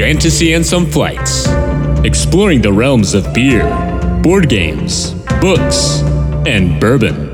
Fantasy 0.00 0.54
and 0.54 0.64
Some 0.64 0.86
Flights, 0.86 1.46
exploring 2.06 2.62
the 2.62 2.72
realms 2.72 3.12
of 3.12 3.34
beer, 3.34 3.68
board 4.22 4.48
games, 4.48 5.10
books, 5.42 6.00
and 6.46 6.80
bourbon. 6.80 7.28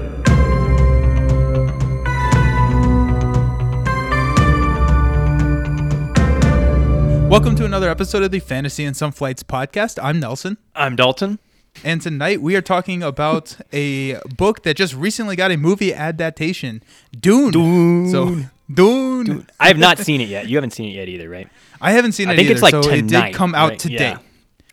Welcome 7.28 7.54
to 7.54 7.64
another 7.64 7.88
episode 7.88 8.24
of 8.24 8.32
the 8.32 8.40
Fantasy 8.40 8.84
and 8.84 8.96
Some 8.96 9.12
Flights 9.12 9.44
podcast. 9.44 10.00
I'm 10.02 10.18
Nelson, 10.18 10.58
I'm 10.74 10.96
Dalton. 10.96 11.38
and 11.84 12.02
tonight 12.02 12.42
we 12.42 12.56
are 12.56 12.62
talking 12.62 13.00
about 13.00 13.56
a 13.72 14.14
book 14.36 14.64
that 14.64 14.76
just 14.76 14.92
recently 14.92 15.36
got 15.36 15.52
a 15.52 15.56
movie 15.56 15.94
adaptation, 15.94 16.82
Dune. 17.12 17.52
Dune. 17.52 18.10
So 18.10 18.40
Dune. 18.72 19.46
I 19.60 19.68
have 19.68 19.78
not 19.78 19.98
seen 19.98 20.20
it 20.20 20.28
yet. 20.28 20.48
You 20.48 20.56
haven't 20.56 20.72
seen 20.72 20.90
it 20.90 20.94
yet 20.96 21.08
either, 21.08 21.28
right? 21.28 21.48
I 21.80 21.92
haven't 21.92 22.12
seen 22.12 22.28
it. 22.28 22.32
I 22.32 22.36
think 22.36 22.46
either, 22.46 22.52
it's 22.54 22.62
like 22.62 22.70
so 22.84 22.90
it 22.90 23.06
did 23.06 23.34
come 23.34 23.54
out 23.54 23.70
right? 23.70 23.78
today. 23.78 24.10
Yeah. 24.10 24.18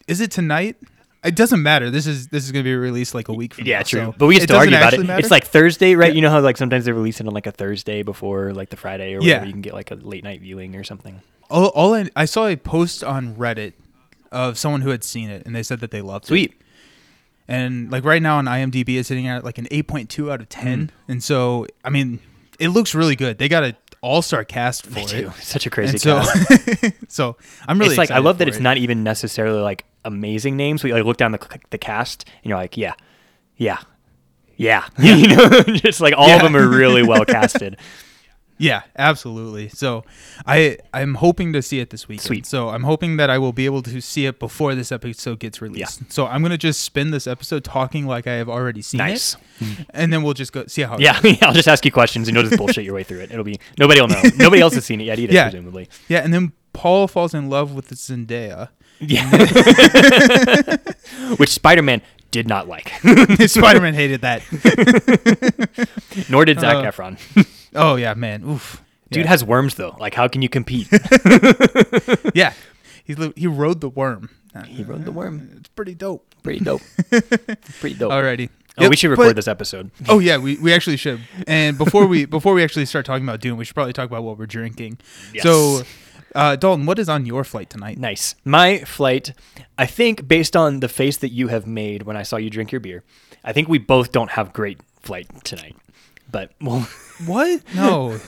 Is 0.07 0.21
it 0.21 0.31
tonight? 0.31 0.77
It 1.23 1.35
doesn't 1.37 1.63
matter. 1.63 1.89
This 1.89 2.05
is 2.05 2.27
this 2.27 2.43
is 2.43 2.51
going 2.51 2.63
to 2.65 2.69
be 2.69 2.75
released 2.75 3.15
like 3.15 3.29
a 3.29 3.33
week 3.33 3.53
from 3.53 3.65
Yeah, 3.65 3.77
now. 3.77 3.83
true. 3.83 3.99
so 4.07 4.15
but 4.17 4.27
we 4.27 4.35
used 4.35 4.49
to 4.49 4.57
argue 4.57 4.75
about 4.75 4.93
it. 4.93 5.05
matter? 5.05 5.19
It's 5.19 5.31
like 5.31 5.45
Thursday, 5.45 5.95
right? 5.95 6.09
Yeah. 6.11 6.15
You 6.15 6.21
know 6.21 6.29
how 6.29 6.41
like 6.41 6.57
sometimes 6.57 6.83
they 6.85 6.91
release 6.91 7.21
it 7.21 7.27
on 7.27 7.33
like 7.33 7.47
a 7.47 7.51
Thursday 7.51 8.03
before 8.03 8.53
like 8.53 8.69
the 8.69 8.75
Friday 8.77 9.15
or 9.15 9.21
Yeah. 9.21 9.43
You 9.45 9.51
can 9.53 9.61
get 9.61 9.73
like 9.73 9.91
a 9.91 9.95
late 9.95 10.23
night 10.25 10.41
viewing 10.41 10.75
or 10.75 10.83
something. 10.83 11.21
all, 11.49 11.67
all 11.67 11.93
I, 11.93 12.09
I 12.15 12.25
saw 12.25 12.47
a 12.47 12.57
post 12.57 13.03
on 13.05 13.35
Reddit 13.35 13.71
of 14.33 14.57
someone 14.57 14.81
who 14.81 14.89
had 14.89 15.03
seen 15.03 15.29
it, 15.29 15.45
and 15.45 15.55
they 15.55 15.63
said 15.63 15.79
that 15.79 15.91
they 15.91 16.01
loved 16.01 16.25
it. 16.25 16.27
Sweet. 16.27 16.53
and 17.47 17.89
like 17.91 18.03
right 18.03 18.21
now 18.21 18.37
on 18.37 18.45
IMDb 18.45 18.97
it's 18.99 19.07
sitting 19.07 19.27
at 19.27 19.43
like 19.45 19.57
an 19.57 19.65
8.2 19.67 20.31
out 20.31 20.41
of 20.41 20.49
10 20.49 20.87
Mm. 20.87 20.89
and 21.07 21.23
so 21.23 21.67
I 21.85 21.89
mean 21.89 22.19
it 22.59 22.69
looks 22.69 22.93
really 22.95 23.15
good 23.15 23.37
they 23.37 23.47
got 23.49 23.63
an 24.03 24.09
all-star 24.09 24.43
cast 24.43 24.85
for 24.85 24.99
it. 24.99 25.33
Such 25.41 25.65
a 25.65 25.69
crazy 25.69 25.91
and 25.91 26.01
so 26.01 26.19
cast. 26.21 26.93
so 27.11 27.37
I'm 27.67 27.79
really 27.79 27.91
it's 27.91 27.97
like 27.97 28.11
I 28.11 28.19
love 28.19 28.37
that 28.39 28.47
it's 28.47 28.57
it. 28.57 28.63
not 28.63 28.77
even 28.77 29.03
necessarily 29.03 29.61
like 29.61 29.85
amazing 30.05 30.57
names. 30.57 30.83
We 30.83 30.93
like 30.93 31.05
look 31.05 31.17
down 31.17 31.31
the 31.31 31.59
the 31.69 31.77
cast 31.77 32.27
and 32.43 32.49
you're 32.49 32.57
like, 32.57 32.77
yeah, 32.77 32.93
yeah, 33.57 33.79
yeah. 34.57 34.85
you 34.99 35.27
know, 35.35 35.49
just 35.63 36.01
like 36.01 36.13
all 36.17 36.27
Yeah. 36.27 36.37
of 36.37 36.41
them 36.43 36.55
are 36.55 36.67
really 36.67 37.03
well 37.03 37.25
casted. 37.25 37.77
Yeah 38.57 38.83
absolutely 38.95 39.67
so 39.69 40.03
I 40.45 40.77
I'm 40.93 41.15
hoping 41.15 41.53
to 41.53 41.61
see 41.61 41.79
it 41.79 41.89
this 41.89 42.07
weekend 42.07 42.25
Sweet. 42.27 42.45
so 42.45 42.69
I'm 42.69 42.83
hoping 42.83 43.17
that 43.17 43.29
I 43.29 43.37
will 43.37 43.51
be 43.53 43.65
able 43.65 43.81
to 43.83 43.99
see 44.01 44.25
it 44.25 44.39
before 44.39 44.75
this 44.75 44.91
episode 44.91 45.39
gets 45.39 45.61
released 45.61 46.11
so 46.11 46.27
I'm 46.27 46.41
gonna 46.43 46.57
just 46.57 46.81
spend 46.81 47.13
this 47.13 47.25
episode 47.27 47.63
talking 47.63 48.05
like 48.05 48.27
I 48.27 48.33
have 48.33 48.49
already 48.49 48.81
seen 48.81 48.99
Nice. 48.99 49.35
it 49.59 49.85
and 49.93 50.13
then 50.13 50.23
we'll 50.23 50.33
just 50.35 50.53
go 50.53 50.65
see 50.67 50.83
how 50.83 50.95
it 50.95 51.01
Yeah, 51.01 51.19
I'll 51.41 51.53
just 51.53 51.67
ask 51.67 51.83
you 51.85 51.91
questions 51.91 52.27
and 52.27 52.35
you'll 52.35 52.45
just 52.45 52.57
bullshit 52.57 52.85
your 52.85 52.93
way 52.93 53.03
through 53.03 53.21
it. 53.21 53.31
It'll 53.31 53.43
be 53.43 53.59
nobody 53.79 53.99
will 54.01 54.07
know. 54.09 54.21
Nobody 54.37 54.61
else 54.61 54.75
has 54.75 54.85
seen 54.85 55.01
it 55.01 55.05
yet 55.05 55.19
either, 55.19 55.33
Yeah. 55.39 55.49
presumably. 55.49 55.89
yeah 56.07 56.19
and 56.19 56.33
then 56.33 56.51
Paul 56.73 57.07
falls 57.07 57.33
in 57.33 57.49
love 57.49 57.73
with 57.73 57.89
Zendaya 57.89 58.69
Yeah. 58.99 59.29
Which 61.37 61.49
Spider 61.49 61.81
Man 61.81 62.01
did 62.31 62.47
not 62.47 62.67
like. 62.67 62.89
Spider-Man 63.45 63.93
hated 63.93 64.21
that 64.21 64.41
Nor 66.29 66.45
did 66.45 66.59
Zac 66.59 66.77
Uh, 66.77 66.91
Efron. 66.91 67.17
Oh 67.75 67.95
yeah 67.95 68.13
man 68.13 68.43
oof 68.43 68.81
Dude 69.09 69.25
Yeah. 69.25 69.29
has 69.29 69.43
worms 69.43 69.75
though. 69.75 69.95
Like, 69.99 70.15
how 70.15 70.27
can 70.27 70.41
you 70.41 70.49
compete? 70.49 70.87
Yeah, 72.33 72.53
he 73.03 73.15
he 73.35 73.47
rode 73.47 73.81
the 73.81 73.89
worm. 73.89 74.29
he 74.65 74.83
rode 74.83 75.05
the 75.05 75.11
worm. 75.11 75.49
It's 75.59 75.69
pretty 75.69 75.93
dope. 75.93 76.25
Pretty 76.41 76.59
dope. 76.63 76.81
Pretty 77.79 77.95
dope. 77.95 78.11
Alrighty. 78.11 78.49
Oh, 78.77 78.81
Yep, 78.83 78.89
we 78.89 78.95
should 78.95 79.11
record 79.11 79.27
but- 79.29 79.35
this 79.35 79.47
episode. 79.47 79.91
Oh 80.09 80.17
yeah, 80.19 80.37
we, 80.37 80.57
we 80.57 80.73
actually 80.73 80.97
should. 80.97 81.21
And 81.47 81.77
before 81.77 82.07
we 82.07 82.25
before 82.25 82.53
we 82.55 82.63
actually 82.63 82.85
start 82.85 83.05
talking 83.05 83.23
about 83.23 83.39
Dune, 83.39 83.55
we 83.55 83.65
should 83.65 83.75
probably 83.75 83.93
talk 83.93 84.07
about 84.09 84.23
what 84.23 84.37
we're 84.39 84.47
drinking. 84.47 84.97
Yes. 85.31 85.43
So, 85.43 85.83
uh, 86.33 86.55
Dalton, 86.55 86.87
what 86.87 86.97
is 86.97 87.07
on 87.07 87.25
your 87.27 87.43
flight 87.43 87.69
tonight? 87.69 87.99
Nice. 87.99 88.33
My 88.43 88.79
flight, 88.79 89.33
I 89.77 89.85
think, 89.85 90.27
based 90.27 90.55
on 90.55 90.79
the 90.79 90.89
face 90.89 91.17
that 91.17 91.29
you 91.29 91.49
have 91.49 91.67
made 91.67 92.01
when 92.03 92.17
I 92.17 92.23
saw 92.23 92.37
you 92.37 92.49
drink 92.49 92.71
your 92.71 92.81
beer, 92.81 93.03
I 93.43 93.53
think 93.53 93.69
we 93.69 93.77
both 93.77 94.11
don't 94.11 94.31
have 94.31 94.53
great 94.53 94.79
flight 95.03 95.27
tonight. 95.43 95.75
But 96.31 96.51
we'll 96.59 96.87
What? 97.25 97.61
No. 97.75 98.19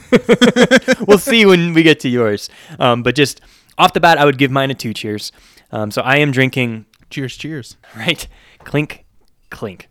we'll 1.06 1.18
see 1.18 1.44
when 1.44 1.74
we 1.74 1.82
get 1.82 2.00
to 2.00 2.08
yours. 2.08 2.48
Um, 2.78 3.02
but 3.02 3.14
just 3.14 3.40
off 3.78 3.92
the 3.92 4.00
bat, 4.00 4.18
I 4.18 4.24
would 4.24 4.38
give 4.38 4.50
mine 4.50 4.70
a 4.70 4.74
two 4.74 4.94
cheers. 4.94 5.32
Um, 5.72 5.90
so 5.90 6.02
I 6.02 6.16
am 6.18 6.30
drinking 6.30 6.86
cheers, 7.10 7.36
cheers. 7.36 7.76
right? 7.96 8.26
Clink, 8.60 9.04
clink. 9.50 9.88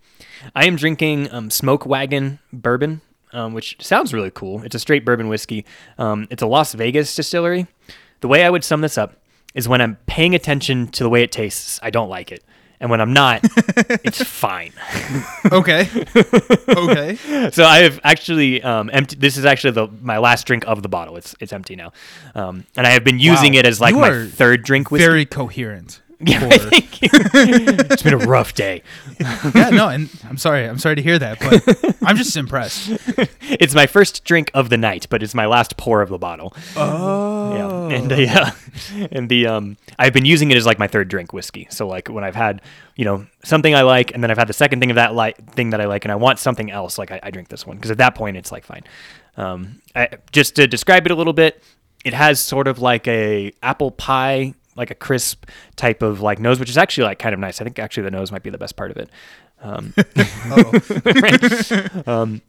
I 0.55 0.65
am 0.65 0.75
drinking 0.75 1.31
um, 1.31 1.49
Smoke 1.49 1.85
Wagon 1.85 2.39
bourbon, 2.53 3.01
um, 3.33 3.53
which 3.53 3.77
sounds 3.79 4.13
really 4.13 4.31
cool. 4.31 4.63
It's 4.63 4.75
a 4.75 4.79
straight 4.79 5.05
bourbon 5.05 5.27
whiskey. 5.27 5.65
Um, 5.97 6.27
it's 6.29 6.41
a 6.41 6.47
Las 6.47 6.73
Vegas 6.73 7.15
distillery. 7.15 7.67
The 8.21 8.27
way 8.27 8.43
I 8.43 8.49
would 8.49 8.63
sum 8.63 8.81
this 8.81 8.97
up 8.97 9.21
is 9.53 9.67
when 9.67 9.81
I'm 9.81 9.97
paying 10.05 10.35
attention 10.35 10.87
to 10.89 11.03
the 11.03 11.09
way 11.09 11.23
it 11.23 11.31
tastes, 11.31 11.79
I 11.81 11.89
don't 11.89 12.09
like 12.09 12.31
it. 12.31 12.43
And 12.79 12.89
when 12.89 12.99
I'm 13.01 13.13
not, 13.13 13.41
it's 14.03 14.21
fine. 14.23 14.73
Okay. 15.51 15.87
okay. 16.67 17.17
so 17.51 17.63
I 17.63 17.79
have 17.79 17.99
actually 18.03 18.61
um, 18.63 18.89
empty. 18.91 19.15
This 19.15 19.37
is 19.37 19.45
actually 19.45 19.71
the 19.71 19.87
my 20.01 20.17
last 20.17 20.45
drink 20.47 20.65
of 20.67 20.81
the 20.81 20.89
bottle. 20.89 21.17
It's 21.17 21.35
it's 21.39 21.53
empty 21.53 21.75
now, 21.75 21.93
um, 22.33 22.65
and 22.75 22.85
I 22.87 22.89
have 22.91 23.03
been 23.03 23.19
using 23.19 23.53
Wow. 23.53 23.59
it 23.59 23.65
as 23.65 23.79
like 23.79 23.93
You 23.93 24.01
my 24.01 24.27
third 24.27 24.63
drink 24.63 24.89
whiskey. 24.91 25.05
Very 25.05 25.25
coherent. 25.25 26.01
yeah, 26.25 26.47
thank 26.49 27.01
you. 27.01 27.09
it's 27.11 28.01
been 28.01 28.13
a 28.13 28.17
rough 28.17 28.53
day. 28.53 28.83
yeah, 29.19 29.69
no, 29.69 29.89
and 29.89 30.09
I'm 30.23 30.37
sorry. 30.37 30.63
I'm 30.65 30.79
sorry 30.79 30.95
to 30.95 31.01
hear 31.01 31.19
that, 31.19 31.39
but 31.39 31.95
I'm 32.01 32.15
just 32.15 32.37
impressed. 32.37 32.89
it's 33.41 33.75
my 33.75 33.85
first 33.85 34.23
drink 34.23 34.49
of 34.53 34.69
the 34.69 34.77
night, 34.77 35.07
but 35.09 35.21
it's 35.21 35.35
my 35.35 35.45
last 35.45 35.75
pour 35.75 36.01
of 36.01 36.09
the 36.09 36.17
bottle. 36.17 36.53
Oh. 36.77 37.89
Yeah, 37.89 37.97
and 37.97 38.11
uh, 38.11 38.51
and 39.11 39.27
the 39.27 39.47
um, 39.47 39.77
I've 39.99 40.13
been 40.13 40.25
using 40.25 40.51
it 40.51 40.57
as 40.57 40.65
like 40.65 40.79
my 40.79 40.87
third 40.87 41.09
drink 41.09 41.33
whiskey. 41.33 41.67
So 41.69 41.85
like 41.85 42.07
when 42.07 42.23
I've 42.23 42.35
had 42.35 42.61
you 42.95 43.03
know 43.03 43.27
something 43.43 43.75
I 43.75 43.81
like, 43.81 44.13
and 44.13 44.23
then 44.23 44.31
I've 44.31 44.37
had 44.37 44.47
the 44.47 44.53
second 44.53 44.79
thing 44.79 44.91
of 44.91 44.95
that 44.95 45.13
like 45.13 45.53
thing 45.53 45.71
that 45.71 45.81
I 45.81 45.85
like, 45.85 46.05
and 46.05 46.11
I 46.13 46.15
want 46.15 46.39
something 46.39 46.71
else, 46.71 46.97
like 46.97 47.11
I, 47.11 47.19
I 47.23 47.31
drink 47.31 47.49
this 47.49 47.67
one 47.67 47.75
because 47.75 47.91
at 47.91 47.97
that 47.97 48.15
point 48.15 48.37
it's 48.37 48.51
like 48.53 48.63
fine. 48.63 48.83
Um, 49.37 49.81
I, 49.93 50.09
just 50.31 50.55
to 50.55 50.67
describe 50.67 51.05
it 51.05 51.11
a 51.11 51.15
little 51.15 51.33
bit, 51.33 51.61
it 52.05 52.13
has 52.13 52.39
sort 52.39 52.67
of 52.67 52.79
like 52.79 53.07
a 53.07 53.51
apple 53.61 53.91
pie, 53.91 54.53
like 54.75 54.91
a 54.91 54.95
crisp 54.95 55.45
type 55.75 56.01
of 56.01 56.21
like 56.21 56.39
nose, 56.39 56.59
which 56.59 56.69
is 56.69 56.77
actually 56.77 57.05
like 57.05 57.19
kind 57.19 57.33
of 57.33 57.39
nice. 57.39 57.61
I 57.61 57.63
think 57.63 57.79
actually 57.79 58.03
the 58.03 58.11
nose 58.11 58.31
might 58.31 58.43
be 58.43 58.49
the 58.49 58.57
best 58.57 58.75
part 58.75 58.91
of 58.91 58.97
it. 58.97 59.09
Um, 59.61 59.93
um, 62.07 62.41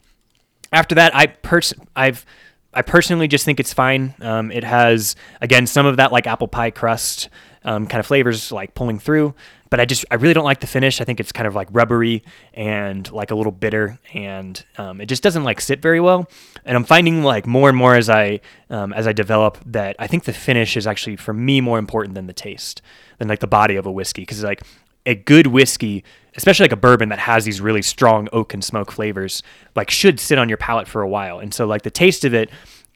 after 0.71 0.95
that, 0.95 1.15
I 1.15 1.27
pers- 1.27 1.73
I've 1.95 2.25
I 2.73 2.81
personally 2.81 3.27
just 3.27 3.45
think 3.45 3.59
it's 3.59 3.73
fine. 3.73 4.13
Um, 4.21 4.51
it 4.51 4.63
has 4.63 5.15
again 5.41 5.67
some 5.67 5.85
of 5.85 5.97
that 5.97 6.11
like 6.11 6.27
apple 6.27 6.47
pie 6.47 6.71
crust 6.71 7.29
um, 7.63 7.87
kind 7.87 7.99
of 7.99 8.05
flavors 8.05 8.51
like 8.51 8.75
pulling 8.75 8.99
through, 8.99 9.33
but 9.69 9.79
I 9.79 9.85
just 9.85 10.05
I 10.11 10.15
really 10.15 10.33
don't 10.33 10.45
like 10.45 10.59
the 10.59 10.67
finish. 10.67 11.01
I 11.01 11.03
think 11.03 11.19
it's 11.19 11.31
kind 11.31 11.47
of 11.47 11.55
like 11.55 11.67
rubbery 11.71 12.23
and 12.53 13.09
like 13.11 13.31
a 13.31 13.35
little 13.35 13.51
bitter, 13.51 13.99
and 14.13 14.63
um, 14.77 15.01
it 15.01 15.07
just 15.07 15.23
doesn't 15.23 15.43
like 15.43 15.61
sit 15.61 15.81
very 15.81 15.99
well. 15.99 16.29
And 16.65 16.75
I'm 16.75 16.83
finding 16.83 17.23
like 17.23 17.47
more 17.47 17.69
and 17.69 17.77
more 17.77 17.95
as 17.95 18.09
I 18.09 18.39
um, 18.69 18.93
as 18.93 19.07
I 19.07 19.13
develop 19.13 19.57
that 19.65 19.95
I 19.99 20.07
think 20.07 20.25
the 20.25 20.33
finish 20.33 20.77
is 20.77 20.87
actually 20.87 21.15
for 21.15 21.33
me 21.33 21.61
more 21.61 21.79
important 21.79 22.15
than 22.15 22.27
the 22.27 22.33
taste, 22.33 22.81
than 23.17 23.27
like 23.27 23.39
the 23.39 23.47
body 23.47 23.75
of 23.75 23.85
a 23.85 23.91
whiskey, 23.91 24.21
because 24.21 24.43
like 24.43 24.61
a 25.05 25.15
good 25.15 25.47
whiskey, 25.47 26.03
especially 26.35 26.65
like 26.65 26.73
a 26.73 26.77
bourbon 26.77 27.09
that 27.09 27.19
has 27.19 27.45
these 27.45 27.61
really 27.61 27.81
strong 27.81 28.27
oak 28.33 28.53
and 28.53 28.63
smoke 28.63 28.91
flavors, 28.91 29.41
like 29.73 29.89
should 29.89 30.19
sit 30.19 30.37
on 30.37 30.49
your 30.49 30.57
palate 30.57 30.87
for 30.87 31.01
a 31.01 31.07
while. 31.07 31.39
And 31.39 31.53
so 31.53 31.65
like 31.65 31.83
the 31.83 31.89
taste 31.89 32.25
of 32.25 32.33
it, 32.33 32.49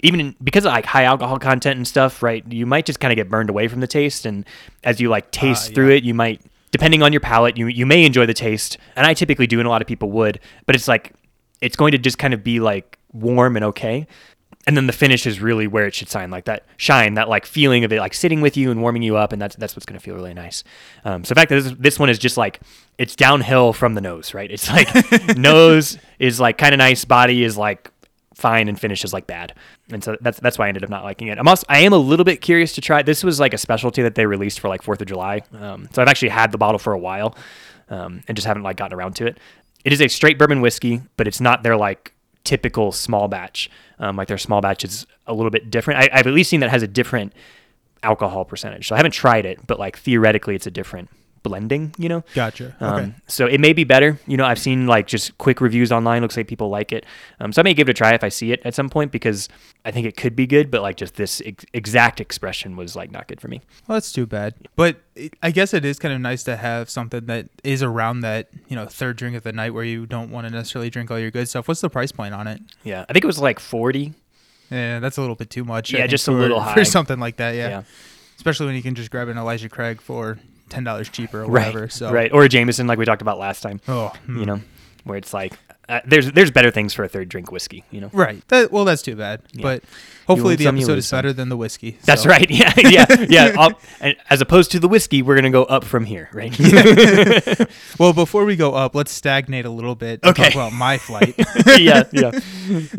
even 0.04 0.20
in, 0.20 0.36
because 0.44 0.66
of 0.66 0.74
like 0.74 0.86
high 0.86 1.06
alcohol 1.06 1.40
content 1.40 1.78
and 1.78 1.88
stuff, 1.88 2.22
right? 2.22 2.44
You 2.52 2.66
might 2.66 2.86
just 2.86 3.00
kind 3.00 3.14
of 3.14 3.16
get 3.16 3.30
burned 3.30 3.50
away 3.50 3.70
from 3.70 3.80
the 3.80 3.88
taste, 3.88 4.26
and 4.26 4.46
as 4.84 5.00
you 5.00 5.10
like 5.10 5.32
taste 5.32 5.70
Ah, 5.72 5.74
through 5.76 5.92
it, 5.92 6.04
you 6.04 6.14
might, 6.14 6.42
depending 6.72 7.04
on 7.04 7.14
your 7.14 7.20
palate, 7.20 7.58
you 7.58 7.68
you 7.68 7.86
may 7.86 8.06
enjoy 8.06 8.26
the 8.26 8.34
taste, 8.34 8.78
and 8.96 9.06
I 9.06 9.14
typically 9.14 9.48
do, 9.48 9.60
and 9.60 9.68
a 9.68 9.70
lot 9.70 9.82
of 9.82 9.88
people 9.88 10.12
would, 10.12 10.40
but 10.66 10.76
it's 10.76 10.88
like 10.88 11.14
it's 11.62 11.76
going 11.76 11.92
to 11.92 11.98
just 11.98 12.18
kind 12.18 12.34
of 12.34 12.44
be 12.44 12.60
like 12.60 12.98
warm 13.14 13.56
and 13.56 13.66
okay. 13.66 14.08
And 14.68 14.78
then 14.78 14.86
the 14.86 14.94
finish 14.94 15.26
is 15.26 15.42
really 15.42 15.66
where 15.66 15.88
it 15.88 15.96
should 15.96 16.08
shine, 16.08 16.30
like 16.30 16.46
that 16.46 16.66
shine, 16.78 17.16
that 17.16 17.28
like 17.28 17.48
feeling 17.48 17.84
of 17.84 17.92
it, 17.92 18.00
like 18.00 18.14
sitting 18.14 18.42
with 18.42 18.56
you 18.56 18.70
and 18.70 18.80
warming 18.82 19.02
you 19.02 19.18
up, 19.18 19.34
and 19.34 19.42
that's 19.42 19.56
that's 19.56 19.76
what's 19.76 19.86
gonna 19.86 20.00
feel 20.00 20.16
really 20.16 20.34
nice. 20.34 20.64
Um, 21.04 21.24
so 21.24 21.34
the 21.34 21.40
fact 21.40 21.50
that 21.50 21.62
this, 21.62 21.74
this 21.80 22.00
one 22.00 22.10
is 22.10 22.20
just 22.20 22.38
like 22.38 22.60
it's 22.98 23.16
downhill 23.16 23.74
from 23.74 23.96
the 23.96 24.02
nose, 24.02 24.34
right? 24.34 24.52
It's 24.52 24.70
like 24.70 24.88
nose 25.38 25.98
is 26.20 26.40
like 26.40 26.58
kind 26.58 26.74
of 26.74 26.78
nice, 26.78 27.06
body 27.06 27.44
is 27.44 27.58
like 27.58 27.90
fine, 28.34 28.68
and 28.68 28.80
finish 28.80 29.04
is 29.04 29.14
like 29.14 29.28
bad, 29.28 29.54
and 29.92 30.04
so 30.04 30.18
that's 30.22 30.40
that's 30.40 30.58
why 30.58 30.66
I 30.66 30.68
ended 30.70 30.84
up 30.84 30.90
not 30.90 31.04
liking 31.04 31.28
it. 31.28 31.38
I'm 31.38 31.48
also 31.48 31.66
I 31.70 31.80
am 31.80 31.94
a 31.94 31.98
little 31.98 32.26
bit 32.26 32.42
curious 32.42 32.74
to 32.74 32.82
try. 32.82 33.02
This 33.02 33.24
was 33.24 33.40
like 33.40 33.54
a 33.54 33.58
specialty 33.58 34.02
that 34.02 34.16
they 34.16 34.26
released 34.26 34.60
for 34.60 34.70
like 34.70 34.82
Fourth 34.82 35.02
of 35.02 35.08
July, 35.08 35.42
um, 35.54 35.88
so 35.94 36.02
I've 36.02 36.08
actually 36.08 36.30
had 36.30 36.52
the 36.52 36.58
bottle 36.58 36.80
for 36.80 36.94
a 36.94 37.00
while, 37.00 37.36
um, 37.90 38.22
and 38.28 38.36
just 38.36 38.48
haven't 38.48 38.64
like 38.64 38.78
gotten 38.78 38.98
around 38.98 39.16
to 39.18 39.28
it. 39.28 39.38
It 39.84 39.94
is 39.94 40.02
a 40.02 40.08
straight 40.08 40.38
bourbon 40.38 40.62
whiskey, 40.62 41.02
but 41.18 41.28
it's 41.28 41.42
not 41.42 41.64
their 41.64 41.76
like 41.76 42.14
typical 42.44 42.92
small 42.92 43.28
batch. 43.28 43.70
Um, 44.00 44.16
like 44.16 44.28
their 44.28 44.38
small 44.38 44.62
batch 44.62 44.84
is 44.84 45.06
a 45.28 45.34
little 45.34 45.52
bit 45.52 45.70
different. 45.70 46.00
I, 46.00 46.10
I've 46.12 46.28
at 46.28 46.34
least 46.34 46.50
seen 46.50 46.60
that 46.62 46.70
has 46.70 46.84
a 46.84 46.88
different 46.88 47.34
alcohol 48.04 48.46
percentage. 48.46 48.88
So 48.88 48.96
I 48.96 48.98
haven't 48.98 49.12
tried 49.12 49.46
it, 49.46 49.66
but 49.68 49.80
like 49.80 49.98
theoretically, 49.98 50.56
it's 50.56 50.68
a 50.68 50.72
different 50.72 51.10
blending, 51.44 51.94
you 51.98 52.08
know. 52.10 52.24
Gotcha. 52.34 52.76
Um, 52.80 52.92
Okay. 53.00 53.14
So 53.28 53.46
it 53.46 53.60
may 53.60 53.74
be 53.74 53.84
better. 53.84 54.20
You 54.28 54.38
know, 54.38 54.46
I've 54.46 54.60
seen 54.60 54.88
like 54.88 55.08
just 55.08 55.38
quick 55.38 55.62
reviews 55.62 55.92
online. 55.92 56.22
Looks 56.22 56.38
like 56.38 56.48
people 56.48 56.70
like 56.70 56.92
it. 56.92 57.06
Um, 57.40 57.52
so 57.54 57.62
I 57.62 57.64
may 57.64 57.74
give 57.74 57.88
it 57.88 57.92
a 57.92 57.94
try 57.94 58.14
if 58.14 58.24
I 58.24 58.30
see 58.30 58.52
it 58.52 58.62
at 58.66 58.76
some 58.76 58.90
point 58.90 59.12
because 59.12 59.50
I 59.84 59.92
think 59.92 60.06
it 60.06 60.16
could 60.18 60.36
be 60.36 60.46
good. 60.46 60.70
But 60.70 60.82
like 60.82 60.98
just 60.98 61.16
this 61.16 61.42
ex- 61.46 61.66
exact 61.74 62.20
expression 62.22 62.76
was 62.76 62.96
like 62.96 63.12
not 63.12 63.28
good 63.28 63.42
for 63.42 63.48
me. 63.48 63.62
Well, 63.88 63.96
that's 63.96 64.12
too 64.12 64.26
bad. 64.26 64.54
But 64.76 64.98
it, 65.16 65.34
I 65.42 65.52
guess 65.52 65.74
it 65.74 65.84
is 65.86 65.98
kind 66.00 66.14
of 66.14 66.22
nice 66.22 66.44
to 66.44 66.56
have 66.58 66.90
something 66.90 67.26
that 67.26 67.48
is 67.64 67.82
around 67.82 68.20
that, 68.22 68.50
you 68.68 68.76
know, 68.76 68.86
third 68.86 69.18
drink 69.18 69.36
of 69.36 69.44
the 69.44 69.52
night 69.54 69.74
where 69.74 69.84
you 69.84 70.06
don't 70.06 70.30
want 70.32 70.48
to 70.48 70.54
necessarily 70.54 70.90
drink 70.90 71.10
all 71.12 71.20
your 71.20 71.32
good 71.32 71.48
stuff. 71.50 71.68
What's 71.68 71.82
the 71.82 71.90
price 71.90 72.12
point 72.12 72.34
on 72.34 72.48
it? 72.48 72.62
Yeah, 72.84 73.06
I 73.10 73.14
think 73.14 73.24
it 73.24 73.28
was 73.28 73.40
like 73.40 73.60
forty. 73.60 74.14
Yeah, 74.70 75.00
that's 75.00 75.18
a 75.18 75.22
little 75.22 75.36
bit 75.36 75.50
too 75.50 75.66
much. 75.66 75.92
Yeah, 75.92 76.08
just 76.08 76.28
a 76.28 76.32
for- 76.32 76.38
little 76.38 76.62
high. 76.62 76.74
for 76.76 76.86
something 76.86 77.20
like 77.20 77.38
that. 77.38 77.56
Yeah. 77.56 77.70
Yeah. 77.70 77.84
especially 78.38 78.68
when 78.68 78.76
you 78.76 78.82
can 78.82 78.96
just 78.96 79.12
grab 79.12 79.28
an 79.28 79.38
Elijah 79.38 79.68
Craig 79.70 80.00
for 80.02 80.40
ten 80.72 80.84
dollars 80.84 81.10
cheaper 81.10 81.44
or 81.44 81.46
Right. 81.46 81.68
whatever. 81.68 81.90
So 81.90 82.12
Right. 82.12 82.32
Or 82.32 82.44
a 82.44 82.50
Jameson, 82.50 82.88
like 82.88 82.98
we 82.98 83.06
talked 83.06 83.22
about 83.22 83.38
last 83.38 83.62
time. 83.62 83.80
Oh, 83.88 84.12
You 84.28 84.34
hmm. 84.34 84.44
know, 84.44 84.62
where 85.04 85.18
it's 85.18 85.34
like 85.34 85.54
uh, 85.90 86.00
there's 86.06 86.32
there's 86.32 86.52
better 86.52 86.72
things 86.72 86.94
for 86.94 87.04
a 87.04 87.10
third 87.10 87.28
drink 87.28 87.52
whiskey. 87.52 87.84
You 87.92 88.02
know. 88.02 88.10
Right. 88.14 88.48
That, 88.48 88.72
well, 88.72 88.86
that's 88.86 89.02
too 89.02 89.16
bad. 89.16 89.42
Yeah. 89.52 89.64
But 89.64 89.84
hopefully 90.26 90.56
the 90.56 90.68
episode 90.68 90.98
is 90.98 91.12
better 91.12 91.34
than 91.34 91.50
the 91.50 91.58
whiskey. 91.58 91.98
That's 92.06 92.26
right. 92.26 92.50
Yeah, 92.52 92.74
yeah, 92.78 93.26
yeah. 93.30 94.14
As 94.30 94.40
opposed 94.40 94.72
to 94.72 94.80
the 94.80 94.88
whiskey, 94.88 95.22
we're 95.22 95.36
gonna 95.36 95.50
go 95.50 95.64
up 95.64 95.84
from 95.84 96.06
here, 96.06 96.30
right? 96.34 96.58
Well, 98.00 98.14
before 98.14 98.46
we 98.46 98.56
go 98.56 98.74
up, 98.74 98.96
let's 98.96 99.12
stagnate 99.12 99.66
a 99.66 99.70
little 99.70 99.96
bit. 99.96 100.24
Okay. 100.24 100.46
Talk 100.46 100.54
about 100.56 100.74
my 100.74 100.98
flight. 100.98 101.36
yeah, 101.78 102.04
yeah. 102.12 102.32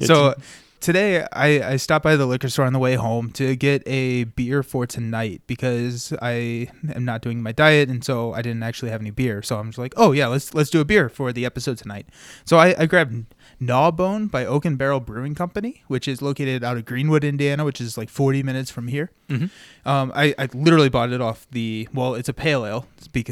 so 0.00 0.34
today 0.82 1.24
I, 1.32 1.72
I 1.72 1.76
stopped 1.76 2.02
by 2.02 2.16
the 2.16 2.26
liquor 2.26 2.48
store 2.50 2.66
on 2.66 2.72
the 2.74 2.78
way 2.78 2.94
home 2.96 3.30
to 3.32 3.56
get 3.56 3.82
a 3.86 4.24
beer 4.24 4.62
for 4.62 4.86
tonight 4.86 5.40
because 5.46 6.12
I 6.20 6.68
am 6.94 7.04
not 7.04 7.22
doing 7.22 7.42
my 7.42 7.52
diet 7.52 7.88
and 7.88 8.04
so 8.04 8.34
I 8.34 8.42
didn't 8.42 8.62
actually 8.62 8.90
have 8.90 9.00
any 9.00 9.10
beer. 9.10 9.40
So 9.42 9.58
I'm 9.58 9.68
just 9.68 9.78
like, 9.78 9.94
oh 9.96 10.12
yeah, 10.12 10.26
let's 10.26 10.52
let's 10.52 10.68
do 10.70 10.80
a 10.80 10.84
beer 10.84 11.08
for 11.08 11.32
the 11.32 11.46
episode 11.46 11.78
tonight. 11.78 12.06
So 12.44 12.58
I, 12.58 12.74
I 12.78 12.86
grabbed 12.86 13.26
Gnawbone 13.60 14.26
by 14.26 14.44
Oaken 14.44 14.76
Barrel 14.76 15.00
Brewing 15.00 15.34
Company, 15.34 15.82
which 15.86 16.06
is 16.08 16.20
located 16.20 16.62
out 16.64 16.76
of 16.76 16.84
Greenwood, 16.84 17.24
Indiana, 17.24 17.64
which 17.64 17.80
is 17.80 17.96
like 17.96 18.10
40 18.10 18.42
minutes 18.42 18.70
from 18.70 18.88
here. 18.88 19.10
Mhm. 19.30 19.50
Um, 19.86 20.12
I, 20.14 20.34
I 20.38 20.48
literally 20.52 20.88
bought 20.88 21.12
it 21.12 21.20
off 21.20 21.46
the 21.52 21.88
well, 21.94 22.14
it's 22.14 22.28
a 22.28 22.34
pale 22.34 22.66
ale, 22.66 22.86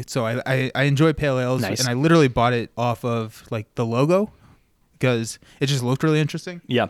so 0.07 0.25
I, 0.25 0.41
I, 0.45 0.71
I 0.73 0.83
enjoy 0.83 1.13
pale 1.13 1.37
ales, 1.39 1.61
Nice. 1.61 1.79
and 1.81 1.89
I 1.89 1.93
literally 1.93 2.27
bought 2.29 2.53
it 2.53 2.71
off 2.77 3.03
of 3.05 3.43
like 3.51 3.73
the 3.75 3.85
logo 3.85 4.31
because 4.93 5.37
it 5.59 5.65
just 5.67 5.83
looked 5.83 6.03
really 6.03 6.19
interesting. 6.19 6.61
yeah. 6.67 6.87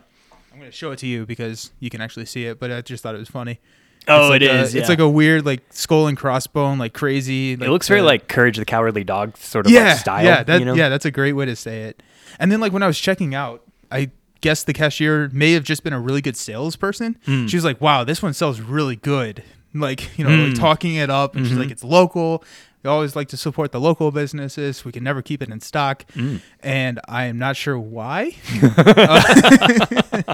I'm 0.62 0.66
gonna 0.66 0.72
show 0.74 0.92
it 0.92 1.00
to 1.00 1.08
you 1.08 1.26
because 1.26 1.72
you 1.80 1.90
can 1.90 2.02
actually 2.02 2.28
see 2.28 2.46
it, 2.46 2.60
but 2.60 2.72
I 2.72 2.82
just 2.82 3.02
thought 3.02 3.16
it 3.16 3.18
was 3.18 3.30
funny. 3.30 3.60
Oh, 4.08 4.32
it's 4.32 4.44
it 4.44 4.48
like 4.48 4.56
is. 4.66 4.76
A, 4.76 4.78
It's 4.78 4.86
yeah. 4.86 4.90
like 4.90 5.00
a 5.00 5.10
weird 5.10 5.44
like 5.44 5.62
skull 5.72 6.06
and 6.06 6.16
crossbone, 6.16 6.78
like 6.78 6.94
crazy. 6.94 7.54
it 7.54 7.60
looks 7.62 7.88
very 7.88 8.02
the- 8.02 8.06
like 8.06 8.28
Courage 8.28 8.58
the 8.58 8.66
Cowardly 8.66 9.04
Dog 9.04 9.38
sort 9.38 9.66
of 9.66 9.72
yeah, 9.72 9.90
like 9.90 9.98
style. 9.98 10.24
yeah, 10.24 10.44
that, 10.44 10.60
you 10.60 10.66
know? 10.66 10.76
yeah. 10.76 10.88
That's 10.90 11.06
a 11.06 11.10
great 11.10 11.34
way 11.34 11.46
to 11.46 11.56
say 11.56 11.86
it. 11.86 12.04
And 12.38 12.52
then 12.52 12.60
like 12.60 12.72
when 12.74 12.84
I 12.84 12.88
was 12.88 13.00
checking 13.00 13.34
out, 13.34 13.64
I 13.92 14.12
guess 14.42 14.64
the 14.64 14.74
cashier 14.74 15.30
may 15.34 15.54
have 15.54 15.64
just 15.64 15.84
been 15.84 15.94
a 15.94 16.00
really 16.00 16.22
good 16.22 16.38
salesperson. 16.38 17.18
Mm. 17.26 17.50
She 17.50 17.58
was 17.58 17.66
like, 17.66 17.82
"Wow, 17.82 18.04
this 18.04 18.22
one 18.22 18.34
sells 18.36 18.60
really 18.62 18.96
good." 18.98 19.44
Like 19.74 20.16
you 20.20 20.26
know, 20.26 20.30
like 20.30 20.54
Mm. 20.54 20.60
talking 20.60 20.94
it 20.96 21.10
up, 21.10 21.36
and 21.36 21.48
she's 21.48 21.56
Mhm. 21.58 21.62
like, 21.62 21.72
"It's 21.72 21.84
local." 21.84 22.44
We 22.84 22.90
always 22.90 23.16
like 23.16 23.28
to 23.30 23.38
support 23.38 23.72
the 23.72 23.80
local 23.80 24.12
businesses. 24.12 24.84
We 24.84 24.92
can 24.92 25.04
never 25.04 25.22
keep 25.22 25.42
it 25.44 25.50
in 25.50 25.60
stock, 25.62 26.04
Mm. 26.14 26.42
and 26.62 27.00
I 27.08 27.26
am 27.26 27.38
not 27.38 27.56
sure 27.56 27.78
why. 27.78 28.36
Uh, 28.64 30.34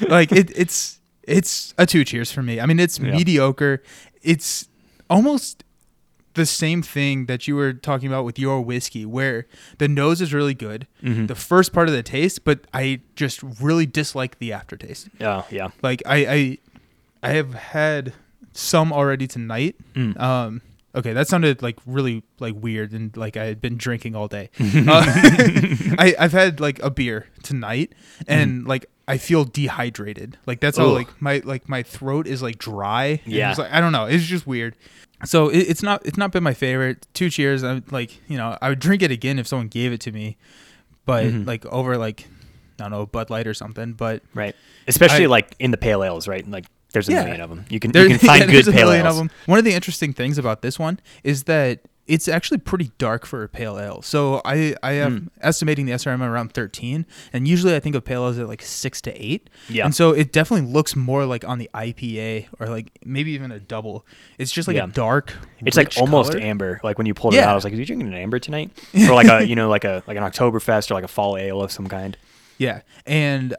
like 0.08 0.32
it, 0.32 0.50
it's 0.56 1.00
it's 1.22 1.72
a 1.78 1.86
two 1.86 2.04
cheers 2.04 2.30
for 2.32 2.42
me. 2.42 2.60
I 2.60 2.66
mean, 2.66 2.78
it's 2.80 2.98
Yeah. 2.98 3.12
mediocre. 3.12 3.82
It's 4.22 4.68
almost 5.08 5.64
the 6.34 6.44
same 6.46 6.82
thing 6.82 7.26
that 7.26 7.46
you 7.46 7.54
were 7.54 7.72
talking 7.72 8.08
about 8.08 8.24
with 8.24 8.38
your 8.40 8.60
whiskey, 8.60 9.06
where 9.06 9.46
the 9.78 9.86
nose 9.86 10.20
is 10.20 10.34
really 10.34 10.54
good, 10.54 10.86
Mhm. 11.02 11.28
the 11.28 11.34
first 11.36 11.72
part 11.72 11.88
of 11.88 11.94
the 11.94 12.02
taste, 12.02 12.44
but 12.44 12.60
I 12.74 13.00
just 13.14 13.40
really 13.60 13.86
dislike 13.86 14.38
the 14.40 14.52
aftertaste. 14.52 15.08
Oh, 15.20 15.46
yeah. 15.50 15.68
Like 15.80 16.02
I 16.06 16.26
I, 16.26 16.58
I 17.22 17.30
have 17.34 17.54
had 17.54 18.14
some 18.52 18.92
already 18.92 19.26
tonight. 19.28 19.76
Mm. 19.94 20.18
Um, 20.20 20.60
okay, 20.94 21.12
that 21.12 21.28
sounded 21.28 21.62
like 21.62 21.78
really 21.86 22.22
like 22.40 22.54
weird 22.56 22.92
and 22.92 23.16
like 23.16 23.36
I 23.36 23.44
had 23.46 23.60
been 23.60 23.76
drinking 23.76 24.14
all 24.16 24.28
day. 24.28 24.50
uh, 24.60 25.04
I 25.98 26.14
I've 26.18 26.32
had 26.32 26.60
like 26.60 26.78
a 26.82 26.90
beer 26.90 27.26
tonight 27.42 27.92
and 28.28 28.66
like 28.66 28.86
I 29.06 29.18
feel 29.18 29.44
dehydrated. 29.44 30.38
Like 30.46 30.60
that's 30.60 30.78
all. 30.78 30.92
Like 30.92 31.20
my 31.20 31.42
like 31.44 31.68
my 31.68 31.82
throat 31.82 32.26
is 32.26 32.42
like 32.42 32.58
dry. 32.58 33.20
Yeah. 33.26 33.50
it's 33.50 33.58
like 33.58 33.72
I 33.72 33.80
don't 33.80 33.92
know. 33.92 34.04
It's 34.06 34.24
just 34.24 34.46
weird. 34.46 34.76
So 35.24 35.48
it, 35.48 35.58
it's 35.60 35.82
not 35.82 36.04
it's 36.06 36.16
not 36.18 36.32
been 36.32 36.42
my 36.42 36.54
favorite. 36.54 37.06
Two 37.14 37.30
cheers. 37.30 37.62
I'm 37.64 37.84
like 37.90 38.18
you 38.28 38.36
know 38.36 38.56
I 38.62 38.68
would 38.70 38.78
drink 38.80 39.02
it 39.02 39.10
again 39.10 39.38
if 39.38 39.46
someone 39.46 39.68
gave 39.68 39.92
it 39.92 40.00
to 40.02 40.12
me, 40.12 40.36
but 41.06 41.24
Mhm. 41.24 41.46
like 41.46 41.66
over 41.66 41.96
like 41.98 42.26
I 42.78 42.84
don't 42.84 42.90
know 42.90 43.06
Bud 43.06 43.30
Light 43.30 43.46
or 43.46 43.54
something. 43.54 43.92
But 43.92 44.22
Right. 44.34 44.54
Especially 44.88 45.24
I- 45.24 45.28
like 45.28 45.54
in 45.58 45.70
the 45.70 45.76
pale 45.76 46.02
ales, 46.02 46.26
right? 46.28 46.48
Like 46.48 46.66
there's 46.94 47.08
a 47.08 47.12
Yeah. 47.12 47.24
million 47.24 47.40
of 47.42 47.50
them. 47.50 47.66
You 47.68 47.78
can 47.80 47.92
There- 47.92 48.04
you 48.04 48.16
can 48.18 48.18
find 48.26 48.40
yeah, 48.40 48.46
good 48.46 48.54
there's 48.54 48.68
a 48.68 48.72
pale 48.72 48.86
million 48.86 49.04
ales. 49.06 49.16
of 49.16 49.28
them. 49.28 49.30
One 49.46 49.58
of 49.58 49.64
the 49.66 49.74
interesting 49.74 50.14
things 50.14 50.38
about 50.38 50.62
this 50.62 50.78
one 50.78 50.98
is 51.22 51.42
that 51.44 51.80
it's 52.06 52.28
actually 52.28 52.58
pretty 52.58 52.90
dark 52.98 53.24
for 53.24 53.42
a 53.44 53.48
pale 53.48 53.78
ale. 53.78 54.02
So 54.02 54.42
I 54.44 54.74
I 54.82 54.92
am 54.92 55.16
Hmm. 55.18 55.26
estimating 55.40 55.86
the 55.86 55.92
SRM 55.92 56.20
around 56.20 56.52
13, 56.52 57.06
and 57.32 57.48
usually 57.48 57.74
I 57.74 57.80
think 57.80 57.94
of 57.96 58.04
pale 58.04 58.24
ales 58.24 58.38
at 58.38 58.46
like 58.46 58.60
six 58.60 59.00
to 59.02 59.12
eight. 59.22 59.48
Yeah. 59.70 59.86
And 59.86 59.94
so 59.94 60.10
it 60.10 60.30
definitely 60.30 60.70
looks 60.70 60.94
more 60.94 61.24
like 61.24 61.48
on 61.48 61.56
the 61.58 61.70
IPA 61.74 62.48
or 62.60 62.66
like 62.68 62.90
maybe 63.06 63.30
even 63.32 63.50
a 63.50 63.58
double. 63.58 64.04
It's 64.36 64.52
just 64.52 64.68
like 64.68 64.76
Yeah. 64.76 64.84
a 64.84 64.88
dark. 64.88 65.32
It's 65.64 65.78
like 65.78 65.94
almost 65.96 66.32
color. 66.32 66.44
amber. 66.44 66.78
Like 66.84 66.98
when 66.98 67.06
you 67.06 67.14
pulled 67.14 67.32
it 67.32 67.40
out, 67.40 67.48
I 67.48 67.54
was 67.54 67.64
like, 67.64 67.72
"Are 67.72 67.76
you 67.76 67.86
drinking 67.86 68.08
an 68.08 68.14
amber 68.14 68.38
tonight?" 68.38 68.70
or 69.08 69.14
like 69.14 69.28
a 69.28 69.46
you 69.46 69.56
know 69.56 69.70
like 69.70 69.84
a 69.84 70.02
like 70.06 70.18
an 70.18 70.24
Oktoberfest 70.24 70.90
or 70.90 70.94
like 70.94 71.04
a 71.04 71.08
fall 71.08 71.38
ale 71.38 71.62
of 71.62 71.72
some 71.72 71.86
kind. 71.86 72.18
Yeah, 72.58 72.82
and 73.06 73.56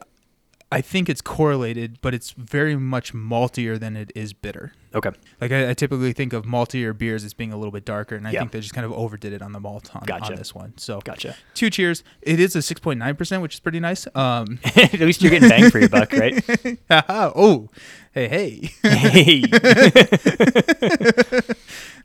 I 0.72 0.80
think 0.80 1.08
it's 1.08 1.20
correlated, 1.20 1.98
but 2.02 2.12
it's 2.12 2.32
very 2.32 2.74
much 2.74 3.14
maltier 3.14 3.78
than 3.78 3.96
it 3.96 4.10
is 4.16 4.32
bitter. 4.32 4.72
Okay. 4.92 5.10
Like 5.40 5.52
I, 5.52 5.70
I 5.70 5.74
typically 5.74 6.12
think 6.12 6.32
of 6.32 6.44
maltier 6.44 6.96
beers 6.96 7.22
as 7.22 7.34
being 7.34 7.52
a 7.52 7.56
little 7.56 7.70
bit 7.70 7.84
darker, 7.84 8.16
and 8.16 8.26
I 8.26 8.32
Yeah. 8.32 8.40
think 8.40 8.50
they 8.50 8.60
just 8.60 8.74
kind 8.74 8.84
of 8.84 8.92
overdid 8.92 9.32
it 9.32 9.42
on 9.42 9.52
the 9.52 9.60
malt 9.60 9.94
on, 9.94 10.02
Gotcha. 10.06 10.32
on 10.32 10.34
this 10.34 10.54
one. 10.56 10.72
So 10.76 11.00
Gotcha. 11.04 11.36
two 11.54 11.70
cheers. 11.70 12.02
It 12.20 12.40
is 12.40 12.56
a 12.56 12.62
six 12.62 12.80
point 12.80 12.98
nine 12.98 13.14
percent, 13.14 13.42
which 13.42 13.54
is 13.54 13.60
pretty 13.60 13.78
nice. 13.78 14.08
Um, 14.16 14.58
At 14.76 14.98
least 14.98 15.22
you're 15.22 15.30
getting 15.30 15.48
bang 15.48 15.70
for 15.70 15.78
your 15.78 15.88
buck, 15.88 16.12
right? 16.12 16.44
oh, 17.08 17.70
hey 18.12 18.26
hey, 18.28 18.70
hey. 18.82 19.42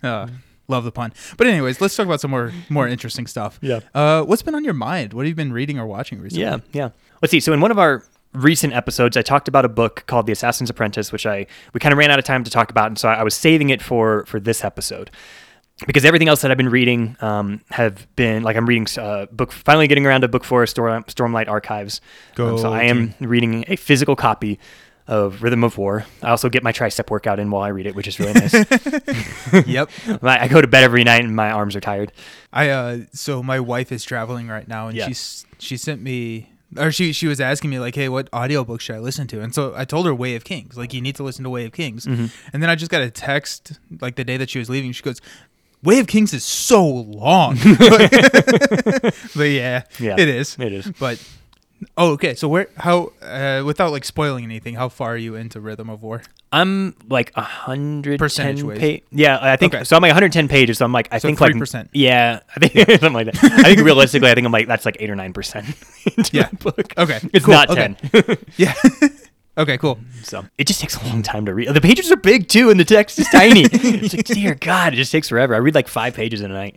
uh, 0.03 0.27
love 0.67 0.83
the 0.83 0.91
pun. 0.91 1.13
But 1.37 1.47
anyways, 1.47 1.81
let's 1.81 1.95
talk 1.95 2.05
about 2.05 2.21
some 2.21 2.31
more 2.31 2.51
more 2.69 2.87
interesting 2.87 3.27
stuff. 3.27 3.57
Yeah. 3.61 3.79
Uh, 3.93 4.23
what's 4.23 4.41
been 4.43 4.55
on 4.55 4.63
your 4.63 4.73
mind? 4.73 5.13
What 5.13 5.25
have 5.25 5.29
you 5.29 5.35
been 5.35 5.53
reading 5.53 5.79
or 5.79 5.85
watching 5.87 6.19
recently? 6.19 6.43
Yeah, 6.45 6.57
yeah. 6.73 6.89
Let's 7.21 7.31
see. 7.31 7.39
So 7.39 7.53
in 7.53 7.61
one 7.61 7.71
of 7.71 7.79
our 7.79 8.03
recent 8.33 8.73
episodes, 8.73 9.17
I 9.17 9.21
talked 9.21 9.47
about 9.47 9.65
a 9.65 9.69
book 9.69 10.03
called 10.07 10.25
The 10.25 10.31
Assassin's 10.31 10.69
Apprentice, 10.69 11.11
which 11.11 11.25
I 11.25 11.47
we 11.73 11.79
kind 11.79 11.93
of 11.93 11.97
ran 11.99 12.11
out 12.11 12.19
of 12.19 12.25
time 12.25 12.43
to 12.43 12.51
talk 12.51 12.71
about, 12.71 12.87
and 12.87 12.97
so 12.97 13.09
I, 13.09 13.15
I 13.15 13.23
was 13.23 13.35
saving 13.35 13.69
it 13.69 13.81
for 13.81 14.25
for 14.25 14.39
this 14.39 14.63
episode 14.63 15.11
because 15.87 16.05
everything 16.05 16.27
else 16.27 16.41
that 16.41 16.51
I've 16.51 16.57
been 16.57 16.69
reading 16.69 17.17
um, 17.21 17.61
have 17.71 18.07
been 18.15 18.43
like 18.43 18.55
I'm 18.55 18.67
reading 18.67 18.87
uh, 18.99 19.25
book 19.31 19.51
finally 19.51 19.87
getting 19.87 20.05
around 20.05 20.21
to 20.21 20.27
book 20.27 20.43
four 20.43 20.65
Storm, 20.67 21.03
Stormlight 21.05 21.47
Archives. 21.47 22.01
Um, 22.37 22.57
so 22.57 22.71
I 22.71 22.83
am 22.83 23.13
reading 23.19 23.65
a 23.67 23.75
physical 23.75 24.15
copy 24.15 24.59
of 25.07 25.41
Rhythm 25.41 25.63
of 25.63 25.77
War. 25.77 26.05
I 26.21 26.29
also 26.29 26.47
get 26.47 26.61
my 26.63 26.71
tricep 26.71 27.09
workout 27.09 27.39
in 27.39 27.49
while 27.49 27.63
I 27.63 27.69
read 27.69 27.87
it, 27.87 27.95
which 27.95 28.07
is 28.07 28.19
really 28.19 28.33
nice. 28.33 28.53
yep. 29.67 29.89
I 30.21 30.45
I 30.45 30.47
go 30.47 30.61
to 30.61 30.67
bed 30.67 30.83
every 30.83 31.03
night 31.03 31.23
and 31.23 31.35
my 31.35 31.51
arms 31.51 31.75
are 31.75 31.81
tired. 31.81 32.11
I 32.53 32.69
uh 32.69 32.99
so 33.11 33.41
my 33.41 33.59
wife 33.59 33.91
is 33.91 34.03
traveling 34.03 34.47
right 34.47 34.67
now 34.67 34.87
and 34.87 34.95
Yeah. 34.95 35.07
she's 35.07 35.45
she 35.57 35.77
sent 35.77 36.01
me 36.01 36.50
or 36.77 36.91
she 36.91 37.13
she 37.13 37.27
was 37.27 37.41
asking 37.41 37.69
me 37.69 37.79
like, 37.79 37.95
"Hey, 37.95 38.09
what 38.09 38.29
audiobook 38.33 38.81
should 38.81 38.95
I 38.95 38.99
listen 38.99 39.27
to?" 39.27 39.41
And 39.41 39.53
so 39.53 39.73
I 39.75 39.85
told 39.85 40.05
her 40.05 40.15
Way 40.15 40.35
of 40.35 40.43
Kings. 40.43 40.77
Like 40.77 40.93
you 40.93 41.01
need 41.01 41.15
to 41.15 41.23
listen 41.23 41.43
to 41.43 41.49
Way 41.49 41.65
of 41.65 41.71
Kings. 41.71 42.05
Mm-hmm. 42.05 42.27
And 42.53 42.63
then 42.63 42.69
I 42.69 42.75
just 42.75 42.91
got 42.91 43.01
a 43.01 43.11
text 43.11 43.79
like 43.99 44.15
the 44.15 44.23
day 44.23 44.37
that 44.37 44.49
she 44.49 44.59
was 44.59 44.69
leaving. 44.69 44.91
She 44.91 45.03
goes, 45.03 45.21
"Way 45.83 45.99
of 45.99 46.07
Kings 46.07 46.33
is 46.33 46.43
so 46.43 46.85
long." 46.85 47.55
but 49.35 49.49
yeah, 49.49 49.83
Yeah, 49.99 50.15
it 50.17 50.29
is. 50.29 50.57
It 50.59 50.73
is. 50.73 50.91
But 50.99 51.23
oh, 51.97 52.11
okay. 52.13 52.35
So 52.35 52.47
where 52.47 52.67
how 52.77 53.11
uh, 53.21 53.63
without 53.65 53.91
like 53.91 54.05
spoiling 54.05 54.43
anything, 54.43 54.75
how 54.75 54.89
far 54.89 55.13
are 55.13 55.17
you 55.17 55.35
into 55.35 55.59
Rhythm 55.59 55.89
of 55.89 56.03
War? 56.03 56.21
I'm 56.53 56.95
like 57.09 57.31
a 57.35 57.41
hundred 57.41 58.19
Percentage 58.19 58.61
Yeah, 59.11 59.39
I 59.41 59.55
think 59.55 59.73
Okay. 59.73 59.83
so. 59.85 59.95
I'm 59.95 60.01
like 60.01 60.09
110 60.09 60.47
pages. 60.49 60.77
So 60.79 60.85
I'm 60.85 60.91
like, 60.91 61.07
I 61.11 61.17
So 61.17 61.29
think 61.29 61.39
like 61.39 61.53
3%. 61.55 61.87
Yeah, 61.93 62.41
I 62.55 62.59
think 62.67 62.89
something 62.99 63.13
like 63.13 63.31
that. 63.31 63.41
I 63.43 63.63
think 63.75 63.81
realistically, 63.81 64.29
I 64.29 64.35
think 64.35 64.45
I'm 64.45 64.51
like 64.51 64.67
that's 64.67 64.85
like 64.85 64.97
eight 64.99 65.09
or 65.09 65.15
nine 65.15 65.31
percent 65.33 65.65
Yeah. 66.33 66.49
the 66.49 66.57
book. 66.57 66.93
Okay, 66.97 67.19
it's 67.33 67.45
cool, 67.45 67.53
not 67.53 67.69
okay. 67.69 67.95
ten. 68.11 68.37
Yeah. 68.57 68.73
okay, 69.57 69.77
cool. 69.77 69.99
so 70.23 70.43
it 70.57 70.67
just 70.67 70.81
takes 70.81 70.97
a 71.01 71.05
long 71.07 71.23
time 71.23 71.45
to 71.45 71.53
read. 71.53 71.69
The 71.69 71.79
pages 71.81 72.11
are 72.11 72.17
big 72.17 72.47
too, 72.49 72.69
and 72.69 72.77
the 72.79 72.85
text 72.85 73.17
is 73.19 73.27
tiny. 73.29 73.61
it's 73.71 74.13
like, 74.13 74.25
dear 74.25 74.55
God, 74.55 74.93
it 74.93 74.97
just 74.97 75.11
takes 75.11 75.29
forever. 75.29 75.55
I 75.55 75.59
read 75.59 75.73
like 75.75 75.87
five 75.87 76.13
pages 76.15 76.41
in 76.41 76.51
a 76.51 76.53
night. 76.53 76.75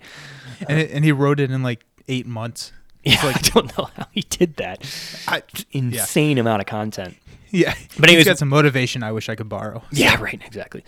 And 0.68 0.78
it, 0.78 0.92
and 0.92 1.04
he 1.04 1.10
wrote 1.10 1.40
it 1.40 1.50
in 1.50 1.62
like 1.64 1.84
8 2.06 2.26
months. 2.26 2.72
Yeah, 3.12 3.20
I 3.22 3.32
don't 3.52 3.76
know 3.76 3.88
how 3.96 4.06
he 4.12 4.22
did 4.22 4.56
that. 4.56 4.82
I, 5.28 5.42
Insane 5.72 6.38
amount 6.38 6.60
of 6.60 6.66
content. 6.66 7.16
Yeah. 7.50 7.74
But 7.98 8.08
he's 8.08 8.16
anyways- 8.16 8.24
got 8.26 8.38
some 8.38 8.48
motivation 8.48 9.02
I 9.02 9.12
wish 9.12 9.28
I 9.28 9.34
could 9.34 9.48
borrow. 9.48 9.82
Yeah, 9.92 10.20
right. 10.22 10.40
Exactly. 10.44 10.84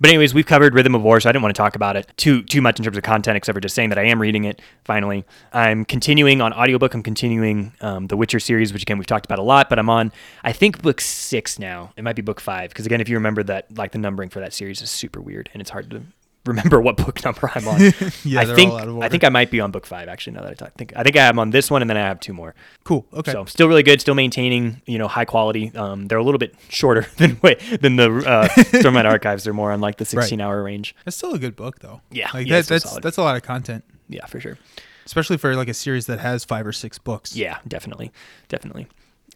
But 0.00 0.08
anyways, 0.08 0.32
we've 0.32 0.46
covered 0.46 0.72
Rhythm 0.74 0.94
of 0.94 1.02
War, 1.02 1.20
so 1.20 1.28
I 1.28 1.32
didn't 1.32 1.42
want 1.42 1.54
to 1.54 1.58
talk 1.62 1.76
about 1.76 1.94
it 1.94 2.10
too 2.16 2.42
too 2.42 2.62
much 2.62 2.78
in 2.80 2.84
terms 2.84 2.96
of 2.96 3.02
content, 3.02 3.36
except 3.36 3.54
for 3.54 3.60
just 3.60 3.74
saying 3.74 3.90
that 3.90 3.98
I 3.98 4.04
am 4.04 4.18
reading 4.20 4.44
it. 4.44 4.62
Finally, 4.86 5.24
I'm 5.52 5.84
continuing 5.84 6.40
on 6.40 6.54
audiobook. 6.54 6.94
I'm 6.94 7.02
continuing 7.02 7.72
um, 7.82 8.06
the 8.06 8.16
Witcher 8.16 8.40
series, 8.40 8.72
which 8.72 8.80
again 8.82 8.96
we've 8.96 9.06
talked 9.06 9.26
about 9.26 9.38
a 9.38 9.42
lot. 9.42 9.68
But 9.68 9.78
I'm 9.78 9.90
on, 9.90 10.10
I 10.42 10.52
think 10.52 10.80
book 10.80 11.02
six 11.02 11.58
now. 11.58 11.92
It 11.98 12.02
might 12.02 12.16
be 12.16 12.22
book 12.22 12.40
five, 12.40 12.70
because 12.70 12.86
again, 12.86 13.02
if 13.02 13.10
you 13.10 13.16
remember 13.16 13.42
that, 13.42 13.76
like 13.76 13.92
the 13.92 13.98
numbering 13.98 14.30
for 14.30 14.40
that 14.40 14.54
series 14.54 14.80
is 14.80 14.88
super 14.90 15.20
weird, 15.20 15.50
and 15.52 15.60
it's 15.60 15.70
hard 15.70 15.90
to 15.90 16.02
remember 16.46 16.80
what 16.80 16.96
book 16.96 17.24
number 17.24 17.50
I'm 17.54 17.66
on. 17.68 17.80
Yeah, 18.24 18.40
I 18.40 18.44
think 18.54 18.70
all 18.72 18.78
out 18.78 18.88
of 18.88 18.98
I 19.00 19.08
think 19.08 19.24
I 19.24 19.28
might 19.28 19.50
be 19.50 19.60
on 19.60 19.70
book 19.70 19.86
five 19.86 20.08
actually. 20.08 20.34
Now 20.34 20.42
that 20.42 20.50
I 20.50 20.54
talk, 20.54 20.74
think 20.74 20.92
I 20.96 21.02
think 21.02 21.16
I 21.16 21.22
am 21.22 21.38
on 21.38 21.50
this 21.50 21.70
one, 21.70 21.82
and 21.82 21.88
then 21.90 21.96
I 21.96 22.00
have 22.00 22.20
two 22.20 22.32
more. 22.32 22.54
Cool. 22.84 23.06
Okay. 23.12 23.32
So 23.32 23.44
still 23.46 23.68
really 23.68 23.82
good, 23.82 24.00
still 24.00 24.14
maintaining 24.14 24.80
you 24.86 24.98
know 24.98 25.08
high 25.08 25.24
quality. 25.24 25.72
Um, 25.74 26.06
they're 26.06 26.18
a 26.18 26.24
little 26.24 26.38
bit 26.38 26.54
shorter 26.68 27.06
than 27.16 27.38
way 27.42 27.54
than 27.80 27.96
the 27.96 28.10
uh, 28.26 28.48
Stormlight 28.48 29.04
Archives. 29.10 29.44
They're 29.44 29.52
more 29.52 29.72
on 29.72 29.80
like 29.80 29.96
the 29.96 30.04
16 30.04 30.40
hour 30.40 30.62
range. 30.62 30.94
That's 31.04 31.16
still 31.16 31.34
a 31.34 31.38
good 31.38 31.56
book, 31.56 31.80
though. 31.80 32.00
Yeah, 32.10 32.30
Like 32.34 32.46
yeah, 32.46 32.58
that, 32.60 32.66
that's 32.68 32.84
solid. 32.88 33.02
that's 33.02 33.16
a 33.18 33.22
lot 33.22 33.36
of 33.36 33.42
content, 33.42 33.84
Yeah, 34.08 34.26
for 34.26 34.40
sure. 34.40 34.58
especially 35.06 35.36
for 35.36 35.54
like 35.56 35.68
a 35.68 35.74
series 35.74 36.06
that 36.06 36.20
has 36.20 36.44
five 36.44 36.66
or 36.66 36.72
six 36.72 36.98
books. 36.98 37.34
Yeah, 37.36 37.58
definitely, 37.68 38.12
definitely. 38.48 38.86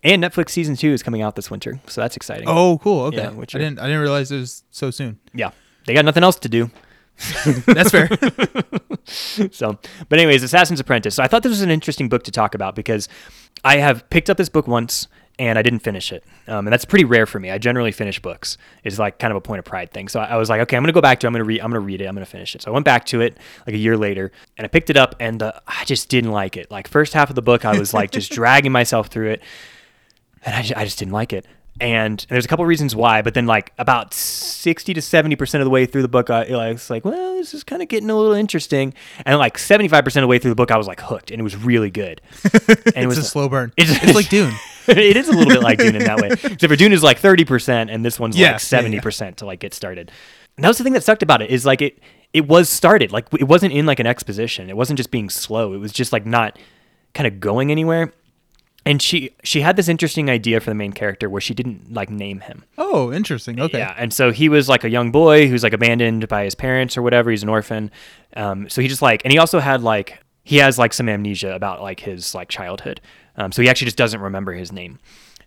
And 0.05 0.23
Netflix 0.23 0.51
season 0.51 0.77
two 0.77 0.91
is 0.93 1.03
coming 1.03 1.23
out 1.23 1.35
this 1.37 1.51
winter, 1.51 1.81
so 1.89 2.01
that's 2.01 2.17
exciting. 2.17 2.45
Oh, 2.49 2.79
cool. 2.79 3.07
Okay. 3.07 3.17
Yeah, 3.19 3.31
I 3.31 3.45
didn't 3.45 3.79
I 3.81 3.87
didn't 3.87 4.01
realize 4.01 4.31
it 4.31 4.39
was 4.39 4.63
so 4.71 4.91
soon. 4.91 5.19
yeah, 5.35 5.51
they 5.87 5.95
got 5.95 6.05
nothing 6.05 6.23
else 6.23 6.37
to 6.41 6.49
do. 6.49 6.71
That's 7.67 7.91
fair. 7.91 8.09
so, 9.51 9.79
but 10.09 10.19
anyways, 10.19 10.43
Assassin's 10.43 10.81
Apprentice. 10.81 11.17
So 11.17 11.23
I 11.23 11.27
thought 11.27 11.43
this 11.43 11.51
was 11.51 11.63
an 11.63 11.71
interesting 11.71 12.09
book 12.09 12.23
to 12.25 12.31
talk 12.31 12.55
about 12.55 12.75
because 12.75 13.09
I 13.65 13.79
have 13.79 14.09
picked 14.11 14.31
up 14.31 14.37
this 14.37 14.49
book 14.49 14.69
once 14.69 15.09
and 15.41 15.59
I 15.59 15.63
didn't 15.63 15.81
finish 15.81 16.11
it, 16.13 16.25
um, 16.49 16.67
and 16.67 16.73
that's 16.73 16.85
pretty 16.85 17.05
rare 17.05 17.25
for 17.25 17.39
me. 17.39 17.51
I 17.51 17.59
generally 17.59 17.93
finish 17.93 18.21
books. 18.21 18.59
It's 18.83 18.99
like 18.99 19.21
kind 19.21 19.31
of 19.31 19.37
a 19.37 19.41
point 19.41 19.61
of 19.61 19.65
pride 19.65 19.93
thing. 19.93 20.09
So 20.09 20.19
I 20.21 20.27
I 20.27 20.37
was 20.37 20.49
like, 20.49 20.61
okay, 20.63 20.77
I'm 20.77 20.83
gonna 20.83 20.93
go 20.93 21.01
back 21.01 21.21
to. 21.21 21.27
it. 21.27 21.29
I'm 21.29 21.33
gonna 21.33 21.45
read. 21.45 21.61
I'm 21.61 21.71
gonna 21.71 21.81
read 21.81 22.01
it. 22.01 22.07
I'm 22.07 22.15
gonna 22.15 22.27
finish 22.27 22.55
it. 22.55 22.63
So 22.63 22.71
I 22.71 22.75
went 22.75 22.85
back 22.85 23.05
to 23.07 23.21
it 23.21 23.37
like 23.67 23.75
a 23.75 23.79
year 23.79 23.97
later, 23.97 24.33
and 24.57 24.65
I 24.65 24.69
picked 24.69 24.91
it 24.91 24.97
up, 24.97 25.15
and 25.21 25.43
uh, 25.43 25.53
I 25.67 25.85
just 25.85 26.09
didn't 26.09 26.33
like 26.33 26.57
it. 26.57 26.71
Like 26.71 26.89
first 26.89 27.15
half 27.15 27.31
of 27.31 27.37
the 27.37 27.43
book, 27.43 27.65
I 27.65 27.79
was 27.79 27.95
like 27.95 28.11
just 28.11 28.33
dragging 28.39 28.73
myself 28.73 29.09
through 29.09 29.31
it, 29.31 29.43
and 30.45 30.55
I 30.55 30.63
just, 30.63 30.77
I 30.77 30.85
just 30.85 30.99
didn't 30.99 31.15
like 31.15 31.33
it. 31.33 31.47
And 31.81 32.25
there's 32.29 32.45
a 32.45 32.49
couple 32.49 32.65
reasons 32.67 32.95
why, 32.97 33.23
but 33.23 33.35
then 33.35 33.47
like 33.47 33.73
about 33.79 34.13
60 34.15 34.95
to 34.95 35.01
70 35.03 35.37
percent 35.37 35.61
of 35.63 35.67
the 35.67 35.71
way 35.71 35.87
through 35.87 36.03
the 36.03 36.09
book, 36.09 36.31
I 36.31 36.45
I 36.45 36.73
was 36.73 36.91
like, 36.91 37.05
well, 37.05 37.37
this 37.37 37.55
is 37.55 37.63
kind 37.65 37.83
of 37.83 37.89
getting 37.89 38.11
a 38.11 38.17
little 38.17 38.33
interesting. 38.35 38.95
And 39.25 39.39
like 39.39 39.59
75 39.59 40.05
percent 40.05 40.23
of 40.23 40.27
the 40.27 40.31
way 40.31 40.39
through 40.39 40.51
the 40.51 40.57
book, 40.57 40.71
I 40.71 40.77
was 40.77 40.87
like 40.87 41.01
hooked, 41.01 41.31
and 41.31 41.39
it 41.41 41.45
was 41.45 41.57
really 41.57 41.91
good. 41.91 42.21
And 42.95 43.05
it 43.05 43.07
was 43.07 43.19
a 43.19 43.23
slow 43.23 43.49
burn. 43.49 43.73
It's- 43.77 43.97
It's, 44.03 44.15
like 44.15 44.29
Dune. 44.29 44.53
it 44.89 45.17
is 45.17 45.29
a 45.29 45.33
little 45.33 45.53
bit 45.53 45.63
like 45.63 45.79
Dune 45.79 45.95
in 45.95 46.05
that 46.05 46.19
way. 46.21 46.29
Except 46.33 46.67
for 46.67 46.77
Dune 46.77 46.93
is 46.93 47.03
like 47.03 47.21
30% 47.21 47.93
and 47.93 48.05
this 48.05 48.19
one's 48.19 48.37
Yeah, 48.37 48.53
like 48.53 48.73
yeah, 48.73 48.81
yeah. 48.81 49.01
70% 49.01 49.37
to 49.37 49.47
like 49.47 49.61
get 49.61 49.73
started. 49.75 50.11
And 50.57 50.65
that 50.65 50.69
was 50.69 50.79
the 50.79 50.85
thing 50.85 50.95
that 50.95 51.05
sucked 51.05 51.23
about 51.23 51.43
it 51.43 51.51
is 51.51 51.65
like 51.65 51.81
it 51.83 51.99
it 52.33 52.49
was 52.49 52.69
started. 52.69 53.13
Like 53.13 53.27
it 53.39 53.45
wasn't 53.45 53.73
in 53.73 53.87
like 53.87 54.01
an 54.01 54.07
exposition. 54.07 54.69
It 54.69 54.77
wasn't 54.77 54.97
just 54.97 55.11
being 55.11 55.31
slow. 55.31 55.73
It 55.75 55.79
was 55.79 55.93
just 55.93 56.13
like 56.13 56.27
not 56.27 56.59
kind 57.15 57.27
of 57.27 57.39
going 57.41 57.71
anywhere. 57.71 58.13
And 58.89 59.03
she 59.03 59.33
she 59.45 59.61
had 59.61 59.77
this 59.77 59.87
interesting 59.87 60.31
idea 60.31 60.61
for 60.61 60.71
the 60.71 60.75
main 60.75 60.95
character 60.95 61.29
where 61.29 61.43
she 61.43 61.53
didn't 61.53 61.93
like 61.93 62.09
name 62.09 62.41
him. 62.41 62.65
Oh, 62.79 63.13
interesting. 63.13 63.61
Okay. 63.61 63.81
Yeah, 63.81 63.95
and 63.99 64.15
so 64.15 64.33
he 64.33 64.49
was 64.49 64.67
like 64.67 64.83
a 64.83 64.89
young 64.89 65.11
boy 65.11 65.47
who's 65.47 65.63
like 65.63 65.75
abandoned 65.75 66.27
by 66.27 66.45
his 66.45 66.55
parents 66.55 66.97
or 66.97 67.03
whatever. 67.03 67.31
He's 67.31 67.43
an 67.43 67.51
orphan. 67.51 67.91
Um, 68.35 68.67
so 68.71 68.81
he 68.81 68.89
just 68.89 69.03
like, 69.03 69.21
and 69.27 69.33
he 69.33 69.39
also 69.39 69.59
had 69.61 69.83
like, 69.83 70.23
he 70.43 70.57
has 70.57 70.79
like 70.79 70.95
some 70.95 71.07
amnesia 71.07 71.55
about 71.55 71.83
like 71.83 72.01
his 72.01 72.35
like 72.35 72.49
childhood. 72.49 73.03
Um, 73.37 73.53
so 73.53 73.61
he 73.61 73.69
actually 73.69 73.89
just 73.89 73.99
doesn't 73.99 74.23
remember 74.23 74.55
his 74.55 74.73
name. 74.73 74.99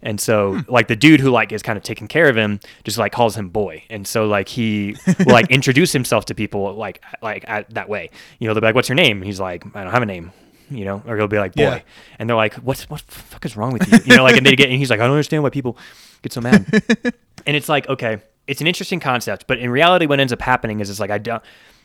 And 0.03 0.21
so 0.21 0.61
like 0.67 0.87
the 0.87 0.95
dude 0.95 1.19
who 1.19 1.31
like 1.31 1.51
is 1.51 1.63
kind 1.63 1.77
of 1.77 1.83
taking 1.83 2.07
care 2.07 2.29
of 2.29 2.37
him 2.37 2.59
just 2.83 2.99
like 2.99 3.11
calls 3.11 3.35
him 3.35 3.49
boy. 3.49 3.83
And 3.89 4.07
so 4.07 4.27
like 4.27 4.49
he 4.49 4.95
will 5.17 5.33
like 5.33 5.49
introduce 5.49 5.91
himself 5.93 6.25
to 6.25 6.35
people 6.35 6.75
like 6.75 7.03
like 7.23 7.43
at, 7.47 7.71
that 7.73 7.89
way. 7.89 8.11
You 8.37 8.47
know, 8.47 8.53
they'll 8.53 8.61
be 8.61 8.67
like, 8.67 8.75
"What's 8.75 8.89
your 8.89 8.95
name?" 8.95 9.17
And 9.17 9.25
he's 9.25 9.39
like, 9.39 9.65
"I 9.75 9.83
don't 9.83 9.91
have 9.91 10.03
a 10.03 10.05
name." 10.05 10.31
You 10.71 10.85
know, 10.85 11.03
or 11.05 11.17
he'll 11.17 11.27
be 11.27 11.37
like, 11.39 11.53
"Boy," 11.53 11.63
Yeah. 11.63 11.79
and 12.19 12.29
they're 12.29 12.37
like, 12.37 12.55
"What's 12.55 12.89
what 12.89 13.01
the 13.05 13.11
fuck 13.11 13.45
is 13.45 13.55
wrong 13.57 13.73
with 13.73 13.91
you?" 13.91 13.99
You 14.05 14.17
know, 14.17 14.23
like 14.23 14.37
and 14.37 14.45
they 14.45 14.55
get 14.55 14.69
and 14.69 14.77
he's 14.77 14.89
like, 14.89 14.99
"I 14.99 15.03
don't 15.03 15.11
understand 15.13 15.43
why 15.43 15.49
people 15.49 15.77
get 16.21 16.33
so 16.33 16.41
mad." 16.41 16.65
and 17.47 17.55
it's 17.57 17.67
like 17.69 17.89
okay 17.89 18.21
it's 18.47 18.61
an 18.61 18.67
interesting 18.67 18.99
concept 18.99 19.45
but 19.47 19.57
in 19.57 19.69
reality 19.71 20.05
what 20.05 20.19
ends 20.19 20.31
up 20.33 20.41
happening 20.41 20.79
is 20.79 20.89
it's 20.91 20.99
like 20.99 21.09
i 21.09 21.17
don't 21.17 21.41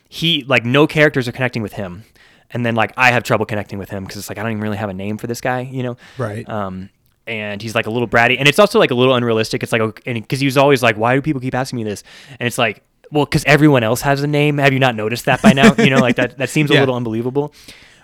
he 0.09 0.43
like 0.43 0.63
no 0.65 0.85
characters 0.85 1.27
are 1.27 1.31
connecting 1.31 1.63
with 1.63 1.73
him 1.73 2.03
and 2.51 2.63
then 2.65 2.75
like 2.75 2.91
i 2.95 3.11
have 3.11 3.23
trouble 3.23 3.43
connecting 3.45 3.79
with 3.79 3.89
him 3.89 4.03
because 4.03 4.17
it's 4.17 4.29
like 4.29 4.37
i 4.37 4.43
don't 4.43 4.51
even 4.51 4.61
really 4.61 4.77
have 4.77 4.89
a 4.89 4.93
name 4.93 5.17
for 5.17 5.25
this 5.25 5.41
guy 5.41 5.61
you 5.61 5.81
know 5.81 5.97
Right. 6.17 6.47
um 6.47 6.89
and 7.25 7.59
he's 7.61 7.73
like 7.73 7.87
a 7.87 7.89
little 7.89 8.07
bratty 8.07 8.35
and 8.37 8.47
it's 8.47 8.59
also 8.59 8.77
like 8.77 8.91
a 8.91 8.95
little 8.95 9.15
unrealistic 9.15 9.63
it's 9.63 9.71
like 9.71 10.03
because 10.05 10.39
he 10.39 10.45
was 10.45 10.57
always 10.57 10.83
like 10.83 10.95
why 10.95 11.15
do 11.15 11.21
people 11.23 11.41
keep 11.41 11.55
asking 11.55 11.77
me 11.77 11.83
this 11.83 12.03
and 12.39 12.45
it's 12.45 12.57
like 12.59 12.83
well 13.11 13.25
because 13.25 13.43
everyone 13.45 13.83
else 13.83 14.01
has 14.01 14.21
a 14.21 14.27
name 14.27 14.59
have 14.59 14.73
you 14.73 14.79
not 14.79 14.95
noticed 14.95 15.25
that 15.25 15.41
by 15.41 15.53
now 15.53 15.73
you 15.79 15.89
know 15.89 15.97
like 15.99 16.17
that 16.17 16.37
that 16.37 16.49
seems 16.49 16.69
a 16.69 16.73
little 16.79 16.95
unbelievable 16.95 17.51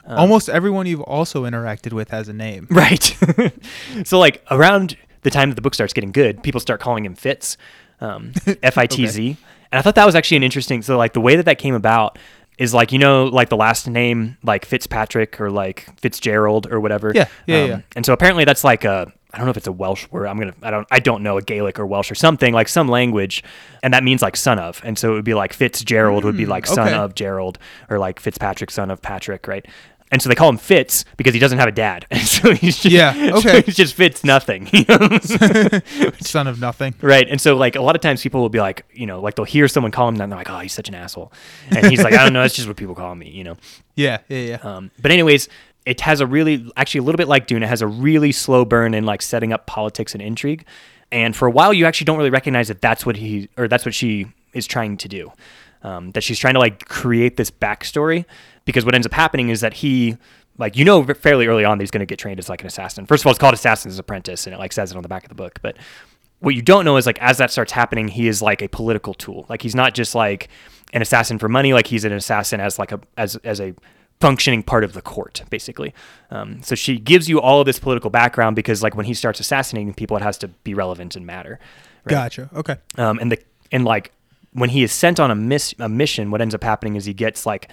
Almost 0.07 0.49
everyone 0.49 0.85
you've 0.85 1.01
also 1.01 1.43
interacted 1.43 1.93
with 1.93 2.09
has 2.09 2.27
a 2.27 2.33
name. 2.33 2.67
Right. 2.73 3.15
so 4.03 4.19
like 4.19 4.43
around 4.51 4.97
the 5.21 5.29
time 5.29 5.49
that 5.49 5.55
the 5.55 5.61
book 5.61 5.73
starts 5.73 5.93
getting 5.93 6.11
good, 6.11 6.43
people 6.43 6.59
start 6.59 6.81
calling 6.81 7.05
him 7.05 7.15
Fitz, 7.15 7.55
um, 8.01 8.33
F 8.63 8.77
I 8.77 8.87
T 8.87 9.07
Z, 9.07 9.37
and 9.71 9.79
I 9.79 9.81
thought 9.81 9.95
that 9.95 10.05
was 10.05 10.15
actually 10.15 10.37
an 10.37 10.43
interesting. 10.43 10.81
So 10.81 10.97
like 10.97 11.13
the 11.13 11.21
way 11.21 11.35
that 11.37 11.45
that 11.45 11.59
came 11.59 11.75
about 11.75 12.17
is 12.57 12.73
like 12.73 12.91
you 12.91 12.99
know 12.99 13.25
like 13.25 13.49
the 13.49 13.57
last 13.57 13.87
name 13.87 14.37
like 14.43 14.65
Fitzpatrick 14.65 15.39
or 15.39 15.49
like 15.49 15.87
Fitzgerald 15.99 16.67
or 16.71 16.79
whatever. 16.79 17.11
Yeah, 17.13 17.27
yeah, 17.45 17.63
Um, 17.63 17.69
yeah. 17.69 17.81
And 17.95 18.05
so 18.05 18.13
apparently 18.13 18.43
that's 18.43 18.63
like 18.63 18.83
a 18.83 19.11
I 19.33 19.37
don't 19.37 19.47
know 19.47 19.51
if 19.51 19.57
it's 19.57 19.67
a 19.67 19.71
Welsh 19.71 20.07
word. 20.11 20.27
I'm 20.27 20.37
gonna 20.37 20.53
I 20.61 20.69
don't 20.69 20.87
I 20.91 20.99
don't 20.99 21.23
know 21.23 21.37
a 21.37 21.41
Gaelic 21.41 21.79
or 21.79 21.87
Welsh 21.87 22.11
or 22.11 22.15
something 22.15 22.53
like 22.53 22.67
some 22.67 22.87
language, 22.87 23.43
and 23.81 23.91
that 23.91 24.03
means 24.03 24.21
like 24.21 24.35
son 24.35 24.59
of. 24.59 24.79
And 24.83 24.97
so 24.97 25.11
it 25.11 25.15
would 25.15 25.25
be 25.25 25.33
like 25.33 25.53
Fitzgerald 25.53 26.23
would 26.23 26.37
be 26.37 26.45
like 26.45 26.67
son 26.67 26.89
okay. 26.89 26.95
of 26.95 27.15
Gerald 27.15 27.57
or 27.89 27.97
like 27.97 28.19
Fitzpatrick 28.19 28.69
son 28.69 28.91
of 28.91 29.01
Patrick, 29.01 29.47
right? 29.47 29.65
And 30.13 30.21
so 30.21 30.29
they 30.29 30.35
call 30.35 30.47
him 30.47 30.57
Fitz 30.57 31.05
because 31.17 31.33
he 31.33 31.39
doesn't 31.39 31.57
have 31.57 31.67
a 31.67 31.71
dad. 31.71 32.05
And 32.11 32.21
so 32.21 32.53
he's 32.53 32.77
just, 32.77 32.93
Yeah, 32.93 33.31
okay. 33.37 33.63
he 33.63 33.71
just 33.71 33.95
fits 33.95 34.23
nothing. 34.23 34.69
you 34.71 34.85
know? 34.87 35.17
Son 36.21 36.45
of 36.45 36.61
nothing. 36.61 36.93
right. 37.01 37.27
And 37.27 37.41
so 37.41 37.55
like 37.55 37.75
a 37.75 37.81
lot 37.81 37.95
of 37.95 38.01
times 38.01 38.21
people 38.21 38.39
will 38.39 38.49
be 38.49 38.59
like, 38.59 38.85
you 38.93 39.07
know, 39.07 39.19
like 39.19 39.33
they'll 39.35 39.43
hear 39.45 39.67
someone 39.67 39.91
call 39.91 40.07
him 40.07 40.15
that 40.17 40.23
and 40.25 40.31
they're 40.31 40.37
like, 40.37 40.51
oh, 40.51 40.59
he's 40.59 40.71
such 40.71 40.87
an 40.87 40.93
asshole. 40.93 41.33
And 41.71 41.87
he's 41.87 42.03
like, 42.03 42.13
I 42.13 42.23
don't 42.23 42.31
know, 42.31 42.41
that's 42.43 42.53
just 42.55 42.67
what 42.67 42.77
people 42.77 42.93
call 42.93 43.15
me, 43.15 43.29
you 43.31 43.43
know. 43.43 43.57
Yeah, 43.95 44.19
yeah, 44.29 44.37
yeah. 44.37 44.55
Um, 44.61 44.91
but 45.01 45.09
anyways, 45.11 45.49
it 45.87 45.99
has 46.01 46.21
a 46.21 46.27
really, 46.27 46.71
actually 46.77 46.99
a 46.99 47.03
little 47.03 47.17
bit 47.17 47.27
like 47.27 47.47
Dune. 47.47 47.63
It 47.63 47.67
has 47.69 47.81
a 47.81 47.87
really 47.87 48.31
slow 48.31 48.65
burn 48.65 48.93
in 48.93 49.05
like 49.05 49.23
setting 49.23 49.51
up 49.51 49.65
politics 49.65 50.13
and 50.13 50.21
intrigue. 50.21 50.63
And 51.11 51.35
for 51.35 51.47
a 51.47 51.51
while, 51.51 51.73
you 51.73 51.85
actually 51.87 52.05
don't 52.05 52.17
really 52.17 52.29
recognize 52.29 52.67
that 52.67 52.81
that's 52.81 53.03
what 53.05 53.15
he 53.17 53.49
or 53.57 53.67
that's 53.67 53.83
what 53.85 53.93
she 53.95 54.27
is 54.53 54.67
trying 54.67 54.97
to 54.97 55.07
do. 55.07 55.31
Um, 55.83 56.11
that 56.11 56.23
she's 56.23 56.39
trying 56.39 56.53
to 56.53 56.61
like 56.61 56.87
create 56.87 57.35
this 57.35 57.51
backstory 57.51 58.23
because 58.63 58.85
what 58.85 58.95
ends 58.95 59.05
up 59.05 59.13
happening 59.13 59.49
is 59.49 59.59
that 59.61 59.73
he 59.73 60.17
like 60.57 60.77
you 60.77 60.85
know 60.85 61.03
fairly 61.03 61.47
early 61.47 61.65
on 61.65 61.77
that 61.77 61.81
he's 61.81 61.91
going 61.91 61.99
to 61.99 62.05
get 62.05 62.19
trained 62.19 62.39
as 62.39 62.49
like 62.49 62.61
an 62.61 62.67
assassin. 62.67 63.05
First 63.05 63.23
of 63.23 63.27
all, 63.27 63.31
it's 63.31 63.39
called 63.39 63.53
Assassin's 63.53 63.99
Apprentice, 63.99 64.47
and 64.47 64.53
it 64.53 64.59
like 64.59 64.71
says 64.71 64.91
it 64.91 64.95
on 64.97 65.03
the 65.03 65.09
back 65.09 65.23
of 65.23 65.29
the 65.29 65.35
book. 65.35 65.59
But 65.61 65.77
what 66.39 66.55
you 66.55 66.61
don't 66.61 66.85
know 66.85 66.97
is 66.97 67.05
like 67.05 67.19
as 67.21 67.37
that 67.37 67.51
starts 67.51 67.71
happening, 67.71 68.07
he 68.07 68.27
is 68.27 68.41
like 68.41 68.61
a 68.61 68.67
political 68.67 69.13
tool. 69.13 69.45
Like 69.49 69.61
he's 69.61 69.75
not 69.75 69.93
just 69.93 70.15
like 70.15 70.49
an 70.93 71.01
assassin 71.01 71.39
for 71.39 71.49
money. 71.49 71.73
Like 71.73 71.87
he's 71.87 72.05
an 72.05 72.13
assassin 72.13 72.59
as 72.59 72.77
like 72.77 72.91
a 72.91 72.99
as 73.17 73.35
as 73.37 73.59
a 73.59 73.73
functioning 74.21 74.63
part 74.63 74.83
of 74.83 74.93
the 74.93 75.01
court, 75.01 75.43
basically. 75.49 75.93
Um, 76.31 76.61
so 76.61 76.75
she 76.75 76.97
gives 76.97 77.27
you 77.27 77.41
all 77.41 77.59
of 77.59 77.65
this 77.65 77.79
political 77.79 78.09
background 78.09 78.55
because 78.55 78.81
like 78.81 78.95
when 78.95 79.05
he 79.05 79.13
starts 79.13 79.39
assassinating 79.39 79.93
people, 79.93 80.15
it 80.15 80.23
has 80.23 80.37
to 80.39 80.47
be 80.47 80.73
relevant 80.73 81.15
and 81.15 81.25
matter. 81.25 81.59
right? 82.05 82.11
Gotcha. 82.11 82.49
Okay. 82.55 82.77
um, 82.97 83.19
and 83.19 83.31
the 83.31 83.39
and 83.71 83.85
like 83.85 84.11
when 84.53 84.69
he 84.69 84.83
is 84.83 84.91
sent 84.91 85.19
on 85.19 85.31
a 85.31 85.35
miss 85.35 85.73
a 85.79 85.89
mission, 85.89 86.31
what 86.31 86.41
ends 86.41 86.55
up 86.55 86.63
happening 86.63 86.95
is 86.95 87.05
he 87.05 87.13
gets 87.13 87.45
like 87.45 87.69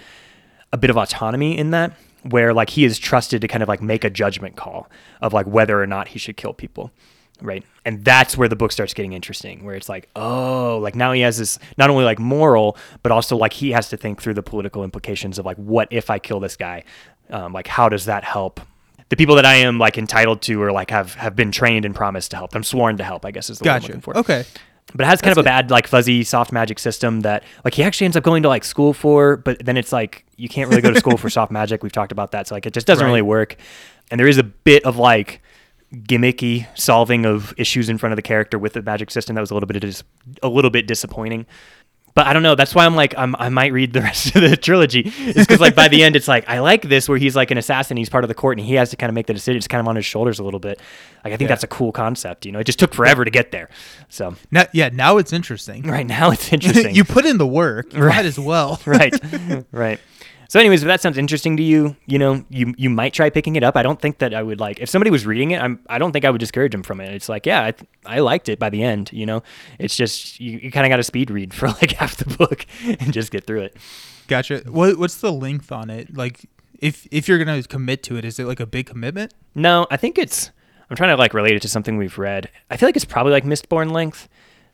a 0.73 0.77
bit 0.77 0.89
of 0.89 0.97
autonomy 0.97 1.57
in 1.57 1.71
that, 1.71 1.93
where 2.23 2.53
like 2.53 2.71
he 2.71 2.85
is 2.85 2.99
trusted 2.99 3.41
to 3.41 3.47
kind 3.47 3.63
of 3.63 3.69
like 3.69 3.81
make 3.81 4.03
a 4.03 4.09
judgment 4.09 4.55
call 4.55 4.89
of 5.21 5.33
like 5.33 5.45
whether 5.45 5.81
or 5.81 5.87
not 5.87 6.09
he 6.09 6.19
should 6.19 6.37
kill 6.37 6.53
people, 6.53 6.91
right? 7.41 7.63
And 7.85 8.03
that's 8.05 8.37
where 8.37 8.47
the 8.47 8.55
book 8.55 8.71
starts 8.71 8.93
getting 8.93 9.13
interesting, 9.13 9.63
where 9.63 9.75
it's 9.75 9.89
like, 9.89 10.09
oh, 10.15 10.79
like 10.81 10.95
now 10.95 11.11
he 11.11 11.21
has 11.21 11.37
this 11.37 11.59
not 11.77 11.89
only 11.89 12.05
like 12.05 12.19
moral, 12.19 12.77
but 13.03 13.11
also 13.11 13.35
like 13.35 13.53
he 13.53 13.71
has 13.71 13.89
to 13.89 13.97
think 13.97 14.21
through 14.21 14.35
the 14.35 14.43
political 14.43 14.83
implications 14.83 15.39
of 15.39 15.45
like 15.45 15.57
what 15.57 15.87
if 15.91 16.09
I 16.09 16.19
kill 16.19 16.39
this 16.39 16.55
guy, 16.55 16.83
um, 17.29 17.53
like 17.53 17.67
how 17.67 17.89
does 17.89 18.05
that 18.05 18.23
help? 18.23 18.59
The 19.09 19.17
people 19.17 19.35
that 19.35 19.45
I 19.45 19.55
am 19.55 19.77
like 19.77 19.97
entitled 19.97 20.41
to 20.43 20.61
or 20.61 20.71
like 20.71 20.89
have 20.89 21.15
have 21.15 21.35
been 21.35 21.51
trained 21.51 21.83
and 21.85 21.93
promised 21.93 22.31
to 22.31 22.37
help. 22.37 22.55
I'm 22.55 22.63
sworn 22.63 22.97
to 22.97 23.03
help. 23.03 23.25
I 23.25 23.31
guess 23.31 23.49
is 23.49 23.59
the 23.59 23.65
word 23.65 23.75
I'm 23.75 23.81
looking 23.81 24.01
for 24.01 24.17
Okay. 24.17 24.45
But 24.95 25.05
it 25.05 25.07
has 25.09 25.21
kind 25.21 25.31
of 25.31 25.37
a 25.37 25.43
bad 25.43 25.71
like 25.71 25.87
fuzzy 25.87 26.23
soft 26.23 26.51
magic 26.51 26.79
system 26.79 27.21
that 27.21 27.43
like 27.65 27.73
he 27.73 27.83
actually 27.83 28.05
ends 28.05 28.17
up 28.17 28.23
going 28.23 28.43
to 28.43 28.49
like 28.49 28.63
school 28.63 28.93
for 28.93 29.37
but 29.37 29.63
then 29.65 29.77
it's 29.77 29.91
like 29.91 30.25
you 30.37 30.49
can't 30.49 30.69
really 30.69 30.81
go 30.81 30.91
to 30.91 30.99
school 30.99 31.17
for 31.17 31.29
soft 31.37 31.51
magic 31.51 31.83
we've 31.83 31.91
talked 31.91 32.11
about 32.11 32.31
that 32.31 32.47
so 32.47 32.55
like 32.55 32.65
it 32.65 32.73
just 32.73 32.87
doesn't 32.87 33.03
Right. 33.03 33.09
really 33.09 33.21
work. 33.21 33.55
And 34.09 34.19
there 34.19 34.27
is 34.27 34.37
a 34.37 34.43
bit 34.43 34.83
of 34.85 34.97
like 34.97 35.41
gimmicky 35.93 36.67
solving 36.77 37.25
of 37.25 37.53
issues 37.57 37.89
in 37.89 37.97
front 37.97 38.13
of 38.13 38.15
the 38.15 38.21
character 38.21 38.57
with 38.57 38.73
the 38.73 38.81
magic 38.81 39.11
system 39.11 39.35
that 39.35 39.41
was 39.41 39.51
a 39.51 39.53
little 39.53 39.67
bit 39.67 39.79
dis- 39.81 40.03
a 40.41 40.47
little 40.47 40.71
bit 40.71 40.87
disappointing 40.87 41.45
But 42.13 42.27
I 42.27 42.33
don't 42.33 42.43
know. 42.43 42.55
That's 42.55 42.75
why 42.75 42.85
I'm 42.85 42.95
like, 42.95 43.13
I'm, 43.17 43.35
I 43.37 43.49
might 43.49 43.71
read 43.71 43.93
the 43.93 44.01
rest 44.09 44.35
of 44.35 44.41
the 44.41 44.57
trilogy. 44.57 45.01
It's 45.17 45.39
because 45.39 45.59
like 45.61 45.75
by 45.75 45.87
the 45.87 46.03
end, 46.03 46.15
it's 46.15 46.27
like 46.27 46.47
I 46.49 46.59
like 46.59 46.81
this 46.83 47.07
where 47.07 47.17
he's 47.17 47.35
like 47.35 47.51
an 47.51 47.57
assassin. 47.57 47.95
He's 47.97 48.09
part 48.09 48.23
of 48.23 48.27
the 48.27 48.33
court, 48.33 48.57
and 48.57 48.65
he 48.67 48.75
has 48.75 48.89
to 48.89 48.97
kind 48.97 49.09
of 49.09 49.13
make 49.15 49.27
the 49.27 49.33
decision. 49.33 49.57
It's 49.57 49.67
kind 49.67 49.79
of 49.79 49.87
on 49.87 49.95
his 49.95 50.05
shoulders 50.05 50.39
a 50.39 50.43
little 50.43 50.59
bit. 50.59 50.79
Like 51.23 51.33
I 51.33 51.37
think 51.37 51.41
Yeah. 51.41 51.47
that's 51.55 51.63
a 51.63 51.67
cool 51.67 51.91
concept. 51.91 52.45
You 52.45 52.51
know, 52.51 52.59
it 52.59 52.65
just 52.65 52.79
took 52.79 52.93
forever 52.93 53.23
to 53.23 53.31
get 53.31 53.51
there. 53.51 53.69
So 54.09 54.35
Now, 54.51 54.65
yeah, 54.73 54.89
now 54.91 55.17
it's 55.17 55.31
interesting. 55.33 55.83
right 55.83 56.05
now, 56.05 56.31
it's 56.31 56.51
interesting. 56.53 56.95
you 56.95 57.03
put 57.03 57.25
in 57.25 57.37
the 57.37 57.47
work, 57.47 57.87
Right. 57.93 58.25
as 58.25 58.37
well. 58.39 58.79
right, 58.85 59.13
right. 59.71 59.99
So, 60.51 60.59
anyways, 60.59 60.83
if 60.83 60.87
that 60.87 60.99
sounds 60.99 61.17
interesting 61.17 61.55
to 61.55 61.63
you, 61.63 61.95
you 62.07 62.19
know, 62.19 62.43
you 62.49 62.73
you 62.77 62.89
might 62.89 63.13
try 63.13 63.29
picking 63.29 63.55
it 63.55 63.63
up. 63.63 63.77
I 63.77 63.83
don't 63.83 64.01
think 64.01 64.17
that 64.17 64.33
I 64.33 64.43
would 64.43 64.59
like 64.59 64.81
if 64.81 64.89
somebody 64.89 65.09
was 65.09 65.25
reading 65.25 65.51
it. 65.51 65.61
I'm 65.61 65.79
I 65.87 65.97
don't 65.97 66.11
think 66.11 66.25
I 66.25 66.29
would 66.29 66.41
discourage 66.41 66.73
them 66.73 66.83
from 66.83 66.99
it. 66.99 67.07
It's 67.13 67.29
like, 67.29 67.45
yeah, 67.45 67.63
I, 67.63 67.71
th- 67.71 67.89
I 68.05 68.19
liked 68.19 68.49
it 68.49 68.59
by 68.59 68.69
the 68.69 68.83
end. 68.83 69.13
You 69.13 69.25
know, 69.25 69.43
it's 69.79 69.95
just 69.95 70.41
you, 70.41 70.57
you 70.57 70.69
kind 70.69 70.85
of 70.85 70.89
got 70.89 70.97
to 70.97 71.03
speed 71.03 71.31
read 71.31 71.53
for 71.59 71.69
like 71.69 71.93
half 71.93 72.17
the 72.17 72.35
book 72.35 72.65
and 72.85 73.13
just 73.13 73.31
get 73.31 73.45
through 73.47 73.61
it. 73.61 73.77
Gotcha. 74.27 74.63
What 74.65 74.97
what's 74.99 75.15
the 75.21 75.31
length 75.31 75.71
on 75.71 75.89
it? 75.89 76.17
Like, 76.17 76.49
if 76.79 77.07
if 77.11 77.29
you're 77.29 77.41
gonna 77.41 77.63
commit 77.63 78.03
to 78.03 78.17
it, 78.17 78.25
is 78.25 78.37
it 78.37 78.43
like 78.43 78.59
a 78.59 78.65
big 78.65 78.87
commitment? 78.87 79.33
No, 79.55 79.87
I 79.89 79.95
think 79.95 80.17
it's. 80.17 80.51
I'm 80.89 80.97
trying 80.97 81.11
to 81.11 81.15
like 81.15 81.33
relate 81.33 81.55
it 81.55 81.61
to 81.61 81.69
something 81.69 81.95
we've 81.95 82.17
read. 82.17 82.49
I 82.69 82.75
feel 82.75 82.89
like 82.89 82.97
it's 82.97 83.05
probably 83.05 83.31
like 83.31 83.45
Mistborn 83.45 83.93
length. 83.93 84.27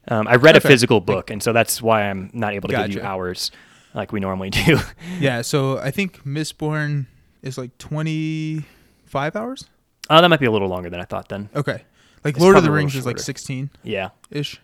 Um, 0.08 0.28
I 0.28 0.38
read 0.38 0.56
Okay. 0.56 0.68
a 0.68 0.72
physical 0.72 1.02
book, 1.02 1.30
and 1.30 1.44
so 1.44 1.54
that's 1.54 1.84
why 1.84 2.10
I'm 2.10 2.32
not 2.34 2.56
able 2.56 2.68
to 2.70 2.76
give 2.78 2.96
you 2.96 3.02
hours 3.04 3.52
like 3.98 4.12
we 4.14 4.20
normally 4.22 4.50
do. 4.50 4.80
Yeah. 5.20 5.42
So 5.42 5.78
I 5.80 5.92
think 5.92 6.24
Mistborn 6.24 7.08
is 7.42 7.58
like 7.58 7.78
twenty 7.78 8.64
five 9.06 9.36
hours. 9.36 9.66
oh, 10.10 10.22
that 10.22 10.28
might 10.30 10.40
be 10.40 10.46
a 10.46 10.52
little 10.52 10.68
longer 10.70 10.90
than 10.90 11.00
I 11.00 11.06
thought. 11.06 11.28
Then, 11.30 11.50
Okay. 11.56 11.84
Like 12.24 12.36
It's 12.36 12.40
Lord 12.44 12.58
of 12.58 12.64
the 12.64 12.72
Rings 12.72 12.96
is 12.96 13.06
like 13.06 13.20
sixteen 13.20 13.70
yeah, 13.84 14.10
ish. 14.32 14.60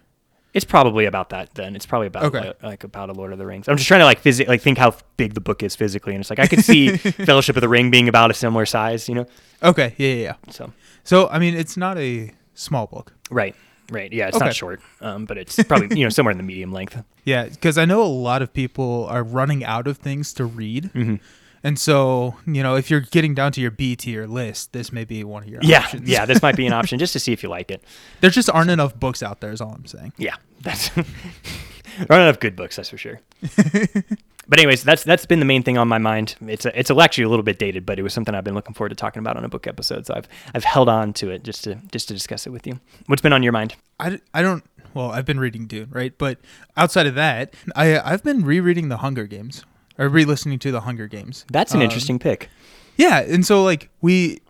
it's 0.53 0.65
probably 0.65 1.05
about 1.05 1.29
that. 1.29 1.53
Then 1.55 1.75
it's 1.75 1.85
probably 1.85 2.07
about 2.07 2.23
Okay. 2.25 2.47
like, 2.47 2.63
like 2.63 2.83
about 2.83 3.09
a 3.09 3.13
Lord 3.13 3.31
of 3.31 3.37
the 3.39 3.45
Rings. 3.45 3.67
I'm 3.69 3.77
just 3.77 3.87
trying 3.87 4.01
to 4.01 4.05
like 4.05 4.21
physi- 4.23 4.47
like 4.47 4.61
think 4.61 4.77
how 4.77 4.95
big 5.17 5.33
the 5.33 5.41
book 5.41 5.63
is 5.63 5.75
physically, 5.75 6.13
and 6.13 6.21
it's 6.21 6.29
like 6.29 6.39
I 6.39 6.47
could 6.47 6.63
see 6.63 6.97
Fellowship 7.29 7.55
of 7.55 7.61
the 7.61 7.69
Ring 7.69 7.89
being 7.91 8.07
about 8.09 8.31
a 8.31 8.33
similar 8.33 8.65
size. 8.65 9.07
You 9.07 9.15
know, 9.15 9.25
Okay. 9.61 9.93
Yeah, 9.97 10.07
yeah, 10.09 10.23
yeah. 10.23 10.35
so 10.51 10.73
So 11.03 11.27
I 11.29 11.39
mean, 11.39 11.53
it's 11.55 11.77
not 11.77 11.97
a 11.97 12.31
small 12.53 12.87
book. 12.87 13.13
right, 13.31 13.55
right, 13.91 14.11
yeah, 14.11 14.27
it's 14.27 14.37
Okay. 14.37 14.45
not 14.45 14.55
short, 14.55 14.81
um, 15.01 15.25
but 15.25 15.37
it's 15.37 15.61
probably 15.63 15.97
you 15.97 16.05
know 16.05 16.09
somewhere 16.17 16.31
in 16.31 16.37
the 16.37 16.43
medium 16.43 16.71
length. 16.71 17.01
Yeah, 17.25 17.45
because 17.45 17.77
I 17.77 17.85
know 17.85 18.01
a 18.01 18.05
lot 18.05 18.41
of 18.41 18.53
people 18.53 19.05
are 19.09 19.23
running 19.23 19.63
out 19.63 19.87
of 19.87 19.97
things 19.97 20.33
to 20.33 20.45
read, 20.45 20.91
Mhm. 20.93 21.19
and 21.63 21.79
so 21.79 22.35
you 22.45 22.61
know, 22.63 22.75
if 22.75 22.89
you're 22.89 22.99
getting 23.01 23.33
down 23.33 23.51
to 23.53 23.61
your 23.61 23.71
B 23.71 23.95
tier 23.95 24.27
list, 24.27 24.73
this 24.73 24.91
may 24.91 25.05
be 25.05 25.23
one 25.23 25.43
of 25.43 25.49
your 25.49 25.61
Yeah, 25.63 25.79
options. 25.79 26.09
yeah, 26.09 26.25
this 26.25 26.41
might 26.41 26.55
be 26.55 26.65
an 26.67 26.73
option 26.79 26.99
just 26.99 27.13
to 27.13 27.19
see 27.19 27.31
if 27.33 27.43
you 27.43 27.49
like 27.49 27.71
it. 27.71 27.83
there 28.21 28.29
just 28.29 28.49
aren't 28.49 28.71
enough 28.71 28.99
books 28.99 29.21
out 29.23 29.41
there. 29.41 29.51
Is 29.51 29.61
all 29.61 29.71
I'm 29.73 29.85
saying. 29.85 30.13
Yeah, 30.17 30.35
that's 30.61 30.89
there 31.97 32.07
aren't 32.09 32.23
enough 32.23 32.39
good 32.39 32.55
books, 32.55 32.75
that's 32.75 32.89
for 32.89 32.97
sure. 32.97 33.19
but 34.47 34.59
anyways, 34.59 34.83
that's 34.83 35.03
that's 35.03 35.25
been 35.25 35.39
the 35.39 35.45
main 35.45 35.63
thing 35.63 35.77
on 35.77 35.87
my 35.87 35.97
mind. 35.97 36.35
It's 36.47 36.65
a, 36.65 36.77
it's 36.77 36.91
actually 36.91 37.23
a 37.25 37.29
little 37.29 37.43
bit 37.43 37.59
dated, 37.59 37.85
but 37.85 37.99
it 37.99 38.03
was 38.03 38.13
something 38.13 38.33
I've 38.35 38.43
been 38.43 38.55
looking 38.55 38.73
forward 38.73 38.89
to 38.89 38.95
talking 38.95 39.19
about 39.19 39.37
on 39.37 39.45
a 39.45 39.49
book 39.49 39.67
episode. 39.67 40.05
So 40.05 40.13
I've 40.15 40.27
I've 40.53 40.63
held 40.63 40.89
on 40.89 41.13
to 41.13 41.29
it 41.29 41.43
just 41.43 41.63
to 41.65 41.75
just 41.91 42.07
to 42.09 42.13
discuss 42.13 42.45
it 42.47 42.51
with 42.51 42.67
you. 42.67 42.79
What's 43.07 43.21
been 43.21 43.33
on 43.33 43.43
your 43.43 43.53
mind? 43.53 43.75
I, 43.99 44.19
I 44.33 44.41
don't. 44.41 44.63
Well, 44.93 45.11
I've 45.11 45.25
been 45.25 45.39
reading 45.39 45.65
Dune, 45.65 45.89
right? 45.91 46.15
But 46.17 46.39
outside 46.77 47.07
of 47.07 47.15
that, 47.15 47.53
I 47.75 47.99
I've 47.99 48.23
been 48.23 48.43
rereading 48.45 48.89
The 48.89 48.97
Hunger 48.97 49.25
Games 49.25 49.65
or 49.97 50.09
re-listening 50.09 50.59
to 50.59 50.71
The 50.71 50.81
Hunger 50.81 51.07
Games. 51.07 51.45
That's 51.51 51.73
an 51.73 51.77
Um, 51.79 51.83
interesting 51.83 52.19
pick. 52.19 52.49
Yeah, 52.97 53.19
and 53.21 53.45
so 53.45 53.63
like 53.63 53.89
we 54.01 54.41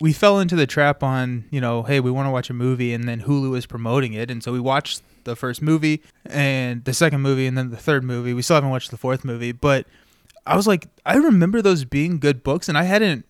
we 0.00 0.12
fell 0.12 0.38
into 0.38 0.54
the 0.56 0.66
trap 0.66 1.02
on 1.02 1.44
you 1.50 1.60
know, 1.60 1.82
hey, 1.82 1.98
we 2.00 2.10
want 2.10 2.26
to 2.26 2.30
watch 2.30 2.50
a 2.50 2.54
movie, 2.54 2.92
and 2.94 3.08
then 3.08 3.22
Hulu 3.22 3.56
is 3.56 3.66
promoting 3.66 4.12
it, 4.12 4.30
and 4.30 4.42
so 4.44 4.52
we 4.52 4.60
watched 4.60 5.02
the 5.24 5.36
first 5.36 5.62
movie 5.62 6.02
and 6.26 6.84
the 6.84 6.94
second 6.94 7.20
movie, 7.20 7.46
and 7.46 7.56
then 7.58 7.70
the 7.70 7.76
third 7.76 8.04
movie. 8.04 8.34
We 8.34 8.42
still 8.42 8.54
haven't 8.56 8.70
watched 8.70 8.90
the 8.90 8.96
fourth 8.96 9.24
movie, 9.24 9.52
but 9.52 9.86
I 10.46 10.56
was 10.56 10.66
like, 10.66 10.88
I 11.06 11.16
remember 11.16 11.62
those 11.62 11.84
being 11.84 12.18
good 12.18 12.42
books, 12.42 12.68
and 12.68 12.76
I 12.78 12.84
hadn't. 12.84 13.26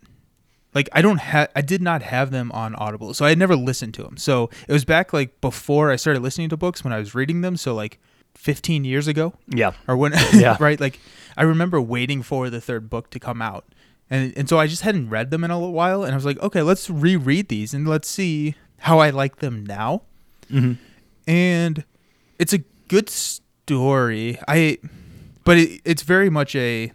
Like 0.73 0.88
I 0.92 1.02
don't 1.02 1.18
have, 1.18 1.49
I 1.56 1.62
did 1.62 1.82
not 1.82 2.02
have 2.02 2.30
them 2.30 2.52
on 2.52 2.76
Audible, 2.76 3.12
so 3.12 3.25
I 3.25 3.30
had 3.30 3.38
never 3.38 3.56
listened 3.56 3.92
to 3.94 4.04
them. 4.04 4.16
So 4.16 4.50
it 4.68 4.73
was 4.73 4.85
back 4.85 5.12
like 5.12 5.40
before 5.40 5.90
I 5.90 5.97
started 5.97 6.23
listening 6.23 6.49
to 6.50 6.56
books 6.56 6.85
when 6.85 6.92
I 6.92 6.99
was 7.00 7.12
reading 7.12 7.40
them. 7.40 7.56
So 7.56 7.75
like 7.75 7.99
15 8.37 8.85
years 8.85 9.09
ago, 9.09 9.32
Yeah, 9.49 9.73
or 9.88 9.97
when 9.97 10.12
Yeah. 10.32 10.56
right 10.61 10.80
like 10.80 11.00
i 11.37 11.42
remember 11.42 11.80
waiting 11.80 12.23
for 12.23 12.49
the 12.50 12.61
third 12.61 12.88
book 12.88 13.11
to 13.11 13.18
come 13.20 13.42
out 13.42 13.64
and 14.09 14.32
and 14.37 14.49
so 14.49 14.59
i 14.59 14.66
just 14.66 14.82
hadn't 14.82 15.09
read 15.11 15.30
them 15.30 15.42
in 15.44 15.50
a 15.50 15.56
little 15.59 15.73
while 15.73 16.02
and 16.04 16.12
i 16.12 16.14
was 16.14 16.25
like 16.25 16.40
okay 16.40 16.62
let's 16.62 16.88
reread 16.88 17.49
these 17.49 17.73
and 17.75 17.87
let's 17.88 18.09
see 18.09 18.54
how 18.80 18.99
i 19.00 19.11
like 19.11 19.37
them 19.37 19.64
now 19.66 20.02
hmm 20.49 20.75
and 21.30 21.84
it's 22.38 22.52
a 22.52 22.58
good 22.88 23.08
story. 23.08 24.38
I 24.49 24.78
but 25.44 25.58
it, 25.58 25.80
it's 25.84 26.02
very 26.02 26.30
much 26.30 26.54
a 26.56 26.92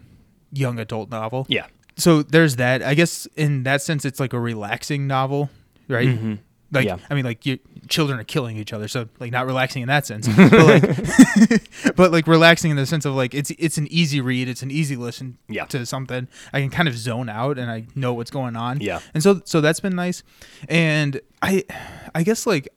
young 0.51 0.79
adult 0.79 1.09
novel. 1.09 1.45
Yeah, 1.49 1.67
so 1.97 2.21
there's 2.21 2.57
that. 2.57 2.83
I 2.83 2.93
guess 2.93 3.27
in 3.35 3.63
that 3.63 3.81
sense 3.81 4.05
it's 4.05 4.19
like 4.19 4.33
a 4.33 4.39
relaxing 4.39 5.07
novel 5.07 5.49
right? 5.87 6.07
Mhm. 6.09 6.39
like 6.71 6.85
Yeah. 6.85 6.97
i 7.11 7.13
mean 7.13 7.25
like 7.25 7.45
you 7.45 7.59
children 7.87 8.19
are 8.19 8.23
killing 8.23 8.57
each 8.57 8.73
other 8.73 8.87
so 8.87 9.07
like 9.19 9.31
not 9.31 9.45
relaxing 9.45 9.83
in 9.83 9.87
that 9.87 10.05
sense. 10.07 10.27
But 10.35 10.51
like 10.51 11.95
but 11.95 12.11
like 12.11 12.25
relaxing 12.27 12.71
in 12.71 12.77
the 12.77 12.87
sense 12.87 13.05
of 13.05 13.13
like 13.13 13.35
it's 13.35 13.51
it's 13.51 13.77
an 13.77 13.87
easy 13.91 14.19
read 14.19 14.49
it's 14.49 14.63
an 14.63 14.71
easy 14.71 14.95
listen 14.95 15.37
Yeah. 15.47 15.65
to 15.65 15.85
something. 15.85 16.27
I 16.51 16.61
can 16.61 16.71
kind 16.71 16.87
of 16.89 16.97
zone 16.97 17.29
out 17.29 17.59
and 17.59 17.69
i 17.69 17.85
know 17.95 18.13
what's 18.15 18.31
going 18.31 18.55
on. 18.55 18.81
Yeah. 18.81 18.99
and 19.13 19.21
so 19.21 19.41
so 19.45 19.61
that's 19.61 19.79
been 19.79 19.95
nice. 19.95 20.23
And 20.67 21.21
i 21.41 21.63
i 22.15 22.23
guess 22.23 22.47
like 22.47 22.67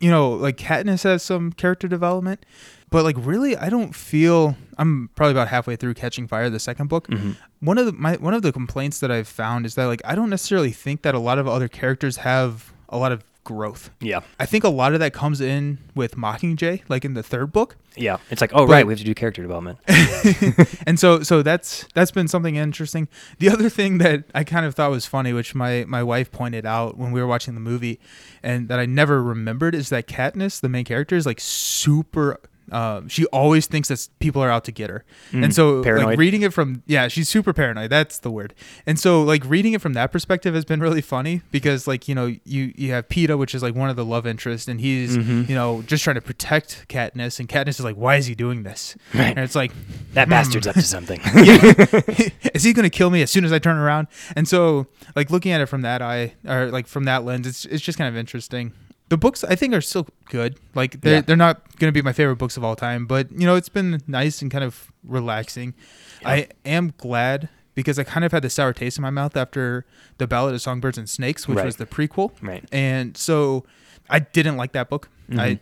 you 0.00 0.10
know 0.10 0.30
like 0.30 0.56
katniss 0.56 1.04
has 1.04 1.22
some 1.22 1.52
character 1.52 1.88
development 1.88 2.44
but 2.90 3.04
like 3.04 3.16
really 3.18 3.56
i 3.56 3.68
don't 3.68 3.94
feel 3.94 4.56
i'm 4.78 5.10
probably 5.14 5.32
about 5.32 5.48
halfway 5.48 5.76
through 5.76 5.94
catching 5.94 6.26
fire 6.26 6.48
the 6.50 6.58
second 6.60 6.88
book 6.88 7.06
Mhm. 7.08 7.36
one 7.60 7.78
of 7.78 7.86
the 7.86 7.92
my 7.92 8.14
one 8.16 8.34
of 8.34 8.42
the 8.42 8.52
complaints 8.52 9.00
that 9.00 9.10
i've 9.10 9.28
found 9.28 9.66
is 9.66 9.74
that 9.74 9.86
like 9.86 10.00
i 10.04 10.14
don't 10.14 10.30
necessarily 10.30 10.70
think 10.70 11.02
that 11.02 11.14
a 11.14 11.18
lot 11.18 11.38
of 11.38 11.48
other 11.48 11.68
characters 11.68 12.18
have 12.18 12.72
a 12.88 12.96
lot 12.98 13.12
of 13.12 13.22
growth 13.48 13.90
yeah, 14.00 14.20
i 14.38 14.44
think 14.44 14.62
a 14.62 14.68
lot 14.68 14.92
of 14.92 15.00
that 15.00 15.14
comes 15.14 15.40
in 15.40 15.78
with 15.94 16.16
mockingjay 16.16 16.82
like 16.90 17.02
in 17.02 17.14
the 17.14 17.22
third 17.22 17.50
book 17.50 17.76
yeah. 17.96 18.18
It's 18.30 18.40
like, 18.40 18.52
oh 18.54 18.64
But- 18.64 18.72
right, 18.74 18.86
we 18.86 18.92
have 18.92 19.00
to 19.00 19.04
do 19.04 19.12
character 19.12 19.42
development. 19.42 19.80
and 20.86 21.00
so 21.00 21.24
so 21.24 21.42
that's 21.42 21.84
that's 21.94 22.12
been 22.12 22.28
something 22.28 22.54
interesting 22.54 23.08
the 23.40 23.48
other 23.50 23.68
thing 23.68 23.98
that 23.98 24.22
i 24.36 24.44
kind 24.44 24.64
of 24.66 24.76
thought 24.76 24.90
was 24.92 25.04
funny 25.06 25.32
which 25.32 25.52
my 25.54 25.84
my 25.88 26.02
wife 26.04 26.30
pointed 26.30 26.64
out 26.64 26.96
when 26.96 27.10
we 27.10 27.20
were 27.20 27.26
watching 27.26 27.54
the 27.54 27.60
movie 27.60 27.98
and 28.42 28.68
that 28.68 28.78
i 28.78 28.86
never 28.86 29.20
remembered 29.20 29.74
is 29.74 29.88
that 29.88 30.06
katniss 30.06 30.60
the 30.60 30.68
main 30.68 30.84
character 30.84 31.16
is 31.16 31.26
like 31.26 31.40
super 31.40 32.38
um, 32.72 33.08
she 33.08 33.24
always 33.26 33.66
thinks 33.66 33.88
that 33.88 34.08
people 34.18 34.42
are 34.42 34.50
out 34.50 34.64
to 34.64 34.72
get 34.72 34.90
her, 34.90 35.04
Mm, 35.32 35.44
and 35.44 35.54
so 35.54 35.82
paranoid. 35.82 36.06
like 36.06 36.18
reading 36.18 36.42
it 36.42 36.52
from 36.52 36.82
yeah, 36.86 37.08
she's 37.08 37.28
super 37.28 37.52
paranoid. 37.52 37.90
That's 37.90 38.18
the 38.18 38.30
word. 38.30 38.54
And 38.86 38.98
so 38.98 39.22
like 39.22 39.42
reading 39.44 39.72
it 39.72 39.80
from 39.80 39.92
that 39.94 40.12
perspective 40.12 40.54
has 40.54 40.64
been 40.64 40.80
really 40.80 41.00
funny 41.00 41.42
because 41.50 41.86
like 41.86 42.08
you 42.08 42.14
know 42.14 42.26
you 42.44 42.72
you 42.76 42.92
have 42.92 43.08
Peeta, 43.08 43.36
which 43.38 43.54
is 43.54 43.62
like 43.62 43.74
one 43.74 43.90
of 43.90 43.96
the 43.96 44.04
love 44.04 44.26
interests, 44.26 44.68
and 44.68 44.80
he's 44.80 45.16
Mhm. 45.16 45.48
you 45.48 45.54
know 45.54 45.82
just 45.86 46.04
trying 46.04 46.16
to 46.16 46.20
protect 46.22 46.86
Katniss, 46.88 47.38
and 47.40 47.48
Katniss 47.48 47.78
is 47.78 47.84
like, 47.84 47.96
why 47.96 48.16
is 48.16 48.26
he 48.26 48.34
doing 48.34 48.62
this? 48.62 48.96
Right. 49.14 49.28
And 49.28 49.40
it's 49.40 49.54
like 49.54 49.72
That 50.14 50.24
hmm. 50.28 50.30
bastard's 50.30 50.66
up 50.66 50.74
to 50.74 50.82
something. 50.82 51.20
is 52.54 52.62
he 52.64 52.72
gonna 52.72 52.90
kill 52.90 53.10
me 53.10 53.22
as 53.22 53.30
soon 53.30 53.44
as 53.44 53.52
I 53.52 53.58
turn 53.58 53.76
around? 53.76 54.08
And 54.36 54.46
so, 54.48 54.86
like 55.16 55.30
looking 55.30 55.52
at 55.52 55.60
it 55.60 55.66
from 55.66 55.82
that 55.82 56.02
eye, 56.02 56.34
or 56.46 56.70
like 56.70 56.86
from 56.86 57.04
that 57.04 57.24
lens, 57.24 57.46
it's 57.46 57.64
it's 57.66 57.82
just 57.82 57.98
kind 57.98 58.08
of 58.08 58.16
interesting. 58.16 58.72
The 59.08 59.16
books 59.16 59.42
I 59.44 59.54
think 59.54 59.74
are 59.74 59.80
still 59.80 60.06
good. 60.28 60.58
Like 60.74 61.00
they're 61.00 61.14
Yeah. 61.16 61.20
they're 61.22 61.36
not 61.36 61.76
gonna 61.78 61.92
be 61.92 62.02
my 62.02 62.12
favorite 62.12 62.36
books 62.36 62.56
of 62.56 62.64
all 62.64 62.76
time, 62.76 63.06
but 63.06 63.30
you 63.32 63.46
know 63.46 63.54
it's 63.56 63.68
been 63.70 64.02
nice 64.06 64.42
and 64.42 64.50
kind 64.50 64.62
of 64.64 64.92
relaxing. 65.02 65.74
Yeah. 66.22 66.28
I 66.30 66.48
am 66.66 66.92
glad 66.98 67.48
because 67.74 67.98
I 67.98 68.04
kind 68.04 68.24
of 68.24 68.32
had 68.32 68.42
the 68.42 68.50
sour 68.50 68.72
taste 68.72 68.98
in 68.98 69.02
my 69.02 69.10
mouth 69.10 69.36
after 69.36 69.86
the 70.18 70.26
Ballad 70.26 70.54
of 70.54 70.60
Songbirds 70.60 70.98
and 70.98 71.08
Snakes, 71.08 71.46
which 71.48 71.56
Right. 71.58 71.64
was 71.66 71.76
the 71.76 71.86
prequel, 71.86 72.32
right. 72.42 72.64
and 72.72 73.16
so 73.16 73.64
I 74.10 74.18
didn't 74.18 74.56
like 74.56 74.72
that 74.72 74.88
book. 74.90 75.08
Mhm. 75.30 75.38
I, 75.38 75.60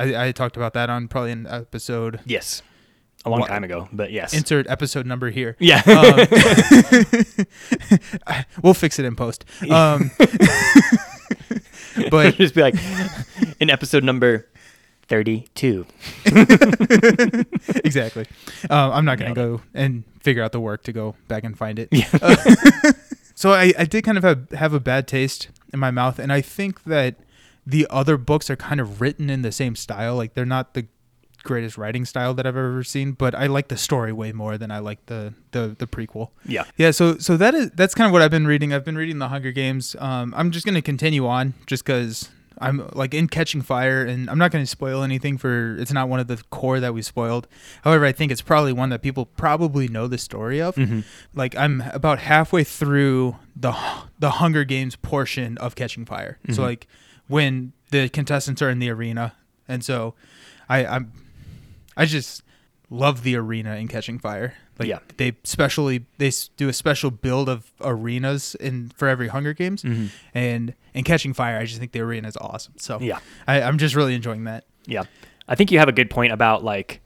I 0.00 0.26
I 0.28 0.32
talked 0.32 0.56
about 0.56 0.72
that 0.74 0.88
on 0.88 1.08
probably 1.08 1.32
an 1.32 1.46
episode. 1.46 2.20
Yes. 2.24 2.62
A 3.24 3.30
long 3.30 3.40
What- 3.40 3.48
time 3.48 3.64
ago, 3.64 3.88
but 3.92 4.12
yes. 4.12 4.32
Insert 4.32 4.68
episode 4.68 5.04
number 5.04 5.30
here. 5.30 5.56
yeah. 5.58 5.82
Um, 5.86 6.20
we'll 8.62 8.74
fix 8.74 8.98
it 8.98 9.04
in 9.04 9.16
post. 9.16 9.44
Um, 9.70 10.10
but 12.10 12.34
just 12.34 12.54
be 12.54 12.62
like 12.62 12.74
in 13.60 13.70
episode 13.70 14.04
number 14.04 14.48
32. 15.08 15.86
exactly, 17.84 18.26
um, 18.70 18.92
I'm 18.92 19.04
not 19.04 19.18
gonna 19.18 19.34
Nailed 19.34 19.36
go 19.36 19.60
and 19.74 20.04
figure 20.20 20.42
out 20.42 20.52
the 20.52 20.60
work 20.60 20.82
to 20.84 20.92
go 20.92 21.14
back 21.28 21.44
and 21.44 21.56
find 21.56 21.78
it. 21.78 21.88
Yeah. 21.92 22.08
So 23.36 23.52
I, 23.52 23.74
I 23.78 23.84
did 23.84 24.02
kind 24.02 24.16
of 24.16 24.24
have, 24.24 24.50
have 24.52 24.72
a 24.72 24.80
bad 24.80 25.06
taste 25.06 25.48
in 25.72 25.78
my 25.78 25.90
mouth, 25.90 26.18
and 26.18 26.32
I 26.32 26.40
think 26.40 26.84
that 26.84 27.16
the 27.66 27.86
other 27.90 28.16
books 28.16 28.48
are 28.48 28.56
kind 28.56 28.80
of 28.80 29.00
written 29.02 29.28
in 29.28 29.42
the 29.42 29.52
same 29.52 29.76
style. 29.76 30.16
Like 30.16 30.32
they're 30.32 30.46
not 30.46 30.72
the 30.72 30.86
greatest 31.46 31.78
writing 31.78 32.04
style 32.04 32.34
that 32.34 32.46
I've 32.46 32.56
ever 32.56 32.84
seen, 32.84 33.12
but 33.12 33.34
I 33.34 33.46
like 33.46 33.68
the 33.68 33.76
story 33.76 34.12
way 34.12 34.32
more 34.32 34.58
than 34.58 34.70
I 34.70 34.80
like 34.80 35.06
the 35.06 35.34
the, 35.52 35.74
the 35.78 35.86
prequel. 35.86 36.30
Yeah. 36.44 36.64
Yeah, 36.76 36.90
so 36.90 37.18
so 37.18 37.36
that 37.36 37.54
is 37.54 37.70
that's 37.70 37.94
kind 37.94 38.06
of 38.06 38.12
what 38.12 38.22
I've 38.22 38.30
been 38.30 38.46
reading. 38.46 38.72
I've 38.72 38.84
been 38.84 38.96
reading 38.96 39.18
The 39.18 39.28
Hunger 39.28 39.52
Games. 39.52 39.96
Um, 39.98 40.34
I'm 40.36 40.50
just 40.50 40.66
gonna 40.66 40.82
continue 40.82 41.26
on 41.26 41.54
just 41.66 41.84
because 41.84 42.28
I'm 42.58 42.88
like 42.92 43.12
in 43.12 43.28
Catching 43.28 43.62
Fire, 43.62 44.04
and 44.04 44.30
I'm 44.30 44.38
not 44.38 44.50
going 44.50 44.62
to 44.62 44.70
spoil 44.70 45.02
anything 45.02 45.36
for. 45.36 45.76
It's 45.78 45.92
not 45.92 46.08
one 46.08 46.20
of 46.20 46.26
the 46.26 46.42
core 46.50 46.80
that 46.80 46.94
we 46.94 47.02
spoiled. 47.02 47.46
However, 47.82 48.04
I 48.04 48.12
think 48.12 48.32
it's 48.32 48.40
probably 48.40 48.72
one 48.72 48.88
that 48.90 49.02
people 49.02 49.26
probably 49.26 49.88
know 49.88 50.06
the 50.06 50.18
story 50.18 50.60
of. 50.60 50.74
Mm-hmm. 50.76 51.00
Like 51.34 51.54
I'm 51.56 51.82
about 51.92 52.20
halfway 52.20 52.64
through 52.64 53.36
the 53.54 53.76
the 54.18 54.32
Hunger 54.32 54.64
Games 54.64 54.96
portion 54.96 55.58
of 55.58 55.74
Catching 55.74 56.06
Fire. 56.06 56.38
Mm-hmm. 56.42 56.54
So 56.54 56.62
like 56.62 56.86
when 57.28 57.72
the 57.90 58.08
contestants 58.08 58.62
are 58.62 58.70
in 58.70 58.78
the 58.78 58.90
arena, 58.90 59.34
and 59.68 59.84
so 59.84 60.14
I 60.68 60.86
I'm 60.86 61.12
I 61.96 62.04
just 62.06 62.42
love 62.90 63.22
the 63.24 63.34
arena 63.36 63.76
in 63.76 63.88
Catching 63.88 64.18
Fire. 64.18 64.54
Like 64.78 64.88
Yeah. 64.88 64.98
they 65.16 65.36
specially 65.44 66.04
they 66.18 66.30
do 66.56 66.68
a 66.68 66.72
special 66.72 67.10
build 67.10 67.48
of 67.48 67.72
arenas 67.80 68.54
in 68.56 68.90
for 68.96 69.08
every 69.08 69.28
Hunger 69.28 69.52
Games, 69.54 69.82
Mhm. 69.82 70.10
and 70.34 70.74
in 70.94 71.02
Catching 71.04 71.32
Fire, 71.32 71.58
I 71.58 71.64
just 71.64 71.78
think 71.80 71.92
the 71.92 72.00
arena 72.00 72.28
is 72.28 72.36
awesome. 72.36 72.74
So 72.76 73.00
Yeah. 73.00 73.18
I, 73.48 73.62
I'm 73.62 73.78
just 73.78 73.94
really 73.94 74.14
enjoying 74.14 74.44
that. 74.44 74.64
Yeah. 74.86 75.04
I 75.48 75.54
think 75.54 75.70
you 75.72 75.78
have 75.78 75.88
a 75.88 75.92
good 75.92 76.10
point 76.10 76.32
about 76.32 76.62
like 76.62 77.00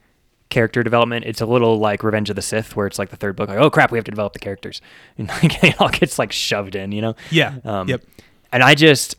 character 0.49 0.83
development. 0.83 1.25
It's 1.25 1.39
a 1.41 1.45
little 1.45 1.79
like 1.79 2.03
Revenge 2.03 2.29
of 2.29 2.35
the 2.35 2.41
Sith, 2.41 2.75
where 2.75 2.85
it's 2.85 2.99
like 2.99 3.09
the 3.09 3.15
third 3.15 3.35
book, 3.37 3.47
like, 3.49 3.57
oh 3.57 3.69
crap, 3.69 3.89
we 3.91 3.97
have 3.97 4.05
to 4.05 4.11
develop 4.11 4.33
the 4.33 4.39
characters. 4.39 4.81
And 5.17 5.29
like, 5.29 5.63
it 5.63 5.79
all 5.79 5.89
gets 5.89 6.19
like 6.19 6.31
shoved 6.33 6.75
in, 6.75 6.91
you 6.91 7.01
know? 7.01 7.15
Yeah. 7.31 7.55
Um, 7.63 7.87
yep. 7.87 8.03
And 8.51 8.61
I 8.61 8.75
just, 8.75 9.15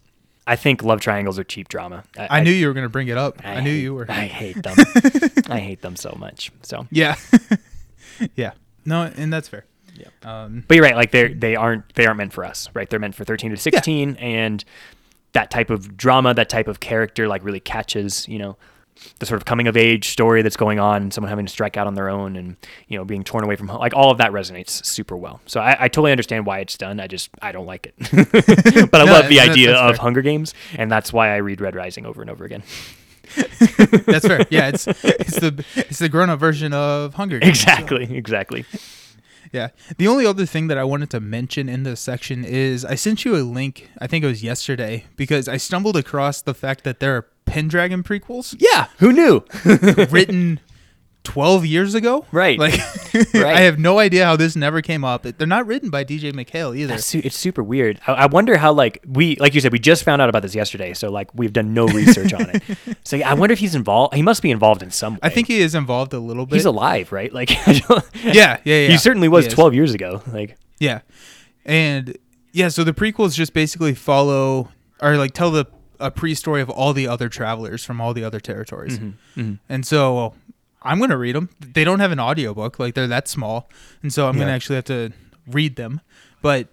I 0.47 0.57
think 0.57 0.83
love 0.83 1.01
triangles 1.01 1.39
are 1.39 1.45
cheap 1.45 1.69
drama. 1.69 2.05
I, 2.19 2.41
knew 2.41 2.51
you 2.51 2.67
were 2.67 2.73
gonna 2.75 2.89
bring 2.89 3.09
it 3.09 3.17
up. 3.17 3.41
I, 3.45 3.61
knew 3.61 3.71
hate- 3.71 3.83
you 3.83 3.95
were. 3.95 4.07
I 4.09 4.27
hate 4.27 4.63
them. 4.63 4.77
I 5.49 5.61
hate 5.61 5.83
them 5.83 5.97
so 5.97 6.15
much. 6.19 6.51
So, 6.63 6.87
yeah. 6.91 7.15
yeah. 8.35 8.53
No, 8.85 9.11
and 9.17 9.33
that's 9.33 9.49
fair. 9.49 9.65
Yeah. 9.95 10.09
Um, 10.23 10.65
but 10.67 10.75
you're 10.77 10.85
right. 10.85 10.97
Like 10.97 11.13
they 11.13 11.33
they 11.33 11.55
aren't 11.55 11.95
they 11.95 12.07
aren't 12.07 12.19
meant 12.19 12.33
for 12.33 12.45
us, 12.45 12.69
right? 12.75 12.89
They're 12.89 12.99
meant 12.99 13.15
for 13.15 13.25
13 13.25 13.51
to 13.51 13.57
16, 13.57 14.17
and 14.17 14.65
that 15.33 15.51
type 15.51 15.71
of 15.71 15.97
drama, 15.97 16.35
that 16.35 16.49
type 16.49 16.67
of 16.69 16.81
character, 16.81 17.29
like 17.29 17.45
really 17.45 17.61
catches, 17.61 18.27
you 18.27 18.39
know, 18.39 18.57
the 19.19 19.27
sort 19.27 19.41
of 19.41 19.45
coming 19.45 19.67
of 19.69 19.77
age 19.77 20.09
story 20.11 20.43
that's 20.43 20.57
going 20.57 20.79
on, 20.81 21.03
and 21.03 21.13
someone 21.15 21.29
having 21.29 21.47
to 21.47 21.53
strike 21.53 21.77
out 21.77 21.87
on 21.87 21.95
their 21.95 22.09
own, 22.09 22.37
and 22.37 22.57
you 22.89 22.99
know, 22.99 23.05
being 23.05 23.25
torn 23.25 23.45
away 23.45 23.57
from 23.57 23.69
home. 23.69 23.81
Like 23.81 23.95
all 23.95 24.11
of 24.11 24.19
that 24.19 24.33
resonates 24.33 24.85
super 24.85 25.17
well. 25.17 25.41
So 25.47 25.61
I, 25.61 25.77
I 25.85 25.89
totally 25.89 26.13
understand 26.13 26.47
why 26.47 26.59
it's 26.61 26.77
done. 26.77 27.01
I 27.01 27.07
just 27.07 27.31
I 27.41 27.53
don't 27.53 27.67
like 27.67 27.87
it, 27.87 27.95
but 28.91 29.01
I 29.01 29.05
No, 29.05 29.13
love 29.13 29.29
the 29.29 29.41
idea 29.41 29.75
of 29.77 29.97
fair. 29.97 30.03
Hunger 30.03 30.23
Games, 30.23 30.55
and 30.77 30.91
that's 30.91 31.13
why 31.13 31.31
I 31.33 31.37
read 31.37 31.61
Red 31.61 31.75
Rising 31.75 32.07
over 32.07 32.21
and 32.21 32.31
over 32.31 32.45
again. 32.45 32.63
that's 34.07 34.27
fair. 34.27 34.47
Yeah, 34.51 34.69
it's 34.69 34.87
it's 34.87 35.41
the 35.41 35.65
it's 35.77 35.99
the 35.99 36.09
grown 36.09 36.31
up 36.31 36.39
version 36.41 36.73
of 36.73 37.15
Hunger 37.15 37.39
Games. 37.39 37.61
so- 37.61 37.71
Exactly, 37.71 38.17
exactly. 38.17 38.65
Yeah. 39.53 39.69
The 39.99 40.09
only 40.09 40.25
other 40.25 40.47
thing 40.47 40.69
that 40.69 40.79
I 40.79 40.85
wanted 40.85 41.11
to 41.11 41.21
mention 41.21 41.69
in 41.69 41.83
this 41.83 42.01
section 42.01 42.43
is 42.43 42.87
I 42.87 42.95
sent 42.95 43.25
you 43.27 43.37
a 43.37 43.43
link, 43.45 43.91
I 43.99 44.07
think 44.07 44.25
it 44.25 44.27
was 44.27 44.43
yesterday, 44.43 45.05
because 45.17 45.47
I 45.47 45.59
stumbled 45.59 45.95
across 45.97 46.41
the 46.41 46.55
fact 46.55 46.85
that 46.85 47.01
there 47.01 47.17
are 47.17 47.27
Pendragon 47.53 48.03
prequels 48.03 48.55
Yeah, 48.59 48.87
who 48.99 49.13
knew? 49.13 49.45
written 50.11 50.59
12 51.25 51.67
years 51.67 51.95
ago. 51.95 52.25
Right. 52.33 52.59
Like, 52.59 52.75
Right. 53.35 53.45
I 53.57 53.61
have 53.61 53.79
no 53.79 53.99
idea 53.99 54.25
how 54.25 54.37
this 54.37 54.57
never 54.57 54.81
came 54.83 55.05
up. 55.05 55.23
They're 55.23 55.47
not 55.47 55.67
written 55.67 55.91
by 55.91 56.03
DJ 56.03 56.33
MacHale 56.33 56.77
either. 56.77 56.97
Su- 56.99 57.21
it's 57.23 57.37
super 57.37 57.63
weird. 57.63 58.01
I, 58.07 58.13
I 58.13 58.27
wonder 58.27 58.57
how 58.57 58.73
like 58.73 59.05
we 59.07 59.37
like 59.37 59.55
you 59.55 59.61
said 59.61 59.71
we 59.71 59.79
just 59.79 60.03
found 60.03 60.23
out 60.23 60.29
about 60.31 60.43
this 60.43 60.55
yesterday, 60.55 60.95
so 60.95 61.11
like 61.11 61.29
we've 61.35 61.53
done 61.53 61.75
no 61.75 61.87
research 61.87 62.33
on 62.33 62.49
it. 62.51 62.63
So 63.05 63.17
yeah, 63.17 63.31
I 63.31 63.35
wonder 63.35 63.53
if 63.53 63.59
he's 63.59 63.75
involved. 63.75 64.15
He 64.15 64.23
must 64.23 64.41
be 64.43 64.51
involved 64.51 64.83
in 64.83 64.91
some 64.91 65.15
way. 65.15 65.21
I 65.25 65.29
think 65.29 65.47
he 65.47 65.61
is 65.61 65.75
involved 65.75 66.13
a 66.15 66.19
little 66.19 66.47
bit. 66.47 66.55
he's 66.57 66.65
alive, 66.65 67.13
right? 67.13 67.33
Like 67.33 67.51
Yeah, 67.67 68.01
yeah, 68.25 68.59
yeah. 68.65 68.89
He 68.89 68.97
certainly 68.97 69.29
was 69.29 69.45
He 69.47 69.51
12 69.53 69.75
years 69.75 69.93
ago. 69.93 70.23
Like 70.33 70.57
Yeah. 70.81 71.01
And 71.67 72.17
yeah, 72.53 72.69
so 72.69 72.83
the 72.85 72.93
prequels 72.95 73.35
just 73.35 73.53
basically 73.53 73.95
follow 73.95 74.71
or 75.01 75.17
like 75.19 75.33
tell 75.33 75.51
the 75.51 75.67
a 76.03 76.11
pre-story 76.11 76.61
of 76.61 76.69
all 76.71 76.93
the 76.93 77.07
other 77.09 77.29
travelers 77.29 77.85
from 77.85 78.01
all 78.01 78.13
the 78.13 78.25
other 78.25 78.41
territories. 78.41 78.99
Mm-hmm. 78.99 79.55
And 79.69 79.87
so 79.87 80.35
I'm 80.83 80.99
going 80.99 81.11
to 81.11 81.17
read 81.17 81.35
them. 81.37 81.49
They 81.61 81.85
don't 81.85 82.01
have 82.01 82.13
an 82.13 82.21
audiobook, 82.21 82.79
like 82.79 82.95
they're 82.95 83.07
that 83.07 83.29
small. 83.29 83.69
And 84.03 84.13
so 84.13 84.29
I'm 84.29 84.35
going 84.37 84.49
to 84.49 84.53
actually 84.53 84.77
have 84.77 84.85
to 84.87 85.13
read 85.47 85.77
them. 85.77 86.01
But 86.43 86.69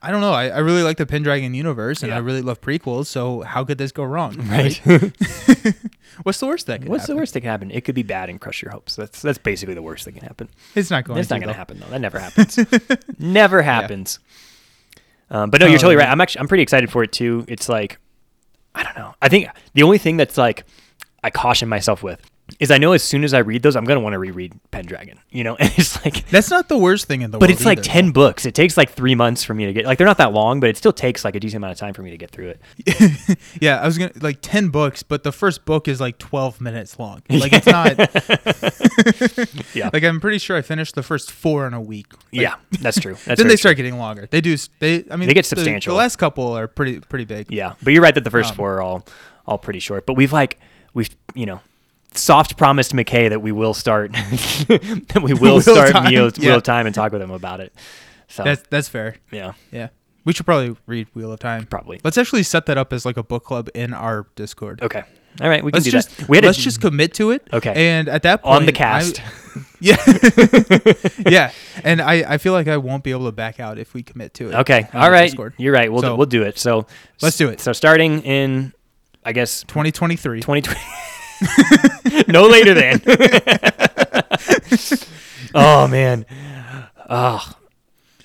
I 0.00 0.12
don't 0.12 0.20
know. 0.20 0.32
I, 0.32 0.46
I 0.48 0.58
really 0.58 0.84
like 0.84 0.96
the 0.96 1.06
Pendragon 1.06 1.54
universe 1.54 2.04
and 2.04 2.14
I 2.14 2.18
really 2.18 2.40
love 2.42 2.60
prequels, 2.60 3.06
so 3.06 3.40
how 3.40 3.64
could 3.64 3.78
this 3.78 3.90
go 3.90 4.04
wrong? 4.04 4.36
right. 4.48 4.80
What's 6.22 6.38
the 6.40 6.46
worst 6.46 6.66
that 6.66 6.80
could 6.82 6.88
What's 6.88 7.02
happen? 7.02 7.16
the 7.16 7.20
worst 7.20 7.34
that 7.34 7.40
can 7.40 7.50
happen? 7.50 7.70
It 7.72 7.84
could 7.84 7.94
be 7.96 8.02
bad 8.04 8.30
and 8.30 8.40
crush 8.40 8.62
your 8.62 8.70
hopes. 8.70 8.94
That's 8.96 9.20
that's 9.22 9.38
basically 9.38 9.74
the 9.74 9.82
worst 9.82 10.04
that 10.04 10.12
can 10.12 10.22
happen. 10.22 10.48
It's 10.76 10.90
not 10.90 11.04
going 11.04 11.18
It's 11.18 11.28
to. 11.28 11.34
not 11.34 11.40
going 11.40 11.52
to 11.52 11.56
happen 11.58 11.80
though. 11.80 11.86
That 11.88 12.00
never 12.00 12.18
happens. 12.20 12.58
never 13.18 13.62
happens. 13.62 14.18
Um, 15.30 15.50
but 15.50 15.60
no, 15.60 15.66
you're 15.66 15.74
Oh, 15.76 15.78
totally 15.78 15.96
right. 15.96 16.08
I'm 16.08 16.20
actually 16.20 16.40
I'm 16.40 16.48
pretty 16.48 16.62
excited 16.62 16.90
for 16.90 17.02
it 17.02 17.12
too. 17.12 17.44
It's 17.48 17.68
like 17.68 17.98
I 18.78 18.84
don't 18.84 18.96
know. 18.96 19.14
I 19.20 19.28
think 19.28 19.48
the 19.74 19.82
only 19.82 19.98
thing 19.98 20.16
that's 20.16 20.38
like 20.38 20.64
I 21.24 21.30
caution 21.30 21.68
myself 21.68 22.02
with 22.02 22.20
is 22.60 22.70
I 22.72 22.78
know 22.78 22.92
as 22.92 23.02
soon 23.04 23.22
as 23.24 23.34
I 23.34 23.38
read 23.38 23.62
those, 23.62 23.76
I'm 23.76 23.84
gonna 23.84 24.00
want 24.00 24.14
to 24.14 24.18
reread 24.18 24.52
Pendragon. 24.70 25.18
You 25.30 25.44
know, 25.44 25.54
and 25.60 25.72
it's 25.76 26.04
like. 26.04 26.28
That's 26.30 26.50
not 26.50 26.68
the 26.68 26.76
worst 26.78 27.06
thing 27.06 27.22
in 27.22 27.30
the 27.30 27.38
But 27.38 27.48
world. 27.48 27.56
But 27.56 27.60
it's 27.60 27.64
like 27.66 27.78
either. 27.78 27.88
10 27.88 28.10
books. 28.10 28.44
It 28.46 28.54
takes 28.54 28.76
like 28.76 28.90
three 28.90 29.14
months 29.14 29.44
for 29.44 29.54
me 29.54 29.66
to 29.66 29.72
get, 29.72 29.84
like, 29.86 29.98
they're 29.98 30.06
not 30.06 30.18
that 30.18 30.32
long, 30.32 30.58
but 30.60 30.68
it 30.68 30.76
still 30.76 30.92
takes 30.92 31.24
like 31.24 31.34
a 31.36 31.40
decent 31.40 31.58
amount 31.58 31.72
of 31.72 31.78
time 31.78 31.94
for 31.94 32.02
me 32.02 32.10
to 32.10 32.16
get 32.16 32.30
through 32.30 32.54
it. 32.86 33.38
Yeah, 33.60 33.80
I 33.80 33.86
was 33.86 33.98
gonna 33.98 34.12
like 34.20 34.38
ten 34.42 34.68
books, 34.68 35.02
but 35.02 35.22
the 35.22 35.32
first 35.32 35.64
book 35.64 35.88
is 35.88 36.00
like 36.00 36.18
twelve 36.18 36.60
minutes 36.60 36.98
long. 36.98 37.22
Like 37.30 37.52
it's 37.52 37.66
not. 37.66 37.96
Yeah. 39.74 39.90
Like 39.92 40.02
I'm 40.04 40.20
pretty 40.20 40.38
sure 40.38 40.56
I 40.56 40.62
finished 40.62 40.94
the 40.94 41.02
first 41.02 41.30
four 41.30 41.66
in 41.66 41.74
a 41.74 41.80
week. 41.80 42.12
Like, 42.32 42.42
yeah, 42.42 42.54
that's 42.80 42.98
true. 43.00 43.14
That's 43.24 43.38
then 43.38 43.46
they 43.48 43.54
true. 43.54 43.56
start 43.58 43.76
getting 43.76 43.98
longer. 43.98 44.26
They 44.30 44.40
do. 44.40 44.56
They. 44.80 45.04
I 45.10 45.16
mean, 45.16 45.28
They 45.28 45.34
get 45.34 45.44
the- 45.44 45.48
substantial. 45.56 45.92
The, 45.94 45.98
last 45.98 46.16
couple 46.16 46.52
are 46.56 46.66
pretty 46.66 47.00
pretty 47.00 47.24
big. 47.24 47.50
Yeah, 47.50 47.74
but 47.82 47.92
you're 47.92 48.02
right 48.02 48.14
that 48.14 48.24
the 48.24 48.30
first 48.30 48.50
Um, 48.50 48.56
four 48.56 48.74
are 48.76 48.82
all 48.82 49.06
all 49.46 49.58
pretty 49.58 49.78
short. 49.80 50.06
But 50.06 50.14
we've 50.14 50.32
like 50.32 50.58
we've 50.94 51.10
you 51.34 51.46
know 51.46 51.60
soft 52.14 52.56
promised 52.56 52.92
McKay 52.92 53.28
that 53.28 53.40
we 53.42 53.52
will 53.52 53.74
start 53.74 54.12
that 54.68 55.20
we 55.22 55.34
will 55.40 55.60
start 55.60 55.92
Time, 55.92 56.12
Wheel, 56.12 56.30
yeah. 56.36 56.48
Wheel 56.48 56.56
of 56.56 56.62
Time 56.62 56.86
and 56.86 56.94
talk 56.94 57.12
with 57.12 57.22
him 57.22 57.30
about 57.30 57.60
it. 57.60 57.72
So 58.28 58.42
That's 58.44 58.62
that's 58.70 58.88
fair. 58.88 59.16
yeah, 59.30 59.52
Yeah, 59.72 59.88
we 60.24 60.32
should 60.32 60.44
probably 60.46 60.76
read 60.86 61.08
Wheel 61.14 61.32
of 61.32 61.40
Time. 61.40 61.66
probably. 61.66 62.00
Let's 62.04 62.18
actually 62.18 62.42
set 62.42 62.66
that 62.66 62.76
up 62.78 62.92
as 62.92 63.06
like 63.06 63.16
a 63.16 63.22
book 63.22 63.44
club 63.44 63.68
in 63.74 63.94
our 63.94 64.26
Discord. 64.36 64.82
Okay, 64.82 65.02
all 65.40 65.48
right, 65.48 65.64
we 65.64 65.70
can 65.72 65.76
Let's 65.78 65.84
do 65.86 65.90
just 65.92 66.16
that. 66.18 66.28
We 66.28 66.36
had 66.36 66.44
let's 66.44 66.58
just 66.58 66.80
commit 66.80 67.14
to 67.14 67.30
it. 67.30 67.46
Okay. 67.52 67.72
And 67.74 68.08
at 68.08 68.22
that 68.24 68.42
point, 68.42 68.56
on 68.56 68.66
the 68.66 68.72
I- 68.72 68.74
cast. 68.74 69.22
yeah. 69.80 69.96
yeah. 71.26 71.52
And 71.84 72.00
I 72.02 72.34
I 72.34 72.38
feel 72.38 72.52
like 72.52 72.68
I 72.68 72.76
won't 72.76 73.02
be 73.04 73.10
able 73.12 73.26
to 73.26 73.32
back 73.32 73.60
out 73.60 73.78
if 73.78 73.94
we 73.94 74.02
commit 74.02 74.34
to 74.34 74.48
it. 74.50 74.54
okay, 74.56 74.88
all 74.92 75.10
right, 75.10 75.26
Discord. 75.30 75.54
you're 75.56 75.72
right. 75.72 75.90
We'll 75.90 76.02
So- 76.02 76.10
do, 76.10 76.16
we'll 76.16 76.26
do 76.26 76.42
it. 76.42 76.58
So 76.58 76.86
Let's 77.22 77.36
do 77.36 77.48
it. 77.48 77.60
So 77.60 77.72
starting 77.72 78.20
in, 78.22 78.72
I 79.24 79.32
guess 79.32 79.62
2023. 79.62 80.40
2020. 80.40 80.80
no 82.28 82.46
later 82.46 82.74
than. 82.74 83.00
oh 85.54 85.86
man. 85.88 86.26
Oh. 87.08 87.52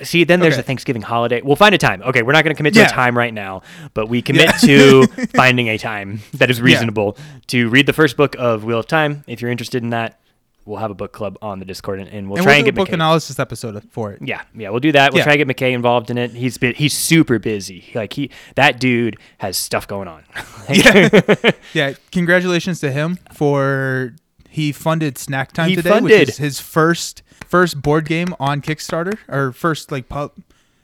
See, 0.01 0.25
then 0.25 0.41
there's 0.41 0.55
Okay. 0.55 0.59
a 0.61 0.63
Thanksgiving 0.63 1.01
holiday. 1.01 1.41
We'll 1.41 1.55
find 1.55 1.73
a 1.73 1.77
time. 1.77 2.01
Okay, 2.01 2.23
we're 2.23 2.33
not 2.33 2.43
going 2.43 2.53
to 2.53 2.57
commit 2.57 2.73
to 2.73 2.81
Yeah. 2.81 2.87
a 2.87 2.89
time 2.89 3.17
right 3.17 3.33
now, 3.33 3.61
but 3.93 4.09
we 4.09 4.21
commit 4.21 4.47
Yeah. 4.63 5.01
to 5.03 5.07
finding 5.33 5.69
a 5.69 5.77
time 5.77 6.19
that 6.33 6.49
is 6.49 6.61
reasonable 6.61 7.17
to 7.47 7.69
read 7.69 7.85
the 7.85 7.93
first 7.93 8.17
book 8.17 8.35
of 8.37 8.65
Wheel 8.65 8.79
of 8.79 8.87
Time. 8.87 9.23
If 9.27 9.41
you're 9.41 9.51
interested 9.51 9.81
in 9.81 9.91
that, 9.91 10.19
we'll 10.65 10.79
have 10.79 10.91
a 10.91 10.93
book 10.95 11.11
club 11.11 11.37
on 11.41 11.59
the 11.59 11.65
Discord, 11.65 11.99
and, 11.99 12.09
and 12.09 12.29
we'll 12.29 12.37
and 12.37 12.43
try 12.43 12.53
we'll 12.53 12.57
and 12.59 12.65
do 12.65 12.69
a 12.69 12.71
get 12.71 12.75
book 12.75 12.89
McKay. 12.89 12.93
analysis 12.93 13.39
episode 13.39 13.83
for 13.91 14.11
it. 14.13 14.21
Yeah, 14.21 14.41
yeah, 14.55 14.69
we'll 14.69 14.79
do 14.79 14.91
that. 14.93 15.11
We'll 15.13 15.19
Yeah. 15.19 15.23
try 15.25 15.37
to 15.37 15.43
get 15.45 15.47
McKay 15.57 15.73
involved 15.73 16.09
in 16.09 16.17
it. 16.17 16.31
He's 16.31 16.57
been, 16.57 16.73
he's 16.75 16.93
super 16.93 17.39
busy. 17.39 17.91
Like 17.95 18.13
he, 18.13 18.29
that 18.55 18.79
dude 18.79 19.17
has 19.39 19.57
stuff 19.57 19.87
going 19.87 20.07
on. 20.07 20.23
Yeah. 20.69 21.51
yeah. 21.73 21.93
Congratulations 22.13 22.79
to 22.79 22.91
him 22.91 23.17
for 23.33 24.13
he 24.49 24.71
funded 24.71 25.17
Snack 25.17 25.51
Time 25.51 25.69
He 25.69 25.75
today, 25.75 25.89
funded. 25.89 26.19
which 26.19 26.29
is 26.29 26.37
his 26.37 26.59
first 26.61 27.21
first 27.45 27.81
board 27.81 28.05
game 28.05 28.33
on 28.39 28.61
Kickstarter 28.61 29.17
or 29.27 29.51
first 29.51 29.91
like 29.91 30.07
pub. 30.07 30.31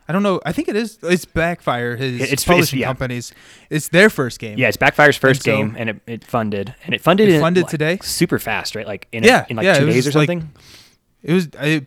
I 0.10 0.12
don't 0.12 0.24
know. 0.24 0.42
I 0.44 0.52
think 0.52 0.68
it 0.68 0.76
is. 0.76 0.98
It's 1.04 1.24
Backfire, 1.26 1.96
his 1.96 2.16
It's- 2.16 2.32
it's- 2.34 2.44
publishing 2.46 2.80
yeah. 2.80 2.88
companies. 2.88 3.32
It's 3.70 3.90
their 3.90 4.10
first 4.10 4.40
game. 4.40 4.58
Yeah, 4.58 4.68
it's 4.68 4.76
Backfire's 4.78 5.16
first 5.18 5.44
so- 5.44 5.52
game, 5.56 5.76
and 5.78 5.92
it, 5.92 6.02
it 6.08 6.24
funded, 6.26 6.74
and 6.84 6.96
it 6.96 7.02
funded 7.02 7.30
It 7.30 7.36
in, 7.36 7.42
funded 7.42 7.64
like, 7.66 7.70
today? 7.72 8.00
super 8.02 8.40
fast, 8.40 8.76
right? 8.76 8.88
Like 8.88 9.08
in, 9.12 9.24
Yeah, 9.24 9.44
a, 9.44 9.52
in 9.52 9.56
like 9.58 9.66
yeah, 9.66 9.78
two 9.80 9.86
days 9.86 10.08
or 10.08 10.12
just, 10.12 10.16
like, 10.18 10.28
something. 10.30 10.50
It 11.22 11.34
was. 11.34 11.48
I, 11.60 11.86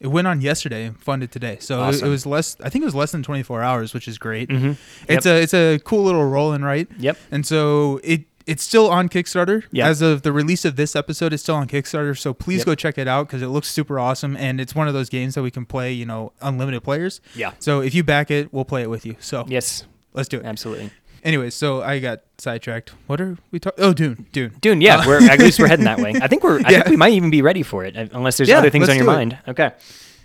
it 0.00 0.08
went 0.08 0.26
on 0.26 0.40
yesterday 0.40 0.84
and 0.86 0.98
funded 1.00 1.30
today, 1.30 1.58
so 1.60 1.88
it, 1.88 2.02
it 2.02 2.08
was 2.08 2.26
less. 2.26 2.56
I 2.62 2.68
think 2.70 2.82
it 2.82 2.86
was 2.86 2.94
less 2.94 3.12
than 3.12 3.22
24 3.22 3.62
hours, 3.62 3.92
which 3.94 4.06
is 4.08 4.18
great. 4.18 4.48
Mhm. 4.48 4.76
It's 5.08 5.26
a 5.26 5.40
it's 5.42 5.54
a 5.54 5.78
cool 5.84 6.02
little 6.04 6.24
roll 6.24 6.52
and 6.52 6.64
write. 6.64 6.88
Yep. 6.98 7.16
And 7.30 7.46
so 7.46 8.00
it 8.04 8.22
it's 8.46 8.62
still 8.62 8.88
on 8.90 9.08
Kickstarter. 9.08 9.64
Yeah. 9.72 9.86
As 9.88 10.02
of 10.02 10.22
the 10.22 10.32
release 10.32 10.64
of 10.64 10.76
this 10.76 10.94
episode, 10.96 11.32
it's 11.32 11.42
still 11.42 11.54
on 11.56 11.68
Kickstarter. 11.68 12.16
So 12.18 12.32
please 12.34 12.58
Yep. 12.58 12.66
go 12.66 12.74
check 12.74 12.98
it 12.98 13.08
out 13.08 13.26
because 13.26 13.42
it 13.42 13.48
looks 13.48 13.68
super 13.68 13.98
awesome 13.98 14.36
and 14.36 14.60
it's 14.60 14.74
one 14.74 14.88
of 14.88 14.94
those 14.94 15.08
games 15.08 15.34
that 15.34 15.42
we 15.42 15.50
can 15.50 15.64
play. 15.66 15.92
You 15.92 16.06
know, 16.06 16.32
unlimited 16.40 16.82
players. 16.82 17.20
Yeah. 17.34 17.52
So 17.58 17.80
if 17.80 17.94
you 17.94 18.02
back 18.04 18.30
it, 18.30 18.52
we'll 18.52 18.64
play 18.64 18.82
it 18.82 18.90
with 18.90 19.04
you. 19.06 19.16
So 19.20 19.44
Yes, 19.48 19.84
let's 20.14 20.28
do 20.28 20.38
it. 20.38 20.44
absolutely. 20.46 20.90
Anyways, 21.24 21.54
so 21.54 21.82
I 21.82 22.00
got 22.00 22.22
sidetracked. 22.38 22.90
What 23.06 23.20
are 23.20 23.36
we 23.52 23.60
talking? 23.60 23.84
Oh, 23.84 23.92
Dune, 23.92 24.26
Dune. 24.32 24.56
Dune, 24.60 24.80
yeah, 24.80 24.96
Uh, 24.96 25.04
we're 25.06 25.22
at 25.30 25.38
least 25.38 25.60
we're 25.60 25.68
heading 25.68 25.84
that 25.84 26.00
way. 26.00 26.14
I 26.20 26.26
think 26.26 26.42
we're. 26.42 26.56
I 26.64 26.70
Yeah. 26.70 26.78
think 26.78 26.86
we 26.88 26.96
might 26.96 27.12
even 27.12 27.30
be 27.30 27.42
ready 27.42 27.62
for 27.62 27.84
it, 27.84 27.96
uh, 27.96 28.06
unless 28.12 28.38
there's 28.38 28.48
Yeah, 28.48 28.58
other 28.58 28.70
things 28.70 28.88
on 28.88 28.96
your 28.96 29.04
it. 29.04 29.06
mind. 29.06 29.38
Okay. 29.46 29.70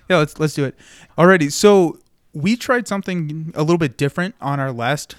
Yeah, 0.10 0.18
let's 0.18 0.40
let's 0.40 0.56
do 0.56 0.66
it. 0.66 0.76
Alrighty. 1.16 1.52
So 1.52 2.00
we 2.34 2.56
tried 2.56 2.88
something 2.88 3.52
a 3.56 3.62
little 3.62 3.78
bit 3.78 3.96
different 3.96 4.34
on 4.42 4.60
our 4.60 4.72
last 4.72 5.16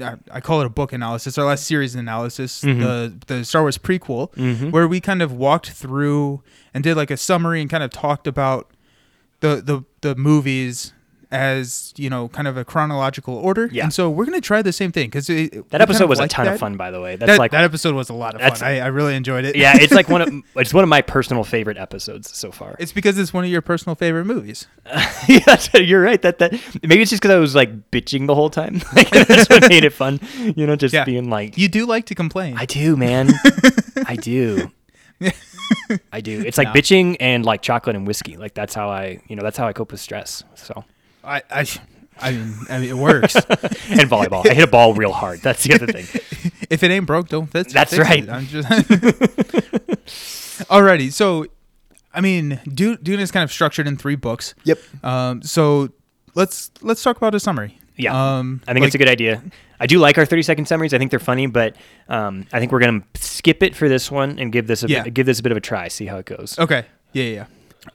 I 0.00 0.14
I 0.30 0.40
call 0.40 0.62
it 0.62 0.66
a 0.66 0.70
book 0.70 0.92
analysis, 0.94 1.36
our 1.36 1.44
last 1.44 1.66
series 1.66 1.94
analysis, 1.94 2.62
Mm-hmm. 2.62 2.80
the 2.80 3.12
the 3.26 3.44
Star 3.44 3.60
Wars 3.62 3.76
prequel, 3.78 4.34
where 4.72 4.88
we 4.88 4.98
kind 5.00 5.20
of 5.20 5.30
walked 5.32 5.70
through 5.72 6.42
and 6.72 6.82
did 6.82 6.96
like 6.96 7.10
a 7.10 7.16
summary 7.18 7.60
and 7.60 7.68
kind 7.68 7.82
of 7.84 7.90
talked 7.90 8.26
about 8.26 8.70
the 9.40 9.56
the 9.62 9.84
the 10.00 10.14
movies 10.16 10.93
as 11.34 11.92
you 11.96 12.08
know 12.08 12.28
kind 12.28 12.46
of 12.48 12.56
a 12.56 12.64
chronological 12.64 13.34
order. 13.34 13.68
Yeah. 13.72 13.82
And 13.84 13.92
so 13.92 14.08
we're 14.08 14.24
gonna 14.24 14.40
try 14.40 14.62
the 14.62 14.72
same 14.72 14.92
thing 14.92 15.08
because 15.08 15.26
That 15.26 15.80
episode 15.80 16.08
was 16.08 16.20
a 16.20 16.28
ton 16.28 16.46
of 16.48 16.58
fun, 16.58 16.76
by 16.76 16.90
the 16.90 17.00
way. 17.00 17.16
That's 17.16 17.32
That, 17.32 17.38
like 17.38 17.50
that 17.50 17.64
episode 17.64 17.94
was 17.94 18.08
a 18.08 18.14
lot 18.14 18.34
of 18.34 18.40
fun. 18.40 18.66
I, 18.66 18.78
I 18.80 18.86
really 18.86 19.16
enjoyed 19.16 19.44
it. 19.44 19.56
yeah, 19.56 19.72
it's 19.76 19.92
like 19.92 20.08
one 20.08 20.22
of 20.22 20.32
it's 20.56 20.72
one 20.72 20.84
of 20.84 20.88
my 20.88 21.02
personal 21.02 21.42
favorite 21.44 21.76
episodes 21.76 22.34
so 22.34 22.52
far. 22.52 22.76
It's 22.78 22.92
because 22.92 23.18
it's 23.18 23.32
one 23.34 23.44
of 23.44 23.50
your 23.50 23.62
personal 23.62 23.96
favorite 23.96 24.24
movies. 24.26 24.68
yeah, 25.28 25.56
you're 25.74 26.02
right. 26.02 26.22
That 26.22 26.38
that 26.38 26.52
maybe 26.82 27.02
it's 27.02 27.10
just 27.10 27.20
because 27.22 27.34
I 27.34 27.38
was 27.40 27.54
like 27.54 27.90
bitching 27.90 28.26
the 28.28 28.34
whole 28.34 28.50
time. 28.50 28.80
Like, 28.94 29.10
that's 29.10 29.48
what 29.50 29.68
made 29.68 29.84
it 29.84 29.92
fun. 29.92 30.20
You 30.38 30.66
know, 30.68 30.76
just 30.76 30.94
Yeah. 30.94 31.04
being 31.04 31.28
like, 31.30 31.58
You 31.58 31.68
do 31.68 31.84
like 31.84 32.06
to 32.06 32.14
complain. 32.14 32.56
I 32.56 32.64
do, 32.64 32.96
man. 32.96 33.30
I 34.06 34.14
do. 34.16 34.70
I 36.12 36.20
do. 36.20 36.42
It's 36.46 36.58
like 36.58 36.68
No. 36.68 36.74
bitching 36.74 37.16
and 37.20 37.44
like 37.44 37.62
chocolate 37.62 37.96
and 37.96 38.06
whiskey. 38.06 38.36
Like 38.36 38.54
that's 38.54 38.74
how 38.74 38.88
I, 38.90 39.20
you 39.28 39.34
know, 39.36 39.42
that's 39.42 39.56
how 39.56 39.66
I 39.66 39.72
cope 39.72 39.90
with 39.90 40.00
stress. 40.00 40.44
So 40.54 40.84
I, 41.24 41.42
I, 41.50 41.66
I 42.20 42.32
mean, 42.32 42.54
I 42.68 42.78
mean, 42.78 42.88
it 42.90 42.96
works. 42.96 43.34
and 43.34 44.10
volleyball. 44.10 44.48
I 44.48 44.54
hit 44.54 44.64
a 44.64 44.70
ball 44.70 44.94
real 44.94 45.12
hard. 45.12 45.40
That's 45.40 45.64
the 45.64 45.74
other 45.74 45.86
thing. 45.86 46.04
if 46.70 46.82
it 46.82 46.90
ain't 46.90 47.06
broke, 47.06 47.28
don't 47.28 47.46
fix. 47.46 47.72
It. 47.72 47.74
That's 47.74 47.94
fix 47.94 48.08
right. 48.08 48.24
It. 48.24 48.30
I'm 48.30 48.46
just. 48.46 48.68
Alrighty, 50.68 51.12
so, 51.12 51.46
I 52.12 52.20
mean, 52.20 52.60
Dune, 52.72 52.98
Dune 53.02 53.20
is 53.20 53.30
kind 53.30 53.42
of 53.42 53.52
structured 53.52 53.88
in 53.88 53.96
three 53.96 54.16
books. 54.16 54.54
Yep. 54.64 54.78
Um, 55.02 55.42
so 55.42 55.90
let's 56.34 56.70
let's 56.80 57.02
talk 57.02 57.16
about 57.16 57.34
a 57.34 57.40
summary. 57.40 57.78
Yeah. 57.96 58.38
Um, 58.38 58.62
I 58.66 58.72
think 58.72 58.86
it's 58.86 58.94
a 58.94 58.98
good 58.98 59.08
idea. 59.08 59.42
I 59.80 59.86
do 59.86 59.98
like 59.98 60.18
our 60.18 60.24
30 60.24 60.42
second 60.42 60.66
summaries. 60.66 60.94
I 60.94 60.98
think 60.98 61.10
they're 61.10 61.20
funny, 61.20 61.46
but 61.46 61.76
um, 62.08 62.46
I 62.52 62.60
think 62.60 62.72
we're 62.72 62.80
gonna 62.80 63.02
skip 63.16 63.62
it 63.62 63.74
for 63.74 63.88
this 63.88 64.10
one 64.10 64.38
and 64.38 64.52
give 64.52 64.66
this 64.66 64.82
a 64.82 64.88
Yeah. 64.88 65.02
bit, 65.04 65.14
give 65.14 65.26
this 65.26 65.40
a 65.40 65.42
bit 65.42 65.52
of 65.52 65.58
a 65.58 65.60
try. 65.60 65.88
See 65.88 66.06
how 66.06 66.18
it 66.18 66.26
goes. 66.26 66.58
Okay. 66.58 66.84
Yeah, 67.12 67.24
yeah. 67.24 67.32
yeah. 67.32 67.46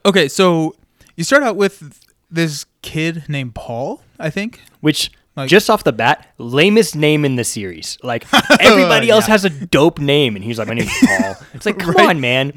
Okay, 0.04 0.28
so 0.28 0.76
you 1.16 1.24
start 1.24 1.42
out 1.42 1.56
with 1.56 2.00
this 2.30 2.64
kid 2.82 3.24
named 3.28 3.54
Paul, 3.54 4.02
I 4.18 4.30
think. 4.30 4.60
Which 4.80 5.10
Like- 5.36 5.48
just 5.48 5.68
off 5.70 5.84
the 5.84 5.92
bat, 5.92 6.26
lamest 6.38 6.96
name 6.96 7.24
in 7.24 7.36
the 7.36 7.44
series. 7.44 7.98
Like 8.02 8.26
oh, 8.32 8.40
everybody 8.60 9.10
else 9.10 9.26
Yeah. 9.26 9.32
has 9.32 9.44
a 9.44 9.50
dope 9.50 9.98
name, 9.98 10.36
and 10.36 10.44
he's 10.44 10.58
like, 10.58 10.68
my 10.68 10.74
name's 10.74 10.92
Paul. 11.04 11.36
It's 11.54 11.66
like, 11.66 11.78
come 11.78 11.94
Right. 11.94 12.10
on, 12.10 12.20
man. 12.20 12.52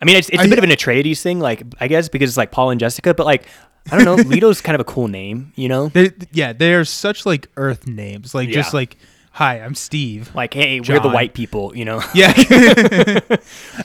I 0.00 0.04
mean, 0.04 0.16
it's, 0.16 0.28
it's 0.28 0.38
a 0.38 0.42
I- 0.42 0.48
bit 0.48 0.58
of 0.58 0.64
an 0.64 0.70
Atreides 0.70 1.20
thing, 1.22 1.40
like 1.40 1.62
I 1.80 1.88
guess 1.88 2.08
because 2.08 2.30
it's 2.30 2.36
like 2.36 2.50
Paul 2.50 2.70
and 2.70 2.78
Jessica, 2.80 3.14
but 3.14 3.26
like 3.26 3.46
I 3.90 3.96
don't 3.96 4.04
know, 4.04 4.22
Leto's 4.30 4.60
kind 4.60 4.74
of 4.74 4.80
a 4.80 4.84
cool 4.84 5.08
name, 5.08 5.52
you 5.56 5.68
know? 5.68 5.88
They, 5.88 6.10
yeah, 6.32 6.52
they're 6.52 6.84
such 6.84 7.24
like 7.24 7.48
Earth 7.56 7.86
names, 7.86 8.34
like 8.34 8.50
just 8.50 8.74
like, 8.74 8.96
"Hi, 9.32 9.60
I'm 9.60 9.74
Steve." 9.74 10.30
Like, 10.34 10.52
hey, 10.54 10.80
we're 10.80 11.00
the 11.00 11.08
white 11.08 11.32
people, 11.32 11.74
you 11.76 11.84
know? 11.86 12.02
Yeah. 12.14 12.32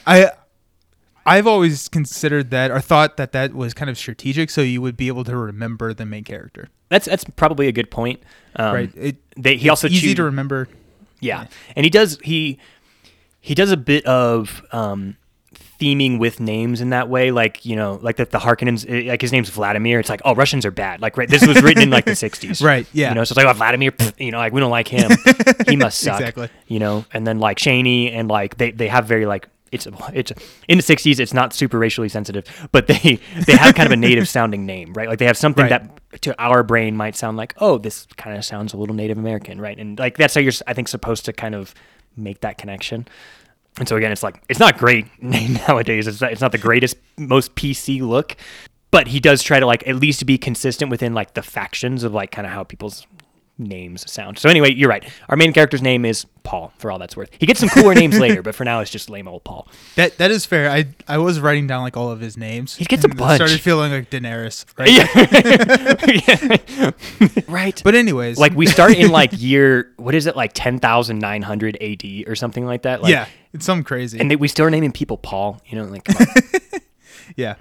I 0.05 0.31
I've 1.25 1.47
always 1.47 1.87
considered 1.87 2.49
that 2.51 2.69
or 2.71 2.81
thought 2.81 3.17
that 3.17 3.31
that 3.31 3.53
was 3.53 3.73
kind 3.73 3.89
of 3.89 3.97
strategic 3.97 4.49
so 4.49 4.61
you 4.61 4.81
would 4.81 4.97
be 4.97 5.07
able 5.07 5.23
to 5.23 5.37
remember 5.37 5.93
the 5.93 6.05
main 6.05 6.23
character. 6.23 6.69
That's 6.89 7.05
that's 7.05 7.23
probably 7.23 7.67
a 7.67 7.71
good 7.71 7.89
point. 7.89 8.21
Um, 8.55 8.73
right? 8.73 8.91
It, 8.95 9.15
They, 9.37 9.57
he 9.57 9.69
also 9.69 9.87
easy 9.87 10.09
choo- 10.09 10.15
to 10.15 10.23
remember. 10.23 10.67
Yeah, 11.19 11.47
and 11.75 11.85
he 11.85 11.89
does 11.89 12.19
he 12.23 12.59
he 13.39 13.55
does 13.55 13.71
a 13.71 13.77
bit 13.77 14.05
of 14.05 14.61
um, 14.71 15.15
theming 15.79 16.19
with 16.19 16.39
names 16.39 16.81
in 16.81 16.89
that 16.89 17.09
way, 17.09 17.31
like 17.31 17.65
you 17.65 17.75
know, 17.75 17.99
like 18.01 18.17
that 18.17 18.31
the 18.31 18.39
Harkonnens, 18.39 18.85
eh, 18.87 19.09
like 19.09 19.21
his 19.21 19.31
name's 19.31 19.49
Vladimir. 19.49 19.99
It's 19.99 20.09
like, 20.09 20.21
oh, 20.25 20.35
Russians 20.35 20.65
are 20.65 20.71
bad. 20.71 21.01
Like, 21.01 21.17
right, 21.17 21.29
this 21.29 21.45
was 21.45 21.61
written 21.61 21.83
in 21.83 21.89
like 21.89 22.05
the 22.05 22.11
'60s, 22.25 22.63
Right, 22.63 22.85
yeah. 22.93 23.09
You 23.09 23.15
know, 23.15 23.23
so 23.23 23.33
it's 23.33 23.37
like, 23.37 23.47
oh, 23.47 23.53
Vladimir, 23.53 23.91
pff, 23.91 24.19
you 24.19 24.31
know, 24.31 24.37
like 24.37 24.53
we 24.53 24.59
don't 24.59 24.71
like 24.71 24.87
him. 24.87 25.11
he 25.67 25.75
must 25.75 25.99
suck. 25.99 26.19
Exactly. 26.19 26.49
You 26.67 26.79
know, 26.79 27.05
and 27.13 27.25
then 27.25 27.39
like 27.39 27.57
Chani 27.57 28.11
and 28.13 28.29
like 28.29 28.57
they 28.57 28.71
they 28.71 28.87
have 28.87 29.05
very 29.05 29.25
like. 29.25 29.47
It's 29.73 29.87
it's 30.13 30.31
in 30.67 30.77
the 30.77 30.83
'60s. 30.83 31.19
It's 31.19 31.33
not 31.33 31.53
super 31.53 31.77
racially 31.79 32.09
sensitive, 32.09 32.45
but 32.71 32.87
they 32.87 33.19
they 33.47 33.53
have 33.55 33.75
kind 33.75 33.87
of 33.87 33.91
a 33.91 33.95
native 34.07 34.27
sounding 34.27 34.65
name, 34.65 34.93
right? 34.93 35.09
Like 35.09 35.19
they 35.19 35.25
have 35.25 35.37
something 35.37 35.63
Right. 35.63 35.69
that 36.11 36.21
to 36.21 36.39
our 36.41 36.61
brain 36.63 36.95
might 36.95 37.15
sound 37.15 37.37
like, 37.37 37.55
oh, 37.57 37.77
this 37.77 38.05
kind 38.17 38.37
of 38.37 38.45
sounds 38.45 38.73
a 38.73 38.77
little 38.77 38.95
Native 38.95 39.17
American, 39.17 39.59
right? 39.59 39.77
And 39.77 39.97
like 39.97 40.17
that's 40.17 40.35
how 40.35 40.41
you're, 40.41 40.53
I 40.67 40.73
think, 40.73 40.87
supposed 40.87 41.25
to 41.25 41.33
kind 41.33 41.55
of 41.55 41.73
make 42.15 42.41
that 42.41 42.57
connection. 42.59 43.07
And 43.79 43.89
so 43.89 43.95
again, 43.95 44.11
it's 44.11 44.21
like 44.21 44.43
it's 44.49 44.59
not 44.59 44.77
great 44.77 45.07
nowadays. 45.21 46.05
It's 46.07 46.21
not, 46.21 46.31
it's 46.31 46.41
not 46.41 46.51
the 46.51 46.59
greatest, 46.59 46.97
most 47.17 47.55
PC 47.55 48.01
look, 48.07 48.37
but 48.91 49.07
he 49.07 49.19
does 49.19 49.41
try 49.41 49.59
to 49.59 49.65
like 49.65 49.87
at 49.87 49.95
least 49.95 50.23
be 50.27 50.37
consistent 50.37 50.91
within 50.91 51.15
like 51.15 51.33
the 51.33 51.41
factions 51.41 52.03
of 52.03 52.13
like 52.13 52.29
kind 52.29 52.45
of 52.45 52.53
how 52.53 52.63
people's 52.63 53.07
names 53.57 54.09
sound. 54.11 54.39
So 54.39 54.49
anyway, 54.49 54.73
you're 54.73 54.89
right. 54.89 55.07
Our 55.29 55.37
main 55.37 55.53
character's 55.53 55.81
name 55.81 56.05
is 56.05 56.25
Paul, 56.43 56.73
for 56.77 56.91
all 56.91 56.99
that's 56.99 57.15
worth. 57.15 57.29
He 57.37 57.45
gets 57.45 57.59
some 57.59 57.69
cooler 57.69 57.93
names 57.93 58.19
later, 58.19 58.41
but 58.41 58.55
for 58.55 58.65
now 58.65 58.79
it's 58.79 58.91
just 58.91 59.09
lame 59.09 59.27
old 59.27 59.43
Paul. 59.43 59.67
That 59.95 60.17
that 60.17 60.31
is 60.31 60.45
fair. 60.45 60.69
I 60.69 60.87
I 61.07 61.17
was 61.19 61.39
writing 61.39 61.67
down 61.67 61.83
like 61.83 61.95
all 61.95 62.09
of 62.11 62.19
his 62.19 62.37
names. 62.37 62.75
He 62.75 62.85
gets 62.85 63.03
a 63.03 63.07
and 63.07 63.13
it 63.13 63.17
bunch. 63.17 63.37
Started 63.37 63.59
feeling 63.61 63.91
like 63.91 64.09
Daenerys, 64.09 64.65
right? 64.77 64.89
Yeah. 64.91 65.11
right. 67.47 67.81
But 67.83 67.95
anyways, 67.95 68.37
like 68.37 68.53
we 68.53 68.65
start 68.65 68.95
in 68.95 69.11
like 69.11 69.31
year 69.37 69.91
what 69.97 70.15
is 70.15 70.25
it 70.25 70.35
like 70.35 70.51
10,900 70.53 71.77
AD 71.81 72.03
or 72.27 72.35
something 72.35 72.65
like 72.65 72.81
that 72.83 73.01
like 73.01 73.11
yeah, 73.11 73.27
it's 73.53 73.65
some 73.65 73.83
crazy. 73.83 74.19
and 74.19 74.29
they, 74.29 74.35
we 74.35 74.47
still 74.47 74.65
are 74.65 74.71
naming 74.71 74.91
people 74.91 75.17
Paul 75.17 75.61
you 75.65 75.77
know 75.77 75.85
like 75.85 76.03
come 76.05 76.17
on. 76.17 76.81
Yeah. 77.35 77.55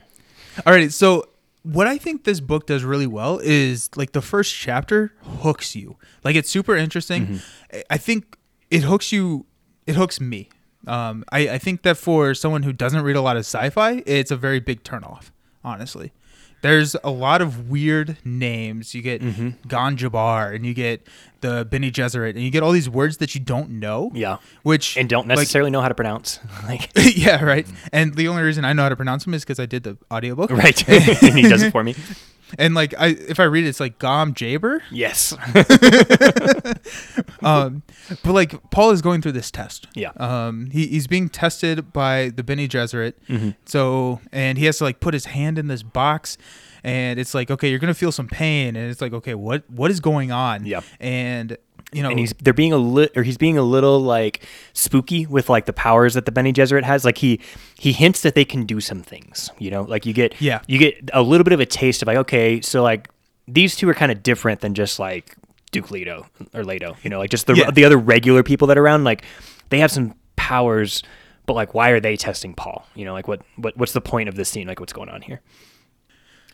All 0.66 0.72
right. 0.72 0.92
So 0.92 1.28
what 1.62 1.86
I 1.86 1.98
think 1.98 2.24
this 2.24 2.40
book 2.40 2.66
does 2.66 2.84
really 2.84 3.06
well 3.06 3.38
is 3.42 3.88
like 3.96 4.12
the 4.12 4.22
first 4.22 4.54
chapter 4.54 5.12
hooks 5.22 5.76
you. 5.76 5.96
Like 6.24 6.36
it's 6.36 6.50
super 6.50 6.76
interesting. 6.76 7.26
Mm-hmm. 7.26 7.78
I- 7.90 7.98
think 7.98 8.36
it 8.70 8.82
hooks 8.82 9.12
you. 9.12 9.46
It 9.86 9.94
hooks 9.94 10.20
me. 10.20 10.48
Um, 10.86 11.24
I, 11.30 11.48
I 11.50 11.58
think 11.58 11.82
that 11.82 11.96
for 11.96 12.34
someone 12.34 12.64
who 12.64 12.72
doesn't 12.72 13.02
read 13.02 13.16
a 13.16 13.20
lot 13.20 13.36
of 13.36 13.40
sci-fi, 13.40 14.02
it's 14.06 14.30
a 14.30 14.36
very 14.36 14.58
big 14.60 14.82
turnoff. 14.82 15.30
Honestly, 15.64 16.12
there's 16.62 16.96
a 17.04 17.10
lot 17.10 17.42
of 17.42 17.68
weird 17.68 18.16
names. 18.24 18.94
You 18.94 19.02
get 19.02 19.22
Mm-hmm. 19.22 20.54
And 20.54 20.66
you 20.66 20.74
get 20.74 21.06
the 21.40 21.66
Bene 21.68 21.90
Gesserit, 21.90 22.30
and 22.30 22.40
you 22.40 22.50
get 22.50 22.62
all 22.62 22.72
these 22.72 22.88
words 22.88 23.18
that 23.18 23.34
you 23.34 23.40
don't 23.40 23.70
know. 23.70 24.10
yeah 24.14 24.38
Which 24.62 24.96
and 24.96 25.08
don't 25.08 25.28
like, 25.28 25.38
necessarily 25.38 25.70
know 25.70 25.80
how 25.80 25.88
to 25.88 25.94
pronounce 25.94 26.38
like 26.64 26.90
yeah, 26.96 27.44
right. 27.44 27.66
And 27.92 28.14
the 28.14 28.28
only 28.28 28.42
reason 28.42 28.64
I 28.64 28.72
know 28.72 28.82
how 28.82 28.88
to 28.88 28.96
pronounce 28.96 29.24
them 29.24 29.34
is 29.34 29.42
because 29.42 29.60
I 29.60 29.66
did 29.66 29.82
the 29.82 29.98
audiobook. 30.10 30.50
right 30.50 30.88
and 31.22 31.38
he 31.38 31.48
does 31.48 31.62
it 31.62 31.70
for 31.72 31.84
me 31.84 31.94
And 32.58 32.74
like 32.74 32.94
I 32.98 33.08
if 33.08 33.40
I 33.40 33.44
read 33.44 33.64
it, 33.64 33.68
it's 33.68 33.80
like 33.80 33.98
Gom 33.98 34.34
Jabbar. 34.34 34.80
yes 34.90 35.34
Um 37.42 37.82
but 38.22 38.32
like 38.32 38.70
Paul 38.70 38.90
is 38.90 39.02
going 39.02 39.22
through 39.22 39.32
this 39.32 39.50
test. 39.50 39.88
Yeah. 39.94 40.10
Um 40.16 40.70
he, 40.70 40.86
he's 40.86 41.06
being 41.06 41.28
tested 41.28 41.92
by 41.92 42.30
the 42.30 42.42
Bene 42.42 42.68
Gesserit. 42.68 43.14
Mm-hmm. 43.28 43.50
So 43.64 44.20
and 44.32 44.58
he 44.58 44.66
has 44.66 44.78
to 44.78 44.84
like 44.84 45.00
put 45.00 45.14
his 45.14 45.26
hand 45.26 45.58
in 45.58 45.68
this 45.68 45.82
box 45.82 46.38
and 46.84 47.20
it's 47.20 47.34
like, 47.34 47.50
okay, 47.50 47.68
you're 47.70 47.78
gonna 47.78 47.94
feel 47.94 48.12
some 48.12 48.28
pain 48.28 48.76
and 48.76 48.90
it's 48.90 49.00
like, 49.00 49.12
okay, 49.12 49.34
what 49.34 49.68
what 49.70 49.90
is 49.90 50.00
going 50.00 50.32
on? 50.32 50.66
Yeah. 50.66 50.80
And 51.00 51.56
you 51.92 52.02
know 52.02 52.08
and 52.10 52.18
he's 52.18 52.32
they're 52.42 52.52
being 52.54 52.72
a 52.72 52.76
little 52.78 53.12
or 53.18 53.22
he's 53.22 53.36
being 53.36 53.58
a 53.58 53.62
little 53.62 54.00
like 54.00 54.46
spooky 54.72 55.26
with 55.26 55.48
like 55.50 55.66
the 55.66 55.72
powers 55.72 56.14
that 56.14 56.24
the 56.24 56.32
Bene 56.32 56.52
Gesserit 56.52 56.84
has. 56.84 57.04
Like 57.04 57.18
he 57.18 57.40
he 57.78 57.92
hints 57.92 58.22
that 58.22 58.34
they 58.34 58.44
can 58.44 58.64
do 58.64 58.80
some 58.80 59.02
things 59.02 59.50
you 59.58 59.70
know? 59.70 59.82
Like 59.82 60.06
you 60.06 60.12
get 60.12 60.34
Yeah. 60.40 60.60
you 60.66 60.78
get 60.78 61.10
a 61.12 61.22
little 61.22 61.44
bit 61.44 61.52
of 61.52 61.60
a 61.60 61.66
taste 61.66 62.00
of 62.02 62.06
like 62.08 62.16
okay 62.18 62.60
so 62.60 62.82
like 62.82 63.08
these 63.46 63.76
two 63.76 63.88
are 63.88 63.94
kind 63.94 64.10
of 64.12 64.22
different 64.22 64.60
than 64.60 64.72
just 64.74 64.98
like 64.98 65.36
Duke 65.70 65.90
Leto 65.90 66.26
or 66.54 66.64
Leto 66.64 66.96
you 67.02 67.10
know? 67.10 67.18
Like 67.18 67.30
just 67.30 67.46
the 67.46 67.54
Yeah. 67.54 67.70
the 67.70 67.84
other 67.84 67.98
regular 67.98 68.42
people 68.42 68.66
that 68.68 68.78
are 68.78 68.82
around 68.82 69.04
like 69.04 69.24
they 69.68 69.78
have 69.80 69.90
some 69.90 70.14
powers 70.36 71.02
but 71.44 71.54
like 71.54 71.74
why 71.74 71.90
are 71.90 72.00
they 72.00 72.16
testing 72.16 72.54
Paul? 72.54 72.86
You 72.94 73.04
know 73.04 73.12
like 73.12 73.28
what 73.28 73.42
what 73.56 73.76
what's 73.76 73.92
the 73.92 74.00
point 74.00 74.28
of 74.30 74.34
this 74.36 74.48
scene? 74.48 74.66
Like 74.66 74.80
what's 74.80 74.92
going 74.94 75.08
on 75.10 75.20
here? 75.22 75.40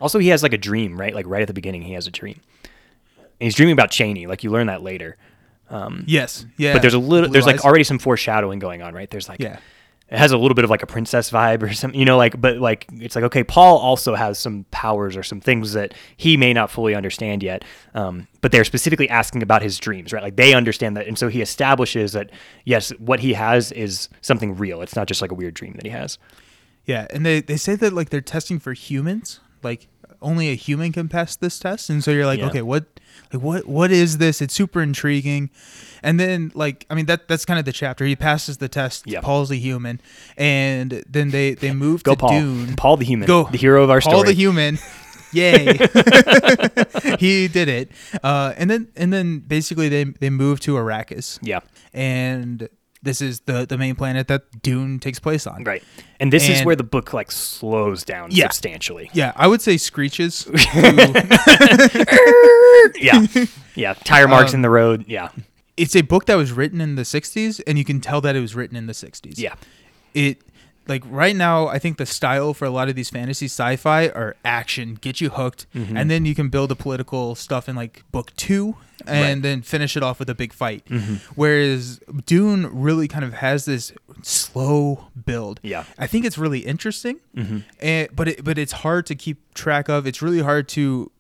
Also 0.00 0.18
he 0.18 0.28
has 0.28 0.42
like 0.42 0.52
a 0.52 0.58
dream 0.58 0.98
right? 0.98 1.14
Like 1.14 1.26
right 1.28 1.42
at 1.42 1.48
the 1.48 1.54
beginning 1.54 1.82
he 1.82 1.92
has 1.94 2.06
a 2.06 2.10
dream. 2.10 2.40
And 3.40 3.46
he's 3.46 3.54
dreaming 3.54 3.72
about 3.74 3.90
Chani 3.90 4.26
like 4.26 4.42
you 4.42 4.50
learn 4.50 4.66
that 4.66 4.82
later 4.82 5.16
Yes. 6.06 6.46
Yeah. 6.56 6.72
but 6.72 6.82
there's 6.82 6.94
a 6.94 6.98
little 6.98 7.28
Blue 7.28 7.32
there's 7.34 7.46
like 7.46 7.56
eyes. 7.56 7.64
already 7.64 7.84
some 7.84 7.98
foreshadowing 7.98 8.58
going 8.58 8.82
on 8.82 8.94
right 8.94 9.10
there's 9.10 9.28
like 9.28 9.40
Yeah. 9.40 9.58
it 10.10 10.18
has 10.18 10.32
a 10.32 10.38
little 10.38 10.54
bit 10.54 10.64
of 10.64 10.70
like 10.70 10.82
a 10.82 10.86
princess 10.86 11.30
vibe 11.30 11.62
or 11.62 11.72
something 11.74 11.98
you 11.98 12.06
know 12.06 12.16
like 12.16 12.40
but 12.40 12.56
like 12.58 12.86
it's 12.94 13.14
like 13.14 13.24
okay 13.24 13.44
paul 13.44 13.76
also 13.78 14.14
has 14.14 14.38
some 14.38 14.64
powers 14.70 15.16
or 15.16 15.22
some 15.22 15.40
things 15.40 15.74
that 15.74 15.92
he 16.16 16.36
may 16.36 16.52
not 16.54 16.70
fully 16.70 16.94
understand 16.94 17.42
yet 17.42 17.64
um, 17.94 18.26
but 18.40 18.50
they're 18.52 18.64
specifically 18.64 19.08
asking 19.10 19.42
about 19.42 19.60
his 19.62 19.78
dreams 19.78 20.12
right 20.12 20.22
like 20.22 20.36
they 20.36 20.54
understand 20.54 20.96
that 20.96 21.06
and 21.06 21.18
so 21.18 21.28
he 21.28 21.42
establishes 21.42 22.12
that 22.12 22.30
yes 22.64 22.90
what 22.98 23.20
he 23.20 23.34
has 23.34 23.70
is 23.72 24.08
something 24.22 24.56
real 24.56 24.80
it's 24.80 24.96
not 24.96 25.06
just 25.06 25.20
like 25.20 25.30
a 25.30 25.34
weird 25.34 25.52
dream 25.54 25.74
that 25.74 25.84
he 25.84 25.90
has 25.90 26.18
Yeah, 26.86 27.06
and 27.10 27.26
they, 27.26 27.42
they 27.42 27.58
say 27.58 27.74
that 27.76 27.92
like 27.92 28.08
they're 28.08 28.22
testing 28.22 28.58
for 28.58 28.72
humans, 28.72 29.40
like 29.62 29.88
only 30.20 30.48
a 30.50 30.54
human 30.54 30.92
can 30.92 31.08
pass 31.08 31.36
this 31.36 31.58
test, 31.58 31.90
and 31.90 32.02
so 32.02 32.10
you're 32.10 32.26
like, 32.26 32.38
Yeah. 32.40 32.46
okay, 32.46 32.62
what, 32.62 32.84
like 33.32 33.42
what, 33.42 33.66
what 33.66 33.90
is 33.90 34.18
this? 34.18 34.40
It's 34.42 34.54
super 34.54 34.80
intriguing, 34.82 35.50
and 36.02 36.18
then 36.18 36.50
like 36.54 36.86
I 36.90 36.94
mean 36.94 37.06
that 37.06 37.28
that's 37.28 37.44
kind 37.44 37.58
of 37.58 37.64
the 37.64 37.72
chapter. 37.72 38.04
He 38.04 38.16
passes 38.16 38.58
the 38.58 38.68
test. 38.68 39.04
Yeah. 39.06 39.20
Paul's 39.20 39.50
a 39.50 39.56
human, 39.56 40.00
and 40.36 41.04
then 41.08 41.30
they 41.30 41.54
they 41.54 41.72
move 41.72 42.02
go 42.02 42.12
to 42.14 42.18
paul 42.20 42.30
Dune. 42.30 42.76
paul 42.76 42.96
the 42.96 43.04
human 43.04 43.26
Go 43.26 43.44
the 43.50 43.58
hero 43.58 43.82
of 43.84 43.90
our 43.90 44.00
Paul 44.00 44.10
story 44.10 44.16
Paul 44.16 44.24
the 44.26 44.32
human. 44.34 44.78
Yay! 45.32 45.76
he 47.18 47.48
did 47.48 47.68
it. 47.68 47.90
Uh, 48.22 48.54
and 48.56 48.70
then 48.70 48.88
and 48.96 49.12
then 49.12 49.40
basically 49.40 49.88
they 49.90 50.04
they 50.04 50.30
moved 50.30 50.62
to 50.64 50.74
Arrakis, 50.74 51.38
Yeah. 51.42 51.60
and 51.92 52.68
this 53.02 53.20
is 53.20 53.40
the 53.40 53.66
the 53.66 53.78
main 53.78 53.94
planet 53.94 54.28
that 54.28 54.62
Dune 54.62 54.98
takes 54.98 55.18
place 55.18 55.46
on. 55.46 55.64
Right. 55.64 55.82
And 56.20 56.32
this 56.32 56.48
is 56.48 56.64
where 56.64 56.76
the 56.76 56.82
book 56.84 57.12
like 57.12 57.30
slows 57.30 58.04
down 58.04 58.30
Yeah. 58.32 58.44
substantially. 58.46 59.10
Yeah, 59.12 59.32
I 59.36 59.46
would 59.46 59.60
say 59.62 59.76
screeches. 59.76 60.46
Yeah. 63.00 63.26
Yeah. 63.74 63.94
Tire 63.94 64.28
marks 64.28 64.52
Um, 64.52 64.56
in 64.58 64.62
the 64.62 64.70
road. 64.70 65.04
Yeah. 65.08 65.28
it's 65.76 65.94
a 65.94 66.00
book 66.02 66.26
that 66.26 66.34
was 66.34 66.52
written 66.52 66.80
in 66.80 66.96
the 66.96 67.02
60s 67.02 67.60
and 67.66 67.78
you 67.78 67.84
can 67.84 68.00
tell 68.00 68.20
that 68.22 68.34
it 68.34 68.40
was 68.40 68.54
written 68.56 68.76
in 68.76 68.86
the 68.86 68.92
60s. 68.92 69.38
Yeah. 69.38 69.54
It 70.14 70.42
like 70.88 71.04
right 71.06 71.36
now 71.36 71.68
I 71.68 71.78
think 71.78 71.98
the 71.98 72.06
style 72.06 72.54
for 72.54 72.64
a 72.64 72.70
lot 72.70 72.88
of 72.88 72.94
these 72.96 73.10
fantasy 73.10 73.46
sci-fi 73.46 74.08
are 74.08 74.36
action, 74.44 74.94
get 75.00 75.20
you 75.20 75.30
hooked, 75.30 75.66
Mm-hmm. 75.74 75.96
and 75.96 76.10
then 76.10 76.24
you 76.24 76.34
can 76.34 76.48
build 76.48 76.70
the 76.70 76.76
political 76.76 77.34
stuff 77.34 77.68
in 77.68 77.76
like 77.76 78.02
book 78.10 78.34
2 78.36 78.74
and 79.06 79.42
then 79.44 79.62
finish 79.62 79.96
it 79.96 80.02
off 80.02 80.18
with 80.18 80.28
a 80.28 80.34
big 80.34 80.52
fight. 80.52 80.84
Mm-hmm. 80.86 81.14
Whereas 81.36 82.00
Dune 82.26 82.66
really 82.72 83.06
kind 83.06 83.24
of 83.24 83.34
has 83.34 83.64
this 83.64 83.92
slow 84.22 85.06
build. 85.24 85.60
Yeah. 85.62 85.84
I 85.98 86.06
think 86.06 86.24
it's 86.24 86.36
really 86.38 86.60
interesting. 86.60 87.20
Mm-hmm. 87.36 87.58
And 87.80 88.08
but 88.14 88.28
it, 88.28 88.44
but 88.44 88.58
it's 88.58 88.72
hard 88.72 89.06
to 89.06 89.14
keep 89.14 89.54
track 89.54 89.88
of. 89.88 90.06
It's 90.06 90.20
really 90.22 90.40
hard 90.40 90.68
to 90.70 91.10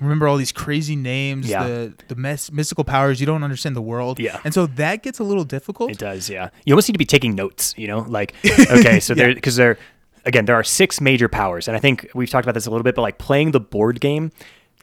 remember 0.00 0.28
all 0.28 0.36
these 0.36 0.52
crazy 0.52 0.96
names, 0.96 1.48
Yeah. 1.48 1.64
the 1.66 1.94
the 2.08 2.14
mes- 2.16 2.50
mystical 2.52 2.84
powers. 2.84 3.20
You 3.20 3.26
don't 3.26 3.42
understand 3.42 3.74
the 3.76 3.82
world. 3.82 4.18
Yeah. 4.18 4.40
And 4.44 4.52
so 4.54 4.66
that 4.66 5.02
gets 5.02 5.18
a 5.18 5.24
little 5.24 5.44
difficult. 5.44 5.90
It 5.90 5.98
does, 5.98 6.28
yeah. 6.30 6.50
You 6.64 6.74
almost 6.74 6.88
need 6.88 6.94
to 6.94 6.98
be 6.98 7.04
taking 7.06 7.34
notes, 7.34 7.74
you 7.76 7.86
know, 7.88 8.00
like 8.08 8.34
okay, 8.70 9.00
so 9.00 9.14
there 9.14 9.34
because 9.34 9.56
there 9.56 9.78
again 10.24 10.44
there 10.46 10.56
are 10.56 10.64
six 10.64 11.00
major 11.00 11.28
powers, 11.28 11.68
and 11.68 11.76
I 11.76 11.80
think 11.80 12.08
we've 12.14 12.30
talked 12.30 12.44
about 12.44 12.54
this 12.54 12.66
a 12.66 12.70
little 12.70 12.84
bit, 12.84 12.94
but 12.94 13.02
like 13.02 13.18
playing 13.18 13.50
the 13.52 13.60
board 13.60 14.00
game, 14.00 14.32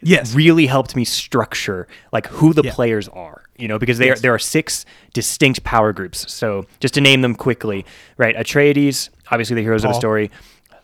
Yes. 0.02 0.34
really 0.36 0.66
helped 0.68 0.96
me 0.96 1.06
structure 1.06 1.88
like 2.12 2.28
who 2.28 2.54
the 2.54 2.64
Yeah. 2.64 2.74
players 2.74 3.08
are, 3.10 3.44
you 3.58 3.68
know, 3.70 3.80
because 3.80 3.98
they 4.00 4.10
are, 4.10 4.16
there 4.16 4.34
are 4.34 4.40
six 4.40 4.86
distinct 5.14 5.64
power 5.64 5.94
groups. 5.94 6.30
So 6.32 6.66
just 6.82 6.94
to 6.96 7.02
name 7.02 7.22
them 7.22 7.36
quickly, 7.36 7.86
right? 8.18 8.36
Atreides, 8.36 9.10
obviously 9.32 9.56
the 9.56 9.62
heroes 9.62 9.86
of 9.86 9.92
the 9.92 9.98
story. 10.00 10.30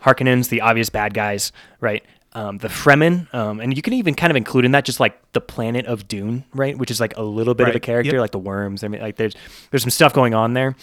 Harkonnens, 0.05 0.47
the 0.47 0.61
obvious 0.61 0.89
bad 0.89 1.13
guys, 1.13 1.51
right? 1.81 2.01
Um, 2.33 2.59
the 2.59 2.67
Fremen, 2.67 3.33
um, 3.33 3.59
and 3.59 3.75
you 3.75 3.81
can 3.81 3.93
even 3.93 4.13
kind 4.13 4.29
of 4.29 4.37
include 4.37 4.63
in 4.63 4.71
that 4.73 4.85
just 4.85 4.99
like 4.99 5.19
the 5.33 5.41
planet 5.41 5.87
of 5.87 6.07
Dune, 6.07 6.43
right? 6.53 6.77
Which 6.77 6.91
is 6.91 6.99
like 6.99 7.17
a 7.17 7.23
little 7.23 7.55
bit 7.55 7.67
of 7.67 7.75
a 7.75 7.79
character, 7.79 8.13
Yep. 8.17 8.21
like 8.21 8.31
the 8.31 8.37
worms. 8.39 8.83
I 8.83 8.87
mean, 8.87 9.01
like 9.01 9.15
there's 9.15 9.33
there's 9.71 9.81
some 9.81 9.89
stuff 9.89 10.13
going 10.13 10.35
on 10.35 10.53
there. 10.53 10.75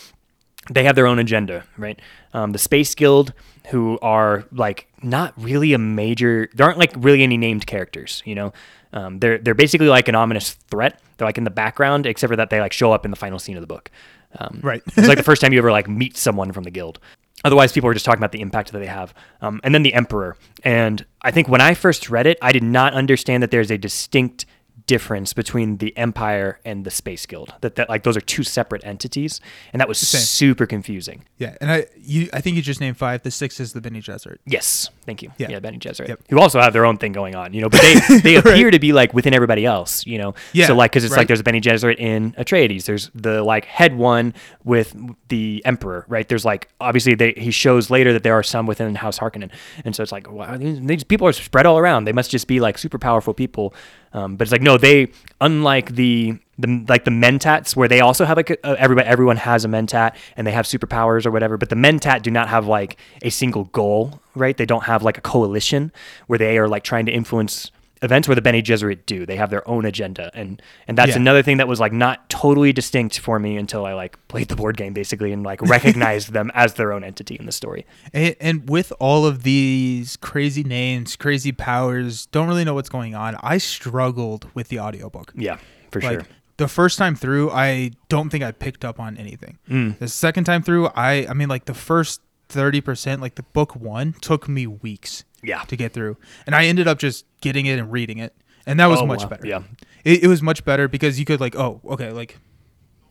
They 0.68 0.82
have 0.82 0.96
their 0.96 1.06
own 1.06 1.20
agenda, 1.20 1.62
right? 1.78 2.00
Um, 2.34 2.50
the 2.50 2.58
Space 2.58 2.92
Guild, 2.96 3.32
who 3.68 3.96
are 4.02 4.44
like 4.50 4.88
not 5.02 5.34
really 5.36 5.72
a 5.72 5.78
major. 5.78 6.48
There 6.52 6.66
aren't 6.66 6.78
like 6.78 6.92
really 6.96 7.22
any 7.22 7.36
named 7.36 7.64
characters, 7.68 8.22
you 8.26 8.34
know. 8.34 8.52
Um, 8.92 9.20
they're 9.20 9.38
they're 9.38 9.54
basically 9.54 9.86
like 9.86 10.08
an 10.08 10.16
ominous 10.16 10.54
threat. 10.68 11.00
They're 11.16 11.28
like 11.28 11.38
in 11.38 11.44
the 11.44 11.50
background, 11.50 12.06
except 12.06 12.28
for 12.30 12.36
that 12.36 12.50
they 12.50 12.58
like 12.60 12.72
show 12.72 12.90
up 12.90 13.04
in 13.04 13.12
the 13.12 13.16
final 13.16 13.38
scene 13.38 13.56
of 13.56 13.60
the 13.60 13.68
book. 13.68 13.92
Um, 14.38 14.58
Right. 14.64 14.82
it's 14.96 15.06
like 15.06 15.16
the 15.18 15.22
first 15.24 15.40
time 15.40 15.52
you 15.52 15.60
ever 15.60 15.70
like 15.70 15.88
meet 15.88 16.16
someone 16.16 16.50
from 16.50 16.64
the 16.64 16.70
guild. 16.72 16.98
Otherwise, 17.44 17.72
people 17.72 17.88
are 17.88 17.94
just 17.94 18.04
talking 18.04 18.18
about 18.18 18.32
the 18.32 18.40
impact 18.40 18.72
that 18.72 18.78
they 18.78 18.86
have. 18.86 19.14
Um, 19.40 19.60
and 19.62 19.74
then 19.74 19.82
the 19.82 19.94
emperor. 19.94 20.36
And 20.64 21.04
I 21.22 21.30
think 21.30 21.48
when 21.48 21.60
I 21.60 21.74
first 21.74 22.08
read 22.10 22.26
it, 22.26 22.38
I 22.40 22.52
did 22.52 22.62
not 22.62 22.94
understand 22.94 23.42
that 23.42 23.50
there's 23.50 23.70
a 23.70 23.78
distinct 23.78 24.46
difference 24.86 25.32
between 25.32 25.78
the 25.78 25.96
empire 25.96 26.60
and 26.64 26.84
the 26.84 26.90
space 26.90 27.26
guild. 27.26 27.52
That, 27.60 27.74
that 27.76 27.88
like 27.88 28.04
those 28.04 28.16
are 28.16 28.20
two 28.20 28.42
separate 28.42 28.84
entities, 28.84 29.40
and 29.72 29.80
that 29.80 29.88
was 29.88 29.98
Same. 29.98 30.20
super 30.20 30.66
confusing. 30.66 31.24
Yeah. 31.38 31.56
And 31.60 31.70
I 31.70 31.86
you 32.00 32.28
I 32.32 32.40
think 32.40 32.56
you 32.56 32.62
just 32.62 32.80
named 32.80 32.96
five. 32.96 33.22
The 33.22 33.30
sixth 33.30 33.60
is 33.60 33.72
the 33.72 33.80
Bene 33.80 34.00
Gesserit. 34.00 34.38
Yes, 34.46 34.90
thank 35.04 35.22
you. 35.22 35.32
Yeah, 35.38 35.48
Yeah. 35.50 35.60
Bene 35.60 35.78
Gesserit, 35.78 36.08
Yep. 36.08 36.20
who 36.30 36.38
also 36.38 36.60
have 36.60 36.72
their 36.72 36.84
own 36.86 36.98
thing 36.98 37.12
going 37.12 37.34
on, 37.34 37.52
you 37.52 37.60
know, 37.60 37.68
but 37.68 37.80
they 37.80 38.18
they 38.22 38.34
appear 38.36 38.70
to 38.70 38.78
be 38.78 38.92
like 38.92 39.12
within 39.12 39.34
everybody 39.34 39.64
else, 39.66 40.06
you 40.06 40.18
know. 40.18 40.34
Yeah, 40.52 40.66
So 40.66 40.74
like, 40.74 40.92
because 40.92 41.04
it's 41.04 41.16
like 41.16 41.26
there's 41.26 41.40
a 41.40 41.44
Bene 41.44 41.60
Gesserit 41.60 41.98
in 41.98 42.32
Atreides. 42.32 42.84
There's 42.84 43.10
the 43.14 43.42
like 43.42 43.64
head 43.64 43.96
one 43.96 44.34
with 44.64 44.96
the 45.28 45.62
Emperor, 45.64 46.04
right? 46.08 46.28
There's 46.28 46.44
like 46.44 46.68
obviously 46.80 47.14
they 47.14 47.32
he 47.36 47.50
shows 47.50 47.90
later 47.90 48.12
that 48.12 48.22
there 48.22 48.34
are 48.34 48.42
some 48.42 48.66
within 48.66 48.94
House 48.94 49.18
Harkonnen, 49.18 49.50
and 49.84 49.94
so 49.96 50.02
it's 50.02 50.12
like 50.12 50.30
wow, 50.30 50.56
these, 50.56 50.80
these 50.80 51.04
people 51.04 51.26
are 51.26 51.32
spread 51.32 51.66
all 51.66 51.78
around. 51.78 52.04
They 52.04 52.12
must 52.12 52.30
just 52.30 52.46
be 52.46 52.60
like 52.60 52.78
super 52.78 52.98
powerful 52.98 53.34
people. 53.34 53.74
Um, 54.16 54.36
but 54.36 54.46
it's 54.46 54.52
like 54.52 54.62
no, 54.62 54.78
they 54.78 55.08
unlike 55.40 55.94
the 55.94 56.38
the 56.58 56.84
like 56.88 57.04
the 57.04 57.10
mentats 57.10 57.76
where 57.76 57.86
they 57.86 58.00
also 58.00 58.24
have 58.24 58.36
like 58.36 58.50
a, 58.50 58.66
everybody 58.80 59.06
everyone 59.06 59.36
has 59.36 59.64
a 59.64 59.68
mentat 59.68 60.16
and 60.36 60.46
they 60.46 60.52
have 60.52 60.64
superpowers 60.64 61.26
or 61.26 61.30
whatever 61.30 61.58
but 61.58 61.68
the 61.68 61.76
mentat 61.76 62.22
do 62.22 62.30
not 62.30 62.48
have 62.48 62.66
like 62.66 62.96
a 63.20 63.28
single 63.28 63.64
goal 63.64 64.22
right? 64.36 64.56
They 64.56 64.66
don't 64.66 64.84
have 64.84 65.02
like 65.02 65.18
a 65.18 65.22
coalition 65.22 65.90
where 66.26 66.38
they 66.38 66.58
are 66.58 66.68
like 66.68 66.84
trying 66.84 67.06
to 67.06 67.12
influence 67.12 67.70
events 68.02 68.28
where 68.28 68.34
the 68.34 68.42
Bene 68.42 68.60
Gesserit 68.62 69.06
do 69.06 69.24
they 69.24 69.36
have 69.36 69.48
their 69.50 69.66
own 69.68 69.84
agenda 69.86 70.30
and 70.34 70.60
and 70.86 70.98
that's 70.98 71.10
Yeah. 71.10 71.16
another 71.16 71.42
thing 71.42 71.56
that 71.56 71.66
was 71.68 71.80
like 71.80 71.92
not 71.92 72.28
totally 72.28 72.72
distinct 72.72 73.18
for 73.18 73.38
me 73.38 73.56
until 73.56 73.86
I 73.86 73.94
like 73.94 74.18
played 74.28 74.48
the 74.48 74.56
board 74.56 74.76
game 74.76 74.92
basically 74.92 75.32
and 75.32 75.42
like 75.42 75.62
recognized 75.62 76.32
them 76.38 76.50
as 76.54 76.74
their 76.74 76.92
own 76.92 77.02
entity 77.04 77.36
in 77.36 77.46
the 77.46 77.52
story 77.52 77.86
And, 78.12 78.36
and 78.40 78.68
with 78.68 78.92
all 79.00 79.24
of 79.24 79.42
these 79.44 80.16
crazy 80.18 80.62
names, 80.62 81.16
crazy 81.16 81.52
powers, 81.52 82.26
don't 82.26 82.48
really 82.48 82.64
know 82.64 82.74
what's 82.74 82.88
going 82.90 83.14
on. 83.14 83.36
I 83.42 83.58
struggled 83.58 84.46
with 84.54 84.68
the 84.68 84.78
audiobook. 84.80 85.32
yeah 85.34 85.58
for 85.90 86.00
like 86.02 86.20
sure 86.20 86.26
the 86.58 86.68
first 86.68 86.96
time 86.96 87.14
through, 87.14 87.50
I 87.50 87.90
don't 88.08 88.30
think 88.30 88.42
I 88.42 88.50
picked 88.50 88.82
up 88.82 88.98
on 88.98 89.18
anything. 89.18 89.58
Mm. 89.68 89.98
The 89.98 90.08
second 90.08 90.44
time 90.44 90.62
through, 90.62 90.86
I 90.96 91.26
I 91.28 91.34
mean 91.34 91.48
like 91.50 91.66
the 91.66 91.74
first 91.74 92.22
30%, 92.48 93.20
like 93.20 93.34
the 93.34 93.42
book 93.42 93.76
1 93.76 94.14
took 94.22 94.48
me 94.48 94.66
weeks 94.66 95.24
yeah 95.42 95.62
to 95.64 95.76
get 95.76 95.92
through. 95.92 96.16
And 96.46 96.54
I 96.54 96.66
ended 96.66 96.88
up 96.88 96.98
just 96.98 97.24
getting 97.40 97.66
it 97.66 97.78
and 97.78 97.90
reading 97.92 98.18
it. 98.18 98.34
And 98.66 98.80
that 98.80 98.86
was 98.86 99.00
Oh, 99.00 99.06
much 99.06 99.22
wow. 99.22 99.28
better. 99.28 99.46
Yeah. 99.46 99.62
It, 100.04 100.24
it 100.24 100.26
was 100.28 100.42
much 100.42 100.64
better 100.64 100.88
because 100.88 101.18
you 101.18 101.24
could 101.24 101.40
like, 101.40 101.54
oh, 101.56 101.80
okay, 101.84 102.10
like 102.10 102.38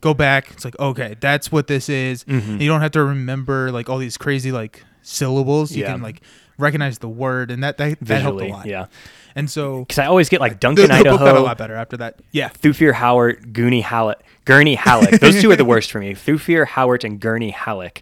go 0.02 0.14
back. 0.14 0.52
It's 0.52 0.66
like, 0.66 0.78
okay, 0.80 1.16
that's 1.20 1.52
what 1.52 1.68
this 1.68 1.88
is. 1.90 2.24
Mhm. 2.26 2.60
You 2.62 2.68
don't 2.68 2.82
have 2.82 2.92
to 2.92 3.04
remember 3.04 3.72
like 3.72 3.90
all 3.90 3.98
these 3.98 4.18
crazy 4.18 4.52
like 4.52 4.84
syllables. 5.02 5.72
You 5.72 5.84
Yeah. 5.84 5.94
can 5.94 6.02
like 6.02 6.22
recognize 6.58 7.00
the 7.00 7.10
word 7.10 7.52
and 7.52 7.64
that 7.64 7.78
that, 7.78 8.00
that 8.02 8.22
helped 8.22 8.42
a 8.42 8.48
lot. 8.48 8.66
yeah 8.66 8.86
And 9.36 9.50
so 9.50 9.80
because 9.80 10.00
I 10.00 10.06
always 10.06 10.30
get 10.30 10.40
like 10.40 10.54
the, 10.54 10.58
Duncan 10.60 10.88
the 10.90 11.04
book 11.04 11.20
got 11.20 11.36
a 11.36 11.40
lot 11.42 11.58
better 11.58 11.76
after 11.76 11.98
that. 11.98 12.20
Yeah. 12.32 12.50
Thufir 12.50 12.94
Hawat, 12.94 13.52
Goonie 13.54 13.82
Halleck, 13.84 14.22
Gurney 14.46 14.76
Halleck. 14.76 15.20
Those 15.20 15.42
two 15.42 15.52
are 15.52 15.56
the 15.56 15.66
worst 15.66 15.92
for 15.92 16.00
me. 16.00 16.14
Thufir 16.16 16.66
Hawat 16.66 17.04
and 17.04 17.20
Gurney 17.20 17.52
Halleck. 17.52 18.02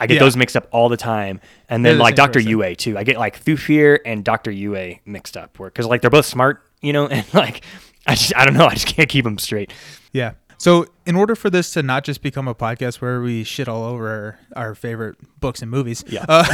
I 0.00 0.06
get 0.06 0.14
Yeah. 0.14 0.20
those 0.20 0.36
mixed 0.36 0.56
up 0.56 0.66
all 0.72 0.88
the 0.88 0.96
time. 0.96 1.40
And 1.68 1.84
then 1.84 1.98
the 1.98 2.02
like 2.02 2.14
Dr. 2.16 2.40
person. 2.40 2.48
Yue 2.50 2.74
too. 2.74 2.98
I 2.98 3.04
get 3.04 3.18
like 3.18 3.42
Thufir 3.44 3.98
and 4.04 4.24
Dr. 4.24 4.50
Yue 4.50 4.96
mixed 5.04 5.36
up 5.36 5.58
where 5.58 5.68
because 5.70 5.86
like 5.86 6.00
they're 6.00 6.10
both 6.10 6.26
smart, 6.26 6.64
you 6.80 6.92
know, 6.92 7.06
and 7.16 7.24
like 7.34 7.62
I 8.06 8.14
just 8.14 8.34
I 8.34 8.44
don't 8.44 8.54
know, 8.54 8.66
I 8.66 8.74
just 8.74 8.86
can't 8.86 9.08
keep 9.08 9.24
them 9.24 9.38
straight. 9.38 9.72
Yeah. 10.12 10.32
So, 10.58 10.84
in 11.06 11.16
order 11.16 11.34
for 11.34 11.48
this 11.48 11.72
to 11.72 11.82
not 11.82 12.04
just 12.04 12.20
become 12.20 12.46
a 12.46 12.54
podcast 12.54 13.00
where 13.00 13.22
we 13.22 13.44
shit 13.44 13.66
all 13.66 13.82
over 13.82 14.08
our, 14.10 14.38
our 14.68 14.74
favorite 14.74 15.16
books 15.40 15.62
and 15.62 15.70
movies, 15.70 16.04
Yeah. 16.06 16.26
Uh, 16.28 16.44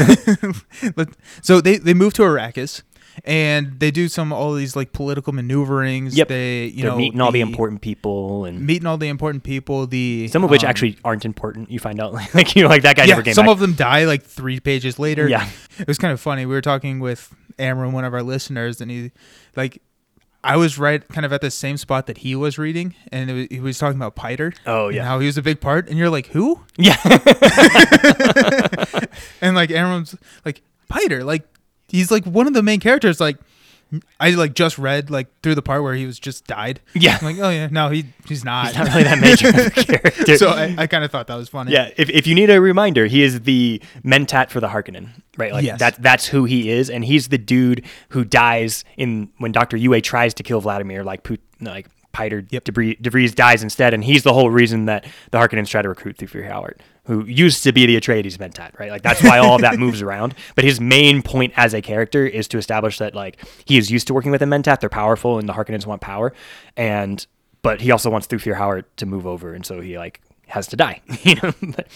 so 1.42 1.60
they 1.60 1.78
they 1.78 1.92
move 1.94 2.12
to 2.14 2.22
Arrakis, 2.22 2.82
and 3.24 3.78
they 3.80 3.90
do 3.90 4.08
some 4.08 4.32
all 4.32 4.54
these 4.54 4.76
like 4.76 4.92
political 4.92 5.32
maneuverings. 5.32 6.16
Yep. 6.16 6.28
They 6.28 6.66
you 6.66 6.82
they're 6.82 6.90
know 6.90 6.96
meeting 6.96 7.20
all 7.20 7.32
the 7.32 7.40
important 7.40 7.80
people 7.80 8.44
and 8.44 8.60
meeting 8.66 8.86
all 8.86 8.98
the 8.98 9.08
important 9.08 9.44
people. 9.44 9.86
The 9.86 10.28
some 10.28 10.44
of 10.44 10.50
which 10.50 10.64
um, 10.64 10.70
actually 10.70 10.98
aren't 11.04 11.24
important. 11.24 11.70
You 11.70 11.78
find 11.78 12.00
out 12.00 12.12
like 12.34 12.54
you 12.56 12.62
know 12.62 12.68
like 12.68 12.82
that 12.82 12.96
guy 12.96 13.04
yeah, 13.04 13.10
never 13.10 13.22
came 13.22 13.34
some 13.34 13.46
back. 13.46 13.52
of 13.52 13.58
them 13.58 13.74
die 13.74 14.04
like 14.04 14.22
three 14.22 14.60
pages 14.60 14.98
later. 14.98 15.28
Yeah. 15.28 15.48
it 15.78 15.88
was 15.88 15.98
kind 15.98 16.12
of 16.12 16.20
funny. 16.20 16.46
We 16.46 16.54
were 16.54 16.60
talking 16.60 17.00
with 17.00 17.34
Amron, 17.58 17.92
one 17.92 18.04
of 18.04 18.14
our 18.14 18.22
listeners, 18.22 18.80
and 18.80 18.90
he 18.90 19.12
like. 19.54 19.82
I 20.44 20.56
was 20.56 20.78
right 20.78 21.06
kind 21.08 21.26
of 21.26 21.32
at 21.32 21.40
the 21.40 21.50
same 21.50 21.76
spot 21.76 22.06
that 22.06 22.18
he 22.18 22.36
was 22.36 22.56
reading, 22.56 22.94
and 23.10 23.28
it 23.28 23.32
was, 23.32 23.46
he 23.50 23.58
was 23.58 23.78
talking 23.78 23.98
about 23.98 24.14
Piter. 24.14 24.52
Oh, 24.64 24.86
and 24.86 24.94
yeah. 24.94 25.04
how 25.04 25.18
he 25.18 25.26
was 25.26 25.36
a 25.36 25.42
big 25.42 25.60
part, 25.60 25.88
and 25.88 25.98
you're 25.98 26.08
like, 26.08 26.28
who? 26.28 26.60
yeah. 26.76 26.96
and 29.40 29.56
like 29.56 29.72
Aaron's 29.72 30.14
like 30.44 30.62
Piter, 30.88 31.24
like 31.24 31.48
he's 31.88 32.10
like 32.10 32.24
one 32.24 32.46
of 32.46 32.54
the 32.54 32.62
main 32.62 32.80
characters. 32.80 33.20
Like 33.20 33.36
I 34.18 34.30
like 34.30 34.54
just 34.54 34.78
read 34.78 35.10
like 35.10 35.28
through 35.42 35.54
the 35.54 35.62
part 35.62 35.82
where 35.84 35.94
he 35.94 36.06
was 36.06 36.18
just 36.18 36.44
died. 36.46 36.80
Yeah. 36.94 37.18
I'm 37.20 37.24
like, 37.24 37.38
oh 37.38 37.50
yeah, 37.50 37.68
no, 37.70 37.88
he 37.90 38.06
he's 38.26 38.44
not. 38.44 38.66
He's 38.68 38.76
not 38.78 38.88
really 38.88 39.02
that 39.04 39.18
major 39.20 39.52
character. 39.70 40.36
so 40.38 40.48
I, 40.48 40.74
I 40.76 40.86
kind 40.88 41.04
of 41.04 41.10
thought 41.12 41.28
that 41.28 41.36
was 41.36 41.48
funny. 41.48 41.70
Yeah, 41.72 41.90
if, 41.96 42.10
if 42.10 42.26
you 42.26 42.34
need 42.34 42.50
a 42.50 42.60
reminder, 42.60 43.06
he 43.06 43.22
is 43.22 43.42
the 43.42 43.80
mentat 44.04 44.50
for 44.50 44.58
the 44.60 44.66
Harkonnen, 44.68 45.10
right? 45.36 45.52
Like 45.52 45.64
Yes. 45.64 45.78
that 45.78 46.02
that's 46.02 46.26
who 46.26 46.44
he 46.46 46.68
is, 46.70 46.90
and 46.90 47.04
he's 47.04 47.28
the 47.28 47.38
dude 47.38 47.84
who 48.08 48.24
dies 48.24 48.84
in 48.96 49.30
when 49.38 49.52
Doctor 49.52 49.76
Yue 49.76 50.00
tries 50.00 50.34
to 50.34 50.42
kill 50.42 50.60
Vladimir, 50.60 51.04
like 51.04 51.26
like 51.60 51.86
Piter 52.12 52.44
Yep. 52.50 52.64
Debris, 52.64 52.96
DeVries 52.96 53.34
dies 53.36 53.62
instead, 53.62 53.94
and 53.94 54.02
he's 54.02 54.24
the 54.24 54.32
whole 54.32 54.50
reason 54.50 54.86
that 54.86 55.04
the 55.30 55.38
Harkonnens 55.38 55.68
try 55.68 55.82
to 55.82 55.88
recruit 55.88 56.16
Thufir 56.16 56.50
Hawat, 56.50 56.78
who 57.06 57.24
used 57.24 57.62
to 57.64 57.72
be 57.72 57.86
the 57.86 57.96
Atreides 58.00 58.36
mentat, 58.36 58.78
right? 58.78 58.90
Like 58.90 59.02
that's 59.02 59.22
why 59.22 59.38
all 59.38 59.54
of 59.56 59.60
that 59.62 59.78
moves 59.78 60.02
around. 60.02 60.34
But 60.54 60.64
his 60.64 60.80
main 60.80 61.22
point 61.22 61.52
as 61.56 61.72
a 61.74 61.80
character 61.82 62.26
is 62.26 62.48
to 62.48 62.58
establish 62.58 62.98
that 62.98 63.14
like 63.14 63.38
he 63.64 63.78
is 63.78 63.90
used 63.90 64.06
to 64.08 64.14
working 64.14 64.30
with 64.32 64.42
a 64.42 64.46
mentat, 64.46 64.80
they're 64.80 64.88
powerful, 64.88 65.38
and 65.38 65.48
the 65.48 65.52
Harkonnens 65.52 65.86
want 65.86 66.00
power, 66.00 66.32
and 66.76 67.26
but 67.62 67.80
he 67.80 67.90
also 67.90 68.10
wants 68.10 68.26
Thufir 68.26 68.56
Hawat 68.56 68.84
to 68.96 69.06
move 69.06 69.26
over, 69.26 69.54
and 69.54 69.64
so 69.66 69.80
he 69.80 69.96
like 69.98 70.20
has 70.48 70.66
to 70.68 70.76
die, 70.76 71.00
you 71.22 71.34
know. 71.42 71.52
But- 71.62 71.88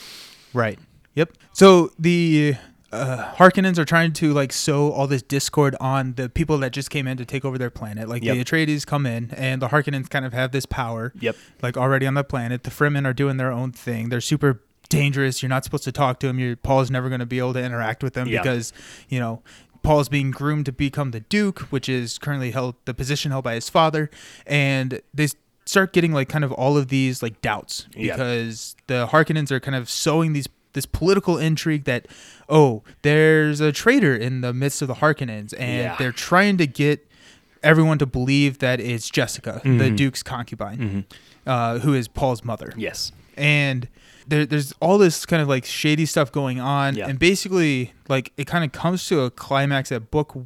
Right. 0.53 0.79
Yep. 1.15 1.33
So 1.53 1.93
the 1.99 2.55
uh, 2.93 3.33
Harkonnens 3.37 3.79
are 3.79 3.85
trying 3.85 4.13
to 4.15 4.33
like 4.33 4.53
sow 4.53 4.91
all 4.91 5.07
this 5.07 5.23
discord 5.23 5.77
on 5.81 6.15
the 6.15 6.29
people 6.29 6.59
that 6.59 6.73
just 6.73 6.91
came 6.91 7.07
in 7.07 7.17
to 7.19 7.25
take 7.25 7.45
over 7.45 7.57
their 7.57 7.71
planet. 7.71 8.09
Like 8.09 8.25
Yep. 8.25 8.35
the 8.37 8.45
Atreides 8.45 8.85
come 8.87 9.07
in, 9.07 9.31
and 9.37 9.63
the 9.63 9.69
Harkonnens 9.69 10.09
kind 10.11 10.25
of 10.25 10.33
have 10.33 10.51
this 10.51 10.67
power. 10.67 11.13
Yep. 11.21 11.37
Like 11.63 11.77
already 11.77 12.07
on 12.07 12.15
the 12.15 12.25
planet, 12.25 12.65
the 12.65 12.71
Fremen 12.71 13.07
are 13.07 13.13
doing 13.13 13.37
their 13.37 13.53
own 13.53 13.71
thing. 13.71 14.09
They're 14.09 14.21
super 14.21 14.61
dangerous. 14.91 15.43
You're 15.43 15.49
not 15.49 15.65
supposed 15.65 15.85
to 15.85 15.93
talk 15.93 16.21
to 16.21 16.27
them. 16.27 16.39
Your 16.39 16.57
Paul's 16.57 16.91
never 16.91 17.09
going 17.09 17.21
to 17.21 17.27
be 17.27 17.39
able 17.39 17.55
to 17.55 17.63
interact 17.65 18.03
with 18.03 18.13
them 18.13 18.29
Yeah. 18.29 18.43
because 18.43 18.75
you 19.09 19.19
know 19.19 19.43
Paul's 19.83 20.11
being 20.11 20.31
groomed 20.31 20.67
to 20.67 20.73
become 20.73 21.13
the 21.13 21.21
Duke, 21.21 21.61
which 21.71 21.89
is 21.89 22.19
currently 22.19 22.51
held 22.51 22.75
the 22.85 22.93
position 22.93 23.31
held 23.31 23.45
by 23.45 23.55
his 23.55 23.71
father, 23.71 24.11
and 24.47 25.01
they 25.15 25.29
start 25.65 25.95
getting 25.95 26.13
like 26.13 26.29
kind 26.29 26.45
of 26.45 26.53
all 26.53 26.77
of 26.77 26.89
these 26.89 27.23
like 27.23 27.41
doubts 27.41 27.87
Yeah. 27.95 28.13
because 28.17 28.77
the 28.89 29.07
Harkonnens 29.07 29.51
are 29.51 29.61
kind 29.61 29.75
of 29.77 29.89
sowing 29.89 30.35
these 30.35 30.49
this 30.73 30.87
political 30.87 31.37
intrigue 31.39 31.85
that 31.85 32.07
oh 32.49 32.83
there's 33.03 33.61
a 33.61 33.73
traitor 33.73 34.15
in 34.15 34.41
the 34.41 34.53
midst 34.53 34.83
of 34.83 34.89
the 34.89 34.95
Harkonnens 34.95 35.53
and 35.59 35.79
Yeah. 35.85 35.97
they're 35.99 36.13
trying 36.13 36.59
to 36.59 36.67
get 36.67 37.07
everyone 37.63 37.99
to 37.99 38.07
believe 38.07 38.59
that 38.61 38.81
it's 38.81 39.11
Jessica, 39.11 39.61
the 39.65 39.69
Mhm. 39.91 39.97
Duke's 39.97 40.23
concubine, 40.23 40.79
Mhm. 40.79 41.05
uh, 41.47 41.79
who 41.81 41.93
is 41.95 42.07
Paul's 42.09 42.43
mother 42.45 42.73
Yes. 42.77 43.11
and 43.37 43.89
there, 44.31 44.47
there's 44.47 44.73
all 44.81 44.97
this 44.99 45.27
kind 45.27 45.43
of 45.43 45.49
like 45.49 45.65
shady 45.65 46.07
stuff 46.07 46.33
going 46.33 46.59
on 46.61 46.95
Yeah. 46.95 47.09
and 47.09 47.19
basically 47.19 47.93
like 48.09 48.33
it 48.37 48.47
kind 48.47 48.65
of 48.65 48.73
comes 48.73 49.07
to 49.09 49.21
a 49.21 49.31
climax 49.31 49.93
at 49.93 50.11
book 50.11 50.37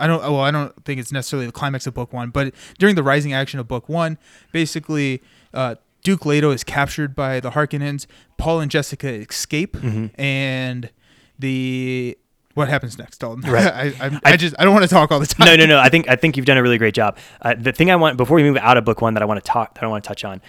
i 0.00 0.06
don't 0.06 0.20
well 0.22 0.40
i 0.40 0.50
don't 0.50 0.84
think 0.84 1.00
it's 1.00 1.12
necessarily 1.12 1.46
the 1.46 1.52
climax 1.52 1.86
of 1.86 1.94
book 1.94 2.12
one 2.12 2.30
but 2.30 2.52
during 2.78 2.94
the 2.96 3.02
rising 3.02 3.32
action 3.32 3.58
of 3.60 3.66
book 3.68 3.88
one 3.88 4.18
basically 4.52 5.22
uh, 5.54 5.76
duke 6.02 6.26
leto 6.26 6.50
is 6.50 6.64
captured 6.64 7.14
by 7.14 7.40
the 7.40 7.50
harkonnens 7.50 8.06
paul 8.36 8.60
and 8.60 8.70
jessica 8.70 9.08
escape 9.08 9.76
Mhm. 9.76 10.10
and 10.18 10.90
the 11.38 12.16
what 12.54 12.68
happens 12.68 12.96
next 12.98 13.18
dalton 13.18 13.50
Right. 13.50 13.66
I, 14.00 14.06
I, 14.06 14.20
I 14.32 14.36
just 14.36 14.54
i 14.58 14.64
don't 14.64 14.72
want 14.72 14.84
to 14.84 14.88
talk 14.90 15.10
all 15.10 15.18
the 15.20 15.26
time 15.26 15.46
no, 15.46 15.56
no, 15.56 15.66
no. 15.66 15.78
I 15.78 15.88
think 15.88 16.08
I 16.08 16.16
think 16.16 16.36
you've 16.36 16.46
done 16.46 16.56
a 16.56 16.62
really 16.62 16.78
great 16.78 16.94
job. 16.94 17.16
Uh, 17.42 17.54
the 17.58 17.72
thing 17.72 17.90
I 17.90 17.96
want 17.96 18.16
before 18.16 18.36
we 18.36 18.42
move 18.44 18.56
out 18.58 18.76
of 18.76 18.84
book 18.84 19.00
one 19.00 19.14
that 19.14 19.22
I 19.22 19.26
want 19.26 19.42
to 19.44 19.48
talk 19.50 19.74
that 19.74 19.82
I 19.82 19.86
want 19.88 20.04
to 20.04 20.08
touch 20.08 20.24
on 20.24 20.40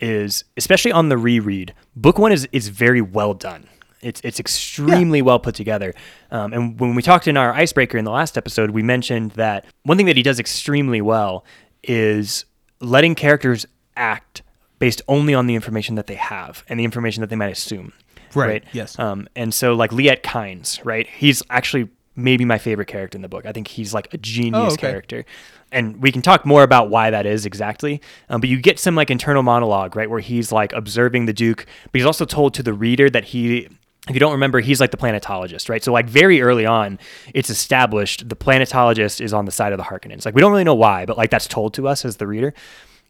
is 0.00 0.44
especially 0.56 0.92
on 0.92 1.08
the 1.08 1.16
reread. 1.16 1.74
Book 1.96 2.18
one 2.18 2.32
is 2.32 2.48
is 2.52 2.68
very 2.68 3.00
well 3.00 3.34
done. 3.34 3.68
It's 4.00 4.20
it's 4.22 4.38
extremely 4.38 5.22
well 5.22 5.38
put 5.38 5.54
together. 5.54 5.94
Um, 6.30 6.52
and 6.52 6.80
when 6.80 6.94
we 6.94 7.02
talked 7.02 7.26
in 7.26 7.36
our 7.36 7.52
icebreaker 7.52 7.96
in 7.96 8.04
the 8.04 8.10
last 8.10 8.36
episode, 8.36 8.70
we 8.70 8.82
mentioned 8.82 9.32
that 9.32 9.64
one 9.84 9.96
thing 9.96 10.06
that 10.06 10.16
he 10.16 10.22
does 10.22 10.38
extremely 10.38 11.00
well 11.00 11.44
is 11.82 12.44
letting 12.80 13.14
characters 13.14 13.66
act 13.96 14.42
based 14.78 15.00
only 15.08 15.32
on 15.34 15.46
the 15.46 15.54
information 15.54 15.94
that 15.94 16.06
they 16.06 16.16
have 16.16 16.64
and 16.68 16.78
the 16.78 16.84
information 16.84 17.20
that 17.22 17.30
they 17.30 17.36
might 17.36 17.52
assume. 17.52 17.92
Right, 18.34 18.64
yes. 18.72 18.98
Um, 18.98 19.28
and 19.36 19.54
so 19.54 19.74
like 19.74 19.92
Liet 19.92 20.22
Kynes, 20.22 20.84
right? 20.84 21.06
He's 21.06 21.42
actually 21.50 21.88
maybe 22.16 22.44
my 22.44 22.58
favorite 22.58 22.86
character 22.88 23.16
in 23.18 23.22
the 23.22 23.28
book. 23.28 23.46
I 23.46 23.52
think 23.52 23.68
he's 23.68 23.92
like 23.92 24.12
a 24.14 24.18
genius 24.18 24.54
Oh, 24.54 24.74
okay. 24.74 24.88
character. 24.90 25.24
And 25.72 26.00
we 26.00 26.12
can 26.12 26.22
talk 26.22 26.46
more 26.46 26.62
about 26.62 26.88
why 26.90 27.10
that 27.10 27.26
is 27.26 27.44
exactly. 27.46 28.00
Um, 28.28 28.40
but 28.40 28.48
you 28.48 28.60
get 28.60 28.78
some 28.78 28.94
like 28.94 29.10
internal 29.10 29.42
monologue, 29.42 29.96
right, 29.96 30.08
where 30.08 30.20
he's 30.20 30.52
like 30.52 30.72
observing 30.72 31.26
the 31.26 31.32
Duke, 31.32 31.66
but 31.90 31.98
he's 31.98 32.06
also 32.06 32.24
told 32.24 32.54
to 32.54 32.62
the 32.62 32.72
reader 32.72 33.10
that 33.10 33.24
he 33.24 33.68
if 34.06 34.12
you 34.14 34.20
don't 34.20 34.32
remember, 34.32 34.60
he's 34.60 34.82
like 34.82 34.90
the 34.90 34.98
planetologist, 34.98 35.70
right? 35.70 35.82
So 35.82 35.90
like 35.90 36.06
very 36.06 36.42
early 36.42 36.66
on, 36.66 36.98
it's 37.32 37.48
established 37.48 38.28
the 38.28 38.36
planetologist 38.36 39.18
is 39.22 39.32
on 39.32 39.46
the 39.46 39.50
side 39.50 39.72
of 39.72 39.78
the 39.78 39.82
Harkonnens. 39.84 40.26
Like 40.26 40.34
we 40.34 40.42
don't 40.42 40.52
really 40.52 40.62
know 40.62 40.74
why, 40.74 41.06
but 41.06 41.16
like 41.16 41.30
that's 41.30 41.48
told 41.48 41.72
to 41.74 41.88
us 41.88 42.04
as 42.04 42.18
the 42.18 42.26
reader. 42.26 42.52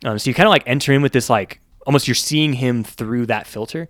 Um, 0.05 0.21
so 0.21 0.31
you 0.31 0.35
kind 0.35 0.47
of 0.47 0.51
like 0.51 0.63
enter 0.67 0.93
in 0.93 1.03
with 1.03 1.13
this 1.13 1.29
like 1.29 1.61
almost 1.85 2.07
you're 2.07 2.15
seeing 2.15 2.53
him 2.53 2.85
through 2.85 3.27
that 3.27 3.47
filter. 3.49 3.89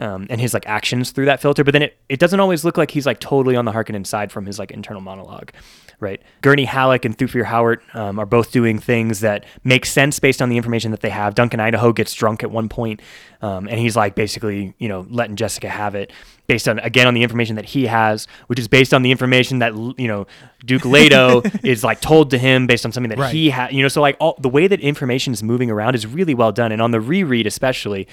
Um, 0.00 0.28
and 0.30 0.40
his 0.40 0.54
like 0.54 0.64
actions 0.68 1.10
through 1.10 1.24
that 1.24 1.42
filter, 1.42 1.64
but 1.64 1.72
then 1.72 1.82
it, 1.82 1.98
it 2.08 2.20
doesn't 2.20 2.38
always 2.38 2.64
look 2.64 2.76
like 2.78 2.92
he's 2.92 3.04
like 3.04 3.18
totally 3.18 3.56
on 3.56 3.64
the 3.64 3.72
Harkonnen 3.72 4.06
side 4.06 4.30
from 4.30 4.46
his 4.46 4.56
like 4.56 4.70
internal 4.70 5.02
monologue, 5.02 5.50
right? 5.98 6.22
Gurney 6.40 6.66
Halleck 6.66 7.04
and 7.04 7.18
Thufir 7.18 7.44
Hawat 7.44 7.78
um, 7.96 8.20
are 8.20 8.26
both 8.26 8.52
doing 8.52 8.78
things 8.78 9.18
that 9.20 9.44
make 9.64 9.84
sense 9.84 10.20
based 10.20 10.40
on 10.40 10.50
the 10.50 10.56
information 10.56 10.92
that 10.92 11.00
they 11.00 11.10
have. 11.10 11.34
Duncan 11.34 11.58
Idaho 11.58 11.92
gets 11.92 12.14
drunk 12.14 12.44
at 12.44 12.50
one 12.52 12.68
point, 12.68 13.02
um, 13.42 13.66
and 13.66 13.80
he's 13.80 13.96
like 13.96 14.14
basically 14.14 14.72
you 14.78 14.88
know 14.88 15.04
letting 15.10 15.34
Jessica 15.34 15.68
have 15.68 15.96
it 15.96 16.12
based 16.46 16.68
on 16.68 16.78
again 16.78 17.08
on 17.08 17.14
the 17.14 17.24
information 17.24 17.56
that 17.56 17.64
he 17.64 17.86
has, 17.86 18.28
which 18.46 18.60
is 18.60 18.68
based 18.68 18.94
on 18.94 19.02
the 19.02 19.10
information 19.10 19.58
that 19.58 19.74
you 19.98 20.06
know 20.06 20.28
Duke 20.64 20.84
Leto 20.94 21.42
is 21.64 21.82
like 21.82 22.00
told 22.00 22.30
to 22.30 22.38
him 22.38 22.68
based 22.68 22.86
on 22.86 22.92
something 22.92 23.10
that 23.10 23.18
Right. 23.18 23.34
he 23.34 23.50
had. 23.50 23.72
You 23.72 23.82
know, 23.82 23.88
so 23.88 24.00
like 24.00 24.16
all 24.20 24.36
the 24.38 24.48
way 24.48 24.68
that 24.68 24.78
information 24.78 25.32
is 25.32 25.42
moving 25.42 25.72
around 25.72 25.96
is 25.96 26.06
really 26.06 26.34
well 26.34 26.52
done, 26.52 26.70
and 26.70 26.80
on 26.80 26.92
the 26.92 27.00
reread 27.00 27.48
especially. 27.48 28.06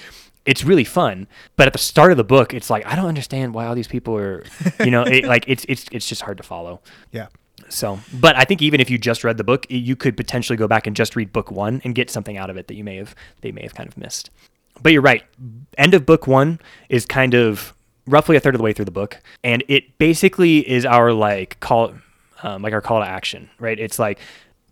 It's 0.45 0.63
really 0.63 0.83
fun, 0.83 1.27
but 1.55 1.67
at 1.67 1.73
the 1.73 1.79
start 1.79 2.11
of 2.11 2.17
the 2.17 2.23
book, 2.23 2.53
it's 2.53 2.69
like 2.69 2.85
I 2.85 2.95
don't 2.95 3.07
understand 3.07 3.53
why 3.53 3.65
all 3.65 3.75
these 3.75 3.87
people 3.87 4.15
are, 4.17 4.43
you 4.79 4.91
know, 4.91 5.03
it, 5.03 5.25
like 5.33 5.45
it's 5.47 5.65
it's 5.67 5.85
it's 5.91 6.07
just 6.07 6.21
hard 6.21 6.37
to 6.37 6.43
follow. 6.43 6.81
yeah 7.11 7.27
So, 7.69 7.99
but 8.13 8.35
I 8.35 8.43
think 8.43 8.61
even 8.61 8.79
if 8.79 8.89
you 8.89 8.97
just 8.97 9.23
read 9.23 9.37
the 9.37 9.43
book, 9.43 9.65
you 9.69 9.95
could 9.95 10.15
potentially 10.15 10.55
go 10.57 10.67
back 10.67 10.85
and 10.87 10.95
just 10.95 11.15
read 11.15 11.33
book 11.33 11.49
one 11.51 11.81
and 11.83 11.95
get 11.95 12.09
something 12.11 12.37
out 12.37 12.49
of 12.49 12.57
it 12.57 12.67
that 12.67 12.75
you 12.75 12.83
may 12.83 12.97
have 12.97 13.15
they 13.41 13.51
may 13.51 13.63
have 13.63 13.73
kind 13.73 13.87
of 13.89 13.97
missed. 13.97 14.29
But 14.81 14.91
you're 14.91 15.01
right. 15.01 15.23
End 15.77 15.93
of 15.93 16.05
book 16.05 16.27
one 16.27 16.59
is 16.89 17.05
kind 17.05 17.33
of 17.33 17.73
roughly 18.05 18.35
a 18.35 18.39
third 18.39 18.53
of 18.53 18.59
the 18.59 18.63
way 18.63 18.73
through 18.73 18.85
the 18.85 18.91
book, 18.91 19.21
and 19.43 19.63
it 19.67 19.97
basically 19.97 20.67
is 20.69 20.85
our 20.85 21.11
like 21.11 21.59
call, 21.59 21.93
um, 22.43 22.61
like 22.61 22.73
our 22.73 22.81
call 22.81 22.99
to 23.01 23.07
action, 23.07 23.49
right? 23.59 23.79
It's 23.79 23.97
like 23.97 24.19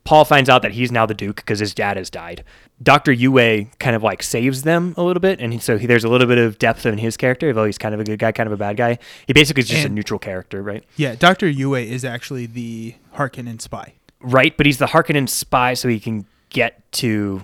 Paul 0.04 0.26
finds 0.26 0.50
out 0.50 0.62
that 0.64 0.74
he's 0.74 0.92
now 0.92 1.06
the 1.06 1.14
Duke 1.14 1.38
because 1.38 1.60
his 1.60 1.74
dad 1.74 1.96
has 1.98 2.10
died. 2.10 2.44
Doctor 2.82 3.12
Yue 3.14 3.68
kind 3.80 3.96
of 3.96 4.04
like 4.04 4.22
saves 4.22 4.64
them 4.64 4.94
a 4.98 5.04
little 5.04 5.22
bit, 5.22 5.40
and 5.40 5.62
so 5.62 5.78
he, 5.78 5.88
there's 5.88 6.04
a 6.04 6.10
little 6.10 6.28
bit 6.28 6.38
of 6.38 6.60
depth 6.60 6.86
in 6.86 6.98
his 6.98 7.16
character, 7.16 7.48
although 7.48 7.62
oh, 7.62 7.66
he's 7.66 7.78
kind 7.78 7.94
of 7.94 8.02
a 8.02 8.04
good 8.04 8.20
guy, 8.20 8.32
kind 8.34 8.48
of 8.48 8.54
a 8.54 8.58
bad 8.58 8.76
guy. 8.76 8.98
He 9.28 9.34
basically 9.34 9.62
is 9.62 9.70
just 9.70 9.86
a 9.86 9.90
neutral 9.90 10.20
character, 10.20 10.62
right? 10.62 10.84
yeah 10.98 11.16
dr 11.16 11.48
yue 11.48 11.76
is 11.76 12.04
actually 12.04 12.46
the 12.46 12.96
harkonnen 13.16 13.62
spy 13.62 13.94
Right, 14.26 14.56
but 14.56 14.66
he's 14.66 14.78
the 14.78 14.86
Harkonnen 14.86 15.28
spy, 15.28 15.74
so 15.74 15.90
he 15.90 16.00
can 16.00 16.26
get 16.48 16.90
to 16.94 17.44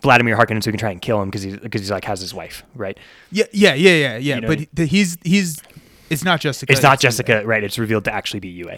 Vladimir 0.00 0.38
Harkonnen, 0.38 0.62
so 0.62 0.70
he 0.70 0.72
can 0.72 0.78
try 0.78 0.90
and 0.90 1.02
kill 1.02 1.20
him 1.20 1.28
because 1.28 1.42
he's 1.42 1.58
because 1.58 1.82
he's 1.82 1.90
like 1.90 2.04
has 2.06 2.20
his 2.20 2.32
wife, 2.32 2.62
right? 2.74 2.98
Yeah, 3.30 3.44
yeah, 3.52 3.74
yeah, 3.74 3.90
yeah, 3.90 4.16
yeah. 4.16 4.34
You 4.36 4.40
know- 4.40 4.48
but 4.48 4.58
he- 4.58 4.86
he's 4.86 5.18
he's 5.22 5.62
it's 6.08 6.24
not 6.24 6.40
Jessica. 6.40 6.72
It's 6.72 6.82
not 6.82 7.02
Yue. 7.02 7.08
Jessica, 7.08 7.42
right? 7.44 7.62
It's 7.62 7.78
revealed 7.78 8.04
to 8.06 8.12
actually 8.14 8.40
be 8.40 8.48
Yue. 8.48 8.70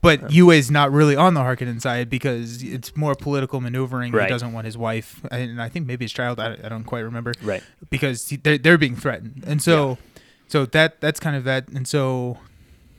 But 0.00 0.30
Yue 0.30 0.50
is 0.50 0.70
not 0.70 0.92
really 0.92 1.16
on 1.16 1.34
the 1.34 1.40
Harkonnen 1.40 1.80
side 1.80 2.08
because 2.08 2.62
it's 2.62 2.96
more 2.96 3.14
political 3.14 3.60
maneuvering. 3.60 4.12
Right. 4.12 4.24
He 4.24 4.28
doesn't 4.28 4.52
want 4.52 4.64
his 4.64 4.78
wife, 4.78 5.24
and 5.30 5.60
I 5.60 5.68
think 5.68 5.86
maybe 5.86 6.04
his 6.04 6.12
child. 6.12 6.38
I, 6.38 6.56
I 6.62 6.68
don't 6.68 6.84
quite 6.84 7.00
remember. 7.00 7.32
Right. 7.42 7.62
Because 7.90 8.28
he, 8.28 8.36
they're 8.36 8.58
they're 8.58 8.78
being 8.78 8.96
threatened, 8.96 9.44
and 9.46 9.60
so 9.62 9.98
so 10.46 10.66
that 10.66 11.00
that's 11.00 11.18
kind 11.20 11.36
of 11.36 11.44
that, 11.44 11.68
and 11.68 11.86
so 11.86 12.38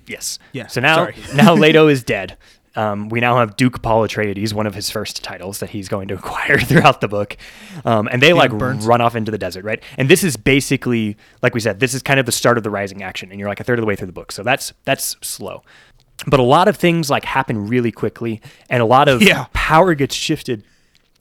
Yes. 0.10 0.39
Yeah, 0.52 0.68
So 0.68 0.82
now 0.82 1.10
now 1.36 1.54
Leto 1.54 1.88
is 1.95 2.04
dead. 2.04 2.36
Um, 2.76 3.10
we 3.10 3.20
now 3.20 3.38
have 3.38 3.58
Duke 3.58 3.82
Paul 3.82 4.08
Atreides, 4.08 4.54
one 4.54 4.68
of 4.68 4.76
his 4.76 4.89
first 4.89 5.24
titles 5.24 5.60
that 5.60 5.72
he's 5.72 5.89
going 5.89 6.08
to 6.10 6.14
acquire 6.20 6.58
throughout 6.60 7.02
the 7.02 7.08
book, 7.08 7.36
um, 7.84 8.08
and 8.12 8.22
they 8.22 8.32
like 8.32 8.52
Burns. 8.52 8.86
run 8.86 9.02
off 9.02 9.16
into 9.16 9.32
the 9.32 9.38
desert, 9.38 9.66
right? 9.66 9.82
And 9.97 10.08
this 10.08 10.24
is 10.24 10.38
basically, 10.38 11.18
like 11.41 11.54
we 11.54 11.60
said, 11.60 11.80
this 11.80 11.93
is 11.93 12.02
kind 12.02 12.20
of 12.20 12.26
the 12.26 12.32
start 12.32 12.58
of 12.58 12.64
the 12.64 12.70
rising 12.70 13.02
action, 13.02 13.32
and 13.32 13.39
you're 13.39 13.50
like 13.50 13.60
a 13.60 13.64
third 13.64 13.80
of 13.80 13.82
the 13.84 13.88
way 13.88 13.95
through 13.95 14.08
the 14.08 14.14
book, 14.14 14.32
so 14.32 14.43
that's 14.43 14.74
that's 14.86 15.16
slow. 15.22 15.64
But 16.28 16.39
a 16.39 16.43
lot 16.43 16.67
of 16.67 16.76
things 16.78 17.09
like 17.09 17.24
happen 17.26 17.67
really 17.67 17.91
quickly, 17.91 18.41
and 18.70 18.82
a 18.82 18.86
lot 18.86 19.07
of 19.07 19.22
Yeah. 19.22 19.45
power 19.53 19.93
gets 19.95 20.13
shifted 20.15 20.63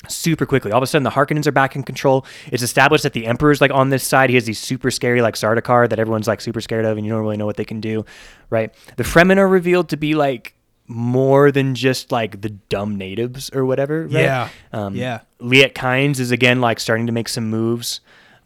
super 0.09 0.47
quickly. 0.47 0.73
All 0.73 0.79
of 0.79 0.83
a 0.83 0.87
sudden, 0.87 1.03
the 1.05 1.11
Harkonnens 1.11 1.47
are 1.47 1.53
back 1.53 1.77
in 1.77 1.83
control. 1.83 2.25
It's 2.51 2.63
established 2.63 3.03
that 3.05 3.13
the 3.13 3.27
Emperor's 3.27 3.61
like 3.61 3.71
on 3.73 3.91
this 3.91 4.05
side. 4.05 4.31
He 4.31 4.35
has 4.37 4.45
these 4.45 4.59
super 4.59 4.91
scary 4.91 5.23
like 5.23 5.35
Sardaukar 5.35 5.89
that 5.89 5.99
everyone's 5.99 6.27
like 6.27 6.41
super 6.41 6.61
scared 6.61 6.85
of, 6.85 6.97
and 6.97 7.07
you 7.07 7.13
don't 7.13 7.23
really 7.23 7.37
know 7.37 7.47
what 7.47 7.57
they 7.57 7.65
can 7.65 7.81
do, 7.81 8.05
right? 8.51 8.73
The 8.97 9.03
Fremen 9.05 9.39
are 9.39 9.49
revealed 9.49 9.89
to 9.91 9.97
be 9.97 10.15
like 10.15 10.55
more 10.87 11.53
than 11.53 11.75
just 11.75 12.11
like 12.11 12.41
the 12.41 12.49
dumb 12.49 12.97
natives 12.97 13.51
or 13.55 13.65
whatever. 13.67 14.05
Right? 14.05 14.13
Yeah. 14.25 14.49
um, 14.73 14.95
Yeah. 14.97 15.21
Liet 15.41 15.75
Kynes 15.75 16.19
is 16.19 16.31
again 16.31 16.61
like 16.61 16.81
starting 16.81 17.07
to 17.07 17.13
make 17.13 17.29
some 17.29 17.51
moves. 17.51 18.01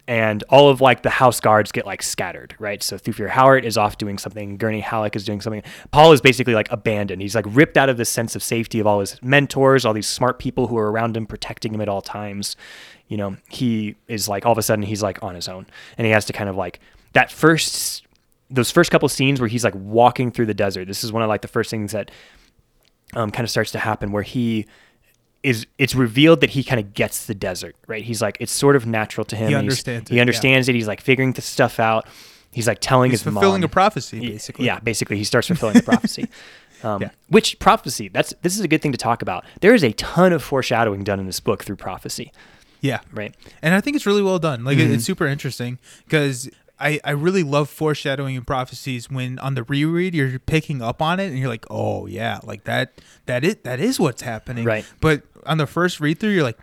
And 0.05 0.43
all 0.49 0.67
of 0.67 0.81
like 0.81 1.01
the 1.01 1.09
house 1.09 1.39
guards 1.39 1.71
get 1.71 1.85
like 1.85 2.03
scattered, 2.03 2.55
right? 2.59 2.83
So 2.83 2.97
Thufir 2.97 3.29
Hawat 3.29 3.63
is 3.63 3.77
off 3.77 3.97
doing 3.97 4.17
something. 4.17 4.57
Gurney 4.57 4.81
Halleck 4.81 5.15
is 5.15 5.23
doing 5.23 5.39
something. 5.39 5.63
Paul 5.91 6.11
is 6.11 6.19
basically 6.19 6.53
like 6.53 6.69
abandoned. 6.71 7.21
He's 7.21 7.35
like 7.35 7.45
ripped 7.47 7.77
out 7.77 7.87
of 7.87 7.95
this 7.95 8.09
sense 8.09 8.35
of 8.35 8.43
safety 8.43 8.79
of 8.79 8.87
all 8.87 8.99
his 8.99 9.17
mentors, 9.23 9.85
all 9.85 9.93
these 9.93 10.07
smart 10.07 10.39
people 10.39 10.67
who 10.67 10.77
are 10.77 10.91
around 10.91 11.15
him, 11.15 11.25
protecting 11.25 11.73
him 11.73 11.79
at 11.79 11.87
all 11.87 12.01
times. 12.01 12.57
You 13.07 13.15
know, 13.15 13.37
he 13.47 13.95
is 14.09 14.27
like 14.27 14.45
all 14.45 14.51
of 14.51 14.57
a 14.57 14.61
sudden 14.61 14.83
he's 14.83 15.01
like 15.01 15.23
on 15.23 15.35
his 15.35 15.47
own, 15.47 15.67
and 15.97 16.05
he 16.05 16.11
has 16.11 16.25
to 16.25 16.33
kind 16.33 16.49
of 16.49 16.57
like 16.57 16.81
that 17.13 17.31
first, 17.31 18.05
those 18.49 18.71
first 18.71 18.91
couple 18.91 19.07
scenes 19.07 19.39
where 19.39 19.47
he's 19.47 19.63
like 19.63 19.75
walking 19.75 20.31
through 20.31 20.47
the 20.47 20.53
desert. 20.53 20.85
This 20.85 21.05
is 21.05 21.13
one 21.13 21.23
of 21.23 21.29
like 21.29 21.41
the 21.41 21.47
first 21.47 21.69
things 21.69 21.93
that 21.93 22.11
um, 23.13 23.31
kind 23.31 23.45
of 23.45 23.49
starts 23.49 23.71
to 23.71 23.79
happen 23.79 24.11
where 24.11 24.23
he 24.23 24.65
is 25.43 25.67
it's 25.77 25.93
revealed 25.93 26.41
that 26.41 26.51
he 26.51 26.63
kind 26.63 26.79
of 26.79 26.93
gets 26.93 27.25
the 27.25 27.35
desert 27.35 27.75
right 27.87 28.03
he's 28.03 28.21
like 28.21 28.37
it's 28.39 28.51
sort 28.51 28.75
of 28.75 28.85
natural 28.85 29.25
to 29.25 29.35
him 29.35 29.49
He 29.49 29.55
understands 29.55 30.09
it, 30.09 30.13
he 30.13 30.15
yeah. 30.17 30.21
understands 30.21 30.69
it 30.69 30.75
he's 30.75 30.87
like 30.87 31.01
figuring 31.01 31.33
the 31.33 31.41
stuff 31.41 31.79
out 31.79 32.07
he's 32.51 32.67
like 32.67 32.77
telling 32.79 33.11
he's 33.11 33.21
his 33.23 33.31
fulfilling 33.33 33.61
mom 33.61 33.65
a 33.65 33.69
prophecy, 33.69 34.19
basically. 34.21 34.65
yeah 34.65 34.79
basically 34.79 35.17
he 35.17 35.23
starts 35.23 35.47
fulfilling 35.47 35.75
the 35.75 35.83
prophecy 35.83 36.27
um, 36.83 37.01
Yeah. 37.01 37.09
which 37.27 37.59
prophecy 37.59 38.07
that's 38.07 38.33
this 38.41 38.55
is 38.55 38.61
a 38.61 38.67
good 38.67 38.81
thing 38.81 38.91
to 38.93 38.97
talk 38.97 39.21
about 39.21 39.43
there 39.61 39.73
is 39.73 39.83
a 39.83 39.91
ton 39.93 40.31
of 40.33 40.41
foreshadowing 40.43 41.03
done 41.03 41.19
in 41.19 41.25
this 41.25 41.39
book 41.39 41.63
through 41.63 41.75
prophecy 41.77 42.31
yeah. 42.81 42.99
right 43.13 43.35
and 43.61 43.73
I 43.73 43.81
think 43.81 43.95
it's 43.95 44.05
really 44.05 44.21
well 44.23 44.39
done. 44.39 44.63
Like 44.65 44.77
Mm-hmm. 44.77 44.93
it's 44.93 45.05
super 45.05 45.25
interesting 45.25 45.79
because 46.05 46.49
I, 46.79 46.99
I 47.05 47.11
really 47.11 47.43
love 47.43 47.69
foreshadowing 47.69 48.35
and 48.35 48.45
prophecies 48.45 49.09
when 49.09 49.39
on 49.39 49.53
the 49.55 49.63
reread 49.63 50.13
you're 50.13 50.37
picking 50.39 50.81
up 50.81 51.01
on 51.01 51.17
it 51.21 51.27
and 51.27 51.39
you're 51.39 51.47
like, 51.47 51.65
oh 51.69 52.07
yeah, 52.07 52.39
like 52.43 52.65
that 52.65 52.91
that 53.25 53.45
it 53.45 53.63
that 53.63 53.79
is 53.79 54.01
what's 54.01 54.21
happening. 54.23 54.65
Right. 54.65 54.85
But 54.99 55.21
on 55.45 55.57
the 55.57 55.67
first 55.67 55.99
read 55.99 56.19
through, 56.19 56.31
you're 56.31 56.43
like, 56.43 56.57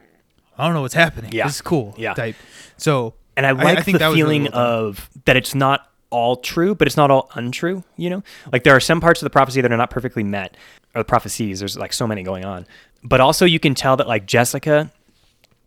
I 0.59 0.65
don't 0.65 0.75
know 0.75 0.83
what's 0.83 0.95
happening. 0.95 1.33
Yeah. 1.33 1.47
This 1.47 1.57
is 1.57 1.63
cool. 1.63 1.95
Yeah. 1.97 2.15
Type. 2.15 2.37
So 2.77 3.15
and 3.37 3.47
I 3.47 3.53
like 3.53 3.85
think 3.85 3.99
the 3.99 4.09
was 4.09 4.17
really 4.17 4.39
feeling 4.39 4.49
of 4.49 5.09
that 5.25 5.37
it's 5.37 5.55
not 5.55 5.89
all 6.11 6.37
true, 6.37 6.75
but 6.75 6.87
it's 6.87 6.97
not 6.97 7.11
all 7.11 7.31
untrue. 7.35 7.85
You 7.97 8.11
know, 8.11 8.23
like 8.53 8.65
there 8.65 8.75
are 8.75 8.81
some 8.81 9.01
parts 9.01 9.23
of 9.23 9.27
the 9.27 9.31
prophecy 9.31 9.61
that 9.61 9.73
are 9.73 9.77
not 9.77 9.91
perfectly 9.91 10.25
met, 10.25 10.57
or 10.95 11.01
the 11.01 11.05
prophecies. 11.05 11.61
There's 11.61 11.79
like 11.79 11.93
so 11.93 12.07
many 12.07 12.23
going 12.23 12.45
on, 12.45 12.67
but 13.03 13.21
also 13.21 13.45
you 13.45 13.61
can 13.61 13.75
tell 13.75 13.97
that 13.97 14.09
like 14.09 14.27
Jessica. 14.27 14.91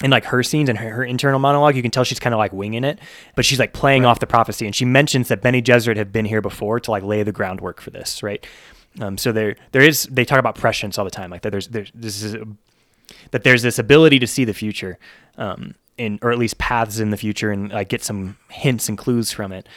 And 0.02 0.12
like 0.12 0.26
her 0.26 0.44
scenes 0.44 0.68
and 0.68 0.78
her, 0.80 0.90
her 0.90 1.04
internal 1.06 1.40
monologue, 1.40 1.78
you 1.78 1.82
can 1.82 1.92
tell 1.92 2.04
she's 2.04 2.20
kind 2.20 2.34
of 2.34 2.38
like 2.38 2.52
winging 2.52 2.84
it, 2.84 3.00
but 3.36 3.46
she's 3.46 3.60
like 3.60 3.72
playing 3.72 4.06
off 4.06 4.20
the 4.20 4.28
prophecy. 4.28 4.66
And 4.66 4.76
she 4.76 4.84
mentions 4.84 5.30
that 5.30 5.42
Bene 5.42 5.62
Gesserit 5.62 5.96
had 5.96 6.12
been 6.12 6.26
here 6.26 6.42
before 6.42 6.82
to 6.82 6.92
like 6.92 7.04
lay 7.04 7.24
the 7.24 7.32
groundwork 7.32 7.80
for 7.80 7.90
this, 7.90 8.22
right? 8.22 8.46
Um, 9.00 9.18
so 9.18 9.32
there, 9.32 9.56
there 9.72 9.82
is. 9.82 10.04
They 10.12 10.26
talk 10.26 10.40
about 10.40 10.56
prescience 10.56 10.98
all 10.98 11.06
the 11.06 11.12
time, 11.12 11.30
like 11.30 11.44
that. 11.44 11.52
There's, 11.52 11.68
there's 11.70 11.92
this 11.94 12.22
is 12.22 12.34
a, 12.34 12.46
that 13.32 13.44
there's 13.44 13.62
this 13.62 13.80
ability 13.80 14.20
to 14.20 14.28
see 14.28 14.46
the 14.46 14.54
future, 14.54 14.98
um, 15.38 15.76
in 15.98 16.20
or 16.22 16.32
at 16.32 16.38
least 16.38 16.58
paths 16.58 17.00
in 17.00 17.10
the 17.10 17.18
future, 17.18 17.52
and 17.52 17.72
like 17.72 17.90
get 17.90 18.04
some 18.04 18.38
hints 18.50 18.90
and 18.90 18.98
clues 18.98 19.32
from 19.32 19.52
it, 19.52 19.68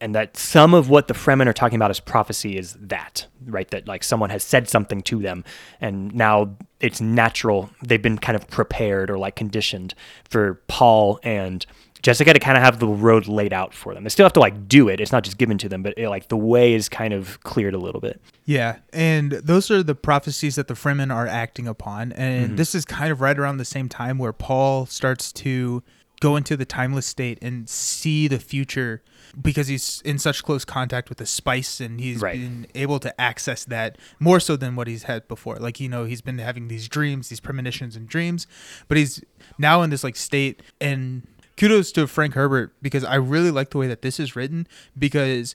and 0.00 0.14
that 0.14 0.36
some 0.36 0.74
of 0.74 0.90
what 0.90 1.08
the 1.08 1.14
Fremen 1.14 1.46
are 1.46 1.52
talking 1.52 1.76
about 1.76 1.90
as 1.90 2.00
prophecy 2.00 2.56
is 2.56 2.74
that, 2.74 3.26
right? 3.46 3.68
That 3.70 3.86
like 3.86 4.04
someone 4.04 4.30
has 4.30 4.44
said 4.44 4.68
something 4.68 5.02
to 5.02 5.20
them, 5.20 5.44
and 5.80 6.14
now 6.14 6.56
it's 6.80 7.00
natural. 7.00 7.70
They've 7.82 8.02
been 8.02 8.18
kind 8.18 8.36
of 8.36 8.48
prepared 8.48 9.10
or 9.10 9.18
like 9.18 9.36
conditioned 9.36 9.94
for 10.28 10.60
Paul 10.68 11.18
and 11.22 11.64
Jessica 12.06 12.32
to 12.32 12.38
kind 12.38 12.56
of 12.56 12.62
have 12.62 12.78
the 12.78 12.86
road 12.86 13.26
laid 13.26 13.52
out 13.52 13.74
for 13.74 13.92
them. 13.92 14.04
They 14.04 14.10
still 14.10 14.24
have 14.24 14.32
to 14.34 14.40
like 14.40 14.68
do 14.68 14.88
it. 14.88 15.00
It's 15.00 15.10
not 15.10 15.24
just 15.24 15.38
given 15.38 15.58
to 15.58 15.68
them, 15.68 15.82
but 15.82 15.92
it, 15.96 16.08
like 16.08 16.28
the 16.28 16.36
way 16.36 16.72
is 16.72 16.88
kind 16.88 17.12
of 17.12 17.40
cleared 17.40 17.74
a 17.74 17.78
little 17.78 18.00
bit. 18.00 18.20
Yeah, 18.44 18.76
and 18.92 19.32
those 19.32 19.70
are 19.72 19.82
the 19.82 19.94
prophecies 19.96 20.54
that 20.54 20.68
the 20.68 20.74
Fremen 20.74 21.12
are 21.12 21.26
acting 21.26 21.66
upon, 21.66 22.12
and 22.12 22.46
Mm-hmm. 22.46 22.56
this 22.56 22.74
is 22.74 22.84
kind 22.84 23.10
of 23.10 23.20
right 23.20 23.36
around 23.38 23.56
the 23.56 23.64
same 23.64 23.88
time 23.88 24.18
where 24.18 24.32
Paul 24.32 24.86
starts 24.86 25.32
to 25.32 25.82
go 26.20 26.36
into 26.36 26.56
the 26.56 26.64
timeless 26.64 27.04
state 27.06 27.38
and 27.42 27.68
see 27.68 28.26
the 28.28 28.38
future 28.38 29.02
because 29.42 29.66
he's 29.68 30.00
in 30.02 30.18
such 30.18 30.42
close 30.42 30.64
contact 30.64 31.10
with 31.10 31.18
the 31.18 31.26
spice 31.26 31.78
and 31.78 32.00
he's 32.00 32.22
Right. 32.22 32.38
been 32.40 32.66
able 32.74 32.98
to 33.00 33.20
access 33.20 33.64
that 33.66 33.98
more 34.18 34.40
so 34.40 34.56
than 34.56 34.76
what 34.76 34.86
he's 34.86 35.02
had 35.02 35.28
before. 35.28 35.56
Like 35.56 35.78
you 35.78 35.88
know, 35.90 36.04
he's 36.04 36.22
been 36.22 36.38
having 36.38 36.68
these 36.68 36.88
dreams, 36.88 37.28
these 37.28 37.40
premonitions 37.40 37.96
and 37.96 38.08
dreams, 38.08 38.46
but 38.88 38.96
he's 38.96 39.22
now 39.58 39.82
in 39.82 39.90
this 39.90 40.02
like 40.04 40.16
state 40.16 40.62
and 40.80 41.26
kudos 41.56 41.92
to 41.92 42.06
Frank 42.06 42.34
Herbert 42.34 42.74
because 42.82 43.04
I 43.04 43.16
really 43.16 43.50
like 43.50 43.70
the 43.70 43.78
way 43.78 43.86
that 43.86 44.02
this 44.02 44.20
is 44.20 44.36
written 44.36 44.66
because 44.98 45.54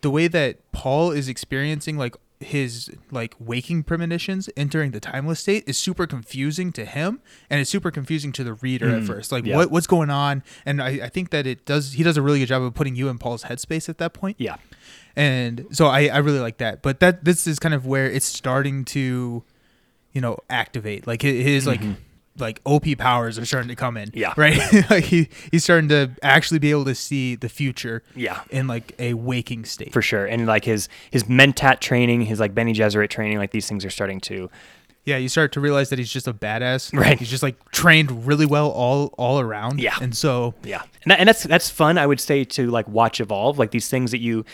the 0.00 0.10
way 0.10 0.28
that 0.28 0.72
Paul 0.72 1.10
is 1.10 1.28
experiencing 1.28 1.98
like 1.98 2.16
his 2.40 2.90
like 3.10 3.34
waking 3.38 3.82
premonitions 3.82 4.48
entering 4.56 4.92
the 4.92 5.00
timeless 5.00 5.40
state 5.40 5.62
is 5.66 5.76
super 5.76 6.06
confusing 6.06 6.72
to 6.72 6.86
him 6.86 7.20
and 7.50 7.60
it's 7.60 7.68
super 7.68 7.90
confusing 7.90 8.32
to 8.32 8.42
the 8.42 8.54
reader 8.54 8.88
at 8.88 9.02
mm, 9.02 9.06
first. 9.06 9.30
Like 9.30 9.44
yeah. 9.44 9.56
what 9.56 9.70
what's 9.70 9.86
going 9.86 10.08
on? 10.08 10.42
And 10.64 10.82
I, 10.82 10.88
I 10.88 11.08
think 11.10 11.30
that 11.30 11.46
it 11.46 11.66
does 11.66 11.92
he 11.92 12.02
does 12.02 12.16
a 12.16 12.22
really 12.22 12.38
good 12.38 12.48
job 12.48 12.62
of 12.62 12.72
putting 12.72 12.96
you 12.96 13.08
in 13.10 13.18
paul's 13.18 13.44
headspace 13.44 13.90
at 13.90 13.98
that 13.98 14.14
point. 14.14 14.36
Yeah. 14.38 14.56
and 15.14 15.66
so 15.70 15.86
I, 15.86 16.06
I 16.06 16.18
really 16.18 16.40
like 16.40 16.56
that. 16.58 16.80
But 16.80 17.00
that 17.00 17.26
this 17.26 17.46
is 17.46 17.58
kind 17.58 17.74
of 17.74 17.84
where 17.84 18.10
it's 18.10 18.26
starting 18.26 18.86
to 18.86 19.44
you 20.12 20.20
know 20.22 20.38
activate. 20.48 21.06
Like 21.06 21.20
his, 21.20 21.44
his 21.44 21.66
like 21.66 21.80
mm-hmm. 21.80 22.00
Like 22.38 22.60
op 22.64 22.84
powers 22.96 23.38
are 23.38 23.44
starting 23.44 23.68
to 23.68 23.76
come 23.76 23.96
in. 23.96 24.10
Yeah. 24.14 24.32
right 24.36 24.58
like 24.90 25.04
he 25.04 25.28
he's 25.50 25.64
starting 25.64 25.88
to 25.90 26.10
actually 26.22 26.58
be 26.58 26.70
able 26.70 26.84
to 26.86 26.94
see 26.94 27.34
the 27.34 27.48
future 27.48 28.02
Yeah. 28.14 28.40
in 28.50 28.66
like 28.66 28.94
a 28.98 29.14
waking 29.14 29.64
state 29.64 29.92
for 29.92 30.00
sure. 30.00 30.24
And 30.26 30.46
like 30.46 30.64
his 30.64 30.88
his 31.10 31.24
mentat 31.24 31.80
training, 31.80 32.22
his 32.22 32.40
like 32.40 32.54
Bene 32.54 32.72
Gesserit 32.72 33.10
training, 33.10 33.38
like 33.38 33.50
these 33.50 33.68
things 33.68 33.84
are 33.84 33.90
starting 33.90 34.20
to 34.22 34.48
yeah 35.06 35.16
you 35.16 35.28
start 35.28 35.50
to 35.52 35.60
realize 35.60 35.88
that 35.90 35.98
he's 35.98 36.12
just 36.12 36.28
a 36.28 36.32
badass 36.34 36.92
Right. 36.98 37.18
he's 37.18 37.30
just 37.30 37.42
like 37.42 37.56
trained 37.72 38.26
really 38.26 38.46
well 38.46 38.68
all 38.70 39.06
all 39.18 39.40
around 39.40 39.80
Yeah. 39.80 39.96
and 40.00 40.16
so 40.16 40.54
yeah. 40.62 40.82
And, 41.02 41.10
that, 41.10 41.18
and 41.20 41.28
that's 41.28 41.42
that's 41.42 41.68
fun. 41.68 41.98
I 41.98 42.06
would 42.06 42.20
say 42.20 42.44
to 42.44 42.70
like 42.70 42.86
watch 42.88 43.20
evolve, 43.20 43.58
like 43.58 43.70
these 43.72 43.88
things 43.88 44.12
that 44.12 44.20
you 44.20 44.44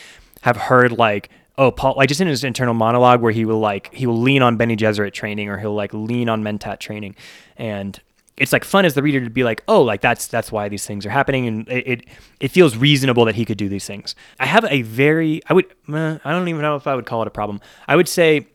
have 0.42 0.56
heard 0.56 0.92
like. 0.92 1.28
Oh, 1.58 1.70
Paul! 1.70 1.94
Like 1.96 2.08
just 2.08 2.20
in 2.20 2.28
his 2.28 2.44
internal 2.44 2.74
monologue, 2.74 3.20
where 3.22 3.32
he 3.32 3.44
will 3.44 3.60
like 3.60 3.92
he 3.94 4.06
will 4.06 4.20
lean 4.20 4.42
on 4.42 4.56
Bene 4.56 4.76
Gesserit 4.76 5.12
training, 5.12 5.48
or 5.48 5.58
he'll 5.58 5.74
like 5.74 5.94
lean 5.94 6.28
on 6.28 6.42
Mentat 6.42 6.80
training, 6.80 7.16
and 7.56 8.00
it's 8.36 8.52
like 8.52 8.64
fun 8.64 8.84
as 8.84 8.94
the 8.94 9.02
reader 9.02 9.24
to 9.24 9.30
be 9.30 9.44
like, 9.44 9.64
oh, 9.66 9.82
like 9.82 10.00
that's 10.02 10.26
that's 10.26 10.52
why 10.52 10.68
these 10.68 10.86
things 10.86 11.06
are 11.06 11.10
happening, 11.10 11.46
and 11.46 11.68
it 11.68 11.86
it, 11.86 12.04
it 12.40 12.48
feels 12.50 12.76
reasonable 12.76 13.24
that 13.24 13.34
he 13.36 13.44
could 13.44 13.56
do 13.56 13.68
these 13.68 13.86
things. 13.86 14.14
I 14.38 14.46
have 14.46 14.64
a 14.66 14.82
very 14.82 15.40
I 15.48 15.54
would 15.54 15.66
I 15.88 16.18
don't 16.24 16.48
even 16.48 16.60
know 16.60 16.76
if 16.76 16.86
I 16.86 16.94
would 16.94 17.06
call 17.06 17.22
it 17.22 17.28
a 17.28 17.30
problem. 17.30 17.60
I 17.88 17.96
would 17.96 18.08
say 18.08 18.48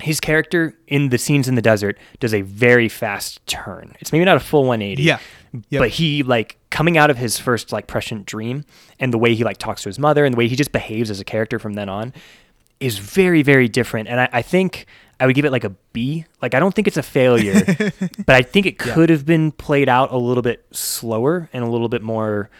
his 0.00 0.20
character 0.20 0.76
in 0.86 1.08
the 1.08 1.18
scenes 1.18 1.48
in 1.48 1.54
the 1.54 1.62
desert 1.62 1.98
does 2.20 2.32
a 2.32 2.42
very 2.42 2.88
fast 2.88 3.44
turn. 3.46 3.96
It's 4.00 4.12
maybe 4.12 4.24
not 4.24 4.36
a 4.36 4.40
full 4.40 4.64
180. 4.64 5.02
Yeah. 5.02 5.18
Yep. 5.70 5.80
But 5.80 5.90
he 5.90 6.22
like 6.22 6.58
coming 6.70 6.96
out 6.96 7.10
of 7.10 7.16
his 7.16 7.38
first 7.38 7.72
like 7.72 7.86
prescient 7.86 8.26
dream 8.26 8.64
and 9.00 9.12
the 9.12 9.18
way 9.18 9.34
he 9.34 9.44
like 9.44 9.56
talks 9.56 9.82
to 9.82 9.88
his 9.88 9.98
mother 9.98 10.24
and 10.24 10.34
the 10.34 10.38
way 10.38 10.46
he 10.46 10.56
just 10.56 10.72
behaves 10.72 11.10
as 11.10 11.20
a 11.20 11.24
character 11.24 11.58
from 11.58 11.74
then 11.74 11.88
on 11.88 12.12
is 12.80 12.98
very, 12.98 13.42
very 13.42 13.68
different. 13.68 14.08
And 14.08 14.20
I, 14.20 14.28
I 14.32 14.42
think 14.42 14.86
I 15.18 15.26
would 15.26 15.34
give 15.34 15.44
it 15.44 15.50
like 15.50 15.64
a 15.64 15.70
B. 15.92 16.26
Like 16.40 16.54
I 16.54 16.60
don't 16.60 16.74
think 16.74 16.86
it's 16.86 16.96
a 16.96 17.02
failure, 17.02 17.60
but 18.26 18.36
I 18.36 18.42
think 18.42 18.66
it 18.66 18.78
could 18.78 19.10
have 19.10 19.26
been 19.26 19.50
played 19.50 19.88
out 19.88 20.12
a 20.12 20.16
little 20.16 20.42
bit 20.42 20.64
slower 20.70 21.48
and 21.52 21.64
a 21.64 21.68
little 21.68 21.88
bit 21.88 22.02
more 22.02 22.50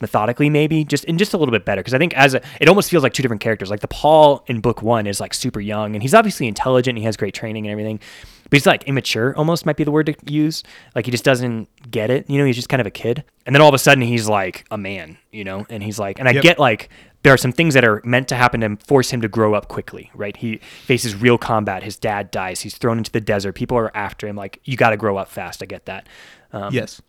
methodically 0.00 0.50
maybe 0.50 0.84
just 0.84 1.04
and 1.06 1.18
just 1.18 1.32
a 1.34 1.38
little 1.38 1.52
bit 1.52 1.64
better. 1.64 1.80
Because 1.80 1.94
i 1.94 1.98
think 1.98 2.14
as 2.14 2.34
a 2.34 2.42
it 2.60 2.68
almost 2.68 2.90
feels 2.90 3.02
like 3.02 3.12
two 3.12 3.22
different 3.22 3.40
characters. 3.42 3.70
Like 3.70 3.80
the 3.80 3.88
paul 3.88 4.44
in 4.46 4.60
book 4.60 4.82
one 4.82 5.06
is 5.06 5.20
like 5.20 5.32
super 5.34 5.60
young 5.60 5.94
and 5.94 6.02
he's 6.02 6.14
obviously 6.14 6.46
intelligent 6.48 6.96
and 6.96 6.98
he 6.98 7.04
has 7.04 7.16
great 7.16 7.34
training 7.34 7.66
and 7.66 7.72
everything 7.72 8.00
but 8.44 8.52
he's 8.58 8.66
like 8.66 8.84
immature 8.84 9.36
almost 9.36 9.66
might 9.66 9.76
be 9.76 9.82
the 9.84 9.90
word 9.90 10.06
to 10.06 10.14
use. 10.32 10.62
Like 10.94 11.04
he 11.06 11.10
just 11.10 11.24
doesn't 11.24 11.68
get 11.90 12.10
it 12.10 12.28
you 12.28 12.38
know 12.38 12.44
he's 12.44 12.56
just 12.56 12.68
kind 12.68 12.80
of 12.80 12.86
a 12.86 12.90
kid. 12.90 13.24
And 13.46 13.54
then 13.54 13.62
all 13.62 13.68
of 13.68 13.74
a 13.74 13.78
sudden 13.78 14.02
he's 14.02 14.28
like 14.28 14.66
a 14.70 14.78
man 14.78 15.18
you 15.32 15.44
know 15.44 15.66
and 15.70 15.82
he's 15.82 15.98
like 15.98 16.18
and 16.18 16.28
i 16.28 16.32
Yep. 16.32 16.42
get 16.42 16.58
like 16.58 16.88
there 17.22 17.32
are 17.34 17.38
some 17.38 17.50
things 17.50 17.74
that 17.74 17.84
are 17.84 18.00
meant 18.04 18.28
to 18.28 18.36
happen 18.36 18.60
to 18.60 18.76
force 18.86 19.10
him 19.10 19.20
to 19.22 19.28
grow 19.28 19.54
up 19.54 19.66
quickly 19.68 20.10
right? 20.14 20.36
He 20.36 20.58
faces 20.84 21.14
real 21.16 21.38
combat. 21.38 21.82
His 21.82 21.96
dad 21.98 22.30
dies. 22.30 22.60
He's 22.60 22.76
thrown 22.78 22.98
into 22.98 23.10
the 23.10 23.20
desert. 23.20 23.54
People 23.54 23.76
are 23.78 23.90
after 23.96 24.28
him. 24.28 24.36
Like 24.36 24.60
you 24.64 24.76
got 24.76 24.90
to 24.90 24.96
grow 24.96 25.16
up 25.16 25.28
fast. 25.28 25.60
I 25.62 25.66
get 25.66 25.86
that. 25.86 26.06
Um, 26.52 26.72
yes 26.72 27.00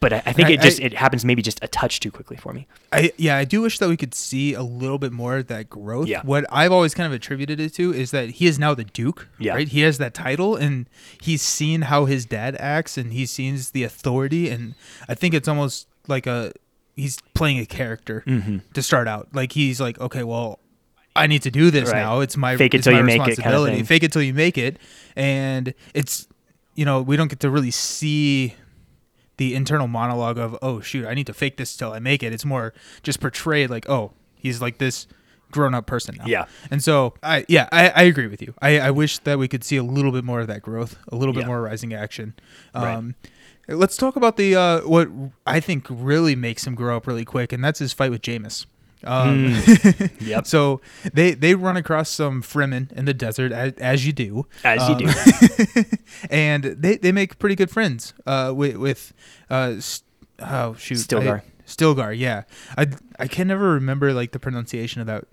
but 0.00 0.12
I, 0.12 0.22
I 0.26 0.32
think 0.32 0.48
I- 0.48 0.52
it 0.52 0.60
just 0.60 0.80
I- 0.80 0.84
it 0.84 0.94
happens 0.94 1.24
maybe 1.24 1.42
just 1.42 1.58
a 1.62 1.68
touch 1.68 2.00
too 2.00 2.10
quickly 2.10 2.36
for 2.36 2.52
me 2.52 2.66
I 2.92 3.12
yeah, 3.16 3.36
I 3.36 3.44
do 3.44 3.60
wish 3.62 3.78
that 3.78 3.88
we 3.88 3.96
could 3.96 4.14
see 4.14 4.54
a 4.54 4.62
little 4.62 4.98
bit 4.98 5.12
more 5.12 5.36
of 5.38 5.46
that 5.48 5.68
growth. 5.68 6.08
Yeah. 6.08 6.22
What 6.22 6.44
I've 6.50 6.72
always 6.72 6.94
kind 6.94 7.06
of 7.06 7.12
attributed 7.12 7.60
it 7.60 7.74
to 7.74 7.92
is 7.92 8.10
that 8.12 8.30
he 8.30 8.46
is 8.46 8.58
now 8.58 8.74
the 8.74 8.84
Duke. 8.84 9.28
Yeah. 9.38 9.54
Right. 9.54 9.68
He 9.68 9.80
has 9.82 9.98
that 9.98 10.14
title, 10.14 10.56
and 10.56 10.88
he's 11.20 11.42
seen 11.42 11.82
how 11.82 12.06
his 12.06 12.24
dad 12.24 12.56
acts, 12.58 12.96
and 12.96 13.12
he 13.12 13.26
sees 13.26 13.72
the 13.72 13.84
authority, 13.84 14.48
and 14.48 14.74
I 15.08 15.14
think 15.14 15.34
it's 15.34 15.48
almost 15.48 15.86
like 16.06 16.26
a 16.26 16.52
he's 16.96 17.18
playing 17.34 17.58
a 17.58 17.66
character 17.66 18.24
Mm-hmm. 18.26 18.58
to 18.72 18.82
start 18.82 19.06
out. 19.06 19.28
Like 19.34 19.52
he's 19.52 19.80
like, 19.80 20.00
okay, 20.00 20.22
well. 20.24 20.58
I 21.16 21.26
need 21.26 21.42
to 21.42 21.50
do 21.50 21.72
this 21.72 21.90
Right. 21.90 21.98
now. 21.98 22.20
It's 22.20 22.36
my 22.36 22.56
Fake 22.56 22.74
it 22.74 22.84
till 22.84 22.92
you 22.96 23.02
make 23.02 23.16
it 23.16 23.18
kind 23.18 23.30
of 23.32 23.38
responsibility. 23.38 23.76
thing. 23.76 23.84
Fake 23.86 24.02
it 24.04 24.12
till 24.12 24.22
you 24.22 24.32
make 24.34 24.56
it, 24.56 24.78
and 25.16 25.74
it's 25.92 26.28
you 26.76 26.84
know 26.84 27.02
we 27.02 27.16
don't 27.16 27.26
get 27.28 27.40
to 27.40 27.50
really 27.50 27.72
see 27.72 28.54
the 29.38 29.54
internal 29.54 29.88
monologue 29.88 30.36
of 30.38 30.56
oh 30.62 30.80
shoot 30.80 31.06
i 31.06 31.14
need 31.14 31.26
to 31.26 31.32
fake 31.32 31.56
this 31.56 31.76
till 31.76 31.92
i 31.92 31.98
make 31.98 32.22
it 32.22 32.32
it's 32.32 32.44
more 32.44 32.72
just 33.02 33.18
portrayed 33.20 33.70
like 33.70 33.88
oh 33.88 34.12
he's 34.36 34.60
like 34.60 34.78
this 34.78 35.06
grown-up 35.50 35.86
person 35.86 36.14
now 36.18 36.24
Yeah. 36.26 36.44
and 36.70 36.84
so 36.84 37.14
i 37.22 37.44
yeah 37.48 37.68
i, 37.72 37.88
I 37.88 38.02
agree 38.02 38.26
with 38.26 38.42
you 38.42 38.52
I, 38.60 38.78
I 38.80 38.90
wish 38.90 39.18
that 39.20 39.38
we 39.38 39.48
could 39.48 39.64
see 39.64 39.76
a 39.78 39.82
little 39.82 40.12
bit 40.12 40.22
more 40.22 40.40
of 40.40 40.46
that 40.48 40.60
growth 40.60 40.96
a 41.10 41.16
little 41.16 41.32
bit 41.32 41.40
Yeah. 41.42 41.46
more 41.46 41.62
rising 41.62 41.94
action 41.94 42.34
Right. 42.74 42.94
um 42.94 43.14
let's 43.66 43.96
talk 43.96 44.16
about 44.16 44.36
the 44.36 44.54
uh 44.54 44.80
what 44.80 45.08
i 45.46 45.58
think 45.60 45.86
really 45.88 46.36
makes 46.36 46.66
him 46.66 46.74
grow 46.74 46.96
up 46.98 47.06
really 47.06 47.24
quick 47.24 47.52
and 47.52 47.64
that's 47.64 47.78
his 47.78 47.92
fight 47.94 48.10
with 48.10 48.20
Jamis. 48.22 48.66
Um, 49.04 49.54
Yep. 50.20 50.46
so 50.46 50.80
they 51.12 51.32
they 51.34 51.54
run 51.54 51.76
across 51.76 52.10
some 52.10 52.42
Fremen 52.42 52.90
in 52.92 53.04
the 53.04 53.14
desert 53.14 53.52
as, 53.52 53.72
as 53.74 54.06
you 54.06 54.12
do, 54.12 54.46
As 54.64 54.88
you 54.88 54.94
Um, 54.94 54.98
do. 55.74 55.84
and 56.30 56.64
they, 56.64 56.96
they 56.96 57.12
make 57.12 57.38
pretty 57.38 57.54
good 57.54 57.70
friends 57.70 58.12
uh, 58.26 58.52
with 58.54 58.76
with 58.76 59.12
uh, 59.50 59.74
oh 60.40 60.74
shoot 60.74 60.98
Stilgar. 60.98 61.40
I- 61.40 61.42
Stilgar, 61.66 62.16
yeah. 62.16 62.44
I 62.78 62.86
I 63.18 63.26
can 63.28 63.46
never 63.46 63.72
remember 63.74 64.14
like 64.14 64.32
the 64.32 64.38
pronunciation 64.38 65.02
of 65.02 65.06
that 65.06 65.24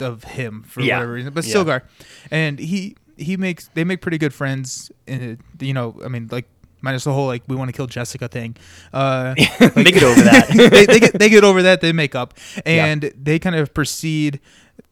of 0.00 0.24
him 0.24 0.62
for 0.62 0.80
Yeah. 0.80 0.96
whatever 0.96 1.12
reason, 1.12 1.32
but 1.34 1.44
Yeah. 1.44 1.54
Stilgar, 1.54 1.82
and 2.30 2.58
he 2.58 2.96
he 3.18 3.36
makes 3.36 3.68
they 3.74 3.84
make 3.84 4.00
pretty 4.00 4.16
good 4.18 4.32
friends. 4.32 4.90
And 5.06 5.38
you 5.60 5.74
know, 5.74 6.00
I 6.02 6.08
mean, 6.08 6.28
like 6.32 6.48
minus 6.82 7.04
the 7.04 7.12
whole 7.12 7.26
like 7.26 7.42
we 7.48 7.56
want 7.56 7.68
to 7.68 7.72
kill 7.72 7.86
Jessica 7.86 8.28
thing. 8.28 8.56
Uh, 8.92 9.34
they 9.74 9.84
get 9.84 10.02
over 10.02 10.20
that. 10.22 10.48
they, 10.70 10.84
they 10.86 11.00
get 11.00 11.18
they 11.18 11.28
get 11.30 11.44
over 11.44 11.62
that. 11.62 11.80
They 11.80 11.92
make 11.92 12.14
up, 12.14 12.34
Yeah. 12.66 12.84
and 12.86 13.12
they 13.16 13.38
kind 13.38 13.56
of 13.56 13.72
proceed 13.72 14.40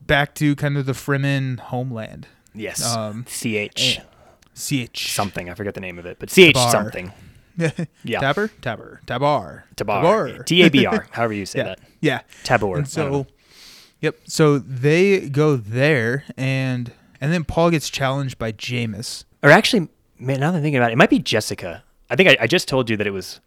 back 0.00 0.34
to 0.36 0.56
kind 0.56 0.76
of 0.78 0.86
the 0.86 0.92
Fremen 0.92 1.58
homeland. 1.60 2.26
yes. 2.54 2.84
Um, 2.96 3.24
sietch 3.24 4.00
Ch 4.56 5.10
something. 5.10 5.48
I 5.50 5.54
forget 5.54 5.74
the 5.74 5.80
name 5.80 5.98
of 5.98 6.06
it, 6.06 6.18
but 6.18 6.28
Sietch 6.28 6.52
Tabar. 6.54 6.70
something. 6.72 7.12
Yeah. 8.04 8.20
Tabor, 8.20 8.48
Tabor, 8.62 9.02
Tabar, 9.06 9.66
Tabar. 9.76 10.44
T 10.44 10.62
A 10.62 10.70
B 10.70 10.86
R, 10.86 11.06
however 11.10 11.34
you 11.34 11.44
say 11.44 11.58
yeah, 11.58 11.64
that. 11.64 11.80
yeah. 12.00 12.20
Tabor. 12.42 12.78
And 12.78 12.86
I 12.86 12.90
don't 13.02 13.12
know. 13.12 13.22
so, 13.24 13.26
yep. 14.00 14.16
So 14.24 14.58
they 14.58 15.28
go 15.28 15.56
there, 15.56 16.24
and 16.38 16.90
and 17.20 17.30
then 17.30 17.44
Paul 17.44 17.70
gets 17.70 17.90
challenged 17.90 18.38
by 18.38 18.52
Jamis. 18.52 19.24
Or 19.42 19.50
actually, 19.50 19.88
man, 20.20 20.40
now 20.40 20.50
that 20.50 20.58
I'm 20.58 20.62
thinking 20.62 20.78
about 20.78 20.90
it, 20.90 20.94
it 20.94 20.98
might 20.98 21.10
be 21.10 21.18
Jessica. 21.18 21.82
I 22.08 22.16
think 22.16 22.28
I, 22.28 22.36
I 22.40 22.46
just 22.46 22.68
told 22.68 22.90
you 22.90 22.96
that 22.96 23.06
it 23.06 23.10
was. 23.12 23.40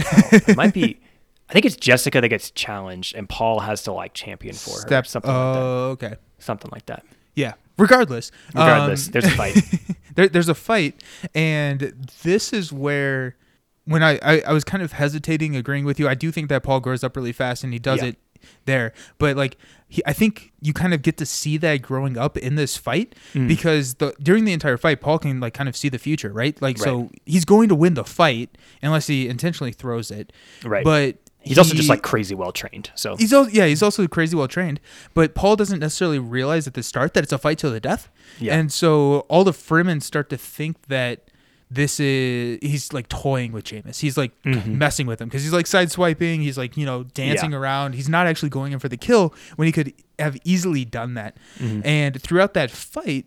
oh, 0.00 0.20
it 0.32 0.56
might 0.56 0.74
be. 0.74 1.00
I 1.48 1.52
think 1.54 1.64
it's 1.64 1.76
Jessica 1.76 2.20
that 2.20 2.28
gets 2.28 2.50
challenged, 2.50 3.14
and 3.16 3.28
Paul 3.28 3.60
has 3.60 3.82
to 3.84 3.92
like 3.92 4.12
champion 4.14 4.54
for 4.54 4.72
her. 4.72 4.80
Step. 4.80 5.06
something 5.06 5.30
like 5.30 5.54
that. 5.54 5.58
Oh, 5.60 5.88
okay. 5.92 6.14
Something 6.38 6.70
like 6.72 6.86
that. 6.86 7.04
Yeah. 7.34 7.54
Regardless. 7.78 8.30
Regardless, 8.48 9.06
um, 9.06 9.12
there's 9.12 9.24
a 9.24 9.30
fight. 9.30 9.56
there, 10.16 10.28
there's 10.28 10.48
a 10.48 10.54
fight, 10.54 11.02
and 11.34 11.80
this 12.22 12.52
is 12.52 12.72
where 12.72 13.36
when 13.84 14.02
I, 14.02 14.18
I 14.20 14.40
I 14.48 14.52
was 14.52 14.64
kind 14.64 14.82
of 14.82 14.92
hesitating 14.92 15.54
agreeing 15.56 15.84
with 15.84 15.98
you. 16.00 16.08
I 16.08 16.14
do 16.14 16.32
think 16.32 16.48
that 16.48 16.62
Paul 16.64 16.80
grows 16.80 17.04
up 17.04 17.16
really 17.16 17.32
fast, 17.32 17.62
and 17.64 17.72
he 17.72 17.78
does 17.78 18.02
Yeah. 18.02 18.08
it 18.08 18.18
there. 18.64 18.92
But 19.18 19.36
like, 19.36 19.56
he, 19.88 20.02
I 20.06 20.12
think 20.12 20.52
you 20.60 20.72
kind 20.72 20.92
of 20.92 21.02
get 21.02 21.16
to 21.18 21.26
see 21.26 21.56
that 21.58 21.80
growing 21.82 22.18
up 22.18 22.36
in 22.36 22.56
this 22.56 22.76
fight 22.76 23.14
Mm. 23.34 23.48
because 23.48 23.94
the 23.94 24.14
during 24.22 24.44
the 24.44 24.52
entire 24.52 24.76
fight, 24.76 25.00
Paul 25.00 25.18
can 25.18 25.40
like 25.40 25.54
kind 25.54 25.68
of 25.68 25.76
see 25.76 25.88
the 25.88 25.98
future, 25.98 26.30
right? 26.32 26.60
Like, 26.60 26.78
so 26.78 27.10
he's 27.24 27.44
going 27.44 27.68
to 27.70 27.74
win 27.74 27.94
the 27.94 28.04
fight 28.04 28.56
unless 28.82 29.06
he 29.06 29.28
intentionally 29.28 29.72
throws 29.72 30.10
it. 30.10 30.32
Right. 30.64 30.84
But 30.84 31.16
He's 31.40 31.56
also 31.56 31.74
just 31.74 31.88
like 31.88 32.02
crazy 32.02 32.34
well 32.34 32.52
trained. 32.52 32.90
So 32.94 33.16
He's 33.16 33.32
also 33.32 33.50
yeah, 33.50 33.64
he's 33.66 33.82
also 33.82 34.06
crazy 34.06 34.36
well 34.36 34.48
trained, 34.48 34.80
but 35.14 35.34
Paul 35.34 35.56
doesn't 35.56 35.78
necessarily 35.78 36.18
realize 36.18 36.66
at 36.66 36.74
the 36.74 36.82
start 36.82 37.14
that 37.14 37.24
it's 37.24 37.32
a 37.32 37.38
fight 37.38 37.56
to 37.58 37.70
the 37.70 37.80
death. 37.80 38.10
Yeah. 38.38 38.58
And 38.58 38.70
so 38.70 39.20
all 39.30 39.44
the 39.44 39.52
Fremen 39.52 40.02
start 40.02 40.28
to 40.30 40.36
think 40.36 40.88
that 40.88 41.27
this 41.70 42.00
is 42.00 42.58
he's 42.62 42.92
like 42.92 43.08
toying 43.08 43.52
with 43.52 43.64
Jamis. 43.64 44.00
He's 44.00 44.16
like 44.16 44.32
messing 44.44 45.06
with 45.06 45.20
him 45.20 45.28
because 45.28 45.42
he's 45.42 45.52
like 45.52 45.66
sideswiping. 45.66 46.40
He's 46.40 46.56
like 46.56 46.76
you 46.76 46.86
know 46.86 47.04
dancing 47.04 47.52
Yeah. 47.52 47.58
around. 47.58 47.94
He's 47.94 48.08
not 48.08 48.26
actually 48.26 48.48
going 48.48 48.72
in 48.72 48.78
for 48.78 48.88
the 48.88 48.96
kill 48.96 49.34
when 49.56 49.66
he 49.66 49.72
could 49.72 49.92
have 50.18 50.36
easily 50.44 50.84
done 50.84 51.14
that. 51.14 51.36
Mm-hmm. 51.58 51.80
And 51.84 52.22
throughout 52.22 52.54
that 52.54 52.70
fight, 52.70 53.26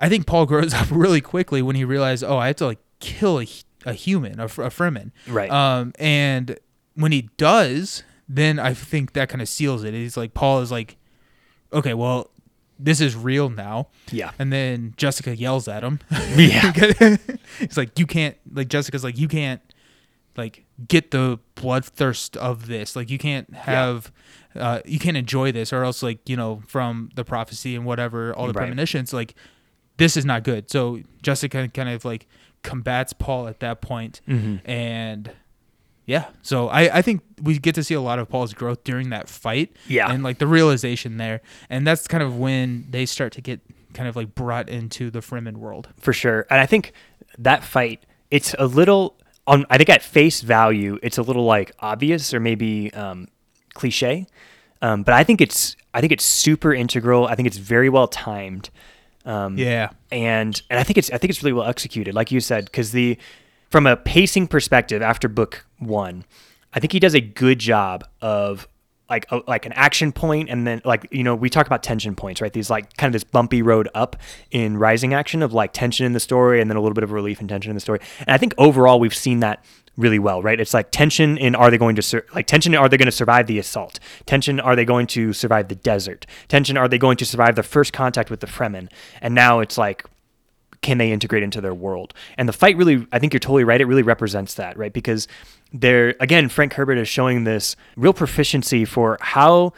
I 0.00 0.08
think 0.08 0.26
Paul 0.26 0.46
grows 0.46 0.72
up 0.80 0.90
really 0.90 1.20
quickly 1.20 1.60
when 1.62 1.76
he 1.76 1.84
realized, 1.84 2.24
oh, 2.24 2.38
I 2.38 2.48
have 2.48 2.56
to 2.56 2.66
like 2.66 2.78
kill 3.00 3.40
a, 3.40 3.46
a 3.84 3.92
human, 3.92 4.40
a, 4.40 4.44
a 4.44 4.70
Fremen. 4.70 5.12
Right. 5.28 5.50
Um, 5.50 5.92
and 5.98 6.58
when 6.94 7.12
he 7.12 7.28
does, 7.36 8.02
then 8.28 8.58
I 8.58 8.72
think 8.74 9.12
that 9.12 9.28
kind 9.28 9.42
of 9.42 9.48
seals 9.48 9.84
it. 9.84 9.92
He's 9.94 10.16
like, 10.16 10.32
Paul 10.34 10.60
is 10.60 10.72
like, 10.72 10.96
okay, 11.72 11.92
well, 11.94 12.30
this 12.78 13.00
is 13.00 13.16
real 13.16 13.48
now. 13.50 13.88
Yeah. 14.10 14.32
And 14.38 14.52
then 14.52 14.94
Jessica 14.96 15.36
yells 15.36 15.66
at 15.68 15.82
him. 15.82 16.00
Yeah. 16.36 16.72
It's 17.60 17.76
like, 17.76 17.98
you 17.98 18.06
can't, 18.06 18.36
like, 18.52 18.68
Jessica's 18.68 19.02
like, 19.04 19.16
you 19.18 19.28
can't, 19.28 19.62
like, 20.36 20.64
get 20.88 21.10
the 21.10 21.38
bloodthirst 21.54 22.36
of 22.36 22.66
this. 22.66 22.94
Like, 22.96 23.08
you 23.08 23.16
can't 23.18 23.52
have, 23.54 24.12
uh, 24.54 24.80
you 24.84 24.98
can't 24.98 25.16
enjoy 25.16 25.52
this, 25.52 25.72
or 25.72 25.82
else, 25.84 26.02
like, 26.02 26.28
you 26.28 26.36
know, 26.36 26.62
from 26.66 27.08
the 27.14 27.24
prophecy 27.24 27.74
and 27.74 27.84
whatever, 27.86 28.34
all 28.34 28.46
the 28.46 28.52
Right. 28.52 28.62
premonitions, 28.66 29.12
like, 29.14 29.34
this 29.96 30.16
is 30.18 30.26
not 30.26 30.42
good. 30.44 30.70
So 30.70 31.00
Jessica 31.22 31.66
kind 31.68 31.88
of 31.88 32.04
like 32.04 32.26
combats 32.62 33.14
Paul 33.14 33.48
at 33.48 33.60
that 33.60 33.80
point, 33.80 34.20
Mm-hmm. 34.28 34.68
and 34.70 35.30
yeah, 36.06 36.26
so 36.42 36.68
I 36.68 36.98
I 36.98 37.02
think 37.02 37.20
we 37.42 37.58
get 37.58 37.74
to 37.74 37.84
see 37.84 37.94
a 37.94 38.00
lot 38.00 38.18
of 38.18 38.28
Paul's 38.28 38.54
growth 38.54 38.84
during 38.84 39.10
that 39.10 39.28
fight, 39.28 39.76
Yeah. 39.88 40.10
and 40.10 40.22
like 40.22 40.38
the 40.38 40.46
realization 40.46 41.16
there, 41.18 41.40
and 41.68 41.86
that's 41.86 42.06
kind 42.08 42.22
of 42.22 42.38
when 42.38 42.86
they 42.90 43.04
start 43.06 43.32
to 43.34 43.40
get 43.42 43.60
kind 43.92 44.08
of 44.08 44.16
like 44.16 44.34
brought 44.34 44.68
into 44.68 45.10
the 45.10 45.20
Fremen 45.20 45.56
world. 45.56 45.88
for 45.98 46.12
sure. 46.12 46.46
And 46.50 46.60
I 46.60 46.66
think 46.66 46.92
that 47.38 47.64
fight, 47.64 48.04
it's 48.30 48.54
a 48.58 48.66
little 48.66 49.16
on. 49.46 49.64
I 49.70 49.76
think 49.78 49.88
at 49.90 50.02
face 50.02 50.40
value, 50.42 50.98
it's 51.02 51.18
a 51.18 51.22
little 51.22 51.44
like 51.44 51.72
obvious 51.80 52.32
or 52.34 52.40
maybe 52.40 52.92
um, 52.94 53.28
cliche, 53.74 54.26
um, 54.82 55.02
but 55.02 55.14
I 55.14 55.24
think 55.24 55.40
it's 55.40 55.76
I 55.94 56.00
think 56.00 56.12
it's 56.12 56.24
super 56.24 56.72
integral. 56.74 57.26
I 57.26 57.34
think 57.34 57.46
it's 57.48 57.56
very 57.58 57.88
well 57.88 58.06
timed. 58.08 58.70
Um, 59.24 59.58
Yeah, 59.58 59.90
and 60.12 60.60
and 60.70 60.78
I 60.78 60.82
think 60.84 60.98
it's 60.98 61.10
I 61.10 61.18
think 61.18 61.30
it's 61.30 61.42
really 61.42 61.52
well 61.54 61.66
executed, 61.66 62.14
like 62.14 62.30
you 62.30 62.40
said, 62.40 62.66
because 62.66 62.92
the 62.92 63.18
from 63.70 63.86
a 63.86 63.96
pacing 63.96 64.48
perspective 64.48 65.02
after 65.02 65.28
book 65.28 65.66
one, 65.78 66.24
I 66.72 66.80
think 66.80 66.92
he 66.92 67.00
does 67.00 67.14
a 67.14 67.20
good 67.20 67.58
job 67.58 68.04
of 68.20 68.68
like 69.08 69.26
a, 69.30 69.40
like 69.46 69.66
an 69.66 69.72
action 69.72 70.12
point, 70.12 70.50
and 70.50 70.66
then 70.66 70.82
like 70.84 71.06
you 71.10 71.22
know 71.22 71.34
we 71.34 71.48
talk 71.48 71.66
about 71.66 71.82
tension 71.82 72.14
points, 72.14 72.40
right? 72.40 72.52
These 72.52 72.70
like 72.70 72.96
kind 72.96 73.08
of 73.08 73.12
this 73.12 73.24
bumpy 73.24 73.62
road 73.62 73.88
up 73.94 74.16
in 74.50 74.76
rising 74.76 75.14
action 75.14 75.42
of 75.42 75.52
like 75.52 75.72
tension 75.72 76.06
in 76.06 76.12
the 76.12 76.20
story, 76.20 76.60
and 76.60 76.70
then 76.70 76.76
a 76.76 76.80
little 76.80 76.94
bit 76.94 77.04
of 77.04 77.12
relief 77.12 77.40
and 77.40 77.48
tension 77.48 77.70
in 77.70 77.76
the 77.76 77.80
story. 77.80 78.00
And 78.20 78.30
I 78.30 78.38
think 78.38 78.54
overall 78.58 78.98
we've 78.98 79.14
seen 79.14 79.40
that 79.40 79.64
really 79.96 80.18
well, 80.18 80.42
right? 80.42 80.60
It's 80.60 80.74
like 80.74 80.90
tension 80.90 81.38
in 81.38 81.54
are 81.54 81.70
they 81.70 81.78
going 81.78 81.96
to 81.96 82.02
sur- 82.02 82.26
like 82.34 82.46
tension 82.46 82.74
are 82.74 82.88
they 82.88 82.96
going 82.96 83.06
to 83.06 83.12
survive 83.12 83.46
the 83.46 83.58
assault? 83.58 83.98
Tension 84.26 84.60
are 84.60 84.76
they 84.76 84.84
going 84.84 85.06
to 85.08 85.32
survive 85.32 85.68
the 85.68 85.74
desert? 85.74 86.26
Tension 86.48 86.76
are 86.76 86.88
they 86.88 86.98
going 86.98 87.16
to 87.16 87.24
survive 87.24 87.56
the 87.56 87.62
first 87.62 87.92
contact 87.92 88.30
with 88.30 88.40
the 88.40 88.46
Fremen? 88.46 88.90
And 89.20 89.34
now 89.34 89.60
it's 89.60 89.78
like 89.78 90.04
can 90.82 90.98
they 90.98 91.12
integrate 91.12 91.42
into 91.42 91.60
their 91.60 91.74
world? 91.74 92.14
And 92.36 92.48
the 92.48 92.52
fight 92.52 92.76
really, 92.76 93.06
I 93.12 93.18
think 93.18 93.32
you're 93.32 93.40
totally 93.40 93.64
right. 93.64 93.80
It 93.80 93.86
really 93.86 94.02
represents 94.02 94.54
that, 94.54 94.76
right? 94.76 94.92
Because 94.92 95.28
there, 95.72 96.14
again, 96.20 96.48
Frank 96.48 96.74
Herbert 96.74 96.98
is 96.98 97.08
showing 97.08 97.44
this 97.44 97.76
real 97.96 98.12
proficiency 98.12 98.84
for 98.84 99.18
how, 99.20 99.72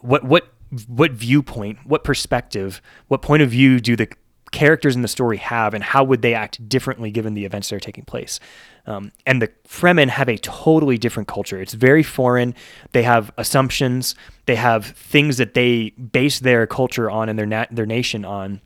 what, 0.00 0.24
what, 0.24 0.48
what 0.86 1.12
viewpoint, 1.12 1.78
what 1.84 2.04
perspective, 2.04 2.80
what 3.08 3.22
point 3.22 3.42
of 3.42 3.50
view 3.50 3.80
do 3.80 3.96
the 3.96 4.08
characters 4.50 4.96
in 4.96 5.02
the 5.02 5.08
story 5.08 5.36
have, 5.36 5.74
and 5.74 5.84
how 5.84 6.02
would 6.04 6.22
they 6.22 6.34
act 6.34 6.68
differently 6.68 7.10
given 7.10 7.34
the 7.34 7.44
events 7.44 7.68
that 7.68 7.76
are 7.76 7.80
taking 7.80 8.04
place? 8.04 8.40
Um, 8.86 9.12
and 9.26 9.42
the 9.42 9.48
Fremen 9.68 10.08
have 10.08 10.28
a 10.28 10.38
totally 10.38 10.96
different 10.96 11.28
culture. 11.28 11.60
It's 11.60 11.74
very 11.74 12.02
foreign. 12.02 12.54
They 12.92 13.02
have 13.02 13.30
assumptions. 13.36 14.14
They 14.46 14.54
have 14.56 14.86
things 14.86 15.36
that 15.36 15.54
they 15.54 15.90
base 15.90 16.40
their 16.40 16.66
culture 16.66 17.10
on 17.10 17.28
and 17.28 17.38
their 17.38 17.46
na- 17.46 17.66
their 17.70 17.86
nation 17.86 18.24
on 18.24 18.62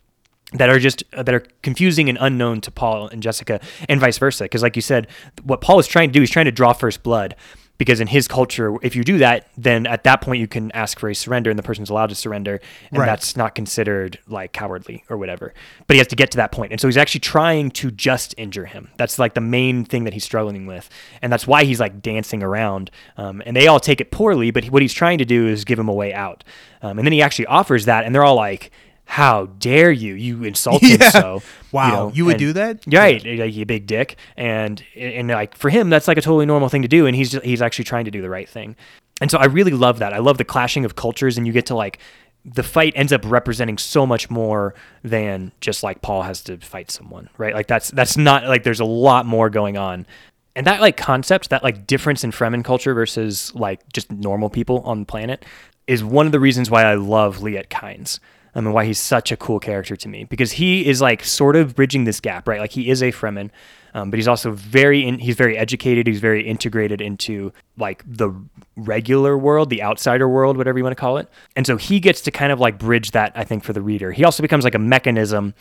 that 0.55 0.68
are 0.68 0.78
just 0.78 1.05
uh, 1.12 1.22
that 1.22 1.34
are 1.34 1.44
confusing 1.62 2.09
and 2.09 2.18
unknown 2.20 2.61
to 2.62 2.70
Paul 2.70 3.09
and 3.09 3.22
Jessica, 3.22 3.61
and 3.88 4.00
vice 4.00 4.18
versa. 4.18 4.44
Because, 4.44 4.62
like 4.62 4.76
you 4.76 4.82
said, 4.82 5.07
what 5.42 5.61
Paul 5.61 5.78
is 5.78 5.86
trying 5.86 6.09
to 6.09 6.12
do 6.12 6.22
is 6.22 6.30
trying 6.30 6.46
to 6.46 6.53
draw 6.53 6.72
first 6.72 7.03
blood. 7.03 7.34
Because 7.78 8.00
in 8.00 8.07
his 8.07 8.28
culture, 8.28 8.76
if 8.82 8.94
you 8.94 9.03
do 9.03 9.18
that, 9.18 9.48
then 9.57 9.88
at 9.88 10.05
that 10.05 10.20
point 10.20 10.38
you 10.38 10.46
can 10.46 10.70
ask 10.70 11.00
for 11.00 11.09
a 11.09 11.14
surrender, 11.14 11.50
and 11.50 11.59
the 11.59 11.64
person's 11.64 11.90
allowed 11.90 12.11
to 12.11 12.14
surrender, 12.14 12.61
and 12.90 13.00
Right. 13.00 13.07
that's 13.07 13.36
not 13.36 13.57
considered 13.57 14.20
like 14.28 14.53
cowardly 14.53 15.03
or 15.11 15.16
whatever. 15.16 15.53
But 15.88 15.94
he 15.94 15.98
has 15.98 16.07
to 16.09 16.14
get 16.14 16.30
to 16.32 16.36
that 16.36 16.53
point, 16.53 16.70
and 16.70 16.80
so 16.80 16.86
he's 16.86 16.98
actually 16.98 17.20
trying 17.22 17.72
to 17.72 17.90
just 17.90 18.36
injure 18.38 18.66
him. 18.66 18.90
That's 18.98 19.18
like 19.18 19.34
the 19.34 19.40
main 19.40 19.84
thing 19.84 20.05
that 20.05 20.12
he's 20.12 20.22
struggling 20.22 20.64
with, 20.66 20.88
and 21.22 21.32
that's 21.32 21.46
why 21.46 21.64
he's 21.64 21.80
like 21.80 22.00
dancing 22.03 22.40
around. 22.40 22.92
Um, 23.16 23.42
and 23.46 23.57
they 23.57 23.66
all 23.66 23.80
take 23.80 24.00
it 24.00 24.12
poorly, 24.12 24.53
but 24.53 24.64
he- 24.64 24.70
what 24.70 24.82
he's 24.82 24.94
trying 24.94 25.18
to 25.18 25.24
do 25.24 25.48
is 25.48 25.64
give 25.64 25.78
him 25.78 25.88
a 25.88 25.94
way 25.94 26.12
out. 26.14 26.44
Um, 26.82 26.98
and 26.98 27.07
then 27.07 27.12
he 27.12 27.22
actually 27.22 27.46
offers 27.46 27.86
that, 27.86 28.05
and 28.05 28.14
they're 28.14 28.22
all 28.24 28.36
like, 28.36 28.70
"How 29.05 29.46
dare 29.46 29.90
you? 29.92 30.14
You 30.14 30.44
insult 30.44 30.82
him 30.82 30.98
Yeah. 31.00 31.11
so." 31.11 31.42
Wow, 31.72 32.12
you 32.14 32.24
would 32.26 32.32
and- 32.34 32.38
do 32.38 32.53
that? 32.55 32.80
Right, 32.86 33.24
like 33.24 33.55
you 33.55 33.64
big 33.64 33.86
dick, 33.86 34.16
and 34.36 34.82
and 34.96 35.28
like 35.28 35.57
for 35.57 35.70
him, 35.70 35.88
that's 35.90 36.07
like 36.09 36.18
a 36.18 36.22
totally 36.22 36.46
normal 36.46 36.68
thing 36.68 36.82
to 36.82 36.88
do, 36.88 37.07
and 37.07 37.16
he's 37.16 37.30
just, 37.30 37.44
he's 37.44 37.62
actually 37.62 37.84
trying 37.86 38.05
to 38.05 38.11
do 38.11 38.20
the 38.22 38.28
right 38.30 38.48
thing, 38.48 38.76
and 39.20 39.30
so 39.30 39.38
I 39.38 39.46
really 39.46 39.72
love 39.72 39.98
that. 40.00 40.12
I 40.12 40.18
love 40.18 40.36
the 40.38 40.44
clashing 40.44 40.84
of 40.84 40.96
cultures, 40.96 41.38
and 41.38 41.46
you 41.46 41.53
get 41.53 41.66
to 41.66 41.74
like 41.74 41.98
the 42.44 42.62
fight 42.62 42.92
ends 42.96 43.12
up 43.12 43.22
representing 43.24 43.78
so 43.78 44.05
much 44.05 44.28
more 44.28 44.74
than 45.05 45.53
just 45.61 45.82
like 45.84 46.03
Paul 46.03 46.22
has 46.22 46.42
to 46.44 46.57
fight 46.59 46.90
someone, 46.90 47.28
right? 47.38 47.55
Like 47.55 47.68
that's 47.68 47.90
that's 47.92 48.16
not 48.16 48.44
like 48.44 48.64
there's 48.64 48.80
a 48.80 48.84
lot 48.84 49.26
more 49.26 49.48
going 49.48 49.76
on. 49.78 50.07
And 50.55 50.66
that 50.66 50.80
like 50.82 50.96
concept, 50.98 51.48
that 51.50 51.62
like 51.62 51.86
difference 51.86 52.24
in 52.24 52.32
Fremen 52.32 52.62
culture 52.64 52.92
versus 52.94 53.55
like 53.55 53.80
just 53.92 54.11
normal 54.12 54.50
people 54.50 54.80
on 54.80 55.00
the 55.00 55.07
planet 55.07 55.44
is 55.86 56.03
one 56.05 56.26
of 56.26 56.32
the 56.32 56.40
reasons 56.40 56.68
why 56.68 56.82
I 56.84 56.94
love 56.94 57.38
Liet 57.38 57.68
Kynes. 57.70 58.18
I 58.55 58.61
mean, 58.61 58.72
why 58.72 58.84
he's 58.84 58.98
such 58.98 59.32
a 59.32 59.36
cool 59.36 59.59
character 59.59 59.96
to 59.96 60.09
me 60.09 60.24
because 60.24 60.53
he 60.53 60.86
is 60.86 61.00
like 61.00 61.24
sort 61.24 61.57
of 61.57 61.74
bridging 61.74 62.05
this 62.05 62.20
gap, 62.20 62.46
right? 62.46 62.61
Like 62.61 62.72
he 62.72 62.90
is 62.90 63.03
a 63.03 63.11
Fremen, 63.11 63.50
um, 63.94 64.11
but 64.11 64.18
he's 64.18 64.28
also 64.28 64.50
very 64.50 65.07
in, 65.07 65.18
he's 65.18 65.36
very 65.36 65.57
educated. 65.57 66.07
He's 66.07 66.20
very 66.20 66.46
integrated 66.46 67.00
into 67.00 67.53
like 67.76 68.03
the 68.07 68.30
regular 68.76 69.36
world, 69.38 69.70
the 69.70 69.82
outsider 69.82 70.28
world, 70.28 70.57
whatever 70.57 70.78
you 70.78 70.84
want 70.84 70.96
to 70.96 71.00
call 71.00 71.18
it. 71.18 71.28
And 71.57 71.66
so 71.66 71.76
he 71.76 72.00
gets 72.00 72.20
to 72.22 72.30
kind 72.30 72.53
of 72.53 72.61
like 72.61 72.78
bridge 72.78 73.12
that, 73.12 73.32
I 73.34 73.44
think, 73.44 73.64
for 73.64 73.72
the 73.72 73.82
reader. 73.82 74.12
He 74.12 74.24
also 74.24 74.42
becomes 74.42 74.64
like 74.64 74.74
a 74.74 74.80
mechanism 74.80 75.55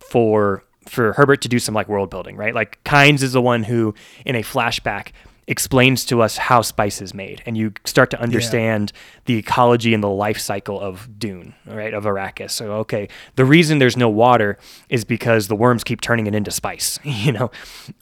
for 0.00 0.64
for 0.88 1.12
Herbert 1.12 1.42
to 1.42 1.48
do 1.48 1.60
some 1.60 1.74
like 1.74 1.88
world 1.88 2.10
building, 2.10 2.36
right? 2.36 2.54
Like 2.54 2.82
Kynes 2.84 3.22
is 3.22 3.32
the 3.32 3.42
one 3.42 3.62
who, 3.62 3.94
in 4.26 4.34
a 4.34 4.42
flashback, 4.42 5.08
explains 5.48 6.04
to 6.04 6.22
us 6.22 6.36
how 6.36 6.62
spice 6.62 7.02
is 7.02 7.12
made, 7.12 7.42
and 7.44 7.56
you 7.56 7.72
start 7.84 8.10
to 8.10 8.20
understand 8.20 8.92
the 9.24 9.36
ecology 9.36 9.92
and 9.92 10.02
the 10.02 10.08
life 10.08 10.38
cycle 10.38 10.80
of 10.80 11.18
Dune, 11.18 11.54
right? 11.66 11.92
Of 11.92 12.04
Arrakis. 12.04 12.52
So 12.52 12.72
okay, 12.74 13.08
the 13.34 13.44
reason 13.44 13.78
there's 13.78 13.96
no 13.96 14.08
water 14.08 14.58
is 14.88 15.04
because 15.04 15.48
the 15.48 15.56
worms 15.56 15.82
keep 15.82 16.00
turning 16.00 16.26
it 16.26 16.34
into 16.34 16.50
spice, 16.50 16.98
you 17.04 17.32
know, 17.32 17.50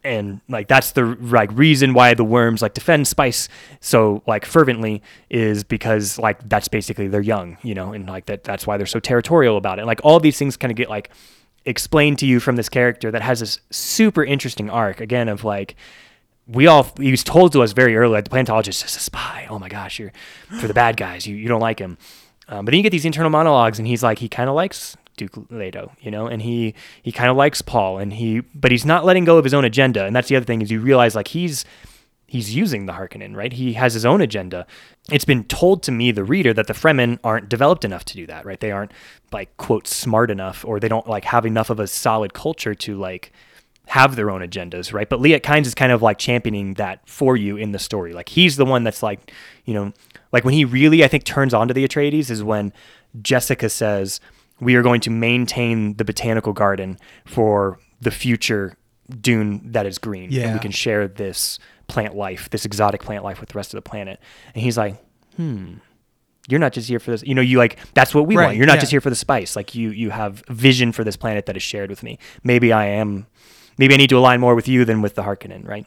and 0.05 0.41
like 0.49 0.69
that's 0.69 0.93
the 0.93 1.17
like 1.21 1.51
reason 1.53 1.95
why 1.95 2.15
the 2.15 2.25
worms 2.25 2.63
like 2.63 2.75
defend 2.75 3.09
spice 3.09 3.49
so 3.81 4.23
like 4.27 4.45
fervently 4.45 5.03
is 5.31 5.65
because 5.65 6.19
like 6.19 6.47
that's 6.49 6.69
basically 6.69 7.09
their 7.09 7.23
young, 7.23 7.57
you 7.63 7.75
know, 7.75 7.93
and 7.93 8.07
like 8.07 8.27
that 8.27 8.45
that's 8.45 8.67
why 8.67 8.77
they're 8.77 8.87
so 8.87 9.01
territorial 9.01 9.57
about 9.57 9.79
it. 9.79 9.87
Like 9.87 10.01
all 10.05 10.21
these 10.21 10.39
things 10.39 10.57
kind 10.57 10.71
of 10.71 10.77
get 10.77 10.91
like 10.91 11.11
explained 11.65 12.19
to 12.19 12.27
you 12.27 12.41
from 12.41 12.57
this 12.57 12.69
character 12.69 13.11
that 13.11 13.23
has 13.23 13.41
this 13.41 13.61
super 13.71 14.25
interesting 14.25 14.71
arc 14.71 15.01
again 15.01 15.29
of 15.29 15.45
like 15.45 15.77
we 16.53 16.67
all 16.67 16.87
he 16.99 17.11
was 17.11 17.23
told 17.23 17.53
to 17.53 17.63
us 17.63 17.73
very 17.73 17.97
early 17.97 18.13
like 18.13 18.25
the 18.25 18.31
planetologist 18.31 18.85
is 18.85 18.97
a 18.97 19.01
spy 19.01 19.47
oh 19.51 19.59
my 19.59 19.69
gosh 19.69 19.99
you're 19.99 20.13
for 20.61 20.67
the 20.67 20.75
bad 20.75 20.97
guys 20.97 21.27
you, 21.27 21.37
you 21.37 21.49
don't 21.49 21.61
like 21.61 21.79
him 21.79 21.97
um, 22.49 22.65
but 22.65 22.73
then 22.73 22.79
you 22.79 22.83
get 22.83 22.91
these 22.91 23.05
internal 23.05 23.31
monologues 23.31 23.79
and 23.79 23.87
he's 23.87 24.03
like 24.03 24.19
he 24.19 24.29
kind 24.29 24.49
of 24.49 24.55
likes 24.55 24.97
duke 25.17 25.47
leto 25.51 25.93
you 26.01 26.11
know 26.11 26.27
and 26.27 26.43
he 26.43 26.75
he 27.03 27.13
kind 27.13 27.31
of 27.31 27.37
likes 27.37 27.63
paul 27.63 27.99
and 27.99 28.15
he 28.15 28.41
but 28.55 28.71
he's 28.71 28.87
not 28.87 29.05
letting 29.05 29.25
go 29.25 29.39
of 29.39 29.45
his 29.45 29.55
own 29.55 29.65
agenda 29.65 30.05
and 30.05 30.17
that's 30.17 30.29
the 30.29 30.37
other 30.37 30.47
thing 30.47 30.63
is 30.63 30.71
you 30.71 30.81
realize 30.81 31.15
like 31.15 31.29
he's 31.29 31.65
he's 32.31 32.55
using 32.55 32.87
the 32.87 32.93
Harkonnen, 32.93 33.35
right? 33.35 33.53
He 33.53 33.73
has 33.73 33.93
his 33.93 34.07
own 34.07 34.21
agenda. 34.21 34.65
It's 35.11 35.25
been 35.25 35.43
told 35.45 35.83
to 35.83 35.91
me, 35.91 36.13
the 36.13 36.23
reader, 36.23 36.55
that 36.55 36.69
the 36.69 36.73
Fremen 36.75 37.19
aren't 37.25 37.49
developed 37.49 37.85
enough 37.85 38.05
to 38.05 38.15
do 38.15 38.25
that, 38.29 38.47
right? 38.47 38.61
They 38.61 38.71
aren't 38.71 38.93
like 39.33 39.57
quote 39.57 39.89
smart 39.89 40.31
enough, 40.31 40.65
or 40.65 40.79
they 40.79 40.87
don't 40.87 41.09
like 41.09 41.25
have 41.25 41.45
enough 41.45 41.71
of 41.71 41.81
a 41.81 41.89
solid 41.89 42.33
culture 42.33 42.73
to 42.73 42.97
like 42.97 43.33
have 43.91 44.15
their 44.15 44.31
own 44.31 44.41
agendas, 44.41 44.93
right? 44.93 45.09
But 45.09 45.21
Liet 45.21 45.43
Kynes 45.43 45.67
is 45.67 45.75
kind 45.75 45.91
of 45.91 46.01
like 46.01 46.17
championing 46.19 46.75
that 46.75 47.01
for 47.09 47.37
you 47.37 47.57
in 47.57 47.73
the 47.73 47.79
story. 47.79 48.13
Like 48.13 48.29
he's 48.29 48.57
the 48.57 48.65
one 48.65 48.85
that's 48.85 49.03
like, 49.03 49.33
you 49.65 49.75
know, 49.75 49.93
like 50.33 50.45
when 50.45 50.55
he 50.55 50.65
really 50.65 51.03
I 51.03 51.09
think 51.09 51.25
turns 51.25 51.53
on 51.53 51.67
to 51.69 51.75
the 51.75 51.87
Atreides 51.87 52.31
is 52.31 52.43
when 52.43 52.73
Jessica 53.21 53.69
says 53.69 54.21
we 54.61 54.77
are 54.77 54.83
going 54.83 55.01
to 55.01 55.11
maintain 55.11 55.95
the 55.97 56.05
botanical 56.05 56.53
garden 56.53 56.99
for 57.25 57.81
the 58.01 58.11
future 58.13 58.77
dune 59.21 59.73
that 59.73 59.87
is 59.87 59.99
green 59.99 60.25
and 60.25 60.33
Yeah. 60.33 60.53
we 60.53 60.61
can 60.61 60.71
share 60.71 61.09
this 61.09 61.59
plant 61.89 62.15
life, 62.15 62.49
this 62.51 62.65
exotic 62.65 63.03
plant 63.03 63.25
life 63.25 63.41
with 63.41 63.49
the 63.49 63.57
rest 63.59 63.75
of 63.75 63.79
the 63.83 63.89
planet. 63.91 64.21
And 64.55 64.63
he's 64.63 64.79
like, 64.79 65.03
hmm, 65.35 65.75
you're 66.49 66.61
not 66.61 66.73
just 66.73 66.89
here 66.89 67.01
for 67.01 67.11
this. 67.11 67.25
You 67.25 67.35
know, 67.35 67.43
you 67.43 67.59
like 67.59 67.77
that's 67.95 68.15
what 68.15 68.27
we 68.29 68.37
Right, 68.37 68.45
want. 68.47 68.57
You're 68.57 68.67
not 68.67 68.75
yeah. 68.75 68.81
just 68.81 68.93
here 68.93 69.01
for 69.01 69.11
the 69.11 69.17
spice. 69.17 69.57
Like 69.57 69.75
you, 69.75 69.91
you 69.91 70.11
have 70.11 70.45
vision 70.49 70.93
for 70.93 71.03
this 71.03 71.17
planet 71.17 71.47
that 71.47 71.57
is 71.57 71.63
shared 71.65 71.91
with 71.91 72.05
me. 72.05 72.19
Maybe 72.45 72.73
I 72.73 72.87
am. 72.87 73.27
Maybe 73.81 73.95
I 73.95 73.97
need 73.97 74.11
to 74.11 74.19
align 74.19 74.39
more 74.41 74.55
with 74.55 74.69
you 74.69 74.85
than 74.85 75.01
with 75.03 75.15
the 75.17 75.23
Harkonnen, 75.23 75.67
right? 75.67 75.87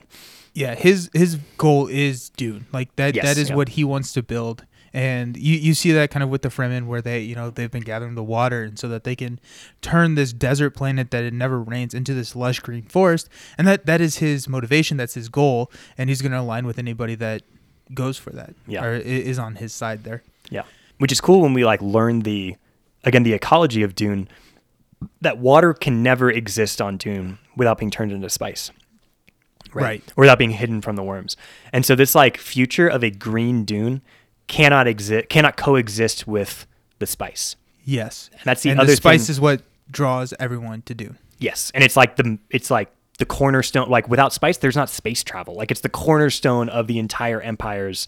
yeah 0.55 0.75
his 0.75 1.09
his 1.13 1.31
goal 1.57 1.87
is 1.87 2.29
dune 2.29 2.67
like 2.71 2.95
that 2.95 3.15
Yes, 3.15 3.25
that 3.25 3.37
is 3.41 3.49
yeah. 3.49 3.55
what 3.55 3.69
he 3.69 3.83
wants 3.83 4.13
to 4.13 4.21
build 4.21 4.65
and 4.93 5.35
you 5.35 5.55
you 5.57 5.73
see 5.73 5.91
that 5.93 6.11
kind 6.11 6.21
of 6.21 6.29
with 6.29 6.43
the 6.43 6.49
fremen 6.49 6.85
where 6.85 7.01
they 7.01 7.21
you 7.21 7.33
know 7.33 7.49
they've 7.49 7.71
been 7.71 7.81
gathering 7.81 8.13
the 8.13 8.23
water 8.23 8.61
and 8.61 8.77
so 8.77 8.87
that 8.87 9.03
they 9.03 9.15
can 9.15 9.39
turn 9.81 10.13
this 10.13 10.31
desert 10.31 10.69
planet 10.75 11.09
that 11.09 11.23
it 11.23 11.33
never 11.33 11.59
rains 11.59 11.95
into 11.95 12.13
this 12.13 12.35
lush 12.35 12.59
green 12.59 12.83
forest 12.83 13.29
and 13.57 13.67
that 13.67 13.87
that 13.87 13.99
is 13.99 14.17
his 14.17 14.47
motivation 14.47 14.95
that's 14.95 15.15
his 15.15 15.27
goal 15.27 15.71
and 15.97 16.11
he's 16.11 16.21
going 16.21 16.31
to 16.31 16.39
align 16.39 16.67
with 16.67 16.77
anybody 16.77 17.15
that 17.15 17.41
goes 17.91 18.19
for 18.19 18.29
that 18.29 18.53
Yeah. 18.67 18.85
or 18.85 18.93
is 18.93 19.39
on 19.39 19.55
his 19.55 19.73
side 19.73 20.03
there 20.03 20.21
Yeah. 20.51 20.65
Which 20.99 21.11
is 21.11 21.19
cool 21.19 21.41
when 21.41 21.53
we 21.55 21.65
like 21.65 21.81
learn 21.81 22.19
the 22.19 22.57
again 23.03 23.23
the 23.23 23.33
ecology 23.33 23.81
of 23.81 23.95
Dune 23.95 24.27
that 25.21 25.39
water 25.39 25.73
can 25.73 26.03
never 26.03 26.29
exist 26.29 26.79
on 26.79 26.97
Dune 26.97 27.39
without 27.55 27.77
being 27.77 27.91
turned 27.91 28.11
into 28.11 28.29
spice. 28.29 28.71
Right. 29.73 30.03
Or 30.15 30.21
without 30.21 30.37
being 30.37 30.51
hidden 30.51 30.81
from 30.81 30.95
the 30.95 31.03
worms. 31.03 31.35
And 31.71 31.85
so 31.85 31.95
this 31.95 32.13
like 32.13 32.37
future 32.37 32.87
of 32.87 33.03
a 33.03 33.09
green 33.09 33.65
dune 33.65 34.01
cannot 34.47 34.87
exist 34.87 35.29
cannot 35.29 35.57
coexist 35.57 36.27
with 36.27 36.67
the 36.99 37.07
spice. 37.07 37.55
yes 37.83 38.29
And 38.33 38.41
that's 38.43 38.61
the 38.61 38.69
and 38.69 38.79
other 38.79 38.91
the 38.91 38.95
spice 38.97 39.25
thing- 39.27 39.31
is 39.33 39.41
what 39.41 39.61
draws 39.89 40.33
everyone 40.39 40.81
to 40.83 40.93
do. 40.93 41.15
Yes, 41.39 41.71
and 41.75 41.83
it's 41.83 41.97
like 41.97 42.15
the 42.17 42.37
it's 42.49 42.69
like 42.71 42.89
the 43.19 43.25
cornerstone. 43.25 43.89
Like 43.89 44.07
without 44.07 44.31
spice, 44.31 44.57
there's 44.57 44.75
not 44.75 44.89
space 44.89 45.23
travel. 45.23 45.55
Like 45.55 45.71
it's 45.71 45.81
the 45.81 45.89
cornerstone 45.89 46.69
of 46.69 46.87
the 46.87 46.99
entire 46.99 47.41
empire's 47.41 48.07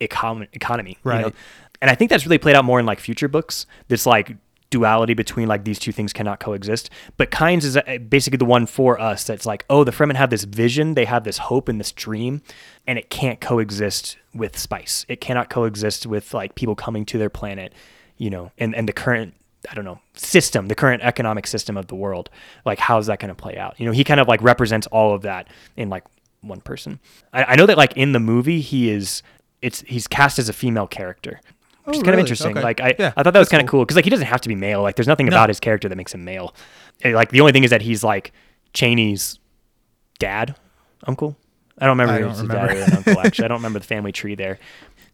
econ- 0.00 0.46
economy. 0.52 0.98
you 1.04 1.10
know? 1.10 1.22
Right. 1.24 1.34
And 1.80 1.90
I 1.90 1.94
think 1.94 2.10
that's 2.10 2.24
really 2.26 2.38
played 2.38 2.54
out 2.56 2.64
more 2.64 2.78
in 2.80 2.86
like 2.86 3.00
future 3.00 3.28
books. 3.28 3.66
This 3.88 4.04
like 4.06 4.36
duality 4.70 5.14
between 5.14 5.48
like 5.48 5.64
these 5.64 5.78
two 5.78 5.92
things 5.92 6.12
cannot 6.12 6.40
coexist. 6.40 6.90
But 7.16 7.30
Kynes 7.30 7.64
is 7.64 7.76
uh, 7.76 7.98
basically 8.08 8.36
the 8.36 8.44
one 8.44 8.66
for 8.66 9.00
us 9.00 9.24
that's 9.24 9.46
like, 9.46 9.64
oh, 9.70 9.84
the 9.84 9.92
Fremen 9.92 10.16
have 10.16 10.30
this 10.30 10.44
vision, 10.44 10.94
they 10.94 11.06
have 11.06 11.24
this 11.24 11.38
hope 11.38 11.68
and 11.68 11.80
this 11.80 11.92
dream, 11.92 12.42
and 12.86 12.98
it 12.98 13.10
can't 13.10 13.40
coexist 13.40 14.18
with 14.34 14.58
spice. 14.58 15.06
It 15.08 15.20
cannot 15.20 15.50
coexist 15.50 16.06
with 16.06 16.34
like 16.34 16.54
people 16.54 16.74
coming 16.74 17.04
to 17.06 17.18
their 17.18 17.30
planet, 17.30 17.72
you 18.16 18.30
know, 18.30 18.52
and 18.58 18.74
and 18.74 18.88
the 18.88 18.92
current 18.92 19.34
I 19.68 19.74
don't 19.74 19.84
know, 19.84 20.00
system, 20.14 20.68
the 20.68 20.74
current 20.74 21.02
economic 21.02 21.46
system 21.46 21.76
of 21.76 21.88
the 21.88 21.94
world. 21.94 22.30
Like, 22.64 22.78
how's 22.78 23.06
that 23.06 23.18
going 23.18 23.30
to 23.30 23.34
play 23.34 23.56
out? 23.56 23.74
You 23.78 23.86
know, 23.86 23.92
he 23.92 24.04
kind 24.04 24.20
of 24.20 24.28
like 24.28 24.40
represents 24.40 24.86
all 24.88 25.14
of 25.14 25.22
that 25.22 25.48
in 25.76 25.90
like 25.90 26.04
one 26.42 26.60
person. 26.60 27.00
I, 27.32 27.44
I 27.44 27.56
know 27.56 27.66
that 27.66 27.76
like 27.76 27.96
in 27.96 28.12
the 28.12 28.20
movie, 28.20 28.60
he 28.60 28.88
is, 28.88 29.22
it's, 29.60 29.80
he's 29.82 30.06
cast 30.06 30.38
as 30.38 30.48
a 30.48 30.52
female 30.52 30.86
character. 30.86 31.40
Which 31.88 31.96
is 31.96 32.02
Oh, 32.02 32.04
kind 32.04 32.14
of 32.14 32.20
interesting. 32.20 32.52
Okay. 32.52 32.62
Like 32.62 32.80
I, 32.80 32.94
Yeah, 32.98 33.12
I 33.16 33.22
thought 33.22 33.32
that 33.32 33.38
was 33.38 33.48
kind 33.48 33.62
of 33.62 33.68
cool. 33.68 33.80
cool 33.80 33.84
because 33.84 33.96
like 33.96 34.04
he 34.04 34.10
doesn't 34.10 34.26
have 34.26 34.40
to 34.42 34.48
be 34.48 34.54
male. 34.54 34.82
Like 34.82 34.96
there's 34.96 35.08
nothing 35.08 35.26
No. 35.26 35.30
about 35.36 35.48
his 35.48 35.60
character 35.60 35.88
that 35.88 35.96
makes 35.96 36.14
him 36.14 36.24
male. 36.24 36.54
Eh, 37.02 37.14
Like 37.14 37.30
the 37.30 37.40
only 37.40 37.52
thing 37.52 37.64
is 37.64 37.70
that 37.70 37.82
he's 37.82 38.02
like 38.04 38.32
Chani's 38.74 39.38
dad, 40.18 40.56
uncle. 41.06 41.36
I 41.78 41.86
don't 41.86 41.96
remember 41.98 42.14
I 42.14 42.18
don't 42.20 42.36
remember. 42.48 42.74
dad 42.74 42.92
or 42.92 42.96
uncle. 42.96 43.20
Actually, 43.20 43.44
I 43.44 43.48
don't 43.48 43.58
remember 43.58 43.78
the 43.78 43.84
family 43.86 44.12
tree 44.12 44.34
there. 44.34 44.58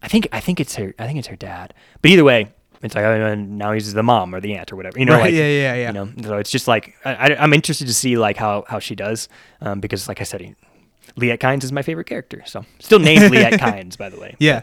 I 0.03 0.09
think 0.09 0.29
I 0.33 0.41
think 0.41 0.61
it's 0.61 0.75
her. 0.77 0.95
I 0.99 1.07
think 1.07 1.19
it's 1.19 1.29
her 1.29 1.37
dad. 1.37 1.75
But 2.03 2.11
either 2.11 2.25
way, 2.25 2.53
it's 2.83 2.95
like 2.95 3.05
uh, 3.05 3.35
now 3.35 3.73
he's 3.73 3.93
the 3.93 4.03
mom 4.03 4.35
or 4.35 4.41
the 4.41 4.55
aunt 4.55 4.73
or 4.73 4.77
whatever. 4.77 4.99
You 4.99 5.05
know, 5.07 5.13
Right, 5.15 5.25
like, 5.25 5.35
yeah, 5.35 5.49
yeah, 5.49 5.75
yeah. 5.75 5.87
You 5.89 5.93
know, 5.93 6.09
so 6.23 6.37
it's 6.39 6.51
just 6.51 6.67
like 6.69 6.95
I, 7.05 7.15
I, 7.15 7.43
I'm 7.43 7.53
interested 7.53 7.87
to 7.87 7.95
see 7.95 8.17
like 8.19 8.37
how 8.37 8.65
how 8.69 8.79
she 8.79 8.95
does 8.95 9.29
um, 9.61 9.81
because 9.81 10.09
like 10.09 10.21
I 10.21 10.25
said, 10.25 10.41
he, 10.41 10.55
Liet 11.17 11.39
Kynes 11.39 11.65
is 11.65 11.73
my 11.73 11.83
favorite 11.83 12.07
character. 12.07 12.43
So 12.47 12.65
still 12.81 12.99
named 12.99 13.23
Liet 13.33 13.55
Kynes, 13.61 13.97
by 13.99 14.09
the 14.09 14.19
way. 14.19 14.35
Yeah. 14.39 14.63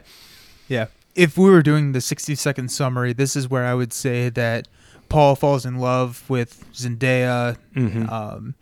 Yeah. 0.68 0.88
If 1.16 1.38
we 1.38 1.50
were 1.50 1.62
doing 1.62 1.92
the 1.92 2.02
60 2.02 2.36
second 2.36 2.70
summary, 2.72 3.14
this 3.14 3.36
is 3.36 3.50
where 3.50 3.66
I 3.66 3.74
would 3.74 3.92
say 3.94 4.30
that 4.30 4.68
Paul 5.10 5.36
falls 5.36 5.66
in 5.66 5.78
love 5.78 6.24
with 6.30 6.64
Zendaya. 6.74 7.58
Mhm. 7.76 8.10
Um, 8.12 8.56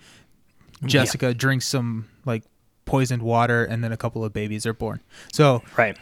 Jessica 0.85 1.33
drinks 1.33 1.65
some 1.67 2.07
like 2.25 2.43
poisoned 2.85 3.21
water, 3.21 3.63
and 3.65 3.83
then 3.83 3.91
a 3.91 3.97
couple 3.97 4.25
of 4.25 4.33
babies 4.33 4.65
are 4.65 4.73
born. 4.73 4.99
So, 5.31 5.61
Right. 5.77 5.95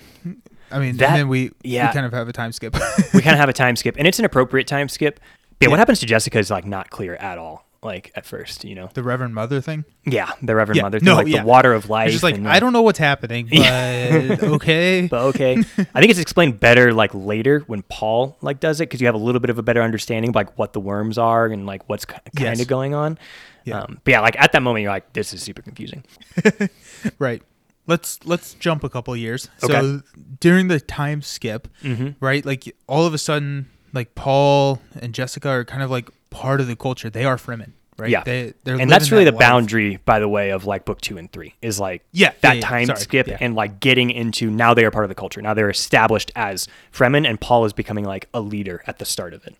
I 0.72 0.80
mean, 0.80 0.98
That- 0.98 1.10
and 1.10 1.18
then 1.20 1.28
we, 1.28 1.52
yeah. 1.64 1.88
we 1.90 1.94
kind 1.94 2.06
of 2.06 2.14
have 2.14 2.30
a 2.30 2.34
time 2.34 2.52
skip. 2.54 2.74
we 3.14 3.22
kind 3.22 3.34
of 3.34 3.40
have 3.40 3.50
a 3.50 3.54
time 3.54 3.76
skip, 3.76 3.96
and 3.98 4.08
it's 4.08 4.20
an 4.20 4.26
appropriate 4.26 4.68
time 4.68 4.88
skip. 4.88 5.20
Yeah, 5.60 5.70
what 5.70 5.80
happens 5.80 6.00
to 6.00 6.06
Jessica 6.06 6.38
is 6.40 6.50
like 6.52 6.66
not 6.66 6.90
clear 6.90 7.16
at 7.16 7.38
all. 7.38 7.67
Like 7.88 8.12
at 8.16 8.26
first, 8.26 8.64
you 8.66 8.76
know. 8.76 8.90
the 8.94 9.02
Reverend 9.04 9.34
Mother 9.34 9.62
thing. 9.62 9.86
Yeah, 10.06 10.32
the 10.42 10.54
Reverend 10.56 10.76
Yeah, 10.78 10.82
Mother, 10.84 11.00
thing, 11.00 11.06
no, 11.06 11.16
like 11.16 11.28
yeah. 11.28 11.42
the 11.42 11.48
water 11.48 11.74
of 11.74 11.90
life. 11.90 12.08
It's 12.08 12.16
just 12.16 12.24
like, 12.24 12.36
and, 12.36 12.48
I 12.48 12.60
don't 12.60 12.74
know 12.74 12.82
what's 12.82 13.00
happening, 13.00 13.48
but 13.52 14.44
okay. 14.44 15.08
but 15.12 15.22
okay. 15.30 15.54
I 15.58 16.00
think 16.00 16.10
it's 16.12 16.20
explained 16.20 16.60
better 16.60 16.94
like 16.94 17.12
later 17.14 17.64
when 17.68 17.82
Paul 17.84 18.38
like 18.42 18.60
does 18.60 18.80
it 18.82 18.90
because 18.90 19.00
you 19.02 19.08
have 19.08 19.16
a 19.16 19.20
little 19.28 19.40
bit 19.42 19.50
of 19.50 19.58
a 19.58 19.64
better 19.64 19.82
understanding 19.82 20.30
of 20.30 20.36
like 20.36 20.58
what 20.58 20.74
the 20.74 20.80
worms 20.80 21.18
are 21.18 21.46
and 21.48 21.66
like 21.66 21.88
what's 21.90 22.06
kind 22.06 22.22
Yes. 22.38 22.60
of 22.62 22.68
going 22.68 22.94
on. 22.94 23.18
Yeah. 23.64 23.80
Um, 23.82 24.00
but 24.04 24.12
yeah, 24.12 24.20
like 24.22 24.40
at 24.40 24.52
that 24.52 24.62
moment 24.62 24.84
you're 24.84 24.92
like, 24.92 25.14
this 25.14 25.34
is 25.34 25.42
super 25.42 25.62
confusing. 25.62 26.04
Right. 27.20 27.42
Let's 27.86 28.20
let's 28.26 28.54
jump 28.56 28.84
a 28.84 28.90
couple 28.90 29.16
years. 29.16 29.50
Okay. 29.64 29.74
So 29.74 30.02
during 30.40 30.68
the 30.68 30.80
time 30.80 31.22
skip, 31.22 31.68
Mm-hmm. 31.84 32.10
right? 32.20 32.46
Like 32.46 32.76
all 32.88 33.06
of 33.06 33.14
a 33.14 33.18
sudden, 33.18 33.70
like 33.94 34.14
Paul 34.16 34.82
and 35.00 35.14
Jessica 35.14 35.48
are 35.50 35.64
kind 35.66 35.82
of 35.84 35.90
like 35.90 36.10
part 36.30 36.60
of 36.60 36.68
the 36.68 36.76
culture. 36.76 37.10
They 37.10 37.24
are 37.24 37.38
Fremen, 37.38 37.72
right? 37.98 38.10
Yeah. 38.10 38.24
They, 38.24 38.54
they're 38.64 38.80
and 38.80 38.90
that's 38.90 39.12
really 39.12 39.26
the 39.26 39.32
life. 39.32 39.40
boundary, 39.40 39.98
by 40.06 40.20
the 40.20 40.28
way, 40.28 40.52
of 40.52 40.66
like 40.66 40.86
book 40.86 41.02
two 41.02 41.18
and 41.18 41.32
three 41.32 41.56
is 41.62 41.80
like 41.80 42.04
Yeah, 42.12 42.34
that 42.42 42.58
yeah, 42.58 42.62
time 42.62 42.96
skip 42.96 43.28
yeah. 43.28 43.38
and 43.40 43.56
like 43.56 43.80
getting 43.80 44.10
into 44.10 44.50
now 44.50 44.74
they 44.74 44.86
are 44.86 44.92
part 44.92 45.06
of 45.06 45.10
the 45.10 45.16
culture. 45.16 45.42
Now 45.42 45.54
they're 45.54 45.70
established 45.70 46.32
as 46.36 46.68
Fremen, 46.94 47.28
and 47.28 47.40
Paul 47.40 47.66
is 47.66 47.74
becoming 47.74 48.06
like 48.06 48.28
a 48.34 48.42
leader 48.42 48.84
at 48.88 49.00
the 49.00 49.06
start 49.06 49.34
of 49.34 49.46
it. 49.46 49.56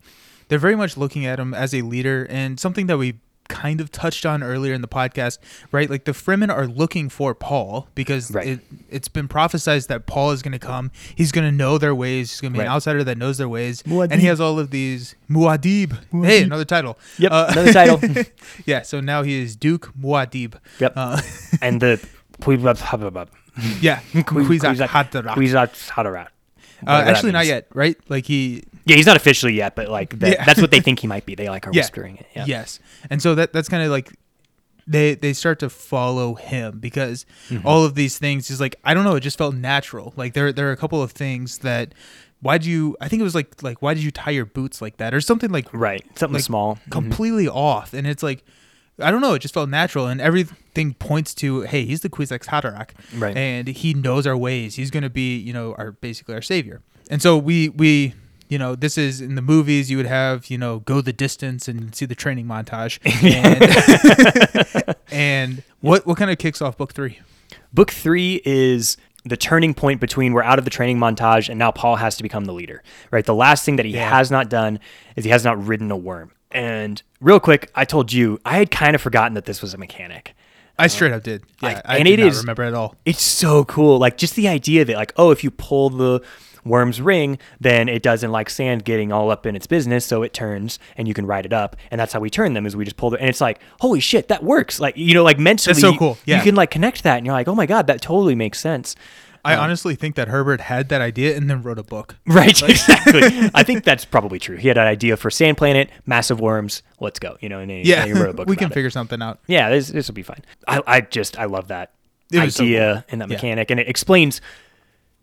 They're 0.50 0.60
very 0.60 0.76
much 0.76 0.96
looking 0.96 1.26
at 1.26 1.40
him 1.40 1.54
as 1.54 1.74
a 1.74 1.82
leader, 1.82 2.26
and 2.30 2.60
something 2.60 2.88
that 2.88 2.98
we 2.98 3.20
kind 3.48 3.80
of 3.82 3.92
touched 3.92 4.26
on 4.26 4.44
earlier 4.44 4.74
in 4.74 4.82
the 4.82 4.88
podcast, 4.88 5.38
right? 5.72 5.90
Like 5.90 6.06
the 6.06 6.12
Fremen 6.12 6.50
are 6.54 6.68
looking 6.68 7.10
for 7.10 7.34
Paul 7.36 7.88
because 7.96 8.32
Right. 8.32 8.48
it, 8.48 8.60
it's 8.90 9.08
been 9.08 9.28
prophesized 9.28 9.88
that 9.88 10.06
Paul 10.06 10.32
is 10.32 10.42
going 10.42 10.52
to 10.54 10.60
come. 10.60 10.92
He's 11.16 11.32
going 11.32 11.46
to 11.48 11.52
know 11.52 11.78
their 11.78 11.96
ways. 11.96 12.32
He's 12.32 12.42
going 12.42 12.54
to 12.54 12.58
be 12.60 12.64
an 12.66 12.70
outsider 12.72 13.04
that 13.04 13.18
knows 13.18 13.38
their 13.38 13.50
ways, 13.50 13.84
Muad'Dib. 13.84 14.12
and 14.12 14.22
he 14.22 14.28
has 14.28 14.40
all 14.42 14.60
of 14.60 14.72
these 14.72 15.16
Muad'Dib. 15.30 15.98
Hey, 16.26 16.44
another 16.44 16.66
title. 16.66 16.98
Yep, 17.18 17.32
Uh, 17.32 17.48
another 17.52 17.74
title. 17.74 18.00
yeah, 18.66 18.82
so 18.82 19.00
now 19.00 19.24
he 19.24 19.42
is 19.42 19.56
Duke 19.56 19.92
Muad'Dib. 20.00 20.56
Yep. 20.80 20.94
Uh, 20.96 21.22
and 21.62 21.82
the 21.82 22.06
yeah, 23.82 24.02
Kwisatz 24.14 24.86
Haderach. 24.88 25.34
Kwisatz 25.36 25.90
Haderach. 25.90 26.28
Uh, 26.86 27.04
actually, 27.08 27.32
not 27.32 27.46
yet, 27.46 27.68
right? 27.74 27.98
Like 28.10 28.26
he, 28.26 28.64
Yeah, 28.86 28.96
he's 28.98 29.06
not 29.08 29.16
officially 29.16 29.54
yet, 29.54 29.76
but 29.76 29.90
like 29.90 30.20
that, 30.20 30.30
Yeah. 30.34 30.46
that's 30.46 30.62
what 30.62 30.70
they 30.72 30.80
think 30.82 31.00
he 31.00 31.08
might 31.08 31.26
be. 31.26 31.34
They 31.36 31.50
like 31.50 31.66
are 31.68 31.72
Yeah. 31.74 31.82
whispering 31.82 32.18
it. 32.18 32.28
Yeah. 32.36 32.46
yes, 32.46 32.80
and 33.10 33.22
so 33.22 33.36
that 33.36 33.54
that's 33.54 33.70
kind 33.70 33.84
of 33.84 33.90
like 33.90 34.12
they 34.86 35.16
they 35.16 35.34
start 35.34 35.60
to 35.60 35.70
follow 35.70 36.36
him 36.36 36.80
because 36.80 37.26
Mm-hmm. 37.50 37.66
all 37.68 37.84
of 37.84 37.96
these 37.96 38.18
things 38.20 38.50
is 38.52 38.60
like 38.62 38.76
I 38.84 38.94
don't 38.94 39.04
know, 39.04 39.16
it 39.16 39.22
just 39.22 39.38
felt 39.38 39.56
natural. 39.56 40.14
Like 40.16 40.34
there 40.34 40.52
there 40.54 40.70
are 40.70 40.72
a 40.72 40.78
couple 40.78 41.02
of 41.02 41.12
things 41.12 41.60
that 41.60 41.94
why 42.42 42.60
do 42.60 42.70
you? 42.70 42.96
I 43.02 43.08
think 43.08 43.20
it 43.20 43.24
was 43.24 43.34
like 43.36 43.64
like 43.64 43.82
why 43.82 43.96
did 43.96 44.04
you 44.04 44.12
tie 44.12 44.32
your 44.32 44.46
boots 44.46 44.80
like 44.82 44.98
that 44.98 45.14
or 45.14 45.22
something 45.22 45.50
like 45.52 45.68
Right. 45.74 46.06
Something 46.16 46.36
Like, 46.36 46.44
small. 46.44 46.76
Mhm. 46.76 46.92
completely 46.92 47.48
off, 47.48 47.94
and 47.94 48.06
it's 48.06 48.22
like. 48.24 48.44
I 49.00 49.12
don't 49.12 49.22
know. 49.22 49.34
It 49.36 49.40
just 49.40 49.54
felt 49.54 49.70
natural, 49.70 50.08
and 50.08 50.20
everything 50.20 50.94
points 50.96 51.34
to, 51.36 51.62
hey, 51.62 51.86
he's 51.86 52.02
the 52.02 52.10
Kwisatz 52.10 52.46
Haderach, 52.48 52.90
Right. 53.16 53.38
and 53.38 53.68
he 53.68 53.94
knows 53.94 54.26
our 54.26 54.36
ways. 54.38 54.76
He's 54.76 54.90
going 54.92 55.04
to 55.04 55.10
be, 55.10 55.38
you 55.38 55.54
know, 55.54 55.76
our 55.78 55.92
basically 55.92 56.34
our 56.36 56.42
savior. 56.42 56.82
And 57.10 57.22
so 57.22 57.38
we 57.38 57.70
we 57.70 58.14
you 58.50 58.58
know 58.58 58.76
this 58.76 58.98
is 58.98 59.20
in 59.22 59.36
the 59.36 59.42
movies 59.42 59.92
you 59.92 59.98
would 59.98 60.06
have 60.06 60.50
you 60.50 60.58
know 60.58 60.80
go 60.80 61.02
the 61.02 61.12
distance 61.14 61.68
and 61.68 61.94
see 61.94 62.06
the 62.06 62.16
training 62.16 62.46
montage. 62.48 63.00
And, 64.78 64.96
and 65.12 65.64
what 65.82 66.06
what 66.06 66.18
kind 66.18 66.32
of 66.32 66.38
kicks 66.38 66.62
off 66.62 66.78
book 66.78 66.94
three? 66.94 67.20
Book 67.74 67.92
three 67.92 68.42
is 68.46 68.98
the 69.26 69.38
turning 69.38 69.74
point 69.74 70.00
between 70.00 70.34
we're 70.34 70.44
out 70.44 70.58
of 70.60 70.66
the 70.66 70.72
training 70.72 70.98
montage 70.98 71.50
and 71.50 71.60
now 71.60 71.72
Paul 71.72 71.98
has 71.98 72.16
to 72.18 72.24
become 72.24 72.46
the 72.46 72.54
leader, 72.54 72.82
right? 73.12 73.26
The 73.26 73.36
last 73.36 73.66
thing 73.66 73.76
that 73.78 73.86
he 73.86 73.94
Yeah. 73.94 74.10
has 74.10 74.32
not 74.32 74.50
done 74.50 74.80
is 75.16 75.26
he 75.26 75.32
has 75.32 75.44
not 75.44 75.62
ridden 75.66 75.92
a 75.92 75.98
worm. 75.98 76.32
And 76.52 77.02
real 77.20 77.40
quick, 77.40 77.70
I 77.76 77.86
told 77.86 78.14
you 78.14 78.40
I 78.46 78.58
had 78.58 78.72
kind 78.72 78.96
of 78.96 79.02
forgotten 79.02 79.34
that 79.34 79.46
this 79.46 79.62
was 79.62 79.74
a 79.74 79.78
mechanic. 79.78 80.34
I 80.80 80.88
straight 80.88 81.12
up 81.12 81.24
did. 81.24 81.44
Yeah, 81.62 81.70
Like, 81.70 81.82
I 81.86 81.98
and 81.98 82.06
did 82.06 82.20
it 82.20 82.24
not 82.24 82.32
is- 82.32 82.38
remember 82.40 82.64
at 82.64 82.74
all. 82.74 82.96
It's 83.06 83.22
so 83.22 83.66
cool. 83.66 83.98
Like 83.98 84.18
just 84.18 84.36
the 84.36 84.48
idea 84.48 84.82
of 84.84 84.90
it, 84.90 84.96
like, 84.96 85.12
oh, 85.18 85.32
if 85.32 85.44
you 85.44 85.50
pull 85.52 85.90
the 85.90 86.22
worm's 86.64 87.02
ring, 87.02 87.40
then 87.62 87.88
it 87.90 88.04
doesn't 88.04 88.32
like 88.32 88.50
sand 88.50 88.84
getting 88.86 89.12
all 89.12 89.32
up 89.32 89.46
in 89.46 89.56
its 89.56 89.66
business, 89.68 90.06
so 90.06 90.22
it 90.22 90.34
turns 90.34 90.80
and 90.98 91.08
you 91.08 91.14
can 91.14 91.26
ride 91.26 91.46
it 91.46 91.54
up. 91.54 91.76
And 91.92 92.00
that's 92.00 92.14
how 92.14 92.20
we 92.20 92.30
turn 92.30 92.54
them 92.54 92.66
is 92.66 92.76
we 92.76 92.84
just 92.86 92.98
pull 92.98 93.14
it. 93.14 93.20
and 93.22 93.30
it's 93.30 93.42
like, 93.42 93.60
holy 93.80 94.00
shit, 94.02 94.28
that 94.28 94.44
works. 94.44 94.80
Like, 94.80 94.98
you 94.98 95.14
know, 95.14 95.24
like 95.24 95.40
mentally 95.40 95.74
that's 95.74 95.82
so 95.82 95.98
cool. 95.98 96.18
Yeah. 96.26 96.38
you 96.38 96.44
can 96.44 96.56
like 96.56 96.70
connect 96.70 97.04
that 97.04 97.18
and 97.18 97.26
you're 97.26 97.34
like, 97.34 97.48
oh 97.48 97.56
my 97.56 97.66
God, 97.66 97.88
that 97.88 98.02
totally 98.02 98.36
makes 98.36 98.60
sense. 98.60 98.96
I 99.48 99.56
um, 99.56 99.62
honestly 99.64 99.96
think 99.96 100.16
that 100.16 100.28
Herbert 100.28 100.62
had 100.62 100.90
that 100.90 101.02
idea 101.02 101.36
and 101.38 101.50
then 101.50 101.62
wrote 101.64 101.80
a 101.80 101.84
book. 101.84 102.16
Right, 102.28 102.62
exactly. 102.62 103.22
I 103.56 103.64
think 103.64 103.84
that's 103.84 104.06
probably 104.06 104.40
true. 104.40 104.58
He 104.58 104.68
had 104.68 104.78
an 104.78 104.86
idea 104.88 105.18
for 105.18 105.30
Sand 105.32 105.58
Planet, 105.58 105.90
massive 106.06 106.40
worms. 106.40 106.84
Let's 107.00 107.20
go. 107.20 107.38
You 107.42 107.50
know, 107.50 107.60
and 107.60 107.72
he, 107.72 107.82
Yeah, 107.84 108.04
and 108.04 108.08
he 108.08 108.20
wrote 108.20 108.30
a 108.30 108.34
book 108.34 108.48
we 108.50 108.56
can 108.56 108.72
it. 108.72 108.74
figure 108.74 108.90
something 108.90 109.22
out. 109.22 109.40
Yeah, 109.48 109.70
this 109.70 109.88
this 109.90 110.08
will 110.08 110.16
be 110.16 110.24
fine. 110.24 110.44
I, 110.68 110.82
I 110.86 111.02
just 111.02 111.38
I 111.40 111.46
love 111.46 111.70
that 111.70 111.94
It 112.32 112.40
was 112.44 112.56
so 112.56 112.64
idea 112.64 113.04
cool. 113.08 113.12
and 113.14 113.22
that 113.22 113.30
Yeah. 113.30 113.36
mechanic, 113.36 113.72
and 113.72 113.80
it 113.80 113.88
explains 113.88 114.42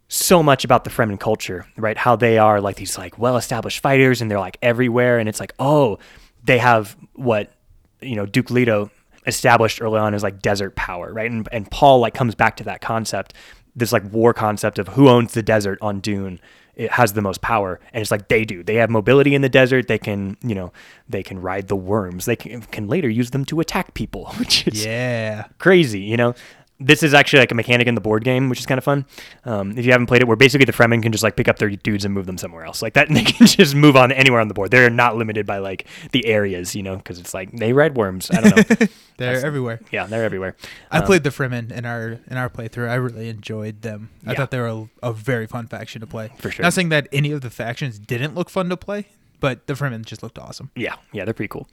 so 0.08 0.42
much 0.42 0.64
about 0.64 0.84
the 0.84 0.90
Fremen 0.90 1.18
culture, 1.18 1.66
right? 1.76 1.96
How 1.96 2.14
they 2.16 2.38
are 2.38 2.60
like 2.60 2.76
these 2.76 2.98
like 2.98 3.18
well-established 3.18 3.80
fighters, 3.80 4.20
and 4.20 4.30
they're 4.30 4.38
like 4.40 4.58
everywhere, 4.62 5.18
and 5.18 5.28
it's 5.28 5.40
like 5.40 5.52
oh, 5.58 5.98
they 6.44 6.58
have 6.58 6.96
what 7.14 7.52
you 8.00 8.16
know 8.16 8.26
Duke 8.26 8.50
Leto 8.50 8.90
established 9.26 9.80
early 9.80 9.98
on 9.98 10.12
as 10.14 10.22
like 10.22 10.42
desert 10.42 10.76
power, 10.76 11.12
right? 11.12 11.30
And 11.30 11.48
and 11.52 11.70
Paul 11.70 12.00
like 12.00 12.14
comes 12.14 12.34
back 12.34 12.56
to 12.58 12.64
that 12.64 12.80
concept, 12.80 13.34
this 13.76 13.92
like 13.92 14.04
war 14.12 14.32
concept 14.34 14.78
of 14.78 14.88
who 14.88 15.08
owns 15.08 15.34
the 15.34 15.42
desert 15.42 15.78
on 15.82 16.00
Dune. 16.00 16.40
It 16.76 16.90
has 16.90 17.12
the 17.12 17.22
most 17.22 17.40
power, 17.40 17.78
and 17.92 18.00
it's 18.02 18.10
like 18.10 18.26
they 18.26 18.44
do. 18.44 18.64
They 18.64 18.74
have 18.76 18.90
mobility 18.90 19.36
in 19.36 19.42
the 19.42 19.48
desert. 19.48 19.86
They 19.86 19.98
can, 19.98 20.36
you 20.42 20.56
know, 20.56 20.72
they 21.08 21.22
can 21.22 21.40
ride 21.40 21.68
the 21.68 21.76
worms. 21.76 22.24
They 22.24 22.34
can, 22.34 22.62
can 22.62 22.88
later 22.88 23.08
use 23.08 23.30
them 23.30 23.44
to 23.44 23.60
attack 23.60 23.94
people, 23.94 24.26
which 24.38 24.66
is 24.66 24.84
Yeah. 24.84 25.46
crazy, 25.58 26.00
you 26.00 26.16
know. 26.16 26.34
This 26.80 27.04
is 27.04 27.14
actually 27.14 27.38
like 27.38 27.52
a 27.52 27.54
mechanic 27.54 27.86
in 27.86 27.94
the 27.94 28.00
board 28.00 28.24
game, 28.24 28.48
which 28.48 28.58
is 28.58 28.66
kind 28.66 28.78
of 28.78 28.84
fun. 28.84 29.06
Um, 29.44 29.78
if 29.78 29.86
you 29.86 29.92
haven't 29.92 30.06
played 30.08 30.22
it, 30.22 30.26
where 30.26 30.36
basically 30.36 30.64
the 30.64 30.72
Fremen 30.72 31.02
can 31.02 31.12
just 31.12 31.22
like 31.22 31.36
pick 31.36 31.46
up 31.46 31.58
their 31.58 31.70
dudes 31.70 32.04
and 32.04 32.12
move 32.12 32.26
them 32.26 32.36
somewhere 32.36 32.64
else, 32.64 32.82
like 32.82 32.94
that, 32.94 33.06
and 33.08 33.16
they 33.16 33.22
can 33.22 33.46
just 33.46 33.76
move 33.76 33.96
on 33.96 34.10
anywhere 34.10 34.40
on 34.40 34.48
the 34.48 34.54
board. 34.54 34.72
They're 34.72 34.90
not 34.90 35.16
limited 35.16 35.46
by 35.46 35.58
like 35.58 35.86
the 36.10 36.26
areas, 36.26 36.74
you 36.74 36.82
know, 36.82 36.96
because 36.96 37.20
it's 37.20 37.32
like 37.32 37.52
they 37.52 37.72
ride 37.72 37.96
worms. 37.96 38.28
I 38.32 38.40
don't 38.40 38.70
know. 38.80 38.86
They're 39.16 39.46
everywhere. 39.46 39.78
yeah, 39.92 40.06
they're 40.06 40.24
everywhere. 40.24 40.56
I 40.90 40.98
Um, 40.98 41.04
played 41.04 41.22
the 41.22 41.30
Fremen 41.30 41.70
in 41.70 41.84
our 41.86 42.18
in 42.28 42.36
our 42.36 42.50
playthrough. 42.50 42.88
I 42.88 42.96
really 42.96 43.28
enjoyed 43.28 43.82
them. 43.82 44.10
I 44.26 44.32
Yeah. 44.32 44.38
thought 44.38 44.50
they 44.50 44.58
were 44.58 44.88
a, 45.02 45.10
a 45.10 45.12
very 45.12 45.46
fun 45.46 45.68
faction 45.68 46.00
to 46.00 46.06
play. 46.08 46.32
For 46.40 46.50
sure. 46.50 46.64
Not 46.64 46.72
saying 46.72 46.88
that 46.88 47.06
any 47.12 47.30
of 47.30 47.40
the 47.40 47.50
factions 47.50 48.00
didn't 48.00 48.34
look 48.34 48.50
fun 48.50 48.68
to 48.70 48.76
play, 48.76 49.06
but 49.38 49.68
the 49.68 49.74
Fremen 49.74 50.04
just 50.04 50.24
looked 50.24 50.40
awesome. 50.40 50.72
Yeah, 50.74 50.96
yeah, 51.12 51.24
they're 51.24 51.32
pretty 51.34 51.46
cool. 51.50 51.68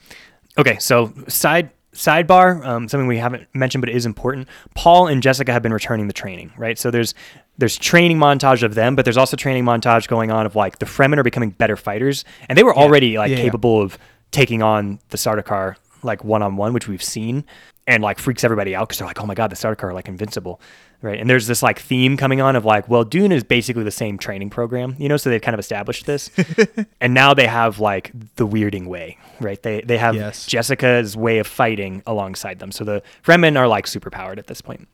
Okay, 0.60 0.78
so 0.78 1.12
side 1.28 1.72
sidebar, 1.94 2.66
um, 2.66 2.88
something 2.88 3.08
we 3.08 3.18
haven't 3.18 3.48
mentioned 3.54 3.82
but 3.82 3.89
it 3.89 3.96
is 3.96 4.06
important. 4.06 4.48
Paul 4.76 5.08
and 5.08 5.22
Jessica 5.22 5.52
have 5.52 5.62
been 5.62 5.74
returning 5.74 6.08
the 6.08 6.14
training, 6.14 6.52
right? 6.58 6.78
So 6.78 6.92
there's 6.92 7.14
there's 7.58 7.78
training 7.78 8.18
montage 8.18 8.64
of 8.64 8.76
them, 8.76 8.96
but 8.96 9.06
there's 9.06 9.18
also 9.18 9.36
training 9.38 9.66
montage 9.66 10.08
going 10.08 10.32
on 10.32 10.46
of 10.46 10.56
like 10.56 10.80
the 10.80 10.86
Fremen 10.86 11.18
are 11.18 11.24
becoming 11.24 11.52
better 11.52 11.76
fighters, 11.76 12.24
and 12.50 12.58
they 12.58 12.64
were 12.64 12.76
already 12.76 13.18
like 13.18 13.30
Yeah, 13.32 13.38
yeah. 13.38 13.44
capable 13.44 13.82
of 13.82 13.98
taking 14.32 14.62
on 14.64 15.00
the 15.10 15.18
Sardaukar 15.18 15.76
like 16.04 16.24
one 16.24 16.42
on 16.42 16.56
one, 16.56 16.74
which 16.74 16.88
we've 16.88 17.04
seen, 17.04 17.44
and 17.88 18.04
like 18.04 18.20
freaks 18.20 18.44
everybody 18.44 18.76
out 18.76 18.88
because 18.88 19.00
they're 19.00 19.08
like, 19.08 19.20
oh 19.22 19.26
my 19.26 19.34
god, 19.36 19.50
the 19.52 19.56
Sardaukar 19.56 19.86
are 19.86 19.94
like 19.94 20.08
invincible. 20.08 20.62
Right, 21.04 21.20
and 21.20 21.28
there's 21.28 21.48
this 21.48 21.64
like 21.64 21.80
theme 21.80 22.16
coming 22.16 22.42
on 22.42 22.56
of 22.56 22.64
like, 22.64 22.88
well, 22.88 23.04
Dune 23.04 23.32
is 23.32 23.44
basically 23.44 23.84
the 23.84 23.90
same 23.90 24.20
training 24.20 24.52
program, 24.52 24.96
you 25.00 25.10
know, 25.10 25.18
so 25.18 25.32
they've 25.32 25.42
kind 25.42 25.56
of 25.56 25.60
established 25.60 26.06
this, 26.06 26.30
and 27.02 27.16
now 27.16 27.34
they 27.34 27.48
have 27.48 27.80
like 27.80 28.12
the 28.36 28.46
weirding 28.46 28.86
way, 28.86 29.18
right? 29.40 29.60
They 29.64 29.82
they 29.82 29.98
have 29.98 30.14
Yes. 30.14 30.46
Jessica's 30.46 31.18
way 31.18 31.40
of 31.40 31.48
fighting 31.48 32.04
alongside 32.06 32.60
them, 32.60 32.72
so 32.72 32.84
the 32.84 33.02
Fremen 33.26 33.58
are 33.58 33.68
like 33.68 33.88
super 33.88 34.12
powered 34.12 34.38
at 34.38 34.46
this 34.46 34.62
point, 34.62 34.88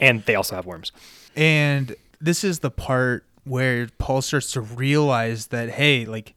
and 0.00 0.24
they 0.24 0.34
also 0.34 0.56
have 0.56 0.66
worms. 0.66 0.90
And 1.36 1.94
this 2.20 2.42
is 2.42 2.58
the 2.58 2.70
part 2.72 3.24
where 3.44 3.86
Paul 3.98 4.22
starts 4.22 4.50
to 4.52 4.60
realize 4.60 5.46
that 5.48 5.70
hey, 5.70 6.06
like 6.06 6.34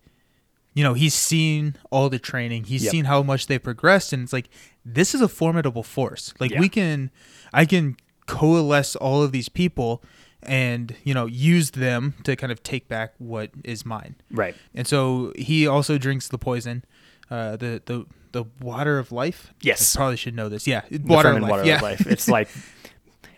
you 0.76 0.84
know, 0.84 0.94
he's 0.94 1.14
seen 1.16 1.76
all 1.92 2.10
the 2.10 2.18
training. 2.20 2.64
He's 2.66 2.84
Yep. 2.84 2.92
seen 2.92 3.06
how 3.06 3.24
much 3.24 3.48
they 3.48 3.58
progressed 3.60 4.14
and 4.14 4.22
it's 4.24 4.34
like 4.34 4.50
this 4.86 5.16
is 5.16 5.22
a 5.22 5.28
formidable 5.28 5.84
force. 5.84 6.34
Like 6.40 6.52
Yeah. 6.52 6.60
we 6.60 6.70
can 6.70 7.12
I 7.54 7.66
can 7.66 7.96
coalesce 8.26 8.96
all 8.96 9.22
of 9.24 9.32
these 9.32 9.50
people 9.50 10.04
and, 10.42 10.96
you 11.04 11.14
know, 11.14 11.26
use 11.26 11.72
them 11.72 12.16
to 12.24 12.36
kind 12.36 12.52
of 12.52 12.62
take 12.64 12.88
back 12.90 13.14
what 13.18 13.52
is 13.64 13.86
mine. 13.86 14.16
Right. 14.32 14.56
And 14.74 14.86
so 14.88 15.32
he 15.38 15.66
also 15.68 15.98
drinks 15.98 16.28
the 16.28 16.38
poison, 16.38 16.84
uh, 17.32 17.56
the 17.58 17.82
the 17.86 18.06
the 18.34 18.44
water 18.62 18.98
of 19.00 19.12
life. 19.12 19.54
Yes. 19.62 19.96
I 19.96 20.00
probably 20.00 20.18
should 20.18 20.36
know 20.36 20.50
this. 20.50 20.66
Yeah, 20.68 20.82
water 21.06 21.30
of 21.30 21.42
life. 21.42 21.50
water 21.52 21.66
yeah, 21.66 21.76
of 21.78 21.82
life. 21.84 22.06
It's 22.08 22.28
like 22.38 22.50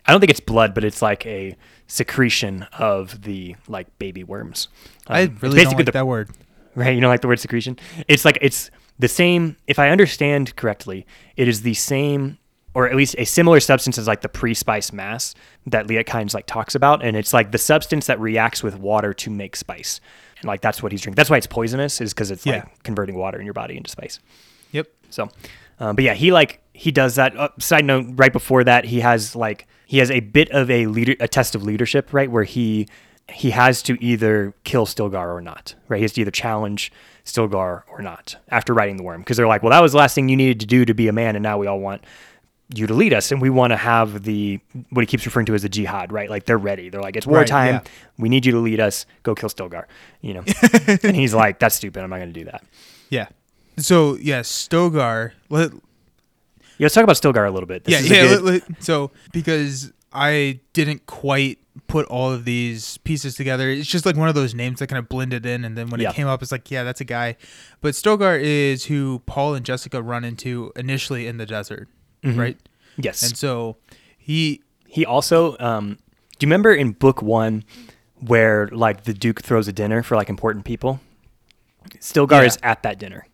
I 0.06 0.12
don't 0.12 0.20
think 0.20 0.30
it's 0.30 0.40
blood, 0.40 0.74
but 0.74 0.84
it's 0.84 1.02
like 1.02 1.24
a 1.26 1.56
secretion 1.86 2.64
of 2.78 3.22
the 3.22 3.54
like 3.68 3.96
baby 3.98 4.24
worms. 4.24 4.68
I 5.06 5.22
Um, 5.22 5.32
it's 5.34 5.42
really 5.42 5.62
don't 5.64 5.74
like 5.76 5.86
the 5.86 5.92
that 5.92 6.06
word. 6.06 6.30
right? 6.74 6.94
You 6.94 7.00
don't 7.00 7.10
like 7.10 7.20
the 7.20 7.28
word 7.28 7.38
secretion? 7.40 7.78
It's 8.08 8.24
like 8.24 8.38
it's 8.40 8.70
the 8.98 9.08
same. 9.08 9.56
If 9.66 9.78
I 9.78 9.90
understand 9.90 10.56
correctly, 10.56 11.06
it 11.36 11.48
is 11.48 11.62
the 11.62 11.74
same, 11.74 12.38
or 12.74 12.88
at 12.88 12.96
least 12.96 13.14
a 13.18 13.24
similar 13.24 13.60
substance 13.60 13.98
as 13.98 14.06
like 14.06 14.20
the 14.22 14.28
pre-spice 14.28 14.92
mass 14.92 15.34
that 15.66 15.86
Liet 15.86 16.06
Kynes 16.06 16.34
like 16.34 16.46
talks 16.46 16.74
about, 16.74 17.04
and 17.04 17.16
it's 17.16 17.32
like 17.32 17.52
the 17.52 17.58
substance 17.58 18.06
that 18.06 18.18
reacts 18.20 18.62
with 18.62 18.78
water 18.78 19.12
to 19.14 19.30
make 19.30 19.56
spice, 19.56 20.00
and 20.40 20.46
like 20.46 20.60
that's 20.60 20.82
what 20.82 20.92
he's 20.92 21.00
drinking. 21.02 21.16
That's 21.16 21.30
why 21.30 21.36
it's 21.38 21.46
poisonous, 21.46 22.00
is 22.00 22.12
because 22.14 22.30
it's 22.30 22.44
Yeah. 22.46 22.56
like 22.56 22.82
converting 22.82 23.16
water 23.16 23.38
in 23.38 23.44
your 23.44 23.54
body 23.54 23.76
into 23.76 23.90
spice. 23.90 24.18
Yep. 24.72 24.88
So, 25.10 25.28
um, 25.80 25.96
but 25.96 26.04
yeah, 26.04 26.14
he 26.14 26.32
like 26.32 26.60
he 26.72 26.90
does 26.90 27.14
that. 27.16 27.36
Uh, 27.36 27.48
side 27.58 27.84
note: 27.84 28.06
right 28.16 28.32
before 28.32 28.64
that, 28.64 28.84
he 28.86 29.00
has 29.00 29.36
like 29.36 29.66
he 29.86 29.98
has 29.98 30.10
a 30.10 30.20
bit 30.20 30.50
of 30.50 30.70
a 30.70 30.86
leader, 30.86 31.14
a 31.20 31.28
test 31.28 31.54
of 31.54 31.62
leadership, 31.62 32.12
right, 32.12 32.30
where 32.30 32.44
he 32.44 32.88
he 33.28 33.50
has 33.50 33.82
to 33.82 33.96
either 34.04 34.54
kill 34.64 34.86
Stilgar 34.86 35.34
or 35.34 35.40
not, 35.40 35.74
right? 35.88 35.96
He 35.98 36.02
has 36.02 36.12
to 36.12 36.20
either 36.20 36.30
challenge 36.30 36.92
Stilgar 37.26 37.82
or 37.90 38.00
not 38.00 38.36
after 38.48 38.72
riding 38.72 38.96
the 38.96 39.02
worm, 39.02 39.20
because 39.20 39.36
they're 39.36 39.46
like, 39.48 39.62
well, 39.62 39.70
that 39.70 39.82
was 39.82 39.92
the 39.92 39.98
last 39.98 40.14
thing 40.14 40.28
you 40.28 40.36
needed 40.36 40.60
to 40.60 40.66
do 40.66 40.84
to 40.86 40.94
be 40.94 41.08
a 41.08 41.12
man, 41.12 41.36
and 41.36 41.42
now 41.42 41.58
we 41.58 41.66
all 41.66 41.80
want 41.80 42.02
you 42.74 42.86
to 42.86 42.94
lead 42.94 43.12
us, 43.12 43.30
and 43.30 43.40
we 43.42 43.50
want 43.50 43.72
to 43.72 43.76
have 43.76 44.22
the 44.24 44.58
what 44.90 45.02
he 45.02 45.06
keeps 45.06 45.24
referring 45.26 45.46
to 45.46 45.54
as 45.54 45.62
the 45.62 45.68
jihad, 45.68 46.12
right? 46.12 46.30
Like 46.30 46.44
they're 46.46 46.56
ready. 46.58 46.88
They're 46.88 47.00
like, 47.02 47.16
it's 47.16 47.26
Right, 47.26 47.32
wartime. 47.34 47.74
yeah. 47.74 47.80
We 48.18 48.28
need 48.28 48.46
you 48.46 48.52
to 48.52 48.58
lead 48.58 48.80
us. 48.80 49.06
Go 49.22 49.34
kill 49.34 49.48
Stilgar, 49.48 49.84
you 50.20 50.34
know. 50.34 50.44
and 51.04 51.14
he's 51.16 51.34
like, 51.34 51.58
that's 51.58 51.74
stupid. 51.76 52.02
I'm 52.02 52.10
not 52.10 52.16
going 52.16 52.32
to 52.32 52.40
do 52.40 52.46
that. 52.46 52.64
Yeah. 53.10 53.26
So 53.76 54.16
yeah, 54.16 54.40
Stogar. 54.40 55.32
Let, 55.50 55.72
Yeah, 55.72 55.78
let's 56.80 56.94
talk 56.94 57.04
about 57.04 57.16
Stilgar 57.16 57.46
a 57.46 57.50
little 57.50 57.66
bit. 57.68 57.84
This 57.84 58.08
yeah, 58.08 58.16
yeah. 58.16 58.28
good- 58.28 58.42
let- 58.42 58.68
let- 58.70 58.82
so 58.82 59.10
because 59.32 59.92
I 60.16 60.60
didn't 60.72 61.04
quite 61.06 61.58
put 61.88 62.06
all 62.06 62.32
of 62.32 62.46
these 62.46 62.96
pieces 62.98 63.34
together, 63.34 63.68
it's 63.68 63.86
just 63.86 64.06
like 64.06 64.16
one 64.16 64.28
of 64.30 64.34
those 64.34 64.54
names 64.54 64.78
that 64.78 64.86
kind 64.86 64.98
of 64.98 65.08
blended 65.10 65.44
in, 65.44 65.62
and 65.64 65.76
then 65.76 65.90
when 65.90 66.00
Yeah. 66.00 66.08
it 66.10 66.14
came 66.14 66.26
up, 66.26 66.42
it's 66.42 66.50
like, 66.50 66.70
yeah, 66.70 66.82
that's 66.84 67.02
a 67.02 67.04
guy. 67.04 67.36
But 67.82 67.92
Stogar 67.94 68.40
is 68.42 68.86
who 68.86 69.22
Paul 69.26 69.54
and 69.54 69.64
Jessica 69.64 70.02
run 70.02 70.24
into 70.24 70.72
initially 70.74 71.26
in 71.26 71.36
the 71.36 71.44
desert, 71.44 71.88
Mhm. 72.24 72.38
right? 72.38 72.58
Yes. 72.96 73.22
And 73.22 73.36
so 73.36 73.76
he, 74.18 74.62
He 74.88 75.04
also, 75.04 75.56
um, 75.60 75.98
do 76.38 76.46
you 76.46 76.48
remember 76.48 76.72
in 76.72 76.92
book 76.92 77.20
one 77.20 77.64
where 78.20 78.68
like 78.68 79.04
the 79.04 79.12
Duke 79.12 79.42
throws 79.42 79.68
a 79.68 79.72
dinner 79.72 80.02
for 80.02 80.16
like 80.16 80.30
important 80.30 80.64
people? 80.64 81.00
Stilgar 82.00 82.40
Yeah. 82.40 82.44
is 82.44 82.58
at 82.62 82.82
that 82.84 82.98
dinner. 82.98 83.26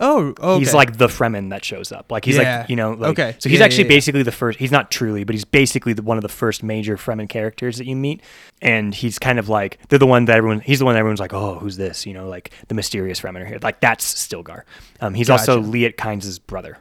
Oh, 0.00 0.34
okay. 0.38 0.58
He's 0.58 0.74
like 0.74 0.98
the 0.98 1.06
Fremen 1.06 1.50
that 1.50 1.64
shows 1.64 1.92
up. 1.92 2.10
Like 2.10 2.24
he's 2.24 2.36
Yeah. 2.36 2.60
like 2.60 2.70
you 2.70 2.76
know 2.76 2.92
like, 2.92 3.10
Okay. 3.18 3.36
So 3.38 3.48
he's 3.48 3.58
Yeah, 3.60 3.64
actually 3.66 3.84
yeah, 3.84 3.88
basically 3.90 4.22
the 4.22 4.32
first. 4.32 4.58
He's 4.58 4.72
not 4.72 4.90
truly, 4.90 5.24
but 5.24 5.34
he's 5.34 5.44
basically 5.44 5.92
the, 5.92 6.02
one 6.02 6.16
of 6.18 6.22
the 6.22 6.28
first 6.28 6.62
major 6.62 6.96
Fremen 6.96 7.28
characters 7.28 7.78
that 7.78 7.86
you 7.86 7.96
meet. 7.96 8.20
And 8.62 8.94
he's 8.94 9.18
kind 9.18 9.38
of 9.38 9.48
like 9.48 9.78
they're 9.88 9.98
the 9.98 10.06
one 10.06 10.24
that 10.26 10.36
everyone. 10.36 10.60
He's 10.60 10.78
the 10.78 10.84
one 10.84 10.94
that 10.94 10.98
everyone's 11.00 11.20
like, 11.20 11.34
oh, 11.34 11.56
who's 11.58 11.76
this? 11.76 12.06
You 12.06 12.14
know, 12.14 12.28
like 12.28 12.50
the 12.68 12.74
mysterious 12.74 13.20
Fremen 13.20 13.42
are 13.42 13.46
here. 13.46 13.58
Like 13.62 13.80
that's 13.80 14.04
Stilgar. 14.14 14.62
Um, 15.00 15.14
he's 15.14 15.30
also 15.30 15.56
Gotcha. 15.60 15.70
Liet 15.70 15.96
Kynes' 15.96 16.38
brother. 16.44 16.78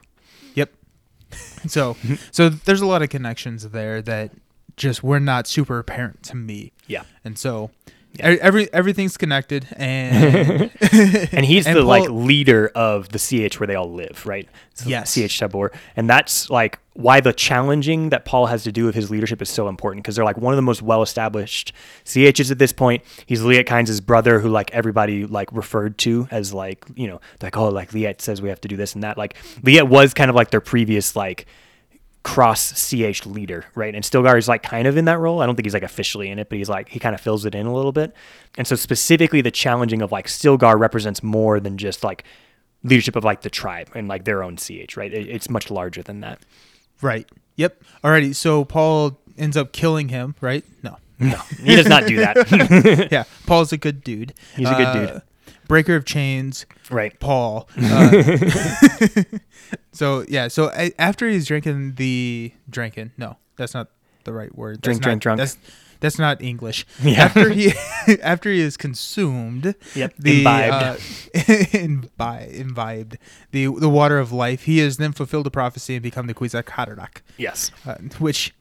Yep. 0.55 0.71
So 1.67 1.95
so 2.31 2.49
there's 2.49 2.81
a 2.81 2.85
lot 2.85 3.01
of 3.01 3.09
connections 3.09 3.69
there 3.69 4.01
that 4.01 4.31
just 4.75 5.03
were 5.03 5.19
not 5.19 5.47
super 5.47 5.79
apparent 5.79 6.23
to 6.23 6.35
me. 6.35 6.71
Yeah. 6.87 7.03
And 7.23 7.37
so 7.37 7.71
Yeah. 8.15 8.37
every 8.41 8.71
everything's 8.71 9.17
connected 9.17 9.67
and 9.75 10.69
and 11.31 11.45
he's 11.45 11.65
And 11.65 11.75
the 11.75 11.83
like 11.83 12.09
leader 12.09 12.71
of 12.75 13.09
the 13.09 13.17
sietch 13.17 13.59
where 13.59 13.65
they 13.65 13.75
all 13.75 13.91
live, 13.91 14.25
right? 14.25 14.47
So 14.75 14.89
Yes. 14.89 15.15
Sietch 15.15 15.37
Tabor, 15.39 15.71
and 15.95 16.09
that's 16.09 16.49
like 16.49 16.79
why 16.93 17.21
the 17.21 17.33
challenging 17.33 18.09
that 18.09 18.23
Paul 18.25 18.45
has 18.47 18.63
to 18.63 18.71
do 18.71 18.85
with 18.85 18.93
his 18.93 19.09
leadership 19.09 19.41
is 19.41 19.49
so 19.49 19.67
important 19.67 20.03
because 20.03 20.15
they're 20.15 20.25
like 20.25 20.37
one 20.37 20.53
of 20.53 20.57
the 20.57 20.61
most 20.63 20.83
well-established 20.83 21.73
sietches 22.05 22.51
at 22.51 22.59
this 22.59 22.71
point. 22.71 23.03
He's 23.25 23.41
Liet 23.41 23.65
Kynes' 23.65 24.03
brother, 24.05 24.39
who 24.39 24.49
like 24.49 24.69
everybody 24.71 25.25
like 25.25 25.51
referred 25.51 25.97
to 25.99 26.27
as 26.29 26.53
like 26.53 26.85
you 26.95 27.07
know 27.07 27.19
like 27.41 27.57
oh 27.57 27.69
like 27.69 27.91
Liet 27.93 28.21
says 28.21 28.41
we 28.41 28.49
have 28.49 28.61
to 28.61 28.67
do 28.67 28.77
this 28.77 28.93
and 28.93 29.03
that. 29.03 29.17
Like 29.17 29.35
Liet 29.63 29.87
was 29.87 30.13
kind 30.13 30.29
of 30.29 30.35
like 30.35 30.51
their 30.51 30.61
previous 30.61 31.15
like 31.15 31.47
cross 32.23 32.71
sietch 32.73 33.25
leader, 33.31 33.65
right? 33.75 33.93
And 33.93 34.03
Stilgar 34.03 34.37
is 34.37 34.47
like 34.47 34.63
kind 34.63 34.87
of 34.87 34.95
in 34.97 35.05
that 35.05 35.19
role. 35.19 35.41
I 35.41 35.45
don't 35.45 35.55
think 35.55 35.65
he's 35.65 35.73
like 35.73 35.83
officially 35.83 36.29
in 36.29 36.39
it, 36.39 36.49
but 36.49 36.57
he's 36.57 36.69
like 36.69 36.89
he 36.89 36.99
kind 36.99 37.13
of 37.13 37.21
fills 37.21 37.45
it 37.45 37.53
in 37.53 37.65
a 37.65 37.73
little 37.73 37.91
bit. 37.91 38.13
And 38.57 38.65
so 38.65 38.75
specifically 38.75 39.41
the 39.41 39.51
challenging 39.51 40.01
of 40.01 40.11
like 40.11 40.27
Stilgar 40.27 40.79
represents 40.79 41.21
more 41.21 41.59
than 41.59 41.77
just 41.77 42.03
like 42.03 42.23
leadership 42.83 43.15
of 43.15 43.23
like 43.23 43.41
the 43.41 43.49
tribe 43.49 43.89
and 43.93 44.07
like 44.07 44.25
their 44.25 44.41
own 44.41 44.55
sietch, 44.55 44.95
right? 44.95 45.13
It, 45.13 45.27
it's 45.27 45.49
much 45.49 45.69
larger 45.69 46.01
than 46.01 46.21
that. 46.21 46.39
Right. 47.01 47.29
Yep. 47.57 47.83
Alrighty. 48.03 48.33
So 48.35 48.63
Paul 48.65 49.19
ends 49.37 49.57
up 49.57 49.73
killing 49.73 50.09
him, 50.09 50.35
right? 50.41 50.63
No. 50.81 50.97
No, 51.19 51.37
he 51.61 51.75
does 51.75 51.87
not 51.87 52.07
do 52.07 52.17
that. 52.17 53.07
yeah. 53.11 53.23
Paul's 53.45 53.71
a 53.71 53.77
good 53.77 54.03
dude. 54.03 54.33
He's 54.55 54.67
a 54.67 54.75
good 54.75 54.87
uh, 54.87 54.93
dude. 54.93 55.21
Breaker 55.73 55.95
of 55.95 56.05
chains. 56.05 56.65
right. 56.91 57.19
Paul. 57.19 57.67
Uh, 57.77 58.23
so 59.91 60.25
yeah. 60.27 60.47
So 60.47 60.69
I, 60.69 60.91
after 60.99 61.27
he's 61.27 61.45
drinking 61.47 61.95
the 61.95 62.51
drinking, 62.69 63.11
no, 63.17 63.37
that's 63.57 63.73
not 63.73 63.89
the 64.23 64.33
right 64.33 64.53
word. 64.55 64.77
That's 64.77 64.83
Drink, 64.85 65.01
not, 65.01 65.05
drink, 65.05 65.21
drunk. 65.21 65.37
That's 65.39 65.57
that's 65.99 66.19
not 66.19 66.41
English. 66.41 66.85
Yeah. 67.01 67.23
After 67.23 67.49
he 67.49 67.71
after 68.21 68.51
he 68.51 68.59
is 68.59 68.77
consumed, 68.77 69.75
Yep, 69.95 70.13
the 70.19 70.37
imbibed. 70.39 70.73
uh, 70.73 71.39
imbi- 71.39 72.53
imbibed 72.53 73.17
the 73.51 73.67
the 73.67 73.89
water 73.89 74.19
of 74.19 74.31
life. 74.31 74.63
He 74.63 74.79
has 74.79 74.97
then 74.97 75.11
fulfilled 75.13 75.45
the 75.45 75.51
prophecy 75.51 75.95
and 75.95 76.03
become 76.03 76.27
the 76.27 76.33
Kwisatz 76.33 76.65
Haderach, 76.65 77.21
Yes. 77.37 77.71
uh, 77.85 77.95
which, 78.19 78.53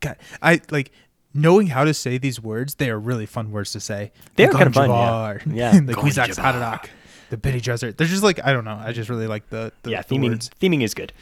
God, 0.00 0.16
I 0.42 0.60
like. 0.70 0.90
Knowing 1.36 1.68
how 1.68 1.84
to 1.84 1.92
say 1.94 2.18
these 2.18 2.40
words, 2.40 2.76
they 2.76 2.90
are 2.90 2.98
really 2.98 3.26
fun 3.26 3.50
words 3.52 3.72
to 3.72 3.80
say. 3.80 4.10
They 4.36 4.46
The 4.46 4.52
are 4.52 4.58
kinda 4.58 4.72
fun, 4.72 4.90
yeah. 4.90 5.38
Yeah. 5.72 5.80
the 5.80 5.92
Gom 5.94 6.04
Jabbar. 6.06 6.28
Kwisatz 6.34 6.88
the 7.30 7.36
Bene 7.36 7.58
Gesserit. 7.60 7.96
They're 7.96 8.06
just 8.06 8.22
like 8.22 8.44
I 8.44 8.52
don't 8.52 8.64
know. 8.64 8.80
I 8.80 8.92
just 8.92 9.08
really 9.10 9.26
like 9.26 9.48
the, 9.50 9.72
the 9.82 9.90
yeah, 9.90 10.02
the 10.02 10.14
theming 10.14 10.30
words. 10.30 10.50
theming 10.60 10.82
is 10.82 10.94
good. 10.94 11.12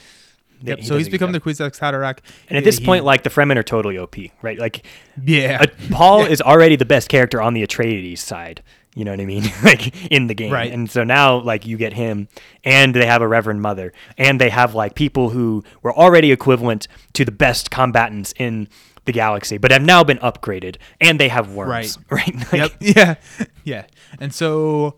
Yep. 0.61 0.79
He 0.79 0.85
so 0.85 0.97
he's 0.97 1.09
become 1.09 1.31
the 1.31 1.41
Kwisatz 1.41 1.79
Haderach, 1.79 2.19
And 2.47 2.57
at 2.57 2.63
this 2.63 2.77
He- 2.77 2.85
point, 2.85 3.03
like 3.03 3.23
the 3.23 3.29
Fremen 3.29 3.57
are 3.57 3.63
totally 3.63 3.97
OP, 3.97 4.15
right? 4.41 4.57
Like 4.57 4.85
yeah, 5.23 5.59
uh, 5.61 5.67
Paul 5.91 6.21
is 6.25 6.41
already 6.41 6.75
the 6.75 6.85
best 6.85 7.09
character 7.09 7.41
on 7.41 7.53
the 7.53 7.65
Atreides 7.65 8.19
side. 8.19 8.63
You 8.95 9.03
know 9.03 9.11
what 9.11 9.19
I 9.19 9.25
mean? 9.25 9.43
like 9.63 10.09
in 10.11 10.27
the 10.27 10.33
game. 10.33 10.53
Right. 10.53 10.71
And 10.71 10.89
so 10.89 11.03
now 11.03 11.37
like 11.37 11.65
you 11.65 11.75
get 11.75 11.93
him 11.93 12.29
and 12.63 12.95
they 12.95 13.05
have 13.05 13.21
a 13.21 13.27
Reverend 13.27 13.61
Mother 13.61 13.91
and 14.17 14.39
they 14.39 14.49
have 14.49 14.73
like 14.73 14.95
people 14.95 15.31
who 15.31 15.63
were 15.81 15.93
already 15.93 16.31
equivalent 16.31 16.87
to 17.13 17.25
the 17.25 17.31
best 17.31 17.71
combatants 17.71 18.33
in 18.37 18.69
the 19.05 19.11
galaxy, 19.11 19.57
but 19.57 19.71
have 19.71 19.83
now 19.83 20.03
been 20.03 20.17
upgraded 20.19 20.77
and 20.99 21.19
they 21.19 21.29
have 21.29 21.53
worms. 21.53 21.97
Right. 22.09 22.35
Like, 22.51 22.53
yep, 22.53 22.71
yeah, 22.79 23.15
yeah. 23.63 23.85
And 24.19 24.33
so 24.33 24.97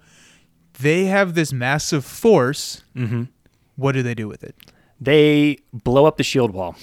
they 0.80 1.06
have 1.06 1.34
this 1.36 1.54
massive 1.54 2.06
force. 2.06 2.84
Mm-hmm. 2.96 3.24
What 3.76 3.92
do 3.94 4.04
they 4.04 4.14
do 4.14 4.28
with 4.28 4.44
it? 4.44 4.56
They 5.00 5.58
blow 5.72 6.06
up 6.06 6.18
the 6.18 6.24
shield 6.24 6.52
wall. 6.52 6.76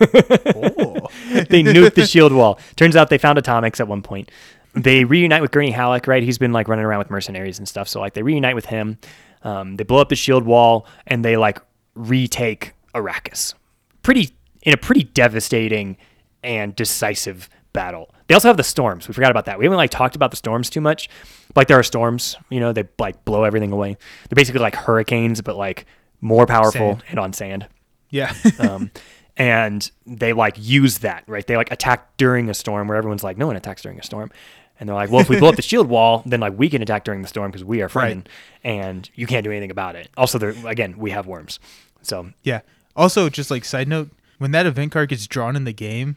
Oh, 0.00 0.06
they 1.32 1.62
nuke 1.62 1.94
the 1.94 2.06
shield 2.06 2.32
wall. 2.32 2.58
Turns 2.76 2.96
out 2.96 3.10
they 3.10 3.18
found 3.18 3.38
atomics 3.38 3.80
at 3.80 3.88
one 3.88 4.02
point. 4.02 4.30
They 4.74 5.04
reunite 5.04 5.40
with 5.40 5.52
Gurney 5.52 5.70
Halleck, 5.70 6.06
right? 6.06 6.22
He's 6.22 6.38
been 6.38 6.52
like 6.52 6.68
running 6.68 6.84
around 6.84 6.98
with 6.98 7.10
mercenaries 7.10 7.58
and 7.58 7.68
stuff. 7.68 7.88
So 7.88 8.00
like 8.00 8.14
they 8.14 8.22
reunite 8.22 8.54
with 8.54 8.66
him. 8.66 8.98
Um, 9.42 9.76
they 9.76 9.84
blow 9.84 10.00
up 10.00 10.08
the 10.08 10.16
shield 10.16 10.44
wall 10.44 10.86
and 11.06 11.24
they 11.24 11.36
like 11.36 11.60
retake 11.94 12.72
Arrakis. 12.94 13.54
Pretty 14.02 14.30
in 14.62 14.72
a 14.72 14.76
pretty 14.76 15.04
devastating 15.04 15.96
and 16.44 16.76
decisive 16.76 17.48
battle. 17.72 18.14
They 18.28 18.34
also 18.34 18.48
have 18.48 18.56
the 18.56 18.62
storms. 18.62 19.08
We 19.08 19.14
forgot 19.14 19.30
about 19.30 19.46
that. 19.46 19.58
We 19.58 19.64
haven't 19.64 19.76
like 19.78 19.90
talked 19.90 20.14
about 20.16 20.30
the 20.30 20.36
storms 20.36 20.70
too 20.70 20.80
much. 20.80 21.08
Like 21.56 21.66
there 21.68 21.78
are 21.78 21.82
storms, 21.82 22.36
you 22.50 22.60
know, 22.60 22.72
they 22.72 22.84
like 22.98 23.24
blow 23.24 23.44
everything 23.44 23.72
away. 23.72 23.96
They're 24.28 24.36
basically 24.36 24.60
like 24.60 24.74
hurricanes, 24.76 25.40
but 25.42 25.56
like 25.56 25.86
more 26.20 26.46
powerful 26.46 26.92
Sand. 26.92 27.04
and 27.08 27.18
on 27.18 27.32
sand 27.32 27.66
yeah, 28.10 28.32
um, 28.60 28.90
and 29.36 29.90
they 30.06 30.32
like 30.32 30.54
use 30.58 30.98
that 30.98 31.24
right 31.26 31.46
they 31.46 31.56
like 31.56 31.70
attack 31.72 32.16
during 32.16 32.48
a 32.48 32.54
storm 32.54 32.86
where 32.88 32.96
everyone's 32.96 33.24
like 33.24 33.36
no 33.36 33.46
one 33.46 33.56
attacks 33.56 33.82
during 33.82 33.98
a 33.98 34.02
storm 34.02 34.30
and 34.78 34.88
they're 34.88 34.94
like 34.96 35.10
well 35.10 35.20
if 35.20 35.28
we 35.28 35.38
blow 35.38 35.48
up 35.48 35.56
the 35.56 35.62
shield 35.62 35.88
wall 35.88 36.22
then 36.24 36.40
like 36.40 36.56
we 36.56 36.70
can 36.70 36.80
attack 36.80 37.04
during 37.04 37.20
the 37.20 37.28
storm 37.28 37.50
because 37.50 37.64
we 37.64 37.82
are 37.82 37.88
Fremen 37.88 37.94
Right. 38.14 38.28
and 38.62 39.10
you 39.16 39.26
can't 39.26 39.44
do 39.44 39.50
anything 39.50 39.70
about 39.72 39.96
it 39.96 40.08
also 40.16 40.38
there 40.38 40.54
again 40.66 40.96
we 40.96 41.10
have 41.10 41.26
worms 41.26 41.58
so 42.02 42.30
yeah. 42.42 42.60
Also, 42.96 43.28
just 43.28 43.50
like 43.50 43.64
side 43.64 43.88
note, 43.88 44.10
when 44.38 44.52
that 44.52 44.66
event 44.66 44.92
card 44.92 45.08
gets 45.08 45.26
drawn 45.26 45.56
in 45.56 45.64
the 45.64 45.72
game, 45.72 46.16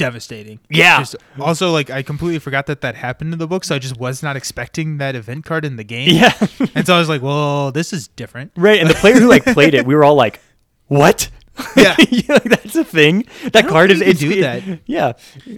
devastating. 0.00 0.58
Yeah. 0.68 0.98
Just, 0.98 1.16
also, 1.38 1.70
like 1.70 1.90
I 1.90 2.02
completely 2.02 2.38
forgot 2.38 2.66
that 2.66 2.80
that 2.80 2.94
happened 2.96 3.32
in 3.32 3.38
the 3.38 3.46
book, 3.46 3.64
so 3.64 3.74
I 3.74 3.78
just 3.78 3.98
was 3.98 4.22
not 4.22 4.36
expecting 4.36 4.98
that 4.98 5.14
event 5.14 5.44
card 5.44 5.64
in 5.64 5.76
the 5.76 5.84
game. 5.84 6.14
yeah 6.16 6.32
And 6.74 6.86
so 6.86 6.94
I 6.94 6.98
was 6.98 7.08
like, 7.08 7.22
well, 7.22 7.70
this 7.72 7.92
is 7.92 8.08
different. 8.08 8.52
right 8.56 8.80
and 8.80 8.88
the 8.90 8.94
player 8.94 9.18
who 9.20 9.28
like 9.28 9.44
played 9.44 9.74
it 9.74 9.86
we 9.86 9.94
were 9.94 10.04
all 10.04 10.14
like 10.16 10.40
what 10.88 11.28
Yeah. 11.76 11.94
that's 12.44 12.76
a 12.76 12.84
thing 12.84 13.26
that 13.52 13.66
card 13.68 13.90
is 13.90 14.00
it's 14.00 14.20
do 14.20 14.30
it- 14.30 14.40
that. 14.42 14.80
yeah 14.86 15.12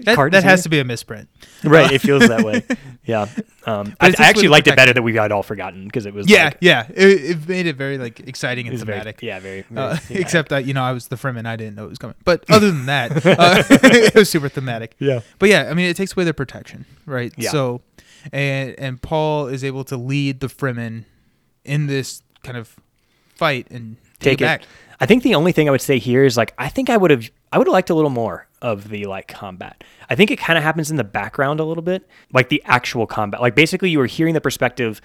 That, 0.04 0.14
Card 0.16 0.32
that 0.32 0.44
has 0.44 0.60
here. 0.60 0.62
to 0.64 0.68
be 0.68 0.78
a 0.80 0.84
misprint. 0.84 1.28
right 1.64 1.90
it 1.96 2.00
feels 2.00 2.26
that 2.28 2.44
way 2.44 2.62
yeah 3.04 3.26
um, 3.66 3.94
I, 4.00 4.08
I 4.18 4.24
actually 4.24 4.48
liked 4.48 4.66
it 4.68 4.76
better 4.76 4.92
that 4.92 5.02
we 5.02 5.12
got 5.12 5.30
all 5.32 5.42
forgotten 5.42 5.84
because 5.86 6.04
it 6.06 6.14
was 6.14 6.28
Yeah, 6.28 6.46
like, 6.46 6.58
yeah. 6.60 6.86
It, 6.90 7.30
it 7.30 7.48
made 7.48 7.66
it 7.66 7.76
very 7.76 7.96
like 7.98 8.20
exciting 8.20 8.66
and 8.66 8.72
was 8.72 8.82
very, 8.82 8.98
thematic. 8.98 9.22
yeah 9.22 9.38
very, 9.40 9.62
very 9.62 9.86
Uh, 9.86 9.96
thematic. 9.96 10.16
except 10.24 10.48
that 10.50 10.64
you 10.64 10.74
know 10.74 10.82
I 10.82 10.92
was 10.92 11.08
the 11.08 11.16
Fremen, 11.16 11.46
I 11.46 11.56
didn't 11.56 11.76
know 11.76 11.84
it 11.84 11.88
was 11.90 11.98
coming. 11.98 12.16
But 12.24 12.44
other 12.50 12.70
than 12.72 12.86
that, 12.86 13.24
uh, 13.24 13.62
it 13.70 14.14
was 14.14 14.28
super 14.30 14.48
thematic. 14.48 14.94
Yeah. 14.98 15.20
But 15.38 15.48
yeah, 15.48 15.68
I 15.70 15.74
mean, 15.74 15.86
it 15.86 15.96
takes 15.96 16.12
away 16.16 16.24
their 16.24 16.32
protection, 16.32 16.86
right? 17.06 17.32
Yeah. 17.36 17.50
So, 17.50 17.82
and 18.32 18.74
and 18.78 19.00
Paul 19.02 19.46
is 19.48 19.62
able 19.64 19.84
to 19.84 19.96
lead 19.96 20.40
the 20.40 20.48
Fremen 20.48 21.04
in 21.64 21.86
this 21.86 22.22
kind 22.42 22.56
of 22.58 22.74
fight 23.36 23.68
and 23.70 23.96
take, 24.18 24.38
take 24.38 24.40
it 24.40 24.44
it. 24.44 24.46
back. 24.46 24.62
I 25.00 25.06
think 25.06 25.22
the 25.22 25.34
only 25.34 25.52
thing 25.52 25.68
I 25.68 25.72
would 25.72 25.80
say 25.80 25.98
here 25.98 26.24
is 26.24 26.36
like 26.36 26.54
I 26.58 26.68
think 26.68 26.90
I 26.90 26.96
would 26.96 27.10
have 27.10 27.30
I 27.50 27.58
would 27.58 27.66
have 27.66 27.72
liked 27.72 27.90
a 27.90 27.94
little 27.94 28.10
more 28.10 28.48
of 28.60 28.88
the 28.88 29.06
like 29.06 29.28
combat. 29.28 29.82
I 30.08 30.14
think 30.14 30.30
it 30.30 30.38
kind 30.38 30.56
of 30.56 30.62
happens 30.62 30.90
in 30.90 30.96
the 30.96 31.04
background 31.04 31.60
a 31.60 31.64
little 31.64 31.82
bit, 31.82 32.08
like 32.32 32.48
the 32.48 32.62
actual 32.64 33.06
combat. 33.06 33.40
Like 33.40 33.54
basically 33.54 33.90
you 33.90 33.98
were 33.98 34.06
hearing 34.06 34.34
the 34.34 34.40
perspective 34.40 35.00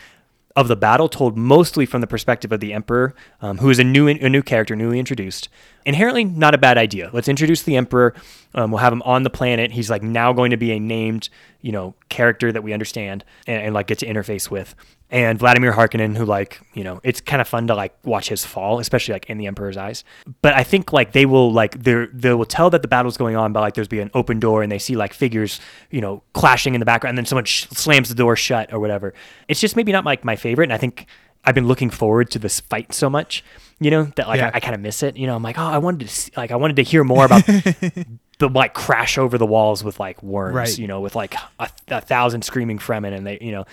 of 0.57 0.67
the 0.67 0.75
battle 0.75 1.07
told 1.07 1.37
mostly 1.37 1.85
from 1.85 2.01
the 2.01 2.07
perspective 2.07 2.51
of 2.51 2.59
the 2.59 2.73
emperor, 2.73 3.13
um, 3.41 3.59
who 3.59 3.69
is 3.69 3.77
a 3.77 3.83
new 3.83 4.07
a 4.07 4.29
new 4.29 4.41
character, 4.41 4.75
newly 4.75 4.97
introduced. 4.97 5.49
Inherently, 5.85 6.23
not 6.25 6.55
a 6.55 6.57
bad 6.57 6.79
idea. 6.79 7.11
Let's 7.13 7.27
introduce 7.27 7.61
the 7.61 7.77
emperor. 7.77 8.15
Um, 8.55 8.71
we'll 8.71 8.79
have 8.79 8.91
him 8.91 9.03
on 9.03 9.21
the 9.21 9.29
planet. 9.29 9.71
He's 9.71 9.89
like 9.89 10.01
now 10.01 10.33
going 10.33 10.49
to 10.49 10.57
be 10.57 10.71
a 10.71 10.79
named, 10.79 11.29
you 11.61 11.71
know, 11.71 11.93
character 12.09 12.51
that 12.51 12.63
we 12.63 12.73
understand 12.73 13.23
and, 13.45 13.61
and 13.61 13.73
like 13.75 13.85
get 13.85 13.99
to 13.99 14.07
interface 14.07 14.49
with. 14.49 14.73
And 15.09 15.39
Vladimir 15.39 15.71
Harkonnen, 15.71 16.17
who 16.17 16.25
like, 16.25 16.59
you 16.73 16.83
know, 16.83 16.99
it's 17.01 17.21
kind 17.21 17.39
of 17.41 17.47
fun 17.47 17.67
to 17.67 17.75
like 17.75 17.93
watch 18.03 18.27
his 18.27 18.43
fall, 18.45 18.79
especially 18.79 19.13
like 19.13 19.29
in 19.29 19.37
the 19.37 19.47
emperor's 19.47 19.77
eyes. 19.77 20.03
But 20.41 20.53
I 20.53 20.63
think 20.63 20.91
like 20.91 21.13
they 21.13 21.25
will 21.25 21.51
like 21.53 21.81
they 21.81 22.07
they 22.11 22.33
will 22.33 22.43
tell 22.45 22.69
that 22.71 22.81
the 22.81 22.89
battle's 22.89 23.15
going 23.15 23.37
on, 23.37 23.53
but 23.53 23.61
like 23.61 23.73
there's 23.73 23.87
be 23.87 24.01
an 24.01 24.11
open 24.13 24.39
door 24.41 24.63
and 24.63 24.69
they 24.71 24.79
see 24.79 24.97
like 24.97 25.13
figures, 25.13 25.61
you 25.91 26.01
know, 26.01 26.23
clashing 26.33 26.73
in 26.75 26.79
the 26.81 26.85
background, 26.85 27.11
and 27.11 27.17
then 27.19 27.25
someone 27.25 27.45
sh- 27.45 27.67
slams 27.71 28.09
the 28.09 28.15
door 28.15 28.35
shut 28.35 28.73
or 28.73 28.79
whatever. 28.79 29.13
It's 29.47 29.61
just 29.61 29.77
maybe 29.77 29.93
not 29.93 30.03
like 30.03 30.25
my 30.25 30.35
favorite, 30.35 30.65
and 30.65 30.73
I 30.73 30.77
think 30.77 31.05
I've 31.45 31.55
been 31.55 31.67
looking 31.67 31.89
forward 31.89 32.29
to 32.31 32.39
this 32.39 32.59
fight 32.59 32.93
so 32.93 33.09
much, 33.09 33.45
you 33.79 33.89
know, 33.89 34.03
that 34.17 34.27
like 34.27 34.39
Yeah. 34.39 34.51
I, 34.53 34.57
I 34.57 34.59
kind 34.59 34.75
of 34.75 34.81
miss 34.81 35.03
it. 35.03 35.15
You 35.15 35.27
know, 35.27 35.37
I'm 35.37 35.43
like, 35.43 35.57
oh, 35.57 35.61
I 35.63 35.77
wanted 35.77 36.01
to 36.01 36.07
see, 36.09 36.31
like 36.35 36.51
I 36.51 36.57
wanted 36.57 36.75
to 36.77 36.83
hear 36.83 37.05
more 37.05 37.23
about 37.23 37.45
the 38.39 38.49
like 38.49 38.73
crash 38.73 39.17
over 39.17 39.37
the 39.37 39.45
walls 39.45 39.83
with 39.85 39.99
like 40.01 40.21
worms, 40.21 40.53
Right. 40.55 40.77
you 40.77 40.87
know, 40.87 40.99
with 40.99 41.15
like 41.15 41.35
a, 41.59 41.69
a 41.87 42.01
thousand 42.01 42.43
screaming 42.43 42.77
Fremen 42.79 43.15
and 43.15 43.25
they, 43.25 43.37
you 43.39 43.51
know, 43.53 43.65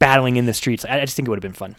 battling 0.00 0.34
in 0.36 0.46
the 0.46 0.52
streets. 0.54 0.84
I, 0.84 0.98
I 0.98 1.00
just 1.04 1.14
think 1.14 1.28
it 1.28 1.30
would 1.30 1.36
have 1.36 1.42
been 1.42 1.52
fun. 1.52 1.76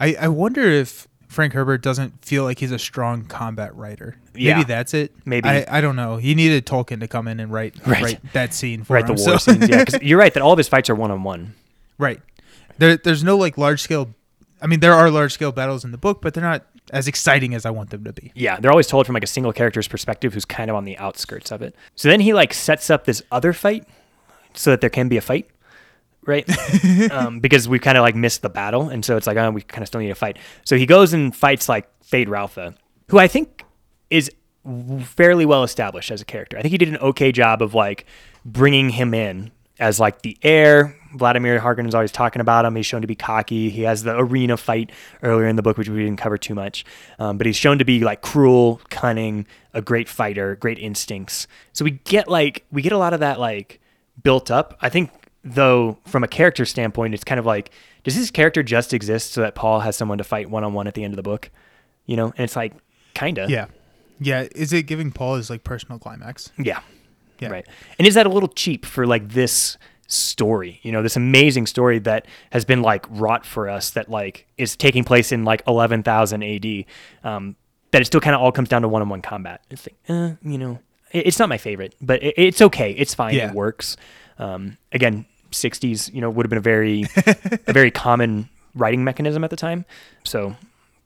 I, 0.00 0.16
I 0.18 0.28
wonder 0.28 0.62
if 0.62 1.06
Frank 1.28 1.52
Herbert 1.52 1.82
doesn't 1.82 2.24
feel 2.24 2.42
like 2.42 2.58
he's 2.58 2.72
a 2.72 2.78
strong 2.78 3.24
combat 3.26 3.72
writer. 3.76 4.16
Yeah. 4.34 4.56
Maybe 4.56 4.66
that's 4.66 4.94
it. 4.94 5.14
Maybe. 5.24 5.48
I, 5.48 5.64
I 5.68 5.80
don't 5.80 5.94
know. 5.94 6.16
He 6.16 6.34
needed 6.34 6.66
Tolkien 6.66 6.98
to 7.00 7.06
come 7.08 7.28
in 7.28 7.38
and 7.38 7.52
write 7.52 7.74
Right. 7.86 8.02
write 8.02 8.32
that 8.32 8.52
scene 8.52 8.82
for 8.82 8.94
Right, 8.94 9.08
him. 9.08 9.14
the 9.14 9.22
war 9.22 9.38
so- 9.38 9.52
scenes. 9.52 9.68
Yeah, 9.68 9.84
because 9.84 10.02
you're 10.02 10.18
right 10.18 10.34
that 10.34 10.42
all 10.42 10.52
of 10.52 10.58
his 10.58 10.66
fights 10.68 10.90
are 10.90 10.94
one 10.96 11.12
on 11.12 11.22
one. 11.22 11.54
Right. 11.98 12.20
There, 12.78 12.96
there's 12.96 13.22
no 13.22 13.36
like 13.36 13.56
large 13.58 13.80
scale. 13.80 14.12
I 14.62 14.66
mean, 14.66 14.80
there 14.80 14.94
are 14.94 15.10
large 15.10 15.32
scale 15.32 15.52
battles 15.52 15.84
in 15.84 15.92
the 15.92 15.98
book, 15.98 16.20
but 16.22 16.34
they're 16.34 16.42
not 16.42 16.64
as 16.92 17.06
exciting 17.06 17.54
as 17.54 17.64
I 17.64 17.70
want 17.70 17.90
them 17.90 18.02
to 18.04 18.12
be. 18.12 18.32
Yeah, 18.34 18.58
they're 18.58 18.70
always 18.70 18.86
told 18.88 19.06
from 19.06 19.14
like 19.14 19.22
a 19.22 19.28
single 19.28 19.52
character's 19.52 19.86
perspective 19.86 20.34
who's 20.34 20.44
kind 20.44 20.70
of 20.70 20.76
on 20.76 20.84
the 20.84 20.98
outskirts 20.98 21.52
of 21.52 21.62
it. 21.62 21.74
So 21.94 22.08
then 22.08 22.20
he 22.20 22.32
like 22.34 22.52
sets 22.52 22.90
up 22.90 23.04
this 23.04 23.22
other 23.30 23.52
fight 23.52 23.86
so 24.54 24.70
that 24.70 24.80
there 24.80 24.90
can 24.90 25.08
be 25.08 25.16
a 25.16 25.20
fight, 25.20 25.48
right? 26.26 26.48
um, 27.12 27.40
because 27.40 27.68
we 27.68 27.78
kind 27.78 27.98
of 27.98 28.02
like 28.02 28.14
missed 28.14 28.42
the 28.42 28.50
battle, 28.50 28.88
and 28.88 29.04
so 29.04 29.16
it's 29.16 29.26
like, 29.26 29.36
oh, 29.36 29.50
we 29.50 29.62
kind 29.62 29.82
of 29.82 29.88
still 29.88 30.00
need 30.00 30.08
to 30.08 30.14
fight. 30.14 30.38
So 30.64 30.76
he 30.76 30.86
goes 30.86 31.12
and 31.12 31.34
fights 31.34 31.68
like 31.68 31.88
Feyd-Rautha, 32.02 32.74
who 33.08 33.18
I 33.18 33.28
think 33.28 33.64
is 34.10 34.30
fairly 35.04 35.46
well 35.46 35.62
established 35.62 36.10
as 36.10 36.20
a 36.20 36.24
character. 36.24 36.58
I 36.58 36.62
think 36.62 36.72
he 36.72 36.78
did 36.78 36.88
an 36.88 36.98
okay 36.98 37.32
job 37.32 37.62
of 37.62 37.74
like 37.74 38.06
bringing 38.44 38.90
him 38.90 39.14
in 39.14 39.50
as 39.78 39.98
like 39.98 40.22
the 40.22 40.36
heir. 40.42 40.96
Vladimir 41.14 41.58
Harkonnen 41.58 41.88
is 41.88 41.94
always 41.94 42.12
talking 42.12 42.40
about 42.40 42.64
him. 42.64 42.76
He's 42.76 42.86
shown 42.86 43.00
to 43.00 43.06
be 43.06 43.16
cocky. 43.16 43.70
He 43.70 43.82
has 43.82 44.04
the 44.04 44.16
arena 44.16 44.56
fight 44.56 44.92
earlier 45.22 45.48
in 45.48 45.56
the 45.56 45.62
book, 45.62 45.76
which 45.76 45.88
we 45.88 46.04
didn't 46.04 46.18
cover 46.18 46.38
too 46.38 46.54
much. 46.54 46.84
Um, 47.18 47.36
but 47.36 47.46
he's 47.46 47.56
shown 47.56 47.78
to 47.78 47.84
be 47.84 48.00
like 48.00 48.20
cruel, 48.20 48.80
cunning, 48.90 49.46
a 49.74 49.82
great 49.82 50.08
fighter, 50.08 50.54
great 50.56 50.78
instincts. 50.78 51.48
So 51.72 51.84
we 51.84 51.92
get 51.92 52.28
like 52.28 52.64
we 52.70 52.82
get 52.82 52.92
a 52.92 52.98
lot 52.98 53.14
of 53.14 53.20
that 53.20 53.40
like 53.40 53.80
built 54.22 54.50
up. 54.50 54.76
I 54.80 54.88
think 54.88 55.10
though 55.44 55.98
from 56.06 56.24
a 56.24 56.28
character 56.28 56.64
standpoint, 56.64 57.14
it's 57.14 57.24
kind 57.24 57.38
of 57.38 57.46
like 57.46 57.70
does 58.02 58.16
this 58.16 58.30
character 58.30 58.62
just 58.62 58.94
exist 58.94 59.32
so 59.32 59.42
that 59.42 59.54
Paul 59.54 59.80
has 59.80 59.96
someone 59.96 60.18
to 60.18 60.24
fight 60.24 60.48
one 60.48 60.64
on 60.64 60.72
one 60.72 60.86
at 60.86 60.94
the 60.94 61.04
end 61.04 61.12
of 61.12 61.16
the 61.16 61.22
book? 61.22 61.50
You 62.06 62.16
know, 62.16 62.26
and 62.26 62.40
it's 62.40 62.56
like 62.56 62.72
kinda. 63.14 63.46
Yeah. 63.48 63.66
Yeah, 64.22 64.46
is 64.54 64.72
it 64.72 64.82
giving 64.82 65.12
Paul 65.12 65.36
his 65.36 65.48
like 65.48 65.64
personal 65.64 65.98
climax? 65.98 66.52
Yeah. 66.58 66.80
Yeah. 67.38 67.48
Right. 67.48 67.66
And 67.98 68.06
is 68.06 68.14
that 68.14 68.26
a 68.26 68.28
little 68.28 68.50
cheap 68.50 68.84
for 68.84 69.06
like 69.06 69.30
this 69.30 69.78
story? 70.08 70.78
You 70.82 70.92
know, 70.92 71.02
this 71.02 71.16
amazing 71.16 71.66
story 71.66 71.98
that 72.00 72.26
has 72.50 72.66
been 72.66 72.82
like 72.82 73.06
wrought 73.08 73.46
for 73.46 73.68
us 73.70 73.90
that 73.92 74.10
like 74.10 74.46
is 74.58 74.76
taking 74.76 75.04
place 75.04 75.32
in 75.32 75.44
like 75.44 75.62
11,000 75.66 76.42
AD. 76.42 76.84
Um, 77.24 77.56
that 77.92 78.02
it 78.02 78.04
still 78.04 78.20
kind 78.20 78.36
of 78.36 78.42
all 78.42 78.52
comes 78.52 78.68
down 78.68 78.82
to 78.82 78.88
one-on-one 78.88 79.22
combat. 79.22 79.62
It's 79.70 79.86
like, 79.86 79.96
uh, 80.08 80.34
you 80.42 80.58
know, 80.58 80.78
it, 81.12 81.26
it's 81.26 81.38
not 81.38 81.48
my 81.48 81.58
favorite, 81.58 81.94
but 82.00 82.22
it, 82.22 82.34
it's 82.36 82.60
okay. 82.62 82.92
It's 82.92 83.14
fine. 83.14 83.34
Yeah. 83.34 83.48
It 83.48 83.54
works. 83.54 83.96
Um, 84.40 84.76
again, 84.92 85.26
60s, 85.52 86.12
you 86.12 86.20
know, 86.20 86.30
would 86.30 86.44
have 86.46 86.50
been 86.50 86.58
a 86.58 86.60
very, 86.62 87.04
a 87.66 87.72
very 87.72 87.90
common 87.90 88.48
writing 88.74 89.04
mechanism 89.04 89.44
at 89.44 89.50
the 89.50 89.56
time. 89.56 89.84
So 90.24 90.56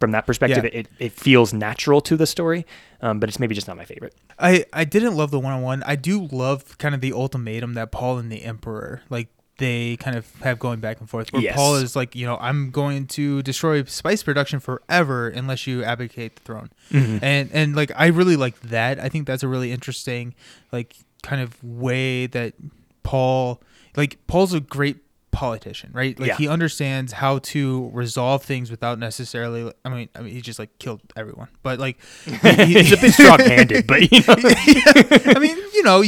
from 0.01 0.11
that 0.13 0.27
perspective, 0.27 0.65
Yeah. 0.65 0.81
it, 0.81 0.89
it 0.99 1.13
feels 1.13 1.53
natural 1.53 2.01
to 2.03 2.17
the 2.17 2.27
story, 2.27 2.65
um, 3.01 3.21
but 3.21 3.29
it's 3.29 3.39
maybe 3.41 3.55
just 3.55 3.67
not 3.69 3.77
my 3.77 3.85
favorite. 3.85 4.15
I 4.39 4.65
I 4.73 4.85
didn't 4.85 5.17
love 5.17 5.31
the 5.31 5.41
one 5.41 5.53
on 5.53 5.63
one. 5.63 5.83
I 5.85 5.97
do 5.97 6.29
love 6.31 6.77
kind 6.79 6.95
of 6.95 7.01
the 7.01 7.13
ultimatum 7.13 7.75
that 7.75 7.91
Paul 7.93 8.19
and 8.19 8.31
the 8.31 8.43
Emperor 8.43 9.03
like 9.11 9.29
they 9.59 9.97
kind 9.99 10.17
of 10.17 10.27
have 10.43 10.59
going 10.59 10.81
back 10.81 10.99
and 11.01 11.09
forth. 11.09 11.33
Where 11.33 11.41
Yes. 11.41 11.55
Paul 11.55 11.77
is 11.77 11.95
like, 11.95 12.17
you 12.17 12.27
know, 12.27 12.37
I'm 12.41 12.71
going 12.73 13.07
to 13.19 13.41
destroy 13.43 13.85
spice 13.85 14.23
production 14.25 14.59
forever 14.59 15.29
unless 15.29 15.67
you 15.69 15.85
abdicate 15.85 16.35
the 16.37 16.43
throne. 16.43 16.71
Mm-hmm. 16.91 17.19
And 17.25 17.51
and 17.53 17.77
like 17.77 17.93
I 17.97 18.09
really 18.09 18.37
like 18.37 18.59
that. 18.63 18.99
I 18.99 19.09
think 19.09 19.27
that's 19.29 19.43
a 19.45 19.49
really 19.49 19.71
interesting 19.73 20.35
like 20.73 20.97
kind 21.23 21.41
of 21.41 21.63
way 21.65 22.27
that 22.27 22.55
Paul 23.05 23.63
like 23.97 24.19
Paul's 24.27 24.53
a 24.53 24.61
great 24.61 24.97
politician, 25.31 25.91
right? 25.93 26.19
Like 26.19 26.29
Yeah. 26.29 26.37
he 26.37 26.49
understands 26.49 27.13
how 27.13 27.39
to 27.41 27.91
resolve 27.93 28.43
things 28.45 28.71
without 28.71 28.99
necessarily 28.99 29.73
I 29.85 29.89
mean 29.89 30.09
I 30.17 30.21
mean 30.21 30.33
he 30.35 30.41
just 30.41 30.59
like 30.59 30.77
killed 30.79 31.01
everyone. 31.17 31.49
But 31.63 31.79
like 31.79 31.99
he- 32.25 32.33
He's 32.83 32.93
a 32.93 32.97
bit 32.97 33.13
strong-handed, 33.15 33.87
but 33.87 34.11
you 34.13 34.21
know, 34.21 34.35
I 35.37 35.39
mean, 35.41 35.57
you 35.75 35.83
know, 35.83 36.03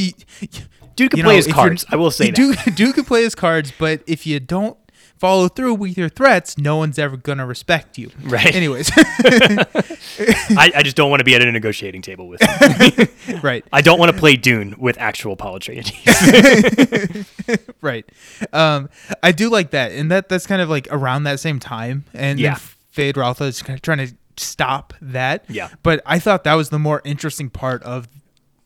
dude 0.95 1.11
can 1.11 1.19
you 1.19 1.25
play 1.25 1.33
know, 1.35 1.37
his 1.37 1.47
cards. 1.47 1.85
I 1.91 1.97
will 1.97 2.11
say 2.11 2.31
Dude 2.31 2.57
can 2.95 3.05
play 3.05 3.23
his 3.25 3.35
cards, 3.35 3.73
but 3.79 4.03
if 4.07 4.27
you 4.27 4.41
don't 4.41 4.77
follow 5.19 5.49
through 5.49 5.75
with 5.75 5.97
your 5.97 6.09
threats, 6.09 6.59
no 6.59 6.77
one's 6.77 6.99
ever 6.99 7.17
gonna 7.17 7.47
respect 7.47 7.99
you. 7.99 8.11
Right. 8.23 8.55
Anyways, 8.55 8.91
I, 8.97 10.73
I 10.75 10.83
just 10.83 10.97
don't 10.97 11.11
want 11.11 11.21
to 11.21 11.25
be 11.25 11.35
at 11.35 11.43
a 11.43 11.51
negotiating 11.51 12.03
table 12.03 12.29
with 12.29 12.41
right, 13.43 13.65
I 13.73 13.81
don't 13.81 13.99
want 13.99 14.13
to 14.13 14.19
play 14.19 14.37
Dune 14.37 14.75
with 14.79 14.99
actual 14.99 15.37
politicians. 15.37 15.93
right. 17.81 18.05
Um, 18.53 18.89
I 19.23 19.33
do 19.33 19.49
like 19.51 19.71
that, 19.71 19.93
and 19.93 20.11
that 20.11 20.29
that's 20.29 20.47
kind 20.47 20.63
of 20.63 20.69
like 20.69 20.89
around 20.91 21.25
that 21.25 21.41
same 21.41 21.59
time, 21.61 22.05
and 22.15 22.39
Yeah. 22.39 22.59
Feyd-Rautha 22.95 23.43
is 23.43 23.61
kind 23.63 23.77
of 23.77 23.83
trying 23.83 23.99
to 24.07 24.15
stop 24.39 24.95
that. 25.03 25.45
Yeah. 25.49 25.69
But 25.83 26.03
I 26.07 26.19
thought 26.19 26.45
that 26.45 26.55
was 26.55 26.71
the 26.71 26.79
more 26.79 27.03
interesting 27.05 27.51
part 27.51 27.83
of 27.83 28.09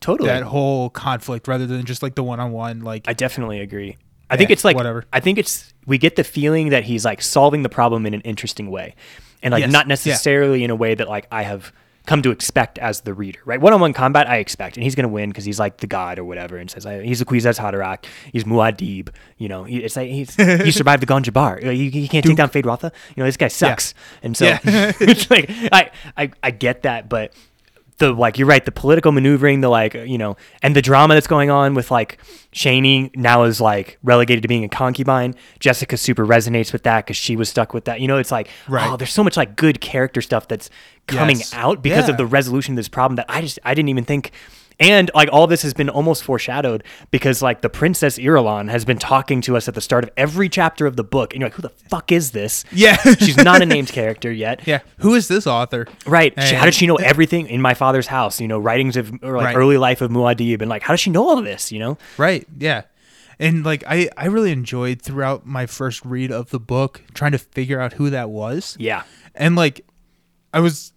totally. 0.00 0.28
that 0.28 0.44
whole 0.44 0.88
conflict, 0.90 1.48
rather 1.48 1.66
than 1.66 1.84
just 1.84 2.00
like 2.02 2.14
the 2.14 2.22
one-on-one. 2.22 2.80
Like, 2.80 3.08
I 3.08 3.12
definitely 3.12 3.58
agree. 3.60 3.96
I 4.30 4.36
think 4.36 4.48
Yeah, 4.50 4.54
it's 4.54 4.64
like 4.64 4.76
whatever. 4.76 5.04
I 5.12 5.20
think 5.20 5.38
it's 5.38 5.74
we 5.86 5.98
get 5.98 6.16
the 6.16 6.24
feeling 6.24 6.70
that 6.70 6.84
he's 6.84 7.04
like 7.04 7.20
solving 7.20 7.62
the 7.62 7.68
problem 7.68 8.06
in 8.06 8.14
an 8.14 8.20
interesting 8.22 8.70
way, 8.70 8.94
and 9.42 9.52
like 9.52 9.62
Yes, 9.62 9.72
not 9.72 9.86
yeah. 9.86 9.90
necessarily 9.90 10.64
in 10.64 10.70
a 10.70 10.76
way 10.76 10.94
that 10.94 11.08
like 11.08 11.26
I 11.32 11.42
have 11.42 11.72
come 12.06 12.22
to 12.22 12.30
expect 12.30 12.78
as 12.78 13.02
the 13.02 13.12
reader. 13.12 13.40
Right, 13.44 13.60
one-on-one 13.60 13.92
combat 13.92 14.28
I 14.28 14.36
expect, 14.38 14.76
and 14.76 14.82
he's 14.84 14.94
gonna 14.94 15.08
win 15.08 15.28
because 15.30 15.44
he's 15.44 15.58
like 15.60 15.76
the 15.78 15.86
god 15.86 16.18
or 16.18 16.24
whatever, 16.24 16.56
and 16.56 16.70
says 16.70 16.84
he's 16.84 17.20
a 17.20 17.24
Kwisatz 17.24 17.58
Haderach, 17.58 18.04
he's 18.32 18.44
Muad'Dib. 18.44 19.10
You 19.36 19.48
know, 19.48 19.64
he, 19.64 19.78
it's 19.84 19.96
like 19.96 20.08
he's 20.10 20.34
he 20.34 20.70
survived 20.80 21.02
the 21.02 21.06
Gom 21.06 21.22
Jabbar. 21.22 21.62
You, 21.62 21.70
you 21.72 22.08
can't 22.08 22.24
take 22.24 22.36
down 22.36 22.48
Feyd-Rautha. 22.48 22.92
You 23.14 23.22
know, 23.22 23.26
this 23.26 23.36
guy 23.36 23.48
sucks, 23.48 23.94
and 24.22 24.36
so 24.36 24.46
Yeah. 24.46 24.60
it's 24.64 25.30
like 25.30 25.50
I, 25.72 25.90
I 26.16 26.30
I 26.42 26.50
get 26.52 26.82
that, 26.82 27.08
but 27.08 27.32
the 28.00 28.12
like 28.12 28.36
you're 28.38 28.48
right 28.48 28.64
the 28.64 28.72
political 28.72 29.12
maneuvering 29.12 29.60
the 29.60 29.68
like 29.68 29.94
you 29.94 30.18
know 30.18 30.36
and 30.62 30.74
the 30.74 30.82
drama 30.82 31.14
that's 31.14 31.28
going 31.28 31.50
on 31.50 31.74
with 31.74 31.90
like 31.90 32.18
Chani 32.52 33.14
now 33.16 33.44
is 33.44 33.60
like 33.60 33.98
relegated 34.02 34.42
to 34.42 34.48
being 34.48 34.64
a 34.64 34.68
concubine 34.68 35.34
Jessica 35.60 35.96
super 35.96 36.26
resonates 36.26 36.72
with 36.72 36.82
that 36.82 37.04
because 37.06 37.16
she 37.16 37.36
was 37.36 37.48
stuck 37.48 37.72
with 37.72 37.84
that 37.84 38.00
you 38.00 38.08
know 38.08 38.16
it's 38.18 38.32
like 38.32 38.48
Right. 38.68 38.90
oh 38.90 38.96
there's 38.96 39.12
so 39.12 39.22
much 39.22 39.36
like 39.36 39.54
good 39.54 39.80
character 39.80 40.20
stuff 40.20 40.48
that's 40.48 40.68
coming 41.06 41.36
Yes. 41.38 41.54
out 41.54 41.82
because 41.82 42.06
Yeah. 42.06 42.10
of 42.12 42.16
the 42.16 42.26
resolution 42.26 42.74
of 42.74 42.76
this 42.76 42.88
problem 42.88 43.16
that 43.16 43.26
I 43.28 43.40
just 43.42 43.58
I 43.64 43.74
didn't 43.74 43.88
even 43.90 44.04
think 44.04 44.32
and 44.80 45.10
like 45.14 45.28
all 45.32 45.46
this 45.46 45.62
has 45.62 45.74
been 45.74 45.88
almost 45.88 46.24
foreshadowed 46.24 46.82
because 47.12 47.42
like 47.42 47.60
the 47.60 47.68
princess 47.68 48.18
Irulan 48.18 48.68
has 48.70 48.84
been 48.84 48.98
talking 48.98 49.40
to 49.42 49.56
us 49.56 49.68
at 49.68 49.74
the 49.74 49.80
start 49.80 50.02
of 50.04 50.10
every 50.16 50.48
chapter 50.48 50.86
of 50.86 50.96
the 50.96 51.04
book 51.04 51.32
and 51.34 51.40
you're 51.40 51.48
like 51.50 51.54
who 51.54 51.62
the 51.62 51.68
fuck 51.68 52.10
is 52.10 52.30
this 52.32 52.64
yeah, 52.72 52.96
she's 53.14 53.36
not 53.36 53.62
a 53.62 53.66
named 53.66 53.88
character 53.92 54.32
yet 54.32 54.66
yeah. 54.66 54.80
Who 54.98 55.14
is 55.14 55.28
this 55.28 55.46
author? 55.46 55.86
Right. 56.06 56.32
She- 56.42 56.54
how 56.54 56.64
did 56.64 56.74
she 56.74 56.86
know 56.86 56.96
everything 56.96 57.46
in 57.46 57.60
my 57.62 57.74
father's 57.74 58.06
house? 58.06 58.40
You 58.40 58.48
know, 58.48 58.58
writings 58.58 58.96
of 58.96 59.12
or 59.22 59.36
like 59.36 59.44
Right. 59.46 59.56
early 59.56 59.76
life 59.76 60.00
of 60.00 60.10
Muad'Dib, 60.10 60.60
and 60.60 60.68
like, 60.68 60.82
how 60.82 60.92
does 60.92 61.00
she 61.00 61.10
know 61.10 61.28
all 61.28 61.38
of 61.38 61.44
this? 61.44 61.70
You 61.72 61.78
know? 61.78 61.98
Right. 62.18 62.46
Yeah. 62.58 62.82
And 63.38 63.64
like 63.64 63.82
I, 63.86 64.08
I 64.16 64.26
really 64.26 64.52
enjoyed 64.52 65.00
throughout 65.02 65.46
my 65.46 65.66
first 65.66 66.04
read 66.04 66.30
of 66.30 66.50
the 66.50 66.60
book 66.60 67.02
trying 67.14 67.32
to 67.32 67.38
figure 67.38 67.80
out 67.80 67.94
who 67.94 68.10
that 68.10 68.30
was. 68.30 68.76
Yeah. 68.78 69.02
And 69.34 69.56
like 69.56 69.84
I 70.52 70.60
was 70.60 70.92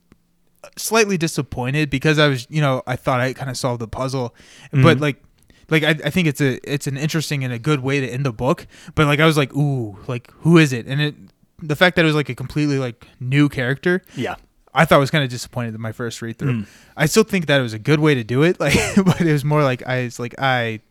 slightly 0.78 1.18
disappointed 1.18 1.90
because 1.90 2.20
I 2.20 2.28
was, 2.28 2.48
you 2.50 2.62
know, 2.62 2.82
I 2.88 2.96
thought 2.96 3.20
I 3.20 3.34
kind 3.34 3.50
of 3.50 3.58
solved 3.58 3.82
the 3.82 3.88
puzzle. 3.88 4.34
But 4.72 5.00
like 5.00 5.22
like 5.70 5.84
I, 5.84 5.90
I 6.06 6.10
think 6.10 6.28
it's 6.28 6.42
a 6.42 6.60
it's 6.72 6.88
an 6.88 6.98
interesting 6.98 7.44
and 7.44 7.54
a 7.54 7.60
good 7.60 7.80
way 7.82 8.00
to 8.00 8.08
end 8.08 8.26
the 8.26 8.34
book. 8.34 8.68
But 8.96 9.08
like 9.08 9.20
I 9.20 9.26
was 9.26 9.38
like, 9.38 9.54
ooh, 9.56 9.98
like 10.08 10.32
who 10.42 10.58
is 10.58 10.74
it? 10.74 10.86
And 10.88 11.02
it 11.02 11.16
the 11.62 11.76
fact 11.76 11.96
that 11.96 12.04
it 12.04 12.08
was 12.08 12.16
like 12.16 12.30
a 12.30 12.36
completely 12.36 12.78
like 12.80 13.08
new 13.20 13.48
character, 13.50 14.02
Yeah. 14.16 14.36
I 14.76 14.86
thought 14.86 14.96
I 14.96 15.00
was 15.00 15.12
kind 15.12 15.24
of 15.24 15.30
disappointed 15.30 15.76
in 15.76 15.82
my 15.82 15.92
first 15.92 16.20
read 16.22 16.38
through. 16.40 16.54
Mm. 16.64 16.68
I 16.98 17.06
still 17.06 17.24
think 17.24 17.46
that 17.46 17.60
it 17.60 17.64
was 17.64 17.74
a 17.74 17.80
good 17.80 18.00
way 18.00 18.16
to 18.16 18.24
do 18.24 18.42
it, 18.44 18.60
like, 18.60 18.74
but 18.96 19.22
it 19.22 19.32
was 19.32 19.46
more 19.46 19.64
like 19.64 19.86
I 19.88 20.06
was 20.06 20.20
like 20.20 20.34
I, 20.40 20.82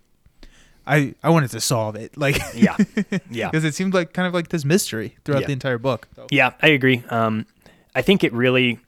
I, 0.86 1.14
I 1.22 1.30
wanted 1.30 1.50
to 1.50 1.60
solve 1.60 1.96
it, 1.96 2.16
like, 2.16 2.38
Yeah. 2.54 2.76
Yeah. 3.30 3.50
because 3.50 3.64
it 3.64 3.74
seemed 3.74 3.92
like 3.94 4.12
kind 4.12 4.26
of 4.26 4.34
like 4.34 4.48
this 4.48 4.64
mystery 4.64 5.16
throughout 5.24 5.42
Yeah. 5.42 5.46
the 5.48 5.52
entire 5.52 5.78
book. 5.78 6.08
So- 6.16 6.26
Yeah, 6.30 6.52
I 6.62 6.68
agree. 6.68 7.02
Um, 7.10 7.46
I 7.94 8.02
think 8.02 8.24
it 8.24 8.32
really, 8.32 8.78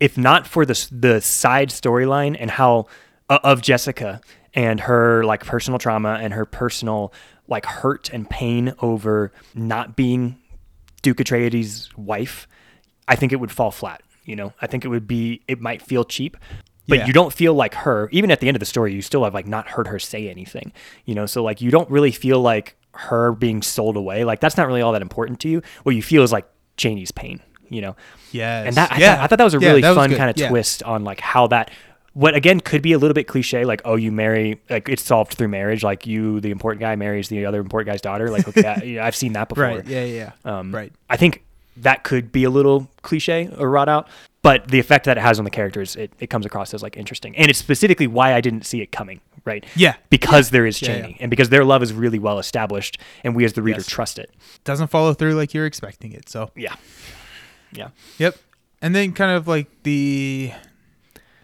if 0.00 0.16
not 0.18 0.46
for 0.46 0.64
the 0.64 0.88
the 0.92 1.20
side 1.20 1.70
storyline 1.70 2.36
and 2.38 2.50
how 2.50 2.86
uh, 3.28 3.38
of 3.42 3.62
Jessica 3.62 4.20
and 4.54 4.80
her 4.80 5.24
like 5.24 5.44
personal 5.44 5.78
trauma 5.78 6.18
and 6.20 6.32
her 6.32 6.44
personal 6.44 7.12
like 7.46 7.64
hurt 7.66 8.10
and 8.10 8.28
pain 8.28 8.74
over 8.80 9.32
not 9.54 9.96
being 9.96 10.38
Duke 11.02 11.18
Atreides' 11.18 11.96
wife, 11.96 12.46
I 13.06 13.14
think 13.16 13.32
it 13.32 13.36
would 13.36 13.50
fall 13.52 13.70
flat. 13.70 14.02
You 14.24 14.36
know, 14.36 14.52
I 14.60 14.66
think 14.66 14.84
it 14.84 14.88
would 14.88 15.06
be 15.06 15.42
it 15.48 15.60
might 15.60 15.80
feel 15.82 16.04
cheap, 16.04 16.36
but 16.86 16.98
Yeah. 16.98 17.06
you 17.06 17.12
don't 17.12 17.32
feel 17.32 17.54
like 17.54 17.74
her. 17.74 18.08
Even 18.12 18.30
at 18.30 18.40
the 18.40 18.48
end 18.48 18.56
of 18.56 18.60
the 18.60 18.66
story, 18.66 18.92
you 18.92 19.00
still 19.02 19.24
have 19.24 19.32
like 19.34 19.46
not 19.46 19.68
heard 19.68 19.86
her 19.88 19.98
say 19.98 20.28
anything. 20.28 20.72
You 21.06 21.14
know, 21.14 21.24
so 21.26 21.42
like 21.42 21.60
you 21.60 21.70
don't 21.70 21.88
really 21.90 22.12
feel 22.12 22.40
like 22.40 22.76
her 22.92 23.32
being 23.32 23.62
sold 23.62 23.96
away. 23.96 24.24
Like 24.24 24.40
that's 24.40 24.56
not 24.56 24.66
really 24.66 24.80
all 24.82 24.92
that 24.92 25.02
important 25.02 25.40
to 25.40 25.48
you. 25.48 25.62
What 25.84 25.94
you 25.94 26.02
feel 26.02 26.22
is 26.22 26.32
like 26.32 26.46
Chani's 26.76 27.10
pain. 27.12 27.40
You 27.70 27.80
know, 27.82 27.96
Yes. 28.32 28.66
and 28.68 28.76
that 28.76 28.92
I, 28.92 28.98
Yeah. 28.98 29.14
thought, 29.16 29.24
I 29.24 29.26
thought 29.26 29.38
that 29.38 29.44
was 29.44 29.54
a 29.54 29.58
Yeah, 29.60 29.68
really 29.68 29.82
fun 29.82 30.14
kind 30.14 30.30
of 30.30 30.36
Yeah. 30.36 30.48
twist 30.48 30.82
on 30.82 31.04
like 31.04 31.20
how 31.20 31.46
that. 31.48 31.70
What 32.14 32.34
again 32.34 32.58
could 32.58 32.82
be 32.82 32.92
a 32.94 32.98
little 32.98 33.14
bit 33.14 33.28
cliche, 33.28 33.64
like 33.64 33.80
oh, 33.84 33.94
you 33.94 34.10
marry, 34.10 34.60
like 34.68 34.88
it's 34.88 35.02
solved 35.02 35.34
through 35.34 35.48
marriage, 35.48 35.84
like 35.84 36.06
you, 36.06 36.40
the 36.40 36.50
important 36.50 36.80
guy, 36.80 36.96
marries 36.96 37.28
the 37.28 37.46
other 37.46 37.60
important 37.60 37.92
guy's 37.92 38.00
daughter. 38.00 38.28
Like 38.30 38.48
okay, 38.48 38.66
I, 38.66 38.76
yeah, 38.84 39.06
I've 39.06 39.14
seen 39.14 39.34
that 39.34 39.48
before. 39.48 39.64
Right. 39.64 39.86
Yeah. 39.86 40.04
Yeah. 40.04 40.32
yeah. 40.44 40.58
Um, 40.58 40.74
right. 40.74 40.92
I 41.08 41.16
think 41.16 41.44
that 41.76 42.02
could 42.02 42.32
be 42.32 42.42
a 42.42 42.50
little 42.50 42.88
cliche 43.02 43.48
or 43.56 43.70
wrought 43.70 43.88
out, 43.88 44.08
but 44.42 44.66
the 44.66 44.80
effect 44.80 45.04
that 45.04 45.16
it 45.16 45.20
has 45.20 45.38
on 45.38 45.44
the 45.44 45.50
characters, 45.50 45.94
it, 45.94 46.10
it 46.18 46.28
comes 46.28 46.44
across 46.44 46.74
as 46.74 46.82
like 46.82 46.96
interesting. 46.96 47.36
And 47.36 47.48
it's 47.50 47.58
specifically 47.60 48.08
why 48.08 48.34
I 48.34 48.40
didn't 48.40 48.66
see 48.66 48.80
it 48.80 48.90
coming, 48.90 49.20
right? 49.44 49.64
Yeah. 49.76 49.94
Because 50.10 50.50
there 50.50 50.66
is 50.66 50.82
Yeah, 50.82 50.88
Chani 50.88 51.10
yeah. 51.10 51.16
and 51.20 51.30
because 51.30 51.50
their 51.50 51.64
love 51.64 51.84
is 51.84 51.92
really 51.92 52.18
well 52.18 52.40
established 52.40 52.98
and 53.22 53.36
we 53.36 53.44
as 53.44 53.52
the 53.52 53.62
reader 53.62 53.78
Yes. 53.78 53.86
trust 53.86 54.18
it. 54.18 54.30
Doesn't 54.64 54.88
follow 54.88 55.14
through 55.14 55.34
like 55.34 55.54
you're 55.54 55.66
expecting 55.66 56.10
it. 56.12 56.28
So. 56.28 56.50
Yeah. 56.56 56.74
Yeah. 57.72 57.88
Yep. 58.18 58.36
And 58.82 58.94
then 58.94 59.12
kind 59.12 59.32
of 59.36 59.48
like 59.48 59.66
the 59.82 60.52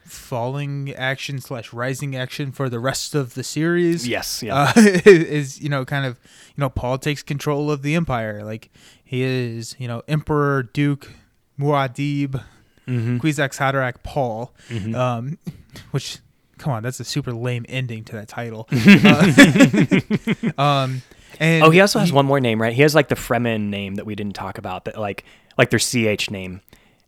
falling 0.05 0.93
action 0.95 1.41
slash 1.41 1.73
rising 1.73 2.15
action 2.15 2.53
for 2.53 2.69
the 2.69 2.79
rest 2.79 3.15
of 3.15 3.35
the 3.35 3.43
series. 3.43 4.07
Yes. 4.07 4.43
Yeah. 4.43 4.55
uh, 4.55 4.73
is 4.77 5.61
you 5.61 5.69
know 5.69 5.85
kind 5.85 6.07
of 6.07 6.19
you 6.57 6.61
know 6.61 6.69
Paul 6.69 6.99
takes 6.99 7.23
control 7.23 7.71
of 7.71 7.83
the 7.83 7.95
empire. 7.95 8.45
Like 8.45 8.71
he 9.05 9.23
is 9.23 9.75
you 9.79 9.89
know 9.89 10.03
Emperor 10.09 10.63
Duke 10.63 11.11
Muad'Dib 11.59 12.43
Mhm. 12.87 13.19
Kwisatz 13.19 13.57
Haderach 13.59 14.03
Paul, 14.03 14.53
Mhm. 14.69 14.95
um, 14.95 15.39
which 15.91 16.19
come 16.59 16.71
on, 16.73 16.83
that's 16.83 17.01
a 17.01 17.05
super 17.05 17.33
lame 17.33 17.65
ending 17.69 18.05
to 18.05 18.13
that 18.13 18.29
title. 18.29 18.69
Uh, 20.59 20.61
um, 20.63 21.03
and 21.41 21.65
Oh, 21.65 21.71
he 21.71 21.81
also 21.81 21.99
has 21.99 22.13
one 22.13 22.27
more 22.27 22.41
name, 22.41 22.61
right? 22.61 22.73
He 22.75 22.83
has 22.83 22.95
like 22.95 23.09
the 23.09 23.15
Fremen 23.15 23.69
name 23.71 23.95
that 23.97 24.05
we 24.07 24.15
didn't 24.15 24.35
talk 24.35 24.59
about, 24.59 24.85
that 24.85 24.99
like 25.01 25.25
like 25.59 25.71
their 25.71 25.79
sietch 25.79 26.31
name. 26.31 26.61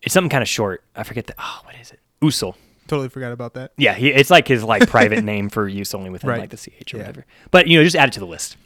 It's 0.02 0.12
something 0.12 0.30
kind 0.30 0.42
of 0.42 0.48
short. 0.48 0.82
I 0.94 1.02
forget 1.02 1.26
the 1.26 1.34
oh, 1.38 1.60
what 1.64 1.74
is 1.80 1.90
it? 1.90 2.00
Usul. 2.22 2.54
Totally 2.86 3.08
forgot 3.08 3.32
about 3.32 3.54
that. 3.54 3.72
Yeah, 3.76 3.94
he, 3.94 4.08
it's 4.10 4.30
like 4.30 4.46
his 4.46 4.62
like 4.62 4.88
private 4.88 5.24
name 5.32 5.48
for 5.48 5.66
use 5.68 5.92
only 5.94 6.08
within 6.10 6.30
Right. 6.30 6.38
like 6.40 6.50
the 6.50 6.56
sietch 6.56 6.94
or 6.94 6.98
Yeah. 6.98 7.02
whatever. 7.04 7.26
But 7.50 7.66
you 7.66 7.76
know, 7.78 7.84
just 7.84 7.96
add 7.96 8.08
it 8.08 8.12
to 8.12 8.20
the 8.20 8.26
list. 8.26 8.56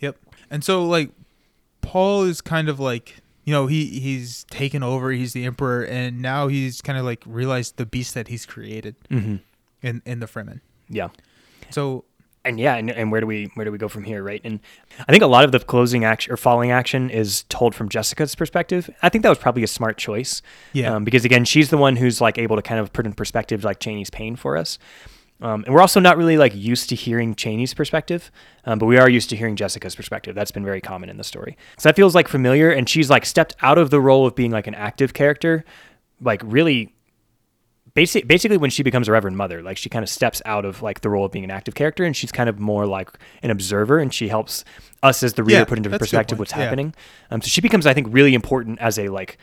Yep. 0.00 0.16
And 0.50 0.64
so 0.64 0.84
like 0.84 1.10
Paul 1.80 2.24
is 2.24 2.40
kind 2.40 2.68
of 2.68 2.80
like 2.80 3.16
you 3.44 3.52
know 3.52 3.66
he 3.68 3.86
he's 4.00 4.44
taken 4.50 4.82
over. 4.82 5.10
He's 5.12 5.32
the 5.32 5.44
emperor, 5.44 5.82
and 5.84 6.20
now 6.20 6.48
he's 6.48 6.82
kind 6.82 6.98
of 6.98 7.04
like 7.04 7.22
realized 7.26 7.76
the 7.76 7.86
beast 7.86 8.14
that 8.14 8.28
he's 8.28 8.44
created 8.46 8.96
Mm-hmm. 9.10 9.36
in 9.82 10.02
in 10.04 10.20
the 10.20 10.26
Fremen. 10.26 10.60
Yeah. 10.88 11.08
So 11.70 12.04
and 12.44 12.58
yeah, 12.58 12.76
and, 12.76 12.90
and 12.90 13.12
where 13.12 13.20
do 13.20 13.26
we 13.26 13.50
where 13.54 13.64
do 13.64 13.72
we 13.72 13.78
go 13.78 13.88
from 13.88 14.04
here, 14.04 14.22
right? 14.22 14.40
And 14.44 14.60
I 15.06 15.12
think 15.12 15.22
a 15.22 15.26
lot 15.26 15.44
of 15.44 15.52
the 15.52 15.60
closing 15.60 16.04
action 16.04 16.32
or 16.32 16.36
falling 16.36 16.70
action 16.70 17.10
is 17.10 17.44
told 17.48 17.74
from 17.74 17.88
Jessica's 17.88 18.34
perspective. 18.34 18.88
I 19.02 19.08
think 19.08 19.22
that 19.22 19.28
was 19.28 19.38
probably 19.38 19.62
a 19.62 19.68
smart 19.68 19.98
choice. 19.98 20.40
Yeah. 20.72 20.94
Um, 20.94 21.04
because 21.04 21.24
again, 21.24 21.44
she's 21.44 21.70
the 21.70 21.76
one 21.76 21.96
who's 21.96 22.20
like 22.20 22.38
able 22.38 22.56
to 22.56 22.62
kind 22.62 22.80
of 22.80 22.92
put 22.92 23.06
in 23.06 23.12
perspective 23.12 23.64
like 23.64 23.78
Chani's 23.80 24.10
pain 24.10 24.36
for 24.36 24.56
us. 24.56 24.78
Um, 25.42 25.64
and 25.64 25.74
we're 25.74 25.80
also 25.80 26.00
not 26.00 26.16
really 26.18 26.36
like 26.36 26.54
used 26.54 26.90
to 26.90 26.94
hearing 26.94 27.34
Chani's 27.34 27.72
perspective, 27.72 28.30
um, 28.66 28.78
but 28.78 28.86
we 28.86 28.98
are 28.98 29.08
used 29.08 29.30
to 29.30 29.36
hearing 29.36 29.56
Jessica's 29.56 29.94
perspective. 29.94 30.34
That's 30.34 30.50
been 30.50 30.64
very 30.64 30.82
common 30.82 31.08
in 31.08 31.16
the 31.16 31.24
story. 31.24 31.56
So 31.78 31.88
that 31.88 31.96
feels 31.96 32.14
like 32.14 32.28
familiar, 32.28 32.70
and 32.70 32.88
she's 32.88 33.08
like 33.08 33.24
stepped 33.24 33.56
out 33.62 33.78
of 33.78 33.90
the 33.90 34.00
role 34.00 34.26
of 34.26 34.34
being 34.34 34.50
like 34.50 34.66
an 34.66 34.74
active 34.74 35.14
character, 35.14 35.64
like 36.20 36.42
really 36.44 36.94
basic, 38.00 38.26
basically 38.26 38.56
when 38.56 38.70
she 38.70 38.82
becomes 38.82 39.08
a 39.08 39.12
reverend 39.12 39.36
mother 39.36 39.62
like 39.62 39.76
she 39.76 39.88
kind 39.88 40.02
of 40.02 40.08
steps 40.08 40.40
out 40.46 40.64
of 40.64 40.80
like 40.82 41.00
the 41.02 41.10
role 41.10 41.24
of 41.26 41.32
being 41.32 41.44
an 41.44 41.50
active 41.50 41.74
character 41.74 42.04
and 42.04 42.16
she's 42.16 42.32
kind 42.32 42.48
of 42.48 42.58
more 42.58 42.86
like 42.86 43.10
an 43.42 43.50
observer 43.50 43.98
and 43.98 44.12
she 44.14 44.28
helps 44.28 44.64
us 45.02 45.22
as 45.22 45.34
the 45.34 45.42
reader 45.44 45.58
Yeah, 45.60 45.64
put 45.64 45.78
into 45.78 45.88
that's 45.90 45.96
a 45.96 46.04
good 46.04 46.04
perspective 46.10 46.38
what's 46.38 46.52
Yeah. 46.52 46.64
happening 46.64 46.94
um, 47.30 47.42
so 47.42 47.48
she 47.48 47.60
becomes 47.60 47.86
i 47.86 47.92
think 47.94 48.06
really 48.10 48.34
important 48.34 48.78
as 48.80 48.98
a 48.98 49.08
like 49.08 49.36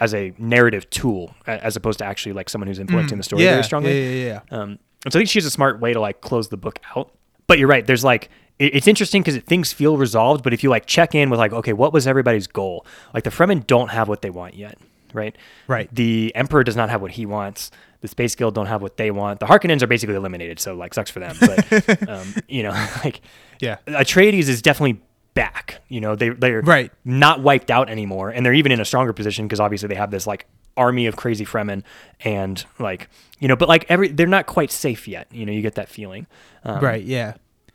as 0.00 0.14
a 0.14 0.32
narrative 0.38 0.88
tool 0.90 1.34
as 1.46 1.76
opposed 1.76 1.98
to 2.00 2.04
actually 2.04 2.32
like 2.32 2.48
someone 2.48 2.68
who's 2.68 2.78
influencing 2.78 3.18
the 3.18 3.24
story 3.24 3.42
Mm, 3.42 3.44
yeah, 3.46 3.50
very 3.52 3.64
strongly 3.64 3.92
Yeah, 4.02 4.10
yeah, 4.10 4.40
yeah. 4.50 4.58
um, 4.58 4.78
and 5.04 5.12
so 5.12 5.18
I 5.18 5.20
think 5.20 5.28
she's 5.30 5.46
a 5.46 5.50
smart 5.50 5.80
way 5.80 5.92
to 5.92 6.00
like 6.00 6.20
close 6.20 6.48
the 6.48 6.56
book 6.56 6.80
out. 6.96 7.12
But 7.46 7.58
you're 7.60 7.68
right. 7.68 7.86
There's 7.86 8.02
like 8.02 8.30
it- 8.58 8.74
it's 8.74 8.88
interesting 8.88 9.22
because 9.22 9.36
things 9.44 9.72
feel 9.72 9.96
resolved. 9.96 10.42
But 10.42 10.52
if 10.52 10.64
you 10.64 10.70
like 10.70 10.86
check 10.86 11.14
in 11.14 11.30
with 11.30 11.38
like, 11.38 11.52
okay, 11.52 11.72
what 11.72 11.92
was 11.92 12.06
everybody's 12.08 12.48
goal? 12.48 12.84
Like 13.14 13.22
the 13.24 13.30
Fremen 13.30 13.64
don't 13.66 13.90
have 13.90 14.08
what 14.08 14.22
they 14.22 14.30
want 14.30 14.54
yet, 14.54 14.76
right? 15.14 15.36
Right. 15.68 15.88
The 15.94 16.32
Emperor 16.34 16.64
does 16.64 16.74
not 16.76 16.90
have 16.90 17.00
what 17.00 17.12
he 17.12 17.24
wants. 17.26 17.70
The 18.00 18.08
Space 18.08 18.34
Guild 18.34 18.54
don't 18.54 18.66
have 18.66 18.80
what 18.82 18.96
they 18.96 19.10
want. 19.10 19.40
The 19.40 19.46
Harkonnens 19.46 19.82
are 19.82 19.86
basically 19.88 20.14
eliminated, 20.14 20.60
so 20.60 20.74
like 20.74 20.94
sucks 20.94 21.10
for 21.10 21.20
them. 21.20 21.36
But 21.40 22.08
um, 22.08 22.34
you 22.48 22.62
know, 22.62 22.70
like 23.04 23.20
Yeah. 23.60 23.78
Atreides 23.86 24.48
is 24.48 24.62
definitely 24.62 25.00
back. 25.34 25.80
You 25.88 26.00
know, 26.00 26.14
they 26.16 26.28
they're 26.30 26.60
Right. 26.62 26.92
not 27.04 27.42
wiped 27.42 27.70
out 27.70 27.88
anymore, 27.90 28.30
and 28.30 28.44
they're 28.46 28.54
even 28.54 28.72
in 28.72 28.80
a 28.80 28.84
stronger 28.84 29.12
position 29.12 29.46
because 29.46 29.60
obviously 29.60 29.88
they 29.88 29.94
have 29.96 30.10
this 30.10 30.26
like 30.26 30.46
army 30.76 31.06
of 31.06 31.16
crazy 31.16 31.44
Fremen, 31.44 31.82
and 32.20 32.64
like 32.78 33.08
you 33.40 33.48
know, 33.48 33.56
but 33.56 33.68
like 33.68 33.84
every 33.88 34.08
they're 34.08 34.26
not 34.28 34.46
quite 34.46 34.70
safe 34.70 35.08
yet. 35.08 35.26
You 35.32 35.44
know, 35.46 35.52
you 35.52 35.60
get 35.62 35.74
that 35.74 35.88
feeling. 35.88 36.26
Um, 36.64 36.80
right. 36.80 37.02
Yeah. 37.02 37.34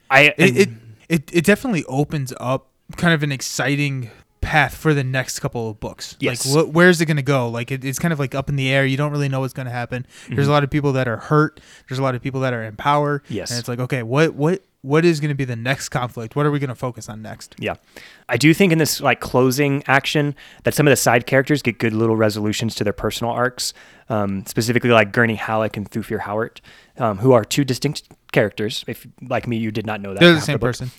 I 0.10 0.34
It, 0.38 0.58
it 0.58 0.70
it 1.10 1.30
it 1.34 1.46
definitely 1.46 1.84
opens 1.86 2.34
up 2.40 2.70
kind 2.98 3.14
of 3.14 3.24
an 3.24 3.32
exciting 3.32 4.10
path 4.44 4.76
for 4.76 4.94
the 4.94 5.04
next 5.04 5.40
couple 5.40 5.70
of 5.70 5.80
books. 5.80 6.16
Yes. 6.20 6.46
Like, 6.46 6.68
wh- 6.68 6.76
where's 6.76 7.02
it 7.02 7.06
going 7.06 7.18
to 7.18 7.24
go? 7.24 7.50
Like, 7.50 7.72
it, 7.72 7.84
it's 7.84 7.98
kind 7.98 8.14
of 8.14 8.20
like 8.20 8.36
up 8.36 8.50
in 8.50 8.56
the 8.56 8.70
air. 8.70 8.86
You 8.86 8.98
don't 8.98 9.12
really 9.12 9.30
know 9.30 9.40
what's 9.40 9.54
going 9.54 9.66
to 9.66 9.72
happen. 9.72 10.06
Mm-hmm. 10.26 10.36
There's 10.36 10.48
a 10.48 10.52
lot 10.52 10.64
of 10.64 10.70
people 10.70 10.94
that 10.94 11.08
are 11.08 11.18
hurt. 11.18 11.60
There's 11.88 12.00
a 12.00 12.04
lot 12.04 12.14
of 12.14 12.22
people 12.22 12.42
that 12.42 12.54
are 12.54 12.64
in 12.64 12.76
power. 12.76 13.24
Yes. 13.30 13.50
And 13.50 13.60
it's 13.60 13.68
like, 13.68 13.80
okay, 13.80 14.04
what 14.04 14.36
what 14.36 14.64
what 14.84 15.06
is 15.06 15.22
going 15.22 15.30
to 15.30 15.36
be 15.36 15.46
the 15.46 15.56
next 15.56 15.90
conflict? 15.90 16.36
What 16.36 16.46
are 16.46 16.52
we 16.52 16.60
going 16.60 16.68
to 16.68 16.76
focus 16.76 17.08
on 17.08 17.22
next? 17.22 17.56
Yeah. 17.58 17.76
I 18.28 18.36
do 18.36 18.54
think 18.54 18.74
in 18.74 18.80
this 18.80 19.00
like 19.00 19.22
closing 19.22 19.82
action 19.88 20.36
that 20.64 20.74
some 20.74 20.86
of 20.86 20.92
the 20.92 20.98
side 20.98 21.26
characters 21.26 21.62
get 21.62 21.80
good 21.80 21.94
little 21.94 22.18
resolutions 22.18 22.76
to 22.76 22.84
their 22.84 22.94
personal 22.94 23.32
arcs. 23.32 23.74
Um, 24.10 24.46
specifically 24.46 24.90
like 24.90 25.14
Gurney 25.14 25.36
Halleck 25.36 25.78
and 25.78 25.90
Thufir 25.90 26.20
Hawat, 26.20 26.60
um, 26.98 27.20
who 27.20 27.32
are 27.32 27.46
two 27.46 27.64
distinct 27.64 28.10
characters. 28.34 28.84
If 28.86 29.08
like 29.22 29.48
me, 29.48 29.56
you 29.56 29.72
did 29.72 29.86
not 29.86 30.02
know 30.02 30.14
that. 30.14 30.20
They're 30.20 30.34
the 30.34 30.42
same 30.42 30.58
book. 30.60 30.76
person. 30.78 30.92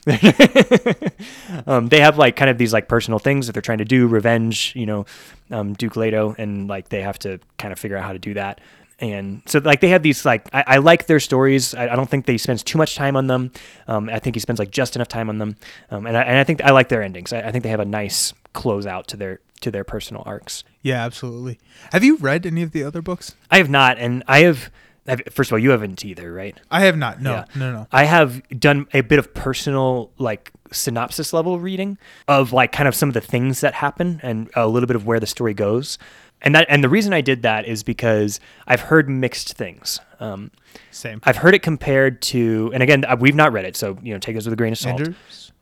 um, 1.66 1.88
they 1.88 2.00
have 2.00 2.16
like 2.16 2.34
kind 2.36 2.48
of 2.48 2.56
these 2.56 2.72
like 2.72 2.88
personal 2.88 3.18
things 3.18 3.46
that 3.46 3.52
they're 3.52 3.60
trying 3.60 3.78
to 3.78 3.84
do, 3.84 4.06
revenge, 4.06 4.72
you 4.74 4.86
know, 4.86 5.04
um, 5.50 5.74
Duke 5.74 5.96
Leto, 5.96 6.34
and 6.38 6.66
like 6.66 6.88
they 6.88 7.02
have 7.02 7.18
to 7.20 7.38
kind 7.58 7.72
of 7.72 7.78
figure 7.78 7.98
out 7.98 8.04
how 8.04 8.14
to 8.14 8.18
do 8.18 8.32
that. 8.34 8.62
And 9.00 9.42
so 9.46 9.58
like 9.58 9.80
they 9.80 9.88
have 9.88 10.02
these 10.02 10.24
like 10.24 10.48
I, 10.52 10.64
I 10.66 10.76
like 10.78 11.06
their 11.06 11.20
stories. 11.20 11.74
I, 11.74 11.88
I 11.88 11.96
don't 11.96 12.08
think 12.08 12.26
they 12.26 12.38
spends 12.38 12.62
too 12.62 12.78
much 12.78 12.94
time 12.94 13.16
on 13.16 13.26
them. 13.26 13.50
Um, 13.88 14.08
I 14.08 14.18
think 14.18 14.36
he 14.36 14.40
spends 14.40 14.58
like 14.58 14.70
just 14.70 14.94
enough 14.96 15.08
time 15.08 15.28
on 15.28 15.38
them. 15.38 15.56
Um, 15.90 16.06
and 16.06 16.16
I, 16.16 16.22
and 16.22 16.38
I 16.38 16.44
think 16.44 16.62
I 16.62 16.70
like 16.70 16.88
their 16.88 17.02
endings. 17.02 17.32
I, 17.32 17.40
I 17.40 17.50
think 17.52 17.64
they 17.64 17.70
have 17.70 17.80
a 17.80 17.84
nice 17.84 18.32
close 18.52 18.86
out 18.86 19.08
to 19.08 19.16
their 19.16 19.40
to 19.62 19.70
their 19.70 19.84
personal 19.84 20.22
arcs. 20.26 20.62
Yeah, 20.82 21.04
absolutely. 21.04 21.58
Have 21.92 22.04
you 22.04 22.16
read 22.18 22.46
any 22.46 22.62
of 22.62 22.70
the 22.72 22.84
other 22.84 23.02
books? 23.02 23.34
I 23.50 23.56
have 23.58 23.70
not, 23.70 23.98
and 23.98 24.22
I 24.28 24.40
have. 24.40 24.70
have 25.06 25.22
first 25.32 25.50
of 25.50 25.54
all, 25.54 25.58
you 25.58 25.70
haven't 25.70 26.04
either, 26.04 26.32
right? 26.32 26.56
I 26.70 26.82
have 26.82 26.96
not. 26.96 27.20
No, 27.20 27.32
Yeah. 27.32 27.44
no, 27.56 27.72
no. 27.72 27.86
I 27.90 28.04
have 28.04 28.42
done 28.60 28.86
a 28.92 29.00
bit 29.00 29.18
of 29.18 29.34
personal 29.34 30.10
like 30.18 30.52
synopsis 30.70 31.32
level 31.32 31.58
reading 31.60 31.98
of 32.26 32.52
like 32.52 32.72
kind 32.72 32.88
of 32.88 32.94
some 32.94 33.08
of 33.08 33.14
the 33.14 33.20
things 33.20 33.60
that 33.60 33.74
happen 33.74 34.20
and 34.22 34.50
a 34.54 34.66
little 34.66 34.86
bit 34.86 34.96
of 34.96 35.06
where 35.06 35.20
the 35.20 35.26
story 35.26 35.54
goes. 35.54 35.98
And 36.44 36.54
that 36.54 36.66
and 36.68 36.84
the 36.84 36.88
reason 36.88 37.12
I 37.12 37.20
did 37.22 37.42
that 37.42 37.66
is 37.66 37.82
because 37.82 38.38
I've 38.68 38.80
heard 38.80 39.08
mixed 39.08 39.54
things. 39.54 39.98
Um, 40.20 40.50
Same. 40.92 41.20
I've 41.24 41.36
heard 41.38 41.54
it 41.54 41.62
compared 41.62 42.22
to, 42.22 42.70
and 42.72 42.82
again, 42.82 43.04
uh, 43.04 43.16
we've 43.18 43.34
not 43.34 43.52
read 43.52 43.64
it, 43.64 43.76
so 43.76 43.98
you 44.02 44.12
know, 44.14 44.18
take 44.20 44.36
this 44.36 44.44
with 44.44 44.52
a 44.52 44.56
grain 44.56 44.72
of 44.72 44.78
salt. 44.78 45.00
Enders? 45.00 45.52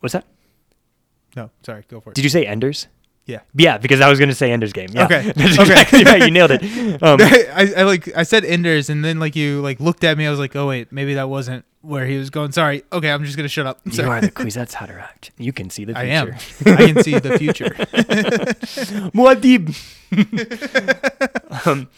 What's 0.00 0.14
that? 0.14 0.24
No, 1.36 1.50
sorry. 1.64 1.84
Go 1.88 2.00
for 2.00 2.10
it. 2.10 2.14
Did 2.14 2.24
you 2.24 2.30
say 2.30 2.44
Enders? 2.46 2.88
yeah. 3.26 3.40
Yeah, 3.54 3.78
because 3.78 4.00
I 4.00 4.08
was 4.10 4.18
going 4.18 4.28
to 4.30 4.34
say 4.34 4.50
Ender's 4.50 4.72
Game. 4.72 4.88
Yeah. 4.92 5.04
Okay. 5.04 5.22
That's 5.36 5.58
Okay. 5.58 5.70
exactly 5.72 6.04
right. 6.04 6.22
You 6.24 6.30
nailed 6.30 6.50
it. 6.50 6.62
Um, 7.02 7.18
I, 7.20 7.72
I 7.76 7.82
like 7.84 8.14
I 8.16 8.22
said 8.24 8.44
Enders 8.44 8.90
and 8.90 9.04
then 9.04 9.18
like 9.20 9.34
you 9.36 9.60
like 9.62 9.80
looked 9.80 10.02
at 10.04 10.16
me 10.18 10.26
I 10.26 10.30
was 10.30 10.38
like 10.38 10.54
oh 10.56 10.68
wait 10.68 10.92
maybe 10.92 11.14
that 11.14 11.28
wasn't 11.28 11.64
where 11.82 12.06
he 12.06 12.16
was 12.16 12.30
going 12.30 12.52
sorry 12.52 12.82
okay 12.92 13.10
I'm 13.10 13.24
just 13.24 13.36
gonna 13.36 13.48
shut 13.48 13.66
up 13.66 13.80
you 13.84 13.92
Sorry. 13.92 14.08
are 14.08 14.20
the 14.20 14.30
Kwisatz 14.30 14.72
Haderach. 14.80 15.30
You 15.36 15.52
can 15.52 15.68
see 15.68 15.84
the 15.84 15.94
future. 15.94 15.98
I 16.00 16.04
am 16.06 16.28
I 16.78 16.92
can 16.92 17.02
see 17.02 17.18
the 17.18 17.38
future 17.38 17.70
Muad'Dib. 19.12 19.74
um, 21.66 21.88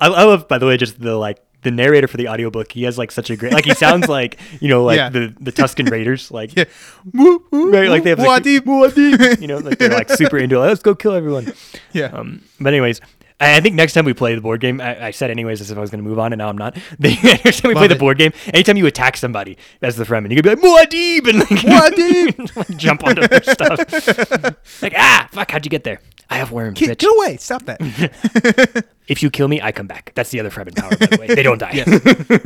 I, 0.00 0.06
I 0.08 0.24
love, 0.24 0.48
by 0.48 0.58
the 0.58 0.66
way, 0.66 0.76
just 0.76 1.00
the 1.00 1.16
like 1.16 1.38
the 1.62 1.70
narrator 1.70 2.08
for 2.08 2.16
the 2.16 2.28
audiobook. 2.28 2.72
He 2.72 2.82
has 2.84 2.98
like 2.98 3.10
such 3.12 3.30
a 3.30 3.36
great, 3.36 3.52
like 3.52 3.64
he 3.64 3.74
sounds 3.74 4.08
like 4.08 4.38
you 4.60 4.68
know, 4.68 4.84
like 4.84 4.96
Yeah. 4.96 5.08
the 5.10 5.34
the 5.40 5.52
Tusken 5.52 5.90
Raiders, 5.90 6.30
like 6.30 6.54
yeah 6.56 6.64
Woo, 7.12 7.44
woo, 7.50 7.70
right, 7.72 7.88
like 7.88 8.02
they 8.04 8.10
have 8.10 8.18
like, 8.18 8.42
Muad'Dib. 8.42 8.60
Muad'Dib. 8.60 9.40
you 9.40 9.46
know, 9.46 9.58
like 9.58 9.78
they're 9.78 9.88
like 9.90 10.10
super 10.10 10.38
into 10.38 10.56
it. 10.56 10.60
Let's 10.66 10.82
go 10.82 10.94
kill 10.94 11.12
everyone. 11.14 11.52
yeah 11.92 12.06
Um, 12.06 12.42
but 12.60 12.72
anyways. 12.72 13.00
I 13.42 13.56
I 13.56 13.60
think 13.60 13.74
next 13.74 13.92
time 13.92 14.04
we 14.04 14.14
play 14.14 14.34
the 14.34 14.40
board 14.40 14.60
game, 14.60 14.80
I, 14.80 15.06
I 15.06 15.10
said 15.10 15.30
anyways 15.30 15.60
as 15.60 15.70
if 15.70 15.76
I 15.76 15.80
was 15.80 15.90
going 15.90 16.02
to 16.02 16.08
move 16.08 16.18
on, 16.18 16.32
and 16.32 16.38
now 16.38 16.48
I'm 16.48 16.56
not. 16.58 16.76
The 16.98 17.16
next 17.44 17.60
time 17.60 17.70
we 17.70 17.74
play 17.74 17.82
Love 17.82 17.88
the 17.90 17.96
it. 17.96 17.98
board 17.98 18.18
game, 18.18 18.32
anytime 18.54 18.76
you 18.76 18.86
attack 18.86 19.16
somebody 19.16 19.56
as 19.82 19.96
the 19.96 20.04
Fremen, 20.04 20.30
you 20.30 20.36
could 20.40 20.44
be 20.44 20.50
like 20.50 20.60
Muad'Dib 20.60 21.28
and 21.28 21.38
like 21.40 21.48
Muad'Dib. 21.48 22.56
like, 22.56 22.76
jump 22.76 23.04
onto 23.04 23.26
their 23.26 23.42
stuff. 23.54 24.82
like 24.82 24.94
ah, 24.96 25.28
fuck, 25.32 25.50
how'd 25.50 25.64
you 25.66 25.70
get 25.70 25.84
there? 25.84 26.00
I 26.30 26.36
have 26.36 26.52
worms, 26.52 26.78
get, 26.78 26.90
bitch. 26.96 27.00
get 27.00 27.10
away 27.16 27.36
stop 27.36 27.64
that 27.66 28.84
If 29.08 29.22
you 29.22 29.30
kill 29.30 29.48
me, 29.48 29.60
I 29.60 29.72
come 29.72 29.86
back. 29.86 30.12
That's 30.14 30.30
the 30.30 30.40
other 30.40 30.50
Fremen 30.50 30.76
power, 30.76 30.90
by 30.96 31.06
the 31.06 31.16
way. 31.20 31.26
They 31.26 31.42
don't 31.42 31.58
die. 31.58 31.84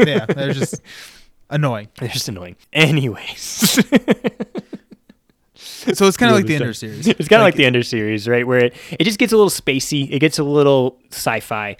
yeah 0.06 0.26
they're 0.26 0.52
just 0.54 0.80
annoying 1.50 1.88
They're 1.98 2.08
just 2.08 2.28
annoying. 2.28 2.56
Anyways, 2.72 3.78
so 5.94 6.06
it's 6.06 6.16
kind 6.16 6.30
of 6.30 6.36
like 6.36 6.46
the 6.46 6.54
Ender 6.56 6.72
series 6.74 7.06
it's 7.06 7.28
kind 7.28 7.40
of 7.42 7.46
like, 7.46 7.54
the 7.54 7.64
Ender 7.64 7.82
series, 7.82 8.28
right? 8.28 8.46
Where 8.46 8.66
it, 8.66 8.74
it 8.98 9.04
just 9.04 9.18
gets 9.18 9.32
a 9.32 9.36
little 9.36 9.50
spacey. 9.50 10.10
It 10.10 10.18
gets 10.20 10.38
a 10.38 10.44
little 10.44 10.98
sci-fi. 11.10 11.76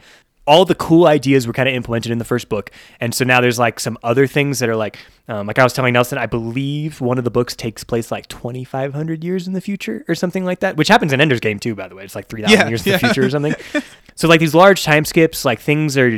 All 0.48 0.64
the 0.64 0.76
cool 0.76 1.06
ideas 1.08 1.44
were 1.46 1.52
kind 1.52 1.68
of 1.68 1.74
implemented 1.74 2.12
in 2.12 2.18
the 2.18 2.24
first 2.24 2.48
book, 2.48 2.70
and 3.00 3.12
so 3.12 3.24
now 3.24 3.40
there's 3.40 3.58
like 3.58 3.80
some 3.80 3.98
other 4.04 4.28
things 4.28 4.60
that 4.60 4.68
are 4.68 4.76
like, 4.76 4.96
um, 5.26 5.48
like 5.48 5.58
I 5.58 5.64
was 5.64 5.72
telling 5.72 5.92
Nelson, 5.94 6.18
I 6.18 6.26
believe 6.26 7.00
one 7.00 7.18
of 7.18 7.24
the 7.24 7.32
books 7.32 7.56
takes 7.56 7.82
place 7.82 8.12
like 8.12 8.28
2,500 8.28 9.24
years 9.24 9.48
in 9.48 9.54
the 9.54 9.60
future 9.60 10.04
or 10.06 10.14
something 10.14 10.44
like 10.44 10.60
that, 10.60 10.76
which 10.76 10.86
happens 10.86 11.12
in 11.12 11.20
Ender's 11.20 11.40
Game 11.40 11.58
too, 11.58 11.74
by 11.74 11.88
the 11.88 11.96
way. 11.96 12.04
It's 12.04 12.14
like 12.14 12.28
3,000 12.28 12.56
Yeah, 12.56 12.68
years 12.68 12.86
in 12.86 12.92
yeah. 12.92 12.98
the 12.98 13.06
future 13.06 13.24
or 13.26 13.30
something. 13.30 13.56
so 14.14 14.28
like 14.28 14.38
these 14.38 14.54
large 14.54 14.84
time 14.84 15.04
skips, 15.04 15.44
like 15.44 15.58
things 15.58 15.96
are 15.98 16.16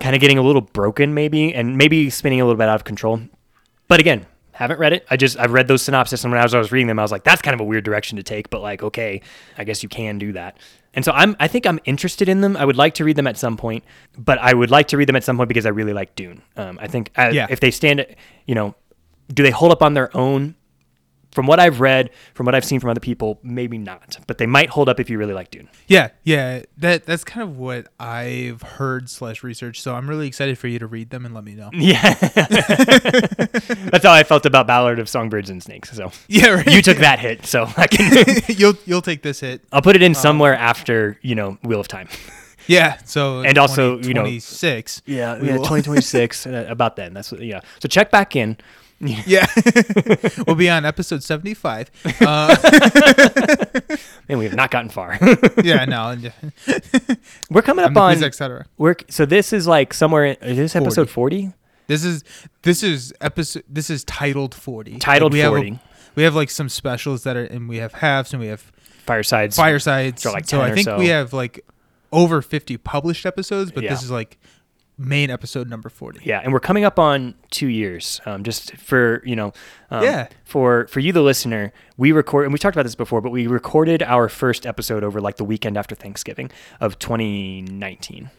kind 0.00 0.16
of 0.16 0.20
getting 0.22 0.38
a 0.38 0.42
little 0.42 0.62
broken, 0.62 1.12
maybe, 1.12 1.54
and 1.54 1.76
maybe 1.76 2.08
spinning 2.08 2.40
a 2.40 2.44
little 2.46 2.56
bit 2.56 2.68
out 2.70 2.76
of 2.76 2.84
control. 2.84 3.20
But 3.88 4.00
again, 4.00 4.24
haven't 4.54 4.78
read 4.78 4.92
it. 4.92 5.06
I 5.10 5.16
just 5.16 5.38
I've 5.38 5.52
read 5.52 5.68
those 5.68 5.82
synopses, 5.82 6.24
and 6.24 6.32
when 6.32 6.40
I 6.40 6.44
was, 6.44 6.54
I 6.54 6.58
was 6.58 6.72
reading 6.72 6.86
them, 6.86 6.98
I 6.98 7.02
was 7.02 7.12
like, 7.12 7.24
that's 7.24 7.42
kind 7.42 7.54
of 7.54 7.60
a 7.60 7.64
weird 7.64 7.84
direction 7.84 8.16
to 8.16 8.22
take. 8.22 8.50
But 8.50 8.62
like, 8.62 8.82
okay, 8.82 9.20
I 9.58 9.64
guess 9.64 9.82
you 9.82 9.88
can 9.88 10.18
do 10.18 10.32
that. 10.32 10.56
And 10.94 11.04
so 11.04 11.10
I'm 11.12 11.34
I 11.40 11.48
think 11.48 11.66
I'm 11.66 11.80
interested 11.84 12.28
in 12.28 12.40
them. 12.40 12.56
I 12.56 12.64
would 12.64 12.76
like 12.76 12.94
to 12.94 13.04
read 13.04 13.16
them 13.16 13.26
at 13.26 13.36
some 13.36 13.56
point, 13.56 13.84
but 14.16 14.38
I 14.38 14.54
would 14.54 14.70
like 14.70 14.88
to 14.88 14.96
read 14.96 15.08
them 15.08 15.16
at 15.16 15.24
some 15.24 15.36
point 15.36 15.48
because 15.48 15.66
I 15.66 15.70
really 15.70 15.92
like 15.92 16.14
Dune. 16.14 16.42
Um, 16.56 16.78
I 16.80 16.86
think 16.86 17.10
uh, 17.18 17.30
Yeah. 17.32 17.46
if 17.50 17.58
they 17.60 17.70
stand, 17.72 18.06
you 18.46 18.54
know, 18.54 18.74
do 19.32 19.42
they 19.42 19.50
hold 19.50 19.72
up 19.72 19.82
on 19.82 19.94
their 19.94 20.16
own? 20.16 20.54
From 21.34 21.46
what 21.46 21.58
I've 21.60 21.80
read, 21.80 22.10
from 22.32 22.46
what 22.46 22.54
I've 22.54 22.64
seen 22.64 22.78
from 22.80 22.90
other 22.90 23.00
people, 23.00 23.40
maybe 23.42 23.76
not, 23.76 24.16
but 24.28 24.38
they 24.38 24.46
might 24.46 24.70
hold 24.70 24.88
up 24.88 25.00
if 25.00 25.10
you 25.10 25.18
really 25.18 25.34
like 25.34 25.50
Dune. 25.50 25.68
yeah 25.88 26.08
yeah 26.22 26.62
that 26.78 27.04
that's 27.06 27.24
kind 27.24 27.42
of 27.42 27.58
what 27.58 27.88
I've 28.00 28.62
heard 28.62 29.10
slash 29.10 29.42
research 29.42 29.80
so 29.82 29.94
I'm 29.96 30.08
really 30.08 30.26
excited 30.28 30.56
for 30.58 30.68
you 30.68 30.78
to 30.78 30.86
read 30.86 31.10
them 31.10 31.26
and 31.26 31.34
let 31.34 31.42
me 31.44 31.54
know 31.54 31.70
Yeah, 31.72 32.14
that's 32.14 34.04
how 34.04 34.12
I 34.12 34.22
felt 34.24 34.46
about 34.46 34.66
Ballad 34.66 34.98
of 34.98 35.08
Songbirds 35.08 35.50
and 35.50 35.62
Snakes. 35.62 35.90
So 35.92 36.10
yeah 36.28 36.48
right 36.48 36.66
you 36.66 36.82
took 36.82 36.98
that 36.98 37.18
hit, 37.18 37.46
so 37.46 37.66
I 37.76 37.86
can. 37.86 38.24
you'll 38.48 38.74
you'll 38.86 39.02
take 39.02 39.22
this 39.22 39.40
hit 39.40 39.62
I'll 39.72 39.82
put 39.82 39.96
it 39.96 40.02
Um, 40.02 40.06
in 40.06 40.14
somewhere 40.14 40.54
after 40.56 41.18
you 41.22 41.34
know 41.34 41.58
Wheel 41.62 41.80
of 41.80 41.88
Time. 41.88 42.08
yeah 42.66 42.96
so 43.04 43.40
And 43.40 43.58
also, 43.58 43.98
you 44.00 44.14
know- 44.14 44.22
26 44.22 45.02
Yeah, 45.06 45.34
yeah, 45.36 45.56
2026 45.58 46.46
uh, 46.46 46.66
about 46.68 46.96
then. 46.96 47.12
That's 47.14 47.30
what, 47.32 47.42
yeah. 47.42 47.60
So 47.80 47.88
check 47.88 48.10
back 48.10 48.36
in. 48.36 48.56
Yeah, 49.00 49.46
we'll 50.46 50.56
be 50.56 50.70
on 50.70 50.84
episode 50.86 51.22
seventy-five. 51.22 51.90
Uh, 52.20 52.56
And 54.28 54.38
we 54.38 54.46
have 54.46 54.54
not 54.54 54.70
gotten 54.70 54.88
far. 54.88 55.18
yeah, 55.62 55.84
no, 55.84 56.16
We're 57.50 57.60
coming 57.62 57.84
up 57.84 57.90
I'm 57.90 57.98
on. 57.98 58.24
etc. 58.24 58.64
We're 58.78 58.94
so 59.10 59.26
this 59.26 59.52
is 59.52 59.66
like 59.66 59.92
somewhere. 59.92 60.24
In, 60.24 60.36
is 60.42 60.56
this 60.56 60.76
episode 60.76 61.10
forty? 61.10 61.52
This 61.86 62.04
is 62.04 62.24
this 62.62 62.82
is 62.82 63.12
episode. 63.20 63.64
This 63.68 63.90
is 63.90 64.04
titled 64.04 64.54
forty. 64.54 64.98
Titled 64.98 65.32
we 65.34 65.40
Have 65.40 65.50
40. 65.52 65.70
a, 65.72 65.80
we 66.14 66.22
have 66.22 66.34
like 66.34 66.48
some 66.48 66.70
specials 66.70 67.24
that 67.24 67.36
are, 67.36 67.44
and 67.44 67.68
we 67.68 67.76
have 67.78 67.92
halves, 67.92 68.32
and 68.32 68.40
we 68.40 68.48
have 68.48 68.72
Firesides. 69.04 69.56
firesides. 69.56 70.22
So, 70.22 70.32
like, 70.32 70.46
so 70.46 70.56
10 70.58 70.60
I 70.66 70.70
or 70.70 70.74
think 70.74 70.84
so. 70.86 70.98
we 70.98 71.08
have 71.08 71.34
like 71.34 71.66
over 72.12 72.40
fifty 72.40 72.78
published 72.78 73.26
episodes, 73.26 73.70
but 73.70 73.82
Yeah. 73.84 73.90
this 73.90 74.02
is 74.02 74.10
like 74.10 74.38
main 74.96 75.30
episode 75.30 75.68
number 75.68 75.88
forty. 75.88 76.20
Yeah, 76.24 76.40
and 76.42 76.52
we're 76.52 76.60
coming 76.60 76.84
up 76.84 76.98
on 76.98 77.34
two 77.50 77.66
years. 77.68 78.20
Um, 78.26 78.44
just 78.44 78.76
for 78.76 79.22
you 79.24 79.36
know, 79.36 79.52
um, 79.90 80.02
Yeah. 80.04 80.28
For 80.44 80.86
for 80.88 81.00
you, 81.00 81.12
the 81.12 81.22
listener, 81.22 81.72
we 81.96 82.12
record, 82.12 82.44
and 82.44 82.52
we 82.52 82.58
talked 82.58 82.76
about 82.76 82.84
this 82.84 82.94
before, 82.94 83.20
but 83.20 83.30
we 83.30 83.46
recorded 83.46 84.02
our 84.02 84.28
first 84.28 84.66
episode 84.66 85.02
over 85.04 85.20
like 85.20 85.36
the 85.36 85.44
weekend 85.44 85.76
after 85.76 85.94
Thanksgiving 85.94 86.50
of 86.80 86.98
2019. 86.98 88.30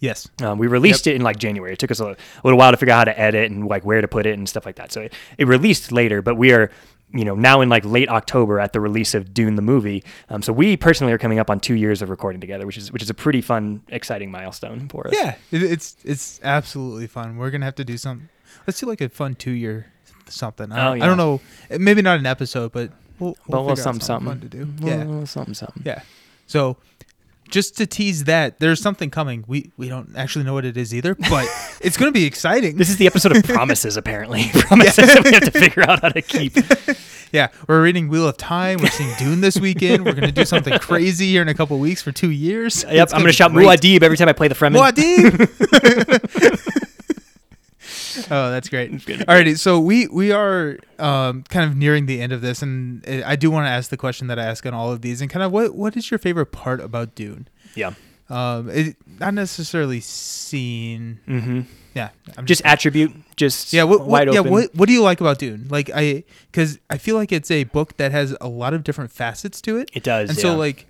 Yes. 0.00 0.28
Um, 0.42 0.58
we 0.58 0.66
released 0.66 1.06
it 1.06 1.14
in 1.16 1.22
like 1.22 1.38
January. 1.38 1.72
It 1.72 1.78
took 1.78 1.90
us 1.90 2.00
a, 2.00 2.08
a 2.08 2.16
little 2.42 2.58
while 2.58 2.70
to 2.72 2.76
figure 2.76 2.92
out 2.92 2.98
how 2.98 3.04
to 3.04 3.18
edit 3.18 3.50
and 3.50 3.66
like 3.66 3.84
where 3.86 4.02
to 4.02 4.08
put 4.08 4.26
it 4.26 4.34
and 4.36 4.46
stuff 4.46 4.66
like 4.66 4.76
that. 4.76 4.92
So 4.92 5.02
it, 5.02 5.14
it 5.38 5.46
released 5.46 5.92
later, 5.92 6.20
but 6.20 6.34
we 6.34 6.52
are, 6.52 6.70
you 7.12 7.24
know, 7.24 7.34
now 7.34 7.60
in 7.60 7.68
like 7.68 7.84
late 7.84 8.08
October 8.08 8.58
at 8.58 8.72
the 8.72 8.80
release 8.80 9.14
of 9.14 9.32
Dune 9.32 9.54
the 9.54 9.62
movie. 9.62 10.02
Um, 10.28 10.42
so 10.42 10.52
we 10.52 10.76
personally 10.76 11.12
are 11.12 11.18
coming 11.18 11.38
up 11.38 11.48
on 11.50 11.60
two 11.60 11.74
years 11.74 12.02
of 12.02 12.10
recording 12.10 12.40
together, 12.40 12.66
which 12.66 12.76
is 12.76 12.90
which 12.92 13.02
is 13.02 13.10
a 13.10 13.14
pretty 13.14 13.40
fun, 13.40 13.82
exciting 13.88 14.30
milestone 14.30 14.88
for 14.88 15.06
us. 15.06 15.14
Yeah, 15.16 15.36
it's 15.52 15.96
it's 16.04 16.40
absolutely 16.42 17.06
fun. 17.06 17.36
We're 17.36 17.50
gonna 17.50 17.66
have 17.66 17.76
to 17.76 17.84
do 17.84 17.96
some. 17.96 18.28
Let's 18.66 18.80
do 18.80 18.86
like 18.86 19.00
a 19.00 19.08
fun 19.08 19.34
two 19.34 19.50
year 19.52 19.86
something. 20.28 20.72
I, 20.72 20.80
Oh, 20.80 20.84
don't- 20.90 20.98
yeah. 20.98 21.04
I 21.04 21.06
don't 21.06 21.16
know. 21.18 21.40
Maybe 21.78 22.02
not 22.02 22.18
an 22.18 22.26
episode, 22.26 22.72
but 22.72 22.90
we'll, 23.18 23.32
but 23.32 23.58
we'll 23.58 23.64
we'll 23.66 23.76
figure 23.76 23.88
out 23.90 24.02
something, 24.02 24.26
fun 24.26 24.40
to 24.40 24.48
do. 24.48 24.68
Well, 24.80 25.20
Yeah, 25.20 25.24
something, 25.24 25.54
something. 25.54 25.82
yeah. 25.84 26.00
So 26.46 26.76
just 27.48 27.76
to 27.78 27.86
tease 27.86 28.24
that, 28.24 28.58
there's 28.58 28.80
something 28.80 29.10
coming. 29.10 29.44
We 29.46 29.72
we 29.76 29.88
don't 29.88 30.16
actually 30.16 30.44
know 30.44 30.54
what 30.54 30.64
it 30.64 30.76
is 30.76 30.94
either, 30.94 31.14
but 31.14 31.48
it's 31.80 31.96
gonna 31.96 32.12
be 32.12 32.24
exciting. 32.24 32.76
This 32.76 32.88
is 32.90 32.96
the 32.96 33.06
episode 33.06 33.36
of 33.36 33.44
promises, 33.44 33.96
apparently. 33.96 34.48
promises 34.52 35.06
that 35.14 35.24
we 35.24 35.32
have 35.32 35.44
to 35.44 35.50
figure 35.50 35.82
out 35.88 36.00
how 36.02 36.08
to 36.08 36.22
keep. 36.22 36.54
Yeah, 37.32 37.48
we're 37.68 37.82
reading 37.82 38.08
Wheel 38.08 38.28
of 38.28 38.36
Time. 38.36 38.78
We're 38.80 38.88
seeing 38.90 39.12
Dune 39.18 39.40
this 39.40 39.58
weekend. 39.58 40.04
We're 40.04 40.12
gonna 40.14 40.32
do 40.32 40.44
something 40.44 40.78
crazy 40.78 41.28
here 41.28 41.42
in 41.42 41.48
a 41.48 41.54
couple 41.54 41.78
weeks 41.78 42.02
for 42.02 42.12
two 42.12 42.30
years. 42.30 42.84
Yep, 42.84 42.92
It's 43.04 43.12
I'm 43.12 43.20
gonna 43.20 43.32
shout 43.32 43.52
great. 43.52 43.66
Muad'Dib 43.66 44.02
every 44.02 44.16
time 44.16 44.28
I 44.28 44.32
play 44.32 44.48
the 44.48 44.54
Fremen. 44.54 44.78
Muad'Dib. 44.78 46.90
oh, 48.30 48.50
that's 48.50 48.68
great. 48.68 48.92
Alrighty, 48.92 49.58
so 49.58 49.78
we 49.80 50.06
we 50.08 50.32
are 50.32 50.78
um, 50.98 51.42
kind 51.44 51.70
of 51.70 51.76
nearing 51.76 52.06
the 52.06 52.20
end 52.20 52.32
of 52.32 52.40
this, 52.40 52.62
and 52.62 53.04
I 53.24 53.36
do 53.36 53.50
want 53.50 53.66
to 53.66 53.70
ask 53.70 53.90
the 53.90 53.96
question 53.96 54.26
that 54.28 54.38
I 54.38 54.44
ask 54.44 54.64
on 54.66 54.74
all 54.74 54.92
of 54.92 55.02
these, 55.02 55.20
and 55.20 55.30
kind 55.30 55.42
of 55.42 55.52
what 55.52 55.74
what 55.74 55.96
is 55.96 56.10
your 56.10 56.18
favorite 56.18 56.46
part 56.46 56.80
about 56.80 57.14
Dune? 57.14 57.48
Yeah. 57.74 57.94
Um, 58.30 58.70
it, 58.70 58.96
not 59.20 59.34
necessarily 59.34 60.00
seen. 60.00 61.20
Mm-hmm. 61.28 61.60
Yeah, 61.94 62.08
I'm 62.36 62.46
Just 62.46 62.62
attribute, 62.64 63.12
just 63.36 63.72
yeah. 63.72 63.84
What, 63.84 64.00
wide 64.04 64.26
what 64.28 64.34
yeah. 64.34 64.40
open. 64.40 64.52
What 64.52 64.74
what 64.74 64.86
do 64.88 64.92
you 64.92 65.02
like 65.02 65.20
about 65.20 65.38
Dune? 65.38 65.66
Like 65.68 65.90
I, 65.94 66.24
because 66.50 66.78
I 66.90 66.98
feel 66.98 67.14
like 67.14 67.30
it's 67.30 67.50
a 67.50 67.64
book 67.64 67.96
that 67.98 68.10
has 68.10 68.36
a 68.40 68.48
lot 68.48 68.74
of 68.74 68.82
different 68.82 69.12
facets 69.12 69.60
to 69.62 69.76
it. 69.76 69.90
It 69.92 70.02
does. 70.02 70.30
and 70.30 70.38
yeah. 70.38 70.42
so 70.42 70.56
like 70.56 70.86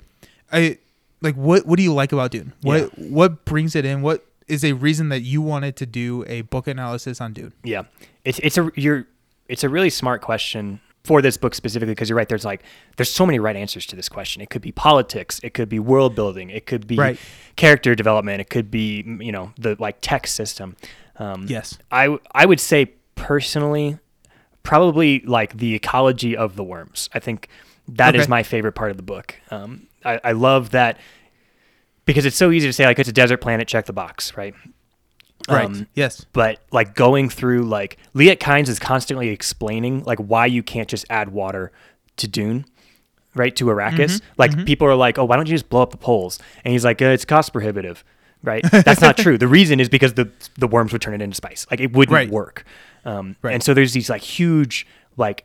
i 0.53 0.79
like 1.21 1.35
what 1.35 1.67
what 1.67 1.77
do 1.77 1.83
you 1.83 1.93
like 1.93 2.13
about 2.13 2.31
dune 2.31 2.53
what 2.63 2.97
what 2.99 3.45
brings 3.45 3.75
it 3.75 3.85
in 3.85 4.03
what 4.03 4.25
is 4.49 4.65
a 4.65 4.73
reason 4.73 5.09
that 5.09 5.21
you 5.23 5.41
wanted 5.43 5.77
to 5.77 5.87
do 5.87 6.25
a 6.27 6.43
book 6.43 6.67
analysis 6.67 7.21
on 7.21 7.33
dune 7.33 7.53
Yeah, 7.63 7.85
it's 8.25 8.39
it's 8.41 8.59
a 8.59 8.71
you're 8.77 9.07
it's 9.49 9.65
a 9.65 9.69
really 9.69 9.91
smart 9.91 10.23
question 10.23 10.81
for 11.05 11.21
this 11.21 11.37
book 11.37 11.55
specifically 11.55 11.93
because 11.93 12.09
you're 12.09 12.17
right. 12.17 12.29
There's 12.29 12.47
like 12.47 12.63
there's 12.97 13.11
so 13.13 13.27
many 13.27 13.39
right 13.39 13.57
answers 13.57 13.85
to 13.87 13.97
this 13.97 14.09
question. 14.09 14.41
It 14.41 14.49
could 14.51 14.63
be 14.63 14.73
politics, 14.73 15.39
it 15.43 15.53
could 15.53 15.69
be 15.69 15.79
world 15.79 16.15
building, 16.15 16.49
it 16.51 16.65
could 16.67 16.87
be 16.87 16.97
Right. 16.97 17.19
character 17.57 17.95
development, 17.95 18.41
it 18.41 18.49
could 18.49 18.71
be 18.71 19.05
you 19.21 19.31
know 19.33 19.53
the 19.59 19.77
like 19.79 19.99
text 20.01 20.35
system. 20.35 20.77
Um, 21.17 21.47
Yes. 21.49 21.79
I 21.91 22.47
would 22.47 22.59
say 22.61 22.87
personally, 23.17 23.99
probably 24.63 25.21
like 25.21 25.59
the 25.59 25.75
ecology 25.75 26.37
of 26.37 26.57
the 26.57 26.65
worms. 26.65 27.09
I 27.13 27.19
think 27.21 27.49
that 27.89 28.15
is 28.15 28.23
Okay. 28.23 28.31
my 28.31 28.43
favorite 28.43 28.73
part 28.73 28.91
of 28.91 28.97
the 28.97 29.03
book. 29.03 29.37
Um, 29.51 29.87
I, 30.05 30.21
I 30.25 30.33
love 30.33 30.71
that 30.71 30.99
because 32.05 32.25
it's 32.27 32.37
so 32.37 32.51
easy 32.51 32.67
to 32.69 32.73
say 32.73 32.85
like 32.87 32.99
it's 32.99 33.09
a 33.09 33.13
desert 33.13 33.39
planet, 33.39 33.69
check 33.69 33.87
the 33.87 33.93
box, 33.93 34.37
right? 34.37 34.55
right 35.49 35.67
Um, 35.67 35.87
yes 35.95 36.25
but 36.33 36.59
like 36.73 36.95
going 36.95 37.29
through 37.29 37.65
like 37.65 37.99
Liet 38.15 38.39
Kynes 38.41 38.69
is 38.69 38.79
constantly 38.79 39.29
explaining 39.29 40.03
like 40.05 40.19
why 40.19 40.47
you 40.47 40.63
can't 40.63 40.89
just 40.89 41.05
add 41.11 41.31
water 41.33 41.71
to 42.17 42.27
Dune, 42.29 42.65
right? 43.35 43.55
To 43.57 43.67
Arrakis. 43.67 44.23
Like 44.39 44.65
people 44.65 44.87
are 44.87 44.95
like, 44.95 45.19
oh, 45.19 45.25
why 45.27 45.37
don't 45.37 45.47
you 45.49 45.55
just 45.55 45.69
blow 45.69 45.83
up 45.83 45.91
the 45.91 45.97
poles? 45.99 46.39
And 46.65 46.73
he's 46.73 46.85
like, 46.85 47.03
uh, 47.03 47.07
it's 47.07 47.25
cost 47.27 47.53
prohibitive, 47.53 48.05
right? 48.43 48.63
That's 48.71 49.01
not 49.03 49.19
true. 49.25 49.37
The 49.37 49.49
reason 49.49 49.81
is 49.81 49.89
because 49.91 50.15
the 50.15 50.31
the 50.57 50.69
worms 50.69 50.93
would 50.93 51.03
turn 51.03 51.13
it 51.15 51.21
into 51.21 51.37
spice. 51.37 51.67
Like 51.71 51.81
it 51.81 51.93
wouldn't 51.93 52.15
Right. 52.15 52.31
work. 52.31 52.65
Um, 53.05 53.37
Right. 53.43 53.53
And 53.53 53.63
so 53.63 53.75
there's 53.75 53.93
these 53.93 54.09
like 54.09 54.23
huge 54.23 54.87
like 55.19 55.45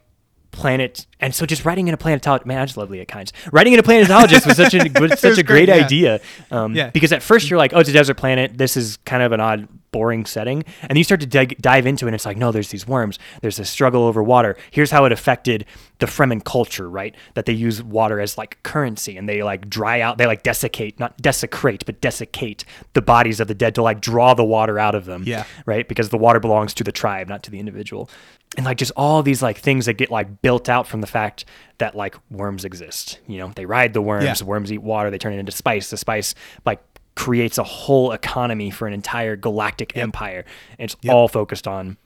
planet 0.52 1.08
and 1.20 1.36
so 1.36 1.46
just 1.46 1.66
writing 1.66 1.88
in 1.88 1.94
a 1.94 1.98
planetologist 1.98 2.46
man 2.46 2.60
i 2.60 2.66
just 2.66 2.78
love 2.78 2.90
Liet 2.90 3.08
Kynes 3.08 3.32
writing 3.52 3.74
in 3.74 3.80
a 3.80 3.84
planetologist 3.84 4.46
was 4.46 4.58
such 4.58 4.74
a 4.74 4.90
was 5.00 5.20
such 5.20 5.38
a 5.38 5.44
great, 5.44 5.66
great 5.66 5.70
yeah. 5.70 5.86
idea 5.86 6.22
um, 6.52 6.76
Yeah. 6.76 6.90
because 6.90 7.12
at 7.12 7.22
first 7.24 7.50
you're 7.50 7.58
like, 7.60 7.74
oh, 7.74 7.80
it's 7.80 7.90
a 7.90 7.94
desert 7.94 8.16
planet. 8.16 8.58
This 8.58 8.78
is 8.78 8.98
kind 9.06 9.22
of 9.24 9.32
an 9.32 9.40
odd, 9.40 9.68
boring 9.92 10.26
setting. 10.26 10.64
And 10.84 10.98
you 10.98 11.04
start 11.04 11.20
to 11.22 11.26
dig, 11.28 11.60
dive 11.62 11.88
into 11.88 12.06
it, 12.06 12.10
and 12.10 12.16
it's 12.16 12.26
like, 12.26 12.38
no, 12.38 12.52
there's 12.52 12.70
these 12.70 12.88
worms. 12.88 13.18
There's 13.42 13.58
this 13.58 13.70
struggle 13.72 14.04
over 14.04 14.22
water. 14.22 14.56
Here's 14.72 14.92
how 14.92 15.06
it 15.06 15.12
affected 15.12 15.66
the 15.98 16.06
Fremen 16.06 16.44
culture, 16.44 16.88
right? 16.90 17.16
That 17.34 17.46
they 17.46 17.54
use 17.54 17.82
water 17.82 18.20
as 18.20 18.38
like 18.38 18.62
currency, 18.64 19.18
and 19.18 19.28
they 19.28 19.42
like 19.44 19.70
dry 19.70 20.00
out, 20.02 20.18
they 20.20 20.28
like 20.28 20.44
desiccate, 20.44 21.00
not 21.00 21.18
desecrate, 21.18 21.86
but 21.86 22.02
desiccate 22.02 22.66
the 22.94 23.02
bodies 23.02 23.40
of 23.40 23.48
the 23.48 23.56
dead 23.56 23.74
to 23.76 23.82
like 23.82 24.00
draw 24.00 24.34
the 24.36 24.46
water 24.46 24.78
out 24.78 24.94
of 24.96 25.06
them. 25.06 25.24
Yeah. 25.26 25.46
Right? 25.66 25.88
Because 25.88 26.10
the 26.10 26.18
water 26.18 26.40
belongs 26.40 26.74
to 26.76 26.84
the 26.84 26.92
tribe, 26.92 27.28
not 27.28 27.42
to 27.44 27.52
the 27.52 27.60
individual. 27.60 28.10
And 28.58 28.66
like 28.66 28.78
just 28.78 28.92
all 28.98 29.22
these 29.24 29.42
like 29.44 29.58
things 29.58 29.86
that 29.86 29.94
get 29.94 30.10
like 30.12 30.42
built 30.42 30.70
out 30.70 30.88
from 30.88 31.02
the 31.02 31.08
fact 31.10 31.46
that 31.80 31.96
like 31.96 32.16
worms 32.32 32.64
exist. 32.66 33.20
You 33.28 33.40
know, 33.40 33.52
they 33.56 33.66
ride 33.66 33.94
the 33.94 34.02
worms, 34.02 34.42
Yeah. 34.42 34.46
worms 34.48 34.72
eat 34.72 34.82
water, 34.82 35.10
they 35.12 35.18
turn 35.18 35.34
it 35.34 35.40
into 35.40 35.52
spice. 35.52 35.90
The 35.90 35.98
spice 35.98 36.36
like 36.66 36.82
creates 37.16 37.58
a 37.58 37.64
whole 37.64 38.12
economy 38.14 38.70
for 38.72 38.88
an 38.88 38.94
entire 38.94 39.36
galactic 39.36 39.98
empire. 39.98 40.46
And 40.78 40.86
it's 40.90 40.96
Yep. 41.02 41.14
all 41.14 41.28
focused 41.28 41.68
on 41.68 41.98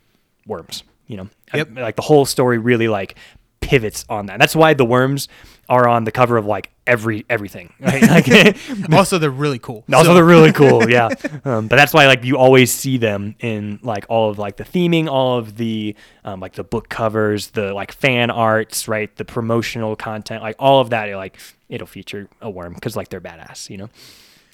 worms, 0.48 0.84
you 1.08 1.18
know. 1.18 1.30
Yep. 1.54 1.70
I- 1.78 1.82
like 1.82 1.96
the 1.96 2.02
whole 2.02 2.26
story 2.26 2.58
really 2.58 2.88
like 2.88 3.16
pivots 3.64 4.06
on 4.10 4.28
that. 4.28 4.40
That's 4.40 4.56
why 4.56 4.74
the 4.74 4.86
worms 4.86 5.28
are 5.70 5.88
on 5.88 6.04
the 6.04 6.12
cover 6.12 6.36
of 6.38 6.46
like 6.46 6.70
every 6.86 7.26
everything. 7.30 7.74
Right? 7.80 8.02
Like 8.02 8.58
also 8.94 9.18
they're 9.18 9.30
really 9.32 9.60
cool 9.60 9.84
also, 9.94 10.10
So- 10.10 10.14
they're 10.14 10.26
really 10.26 10.52
cool, 10.52 10.90
yeah. 10.90 11.10
Um, 11.46 11.68
but 11.68 11.78
that's 11.78 11.94
why 11.94 12.08
like 12.08 12.24
you 12.24 12.38
always 12.38 12.72
see 12.72 12.98
them 12.98 13.36
in 13.40 13.80
like 13.82 14.06
all 14.10 14.30
of 14.30 14.38
like 14.38 14.58
the 14.58 14.64
theming, 14.66 15.08
all 15.08 15.38
of 15.38 15.58
the 15.58 15.96
um, 16.26 16.40
like 16.40 16.54
the 16.54 16.64
book 16.64 16.90
covers, 16.90 17.52
the 17.52 17.74
like 17.74 17.92
fan 17.94 18.30
arts, 18.30 18.88
right? 18.88 19.16
The 19.16 19.26
promotional 19.26 19.96
content, 19.96 20.42
like 20.44 20.56
all 20.60 20.82
of 20.82 20.90
that. 20.92 21.10
Like 21.16 21.38
it'll 21.70 21.88
feature 21.88 22.28
a 22.42 22.50
worm 22.50 22.74
because 22.74 22.96
like 22.96 23.10
they're 23.10 23.22
badass, 23.22 23.70
you 23.70 23.78
know. 23.78 23.90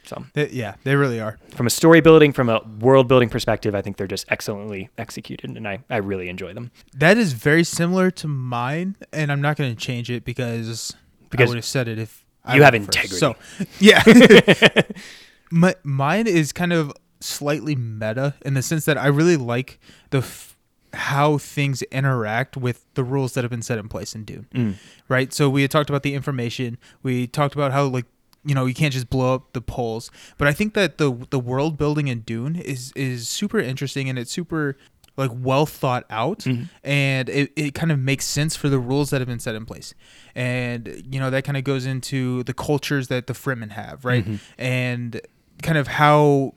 So 0.10 0.26
they- 0.34 0.50
yeah 0.50 0.74
they 0.84 0.96
really 0.96 1.20
are 1.22 1.38
from 1.56 1.68
a 1.68 1.70
story 1.70 2.02
building, 2.02 2.34
from 2.34 2.50
a 2.50 2.60
world 2.80 3.08
building 3.08 3.30
perspective, 3.30 3.74
I 3.76 3.82
think 3.84 3.98
they're 3.98 4.08
just 4.08 4.26
excellently 4.30 4.90
executed, 4.98 5.52
and 5.58 5.68
I 5.68 5.80
I 5.90 5.98
really 5.98 6.28
enjoy 6.30 6.54
them. 6.54 6.72
that 6.96 7.18
is 7.18 7.34
very 7.34 7.64
similar 7.64 8.10
to 8.22 8.28
mine 8.28 8.96
and 9.14 9.32
i'm 9.32 9.42
not 9.42 9.56
going 9.58 9.70
to 9.76 9.80
change 9.90 10.10
it 10.10 10.26
because 10.26 10.96
Because 11.30 11.46
i 11.46 11.50
would 11.50 11.58
have 11.58 11.66
said 11.78 11.88
it 11.88 12.00
if 12.00 12.26
I 12.44 12.56
you 12.56 12.64
have 12.64 12.74
went 12.74 12.86
first. 12.86 13.14
integrity. 13.14 13.20
so 13.20 13.66
yeah 13.80 14.02
My, 15.52 15.76
mine 15.84 16.28
is 16.28 16.52
kind 16.52 16.72
of 16.74 16.94
slightly 17.22 17.76
meta 17.76 18.36
in 18.46 18.54
the 18.54 18.62
sense 18.62 18.86
that 18.86 18.98
I 18.98 19.08
really 19.08 19.36
like 19.38 19.80
the 20.12 20.20
f- 20.20 20.56
how 20.94 21.38
things 21.40 21.82
interact 21.84 22.56
with 22.56 22.86
the 22.94 23.04
rules 23.04 23.34
that 23.34 23.44
have 23.44 23.50
been 23.52 23.62
set 23.64 23.78
in 23.80 23.90
place 23.90 24.14
in 24.16 24.24
Dune. 24.26 24.48
Mm. 24.54 24.76
Right? 25.08 25.34
So 25.34 25.50
we 25.50 25.62
had 25.64 25.72
talked 25.72 25.90
about 25.90 26.04
the 26.04 26.14
information. 26.14 26.78
We 27.04 27.26
talked 27.28 27.56
about 27.56 27.72
how 27.72 27.86
like 27.86 28.06
you 28.50 28.56
know, 28.56 28.66
you 28.66 28.74
can't 28.74 28.92
just 28.92 29.12
blow 29.12 29.36
up 29.36 29.54
the 29.54 29.62
poles. 29.62 30.10
But 30.40 30.48
I 30.48 30.54
think 30.54 30.74
that 30.74 30.98
the 30.98 31.28
the 31.30 31.40
world 31.40 31.78
building 31.78 32.08
in 32.08 32.22
Dune 32.22 32.56
is 32.56 32.92
is 32.96 33.30
super 33.30 33.60
interesting 33.60 34.10
and 34.10 34.18
it's 34.18 34.32
super 34.32 34.76
like 35.18 35.30
well 35.34 35.68
thought 35.68 36.06
out 36.10 36.40
mm-hmm. 36.40 36.64
and 36.82 37.28
it, 37.30 37.52
it 37.58 37.76
kind 37.76 37.92
of 37.92 38.00
makes 38.00 38.26
sense 38.26 38.56
for 38.56 38.70
the 38.70 38.80
rules 38.80 39.10
that 39.10 39.20
have 39.20 39.28
been 39.28 39.40
set 39.40 39.54
in 39.54 39.66
place. 39.66 39.94
And 40.34 41.04
you 41.12 41.20
know 41.20 41.30
that 41.30 41.44
kind 41.44 41.58
of 41.58 41.64
goes 41.64 41.86
into 41.86 42.42
the 42.44 42.54
cultures 42.54 43.08
that 43.10 43.28
the 43.28 43.34
fremen 43.34 43.70
have 43.72 44.04
right? 44.04 44.26
Mm-hmm. 44.26 44.62
And 44.62 45.22
kind 45.62 45.78
of 45.78 45.88
how 45.88 46.56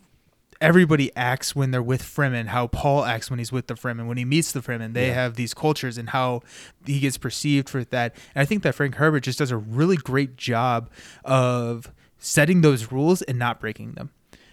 everybody 0.63 1.15
acts 1.17 1.55
when 1.55 1.73
they're 1.73 1.83
with 1.83 2.03
Fremen, 2.03 2.47
how 2.47 2.69
Paul 2.69 3.05
acts 3.05 3.29
when 3.29 3.39
he's 3.39 3.53
with 3.53 3.67
the 3.67 3.75
Fremen. 3.75 4.07
When 4.07 4.17
he 4.17 4.25
meets 4.25 4.53
the 4.53 4.61
Fremen, 4.61 4.95
they 4.95 5.09
Yeah. 5.09 5.15
have 5.15 5.35
these 5.35 5.53
cultures 5.53 5.99
and 5.99 6.09
how 6.11 6.41
he 6.87 7.01
gets 7.01 7.19
perceived 7.19 7.69
for 7.69 7.85
that. 7.85 8.15
And 8.35 8.41
I 8.43 8.45
think 8.47 8.63
that 8.63 8.75
Frank 8.75 8.95
Herbert 8.95 9.21
just 9.25 9.39
does 9.41 9.51
a 9.51 9.57
really 9.59 9.97
great 9.97 10.37
job 10.37 10.89
of 11.25 11.91
setting 12.19 12.61
those 12.63 12.91
rules 12.93 13.21
and 13.23 13.39
not 13.39 13.61
breaking 13.61 13.93
them. 13.93 14.11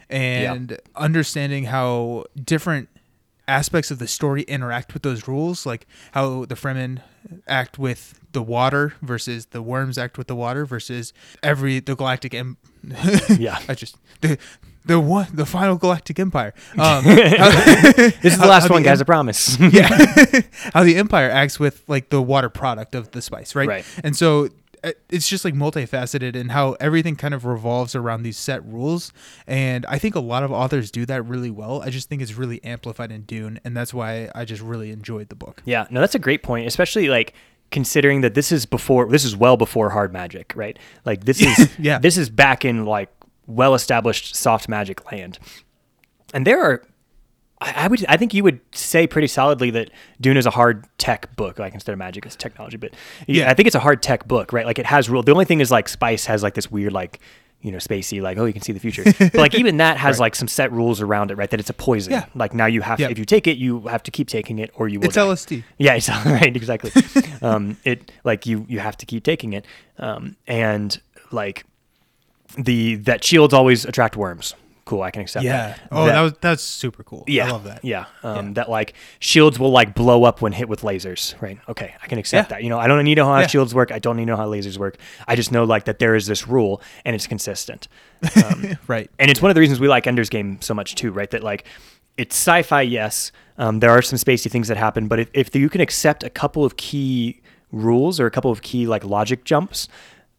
And 0.09 0.79
understanding 0.95 1.65
how 1.65 2.25
different 2.43 2.89
aspects 3.47 3.89
of 3.91 3.99
the 3.99 4.07
story 4.07 4.41
interact 4.43 4.93
with 4.93 5.03
those 5.03 5.27
rules, 5.27 5.65
like 5.65 5.85
how 6.13 6.45
the 6.45 6.55
Fremen 6.55 7.01
act 7.47 7.77
with 7.77 8.19
the 8.31 8.41
water 8.41 8.93
versus 9.01 9.47
the 9.47 9.61
worms 9.61 9.97
act 9.97 10.17
with 10.17 10.27
the 10.27 10.35
water 10.35 10.65
versus 10.65 11.13
every 11.43 11.79
the 11.79 11.95
galactic 11.95 12.33
em- 12.33 12.57
Yeah. 13.37 13.59
I 13.67 13.73
just 13.75 13.97
the 14.21 14.37
the 14.85 14.99
one 14.99 15.27
the 15.33 15.45
final 15.45 15.75
galactic 15.75 16.19
empire. 16.19 16.53
Um, 16.79 17.03
This 17.05 18.33
is 18.33 18.39
the 18.39 18.47
last 18.47 18.63
how 18.63 18.67
the 18.69 18.73
one, 18.73 18.83
guys. 18.83 18.99
em- 18.99 19.03
I 19.03 19.05
promise. 19.05 19.59
yeah, 19.59 19.87
how 20.73 20.83
the 20.83 20.95
empire 20.97 21.29
acts 21.29 21.59
with 21.59 21.83
like 21.87 22.09
the 22.09 22.21
water 22.21 22.49
product 22.49 22.95
of 22.95 23.11
the 23.11 23.21
spice, 23.21 23.55
right? 23.55 23.67
Right. 23.67 23.85
And 24.03 24.15
so 24.15 24.49
uh, 24.83 24.91
it's 25.09 25.27
just 25.27 25.43
like 25.43 25.53
multifaceted 25.53 26.35
and 26.39 26.51
how 26.51 26.73
everything 26.79 27.15
kind 27.17 27.33
of 27.33 27.43
revolves 27.45 27.95
around 27.95 28.23
these 28.23 28.37
set 28.37 28.63
rules. 28.65 29.11
And 29.45 29.85
I 29.87 29.99
think 29.99 30.15
a 30.15 30.21
lot 30.21 30.43
of 30.43 30.51
authors 30.51 30.89
do 30.91 31.05
that 31.07 31.23
really 31.23 31.51
well. 31.51 31.81
I 31.81 31.89
just 31.89 32.07
think 32.07 32.21
it's 32.21 32.35
really 32.35 32.63
amplified 32.63 33.11
in 33.11 33.23
Dune, 33.23 33.59
and 33.65 33.75
that's 33.75 33.93
why 33.93 34.29
I 34.33 34.45
just 34.45 34.61
really 34.61 34.91
enjoyed 34.91 35.27
the 35.29 35.35
book. 35.35 35.61
Yeah, 35.65 35.85
no, 35.89 35.99
that's 35.99 36.15
a 36.15 36.19
great 36.19 36.43
point, 36.43 36.65
especially 36.67 37.09
like 37.09 37.33
considering 37.71 38.21
that 38.21 38.33
this 38.33 38.51
is 38.51 38.65
before 38.65 39.07
this 39.09 39.23
is 39.25 39.35
well 39.35 39.57
before 39.57 39.89
hard 39.91 40.11
magic, 40.13 40.53
right? 40.55 40.79
Like 41.05 41.25
this 41.25 41.41
is 41.41 41.69
Yeah. 41.77 41.99
this 41.99 42.17
is 42.17 42.29
back 42.29 42.63
in 42.65 42.85
like 42.85 43.09
well 43.49 43.73
established 43.75 44.35
soft 44.35 44.69
magic 44.69 45.11
land. 45.11 45.39
And 46.33 46.45
there 46.47 46.61
are 46.61 46.83
I 47.59 47.73
I 47.75 47.87
would 47.87 48.05
I 48.07 48.15
think 48.17 48.33
you 48.33 48.43
would 48.43 48.59
say 48.73 49.07
pretty 49.07 49.27
solidly 49.27 49.69
that 49.71 49.89
Dune 50.21 50.37
is 50.37 50.45
a 50.45 50.51
hard 50.51 50.85
tech 50.97 51.35
book, 51.35 51.59
like 51.59 51.73
instead 51.73 51.91
of 51.91 51.97
magic 51.99 52.25
it's 52.25 52.35
technology, 52.35 52.77
but 52.77 52.91
yeah. 53.27 53.49
I 53.49 53.53
think 53.53 53.67
it's 53.67 53.75
a 53.75 53.79
hard 53.81 54.01
tech 54.01 54.27
book, 54.27 54.53
right? 54.53 54.65
Like 54.65 54.79
it 54.79 54.85
has 54.85 55.09
rule. 55.09 55.23
The 55.23 55.31
only 55.33 55.45
thing 55.45 55.59
is 55.59 55.71
like 55.71 55.89
Spice 55.89 56.25
has 56.27 56.43
like 56.43 56.53
this 56.53 56.71
weird 56.71 56.93
like 56.93 57.19
you 57.61 57.71
know, 57.73 57.77
spacey, 57.77 58.21
like, 58.21 58.37
oh, 58.37 58.45
you 58.45 58.53
can 58.53 58.61
see 58.61 58.71
the 58.71 58.79
future. 58.79 59.03
But 59.19 59.33
like 59.33 59.53
even 59.55 59.75
that 59.77 59.97
has 59.97 60.15
Right. 60.15 60.27
like 60.27 60.35
some 60.35 60.47
set 60.47 60.71
rules 60.71 61.01
around 61.01 61.29
it, 61.29 61.35
right? 61.35 61.49
That 61.49 61.59
it's 61.59 61.69
a 61.69 61.73
poison. 61.73 62.13
Yeah. 62.13 62.25
Like 62.33 62.53
now 62.53 62.67
you 62.67 62.79
have 62.79 63.01
Yeah. 63.01 63.07
to, 63.07 63.11
if 63.11 63.19
you 63.19 63.25
take 63.25 63.47
it, 63.47 63.57
you 63.57 63.81
have 63.87 64.01
to 64.03 64.11
keep 64.11 64.29
taking 64.29 64.59
it 64.59 64.71
or 64.75 64.87
you 64.87 64.97
will 65.01 65.07
It's 65.07 65.15
die. 65.15 65.23
LSD. 65.25 65.63
Yeah, 65.77 65.95
it's 65.95 66.07
right, 66.25 66.55
exactly. 66.55 66.91
um, 67.41 67.75
it 67.83 68.13
like 68.23 68.45
you 68.45 68.65
you 68.69 68.79
have 68.79 68.95
to 68.97 69.05
keep 69.05 69.25
taking 69.25 69.51
it, 69.51 69.65
um, 69.97 70.37
and 70.47 71.01
like 71.33 71.65
the 72.57 72.95
that 72.95 73.23
shields 73.23 73.53
always 73.53 73.85
attract 73.85 74.15
worms. 74.17 74.55
Cool, 74.85 75.03
I 75.03 75.11
can 75.11 75.21
accept 75.21 75.45
Yeah. 75.45 75.67
that. 75.67 75.79
Oh, 75.91 76.05
That- 76.07 76.13
that, 76.13 76.21
was 76.21 76.33
that's 76.41 76.63
super 76.63 77.03
cool. 77.03 77.23
yeah, 77.27 77.47
I 77.47 77.51
love 77.51 77.63
that. 77.65 77.85
Yeah, 77.85 78.05
um, 78.23 78.47
Yeah. 78.47 78.53
that 78.53 78.69
like 78.71 78.93
shields 79.19 79.59
will 79.59 79.69
like 79.69 79.93
blow 79.93 80.23
up 80.23 80.41
when 80.41 80.51
hit 80.51 80.67
with 80.67 80.81
lasers. 80.81 81.39
Right? 81.39 81.59
Okay, 81.69 81.93
I 82.01 82.07
can 82.07 82.17
accept 82.17 82.49
Yeah. 82.49 82.55
that. 82.57 82.63
You 82.63 82.69
know, 82.69 82.79
I 82.79 82.87
don't 82.87 83.03
need 83.03 83.15
to 83.15 83.21
know 83.21 83.27
how 83.31 83.45
shields 83.45 83.75
work. 83.75 83.91
I 83.91 83.99
don't 83.99 84.17
need 84.17 84.25
to 84.25 84.31
know 84.31 84.35
how 84.37 84.47
lasers 84.47 84.79
work. 84.79 84.97
I 85.27 85.35
just 85.35 85.51
know 85.51 85.63
like 85.63 85.85
that 85.85 85.99
there 85.99 86.15
is 86.15 86.25
this 86.25 86.47
rule 86.47 86.81
and 87.05 87.15
it's 87.15 87.27
consistent. 87.27 87.87
Um, 88.43 88.77
Right. 88.87 89.11
and 89.19 89.29
it's 89.29 89.43
one 89.43 89.51
of 89.51 89.55
the 89.55 89.61
reasons 89.61 89.79
we 89.79 89.87
like 89.87 90.07
Ender's 90.07 90.29
Game 90.29 90.57
so 90.59 90.73
much 90.73 90.95
too, 90.95 91.11
right? 91.11 91.29
That 91.29 91.43
like 91.43 91.65
it's 92.17 92.35
sci-fi, 92.35 92.81
yes. 92.81 93.31
Um, 93.59 93.81
there 93.81 93.91
are 93.91 94.01
some 94.01 94.17
spacey 94.17 94.49
things 94.49 94.69
that 94.69 94.77
happen, 94.77 95.07
but 95.07 95.19
if, 95.19 95.29
if 95.33 95.55
you 95.55 95.69
can 95.69 95.81
accept 95.81 96.23
a 96.23 96.29
couple 96.31 96.65
of 96.65 96.77
key 96.77 97.41
rules 97.71 98.19
or 98.19 98.25
a 98.25 98.31
couple 98.31 98.49
of 98.49 98.63
key 98.63 98.87
like 98.87 99.03
logic 99.05 99.43
jumps, 99.45 99.87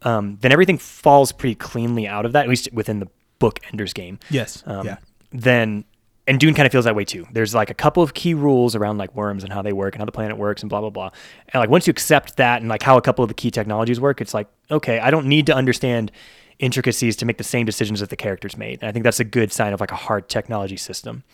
um, 0.02 0.38
then 0.40 0.52
everything 0.52 0.78
falls 0.78 1.32
pretty 1.32 1.54
cleanly 1.54 2.06
out 2.06 2.24
of 2.24 2.32
that, 2.32 2.44
at 2.44 2.48
least 2.48 2.72
within 2.72 3.00
the 3.00 3.08
book 3.38 3.60
Ender's 3.70 3.92
Game. 3.92 4.18
Yes. 4.30 4.62
Um, 4.66 4.86
yeah. 4.86 4.96
Then 5.32 5.84
and 6.26 6.38
Dune 6.38 6.54
kind 6.54 6.66
of 6.66 6.70
feels 6.70 6.84
that 6.84 6.94
way 6.94 7.04
too. 7.04 7.26
There's 7.32 7.54
like 7.54 7.70
a 7.70 7.74
couple 7.74 8.02
of 8.02 8.14
key 8.14 8.34
rules 8.34 8.76
around 8.76 8.98
like 8.98 9.14
worms 9.16 9.42
and 9.42 9.52
how 9.52 9.62
they 9.62 9.72
work 9.72 9.94
and 9.94 10.00
how 10.00 10.04
the 10.04 10.12
planet 10.12 10.36
works 10.36 10.62
and 10.62 10.70
blah 10.70 10.80
blah 10.80 10.90
blah. 10.90 11.10
And 11.48 11.60
like 11.60 11.70
once 11.70 11.86
you 11.86 11.90
accept 11.90 12.36
that 12.36 12.60
and 12.60 12.68
like 12.68 12.82
how 12.82 12.96
a 12.96 13.02
couple 13.02 13.24
of 13.24 13.28
the 13.28 13.34
key 13.34 13.50
technologies 13.50 14.00
work, 14.00 14.20
it's 14.20 14.34
like 14.34 14.48
okay, 14.70 15.00
I 15.00 15.10
don't 15.10 15.26
need 15.26 15.46
to 15.46 15.54
understand 15.54 16.12
intricacies 16.60 17.16
to 17.16 17.24
make 17.24 17.38
the 17.38 17.44
same 17.44 17.66
decisions 17.66 18.00
that 18.00 18.10
the 18.10 18.16
characters 18.16 18.56
made. 18.56 18.80
And 18.80 18.88
I 18.88 18.92
think 18.92 19.02
that's 19.02 19.18
a 19.18 19.24
good 19.24 19.50
sign 19.50 19.72
of 19.72 19.80
like 19.80 19.92
a 19.92 19.96
hard 19.96 20.28
technology 20.28 20.76
system. 20.76 21.24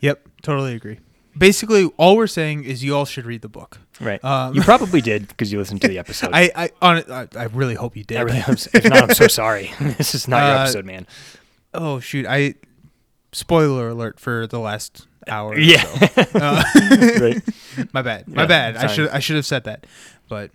Yep. 0.00 0.28
Totally 0.42 0.74
agree. 0.74 1.00
Basically, 1.38 1.90
all 1.96 2.16
we're 2.16 2.26
saying 2.26 2.64
is 2.64 2.82
you 2.82 2.96
all 2.96 3.04
should 3.04 3.24
read 3.26 3.42
the 3.42 3.48
book. 3.48 3.78
Right. 4.00 4.22
Um, 4.24 4.54
you 4.54 4.62
probably 4.62 5.00
did 5.00 5.28
because 5.28 5.52
you 5.52 5.58
listened 5.58 5.80
to 5.82 5.88
the 5.88 5.98
episode. 6.04 6.30
I 6.32 6.50
I 6.54 6.70
on 6.82 7.04
I, 7.10 7.28
I 7.36 7.44
really 7.44 7.74
hope 7.74 7.96
you 7.96 8.04
did. 8.04 8.16
I 8.18 8.22
really, 8.22 8.38
if 8.38 8.84
not, 8.84 9.02
I'm 9.10 9.14
so 9.14 9.28
sorry. 9.42 9.70
this 9.80 10.14
is 10.14 10.26
not 10.28 10.46
your 10.46 10.56
Uh, 10.56 10.62
episode, 10.64 10.84
man. 10.84 11.06
Oh 11.74 12.00
shoot! 12.00 12.26
I 12.26 12.54
spoiler 13.32 13.88
alert 13.90 14.18
for 14.18 14.46
the 14.46 14.58
last 14.58 15.06
hour. 15.28 15.50
or 15.50 15.58
Yeah. 15.58 15.82
so. 15.82 16.22
Uh, 16.34 16.62
right. 17.20 17.42
my 17.92 18.02
bad. 18.02 18.26
My 18.28 18.42
Yeah, 18.42 18.46
bad. 18.46 18.76
I 18.76 18.86
should 18.86 19.08
I 19.10 19.18
should 19.18 19.36
have 19.36 19.46
said 19.46 19.64
that. 19.64 19.86
But 20.28 20.50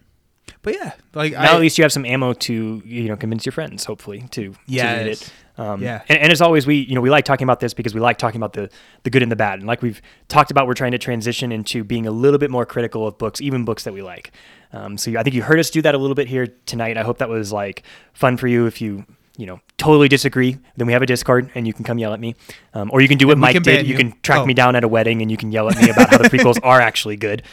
but 0.62 0.74
yeah, 0.76 0.94
like 1.14 1.34
Now 1.34 1.42
I, 1.42 1.56
at 1.56 1.60
least 1.62 1.78
you 1.78 1.84
have 1.84 1.92
some 1.92 2.06
ammo 2.06 2.34
to 2.34 2.82
you 2.86 3.04
know 3.08 3.16
convince 3.16 3.46
your 3.46 3.54
friends, 3.54 3.86
hopefully, 3.86 4.26
to, 4.32 4.54
to 4.54 4.56
read 4.68 5.08
it. 5.08 5.32
Um, 5.58 5.82
Yeah. 5.84 6.02
And, 6.10 6.20
and 6.20 6.32
as 6.32 6.42
always, 6.42 6.66
we 6.66 6.78
you 6.78 6.96
know 6.96 7.02
we 7.02 7.10
like 7.10 7.26
talking 7.26 7.46
about 7.46 7.60
this 7.60 7.74
because 7.74 7.94
we 7.94 8.00
like 8.02 8.18
talking 8.18 8.40
about 8.40 8.54
the 8.54 8.70
the 9.04 9.10
good 9.10 9.22
and 9.22 9.32
the 9.32 9.36
bad, 9.36 9.60
and 9.60 9.68
like 9.68 9.82
we've 9.82 10.02
talked 10.28 10.52
about, 10.52 10.68
we're 10.68 10.74
trying 10.74 10.92
to 10.94 10.98
transition 10.98 11.52
into 11.52 11.84
being 11.84 12.08
a 12.08 12.12
little 12.12 12.40
bit 12.40 12.50
more 12.52 12.66
critical 12.66 13.06
of 13.08 13.18
books, 13.18 13.40
even 13.42 13.64
books 13.66 13.84
that 13.84 13.94
we 13.94 14.02
like. 14.02 14.32
Um, 14.72 14.98
so 14.98 15.12
I 15.18 15.24
think 15.24 15.36
you 15.36 15.44
heard 15.44 15.60
us 15.60 15.70
do 15.70 15.82
that 15.84 15.94
a 15.94 15.98
little 16.00 16.16
bit 16.16 16.28
here 16.28 16.48
tonight. 16.66 16.98
I 16.98 17.04
hope 17.04 17.20
that 17.20 17.30
was 17.30 17.52
like 17.52 17.84
fun 18.14 18.38
for 18.38 18.48
you. 18.48 18.66
If 18.66 18.82
you 18.82 19.06
you 19.38 19.46
know 19.46 19.60
totally 19.78 20.08
disagree, 20.08 20.58
then 20.78 20.88
we 20.88 20.94
have 20.94 21.02
a 21.04 21.06
Discord 21.06 21.52
and 21.56 21.68
you 21.68 21.74
can 21.74 21.84
come 21.84 21.98
yell 22.00 22.14
at 22.14 22.20
me, 22.20 22.36
um, 22.74 22.90
or 22.92 23.02
you 23.02 23.08
can 23.08 23.18
do 23.20 23.28
what 23.28 23.38
Mike 23.38 23.62
did. 23.62 23.86
You 23.86 23.92
you. 23.94 23.98
can 23.98 24.14
track 24.24 24.40
Oh. 24.40 24.46
me 24.46 24.54
down 24.56 24.76
at 24.76 24.84
a 24.84 24.88
wedding 24.88 25.22
and 25.22 25.30
you 25.30 25.38
can 25.38 25.52
yell 25.52 25.70
at 25.70 25.78
me 25.80 25.90
about 25.90 26.10
how 26.10 26.18
the 26.18 26.30
prequels 26.30 26.58
are 26.64 26.82
actually 26.82 27.16
good. 27.18 27.44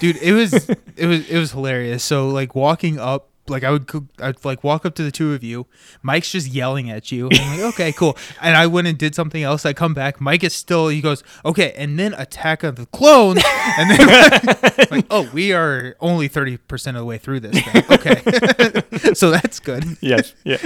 dude, 0.00 0.16
it 0.16 0.32
was 0.32 0.52
it 0.96 1.06
was 1.06 1.28
it 1.30 1.38
was 1.38 1.52
hilarious. 1.52 2.02
So 2.02 2.28
like 2.28 2.54
walking 2.56 2.98
up. 2.98 3.28
Like 3.48 3.64
I 3.64 3.72
would, 3.72 3.90
I'd 4.20 4.44
like 4.44 4.62
walk 4.62 4.86
up 4.86 4.94
to 4.94 5.02
the 5.02 5.10
two 5.10 5.34
of 5.34 5.42
you. 5.42 5.66
Mike's 6.00 6.30
just 6.30 6.46
yelling 6.46 6.90
at 6.90 7.10
you. 7.10 7.28
I'm 7.32 7.50
like, 7.58 7.74
okay, 7.74 7.92
cool. 7.96 8.16
And 8.40 8.56
I 8.56 8.68
went 8.68 8.86
and 8.86 8.96
did 8.96 9.16
something 9.16 9.42
else. 9.42 9.66
I 9.66 9.72
come 9.72 9.94
back. 9.94 10.20
Mike 10.20 10.44
is 10.44 10.54
still. 10.54 10.86
He 10.88 11.00
goes, 11.00 11.24
okay, 11.44 11.72
and 11.76 11.98
then 11.98 12.14
Attack 12.14 12.62
of 12.62 12.76
the 12.76 12.86
Clones. 12.86 13.42
And 13.78 13.90
then 13.90 14.86
like, 14.92 15.06
oh, 15.10 15.28
we 15.32 15.52
are 15.52 15.96
only 16.00 16.28
thirty 16.28 16.56
percent 16.56 16.96
of 16.96 17.00
the 17.00 17.04
way 17.04 17.18
through 17.18 17.40
this. 17.40 17.60
Thing. 17.60 17.84
Okay, 17.90 19.14
so 19.14 19.30
that's 19.32 19.58
good. 19.58 19.84
yes, 20.00 20.34
yeah. 20.44 20.58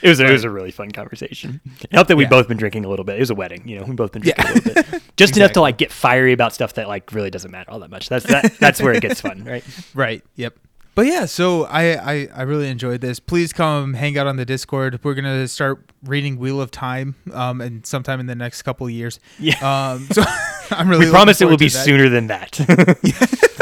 It 0.00 0.08
was 0.08 0.20
it 0.20 0.30
was 0.30 0.44
a 0.44 0.50
really 0.50 0.70
fun 0.70 0.92
conversation. 0.92 1.60
It 1.82 1.92
helped 1.92 2.08
that 2.08 2.16
we've 2.16 2.26
Yeah. 2.26 2.30
both 2.30 2.46
been 2.48 2.58
drinking 2.58 2.84
a 2.84 2.88
little 2.88 3.04
bit. 3.04 3.16
It 3.16 3.20
was 3.20 3.30
a 3.30 3.34
wedding, 3.34 3.66
you 3.66 3.78
know. 3.80 3.84
We've 3.86 3.96
both 3.96 4.12
been 4.12 4.22
drinking 4.22 4.44
Yeah. 4.46 4.52
a 4.52 4.54
little 4.54 4.82
bit, 4.92 5.02
just 5.16 5.36
enough 5.36 5.52
to 5.52 5.60
like 5.60 5.78
get 5.78 5.90
fiery 5.90 6.32
about 6.32 6.54
stuff 6.54 6.74
that 6.74 6.86
like 6.86 7.12
really 7.12 7.30
doesn't 7.30 7.50
matter 7.50 7.70
all 7.72 7.80
that 7.80 7.90
much. 7.90 8.08
That's 8.08 8.26
that. 8.26 8.52
That's 8.60 8.80
where 8.80 8.92
it 8.92 9.00
gets 9.02 9.20
fun, 9.20 9.42
right? 9.44 9.64
Right. 9.94 10.22
Yep. 10.36 10.56
But 11.00 11.06
yeah, 11.06 11.24
so 11.24 11.64
I, 11.64 12.12
I 12.12 12.28
I 12.34 12.42
really 12.42 12.68
enjoyed 12.68 13.00
this. 13.00 13.20
Please 13.20 13.54
come 13.54 13.94
hang 13.94 14.18
out 14.18 14.26
on 14.26 14.36
the 14.36 14.44
Discord. 14.44 15.00
We're 15.02 15.14
gonna 15.14 15.48
start 15.48 15.90
reading 16.04 16.36
Wheel 16.36 16.60
of 16.60 16.70
Time, 16.70 17.14
um, 17.32 17.62
and 17.62 17.86
sometime 17.86 18.20
in 18.20 18.26
the 18.26 18.34
next 18.34 18.60
couple 18.64 18.86
of 18.86 18.92
years. 18.92 19.18
Yeah. 19.38 19.54
Um, 19.92 20.06
so 20.12 20.22
I'm 20.70 20.90
really. 20.90 21.06
we 21.06 21.10
promise 21.10 21.40
it 21.40 21.46
will 21.48 21.56
be 21.56 21.68
that. 21.70 21.84
sooner 21.84 22.10
than 22.10 22.26
that. 22.26 22.60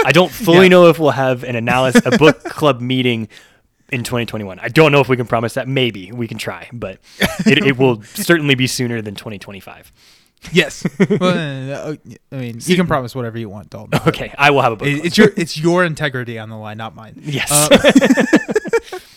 I 0.05 0.11
don't 0.11 0.33
fully 0.33 0.63
Yeah. 0.63 0.69
know 0.71 0.87
if 0.89 0.99
we'll 0.99 1.11
have 1.13 1.45
an 1.45 1.55
analysis, 1.55 2.03
a 2.05 2.19
book 2.19 2.43
club 2.43 2.81
meeting 2.81 3.29
in 3.93 4.03
2021. 4.03 4.59
I 4.59 4.67
don't 4.67 4.91
know 4.91 4.99
if 5.01 5.09
we 5.09 5.17
can 5.17 5.27
promise 5.27 5.55
that. 5.55 5.69
Maybe 5.69 6.11
we 6.11 6.27
can 6.27 6.39
try, 6.39 6.69
but 6.73 6.99
it, 7.47 7.65
it 7.65 7.79
will 7.79 8.03
certainly 8.03 8.57
be 8.57 8.67
sooner 8.67 9.01
than 9.01 9.15
2025. 9.15 9.93
Yes. 10.53 10.87
well, 11.21 11.91
uh, 11.91 11.97
I 12.33 12.37
mean, 12.37 12.59
you 12.63 12.77
can 12.77 12.87
promise 12.87 13.15
whatever 13.15 13.39
you 13.39 13.49
want, 13.49 13.71
Dalton. 13.71 14.01
Okay, 14.07 14.33
I 14.39 14.51
will 14.51 14.63
have 14.63 14.73
a 14.73 14.77
book. 14.77 14.89
It- 14.89 15.05
it's 15.05 15.19
your 15.19 15.33
it's 15.37 15.59
your 15.59 15.85
integrity 15.85 16.39
on 16.39 16.49
the 16.49 16.57
line, 16.57 16.77
not 16.79 16.95
mine. 16.95 17.21
yes. 17.23 17.51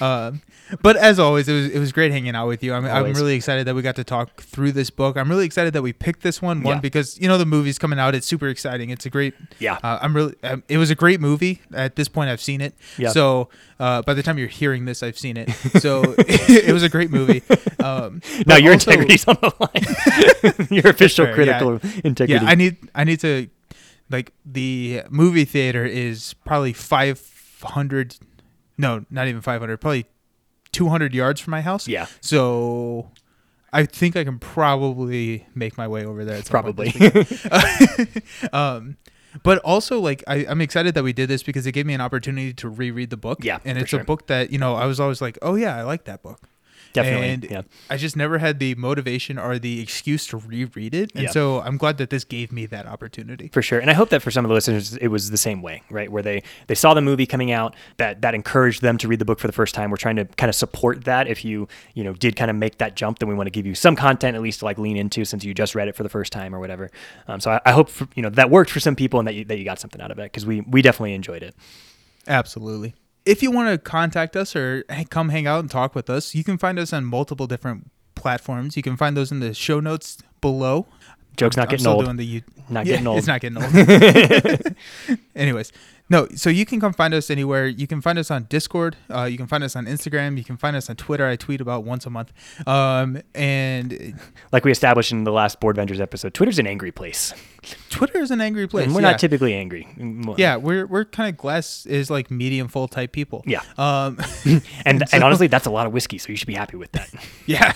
Um, 0.00 0.42
but 0.82 0.96
as 0.96 1.18
always, 1.18 1.48
it 1.48 1.52
was 1.52 1.70
it 1.70 1.78
was 1.78 1.92
great 1.92 2.10
hanging 2.10 2.34
out 2.34 2.48
with 2.48 2.62
you. 2.62 2.72
I'm, 2.72 2.84
I'm 2.86 3.12
really 3.12 3.34
excited 3.34 3.66
that 3.66 3.74
we 3.74 3.82
got 3.82 3.96
to 3.96 4.04
talk 4.04 4.40
through 4.40 4.72
this 4.72 4.90
book. 4.90 5.16
I'm 5.16 5.28
really 5.28 5.44
excited 5.44 5.72
that 5.74 5.82
we 5.82 5.92
picked 5.92 6.22
this 6.22 6.40
one. 6.40 6.62
One 6.62 6.76
Yeah. 6.76 6.80
because 6.80 7.20
you 7.20 7.28
know 7.28 7.36
the 7.38 7.46
movie's 7.46 7.78
coming 7.78 7.98
out. 7.98 8.14
It's 8.14 8.26
super 8.26 8.48
exciting. 8.48 8.90
It's 8.90 9.04
a 9.06 9.10
great. 9.10 9.34
Yeah. 9.58 9.78
Uh, 9.82 9.98
I'm 10.00 10.16
really. 10.16 10.34
Um, 10.42 10.62
it 10.68 10.78
was 10.78 10.90
a 10.90 10.94
great 10.94 11.20
movie. 11.20 11.60
At 11.72 11.96
this 11.96 12.08
point, 12.08 12.30
I've 12.30 12.40
seen 12.40 12.60
it. 12.60 12.74
Yeah. 12.98 13.10
So 13.10 13.50
uh, 13.78 14.02
by 14.02 14.14
the 14.14 14.22
time 14.22 14.38
you're 14.38 14.48
hearing 14.48 14.84
this, 14.86 15.02
I've 15.02 15.18
seen 15.18 15.36
it. 15.36 15.50
So 15.80 16.14
it 16.18 16.72
was 16.72 16.82
a 16.82 16.88
great 16.88 17.10
movie. 17.10 17.42
Um, 17.82 18.22
now 18.46 18.56
your 18.56 18.72
also- 18.72 18.90
integrity's 18.92 19.26
on 19.28 19.36
the 19.40 19.52
line. 19.60 20.68
your 20.70 20.88
official 20.92 21.26
fair, 21.26 21.42
yeah. 21.44 21.58
critical 21.58 21.90
integrity. 22.04 22.44
Yeah, 22.44 22.50
I 22.50 22.54
need 22.54 22.76
I 22.94 23.04
need 23.04 23.20
to 23.20 23.48
like 24.10 24.32
the 24.46 25.02
movie 25.10 25.44
theater 25.44 25.84
is 25.84 26.34
probably 26.44 26.72
500 26.72 28.16
no, 28.76 29.04
not 29.10 29.28
even 29.28 29.40
500, 29.40 29.76
probably 29.78 30.06
200 30.72 31.14
yards 31.14 31.40
from 31.40 31.52
my 31.52 31.60
house. 31.60 31.86
Yeah. 31.88 32.06
So 32.20 33.10
I 33.72 33.86
think 33.86 34.16
I 34.16 34.24
can 34.24 34.38
probably 34.38 35.46
make 35.54 35.76
my 35.78 35.88
way 35.88 36.04
over 36.04 36.24
there 36.24 36.36
point 36.42 36.50
Probably. 36.50 36.92
um 38.52 38.96
but 39.42 39.58
also 39.58 39.98
like 40.00 40.22
I, 40.26 40.46
I'm 40.48 40.60
excited 40.60 40.94
that 40.94 41.02
we 41.02 41.12
did 41.12 41.28
this 41.28 41.42
because 41.42 41.66
it 41.66 41.72
gave 41.72 41.86
me 41.86 41.94
an 41.94 42.00
opportunity 42.00 42.52
to 42.54 42.68
reread 42.68 43.10
the 43.10 43.16
book. 43.16 43.44
Yeah, 43.44 43.58
And 43.64 43.78
it's 43.78 43.90
sure. 43.90 44.00
a 44.00 44.04
book 44.04 44.28
that, 44.28 44.50
you 44.52 44.58
know, 44.58 44.74
I 44.74 44.86
was 44.86 45.00
always 45.00 45.20
like, 45.20 45.38
Oh 45.42 45.54
yeah, 45.56 45.76
I 45.76 45.82
like 45.82 46.04
that 46.04 46.22
book. 46.22 46.40
Definitely, 46.94 47.28
And 47.28 47.44
yeah. 47.50 47.62
I 47.90 47.96
just 47.98 48.16
never 48.16 48.38
had 48.38 48.58
the 48.60 48.74
motivation 48.76 49.38
or 49.38 49.58
the 49.58 49.80
excuse 49.80 50.26
to 50.28 50.38
reread 50.38 50.94
it. 50.94 51.10
And 51.14 51.24
Yeah. 51.24 51.30
so 51.30 51.60
I'm 51.60 51.76
glad 51.76 51.98
that 51.98 52.08
this 52.08 52.24
gave 52.24 52.50
me 52.52 52.64
that 52.66 52.86
opportunity. 52.86 53.50
for 53.52 53.60
sure 53.62 53.78
and 53.80 53.90
i 53.90 53.94
hope 53.94 54.08
that 54.10 54.22
for 54.22 54.30
some 54.30 54.44
of 54.44 54.48
the 54.48 54.54
listeners 54.54 54.96
it 54.96 55.08
was 55.08 55.30
the 55.30 55.36
same 55.36 55.60
way 55.60 55.82
right 55.90 56.10
where 56.10 56.22
they 56.22 56.42
they 56.68 56.74
saw 56.74 56.94
the 56.94 57.00
movie 57.02 57.26
coming 57.26 57.50
out 57.52 57.74
that 57.98 58.22
that 58.22 58.34
encouraged 58.34 58.80
them 58.80 58.96
to 58.96 59.06
read 59.08 59.18
the 59.18 59.24
book 59.24 59.38
for 59.38 59.46
the 59.46 59.52
first 59.52 59.74
time 59.74 59.90
we're 59.90 59.96
trying 59.96 60.16
to 60.16 60.24
kind 60.24 60.48
of 60.48 60.54
support 60.54 61.04
that 61.04 61.26
if 61.26 61.44
you 61.44 61.66
you 61.94 62.02
know 62.04 62.12
did 62.14 62.36
kind 62.36 62.50
of 62.50 62.56
make 62.56 62.78
that 62.78 62.94
jump 62.96 63.18
then 63.18 63.28
we 63.28 63.34
want 63.34 63.46
to 63.46 63.50
give 63.50 63.66
you 63.66 63.74
some 63.74 63.96
content 63.96 64.36
at 64.36 64.42
least 64.42 64.60
to 64.60 64.64
like 64.64 64.78
lean 64.78 64.96
into 64.96 65.24
since 65.24 65.44
you 65.44 65.52
just 65.52 65.74
read 65.74 65.88
it 65.88 65.96
for 65.96 66.02
the 66.04 66.08
first 66.08 66.32
time 66.32 66.54
or 66.54 66.60
whatever 66.60 66.90
um, 67.28 67.40
so 67.40 67.50
I, 67.50 67.60
I 67.66 67.72
hope 67.72 67.88
for, 67.88 68.06
you 68.14 68.22
know 68.22 68.30
that 68.30 68.50
worked 68.50 68.70
for 68.70 68.80
some 68.80 68.94
people 68.96 69.18
and 69.18 69.26
that 69.28 69.34
you, 69.34 69.44
that 69.46 69.58
you 69.58 69.64
got 69.64 69.78
something 69.80 70.00
out 70.00 70.10
of 70.12 70.18
it 70.18 70.24
because 70.24 70.46
we 70.46 70.60
we 70.62 70.80
definitely 70.82 71.14
enjoyed 71.14 71.42
it 71.42 71.54
Absolutely. 72.26 72.94
If 73.26 73.42
you 73.42 73.50
want 73.50 73.70
to 73.70 73.78
contact 73.78 74.36
us 74.36 74.54
or 74.54 74.84
come 75.10 75.30
hang 75.30 75.46
out 75.46 75.60
and 75.60 75.70
talk 75.70 75.94
with 75.94 76.10
us, 76.10 76.34
you 76.34 76.44
can 76.44 76.58
find 76.58 76.78
us 76.78 76.92
on 76.92 77.04
multiple 77.04 77.46
different 77.46 77.90
platforms. 78.14 78.76
You 78.76 78.82
can 78.82 78.96
find 78.96 79.16
those 79.16 79.32
in 79.32 79.40
the 79.40 79.54
show 79.54 79.80
notes 79.80 80.18
below. 80.40 80.86
joke's 81.36 81.56
not 81.56 81.64
I'm 81.64 81.70
getting 81.70 81.84
still 81.84 81.92
old 81.94 82.04
doing 82.04 82.16
the 82.16 82.42
Not 82.68 82.86
Yeah, 82.86 82.92
getting 82.92 83.06
old. 83.06 83.18
It's 83.18 83.26
not 83.26 83.40
getting 83.40 83.62
old. 83.62 85.18
Anyways, 85.34 85.72
no. 86.08 86.28
So 86.34 86.50
you 86.50 86.66
can 86.66 86.80
come 86.80 86.92
find 86.92 87.14
us 87.14 87.30
anywhere. 87.30 87.66
You 87.66 87.86
can 87.86 88.00
find 88.00 88.18
us 88.18 88.30
on 88.30 88.44
Discord. 88.44 88.96
Uh, 89.10 89.24
you 89.24 89.36
can 89.36 89.46
find 89.46 89.64
us 89.64 89.74
on 89.74 89.86
Instagram. 89.86 90.36
You 90.36 90.44
can 90.44 90.56
find 90.56 90.76
us 90.76 90.90
on 90.90 90.96
Twitter. 90.96 91.26
I 91.26 91.36
tweet 91.36 91.60
about 91.60 91.84
once 91.84 92.06
a 92.06 92.10
month. 92.10 92.32
Um, 92.66 93.22
and 93.34 94.18
like 94.52 94.64
we 94.64 94.70
established 94.70 95.12
in 95.12 95.24
the 95.24 95.32
last 95.32 95.60
board 95.60 95.76
ventures 95.76 96.00
episode 96.00 96.34
twitter's 96.34 96.58
an 96.58 96.66
angry 96.66 96.92
place 96.92 97.32
Twitter 97.88 98.18
is 98.18 98.30
an 98.30 98.40
angry 98.40 98.66
place. 98.66 98.86
and 98.86 98.94
we're 98.94 99.00
yeah. 99.00 99.10
not 99.12 99.18
typically 99.18 99.54
angry 99.54 99.88
Yeah, 100.36 100.56
we're 100.56 100.86
we're 100.86 101.04
kind 101.04 101.30
of 101.30 101.36
glass 101.36 101.86
is 101.86 102.10
like 102.10 102.30
medium 102.30 102.68
full 102.68 102.88
type 102.88 103.12
people. 103.12 103.42
Yeah. 103.46 103.62
Um, 103.78 104.18
and 104.84 105.02
and 105.12 105.24
honestly 105.24 105.46
that's 105.46 105.66
a 105.66 105.70
lot 105.70 105.86
of 105.86 105.92
whiskey 105.92 106.18
so 106.18 106.28
you 106.30 106.36
should 106.36 106.46
be 106.48 106.54
happy 106.54 106.76
with 106.76 106.92
that 106.92 107.10
yeah. 107.46 107.72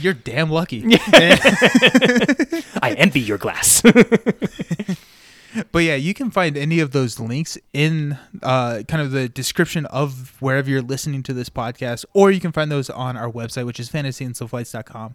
You're 0.00 0.14
damn 0.14 0.50
lucky. 0.50 0.84
i 2.82 2.94
envy 2.96 3.20
your 3.20 3.38
glass 3.38 3.82
But 5.72 5.80
yeah, 5.80 5.94
you 5.94 6.14
can 6.14 6.30
find 6.30 6.56
any 6.56 6.80
of 6.80 6.90
those 6.92 7.20
links 7.20 7.56
in 7.72 8.18
uh, 8.42 8.82
kind 8.88 9.02
of 9.02 9.12
the 9.12 9.28
description 9.28 9.86
of 9.86 10.40
wherever 10.40 10.68
you're 10.68 10.82
listening 10.82 11.22
to 11.24 11.32
this 11.32 11.48
podcast, 11.48 12.04
or 12.12 12.30
you 12.30 12.40
can 12.40 12.52
find 12.52 12.70
those 12.70 12.90
on 12.90 13.16
our 13.16 13.30
website, 13.30 13.66
which 13.66 13.78
is 13.78 13.88
fantasyandslowflights.com. 13.90 15.14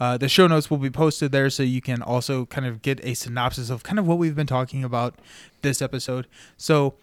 Uh, 0.00 0.16
the 0.18 0.28
show 0.28 0.46
notes 0.46 0.70
will 0.70 0.78
be 0.78 0.90
posted 0.90 1.32
there, 1.32 1.50
so 1.50 1.62
you 1.62 1.80
can 1.80 2.02
also 2.02 2.46
kind 2.46 2.66
of 2.66 2.82
get 2.82 3.04
a 3.04 3.14
synopsis 3.14 3.70
of 3.70 3.82
kind 3.82 3.98
of 3.98 4.06
what 4.06 4.18
we've 4.18 4.34
been 4.36 4.46
talking 4.46 4.82
about 4.84 5.18
this 5.62 5.80
episode. 5.80 6.26
So 6.56 6.94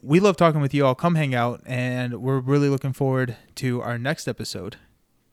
we 0.00 0.20
love 0.20 0.36
talking 0.36 0.60
with 0.60 0.72
you 0.74 0.86
all. 0.86 0.94
Come 0.94 1.16
hang 1.16 1.34
out, 1.34 1.62
and 1.66 2.20
we're 2.22 2.40
really 2.40 2.68
looking 2.68 2.92
forward 2.92 3.36
to 3.56 3.82
our 3.82 3.98
next 3.98 4.28
episode 4.28 4.76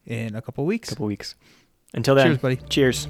in 0.05 0.35
a 0.35 0.41
couple 0.41 0.65
weeks. 0.65 0.89
couple 0.89 1.05
weeks 1.07 1.35
until 1.93 2.15
then 2.15 2.27
Cheers, 2.27 2.37
buddy. 2.39 2.55
cheers 2.69 3.07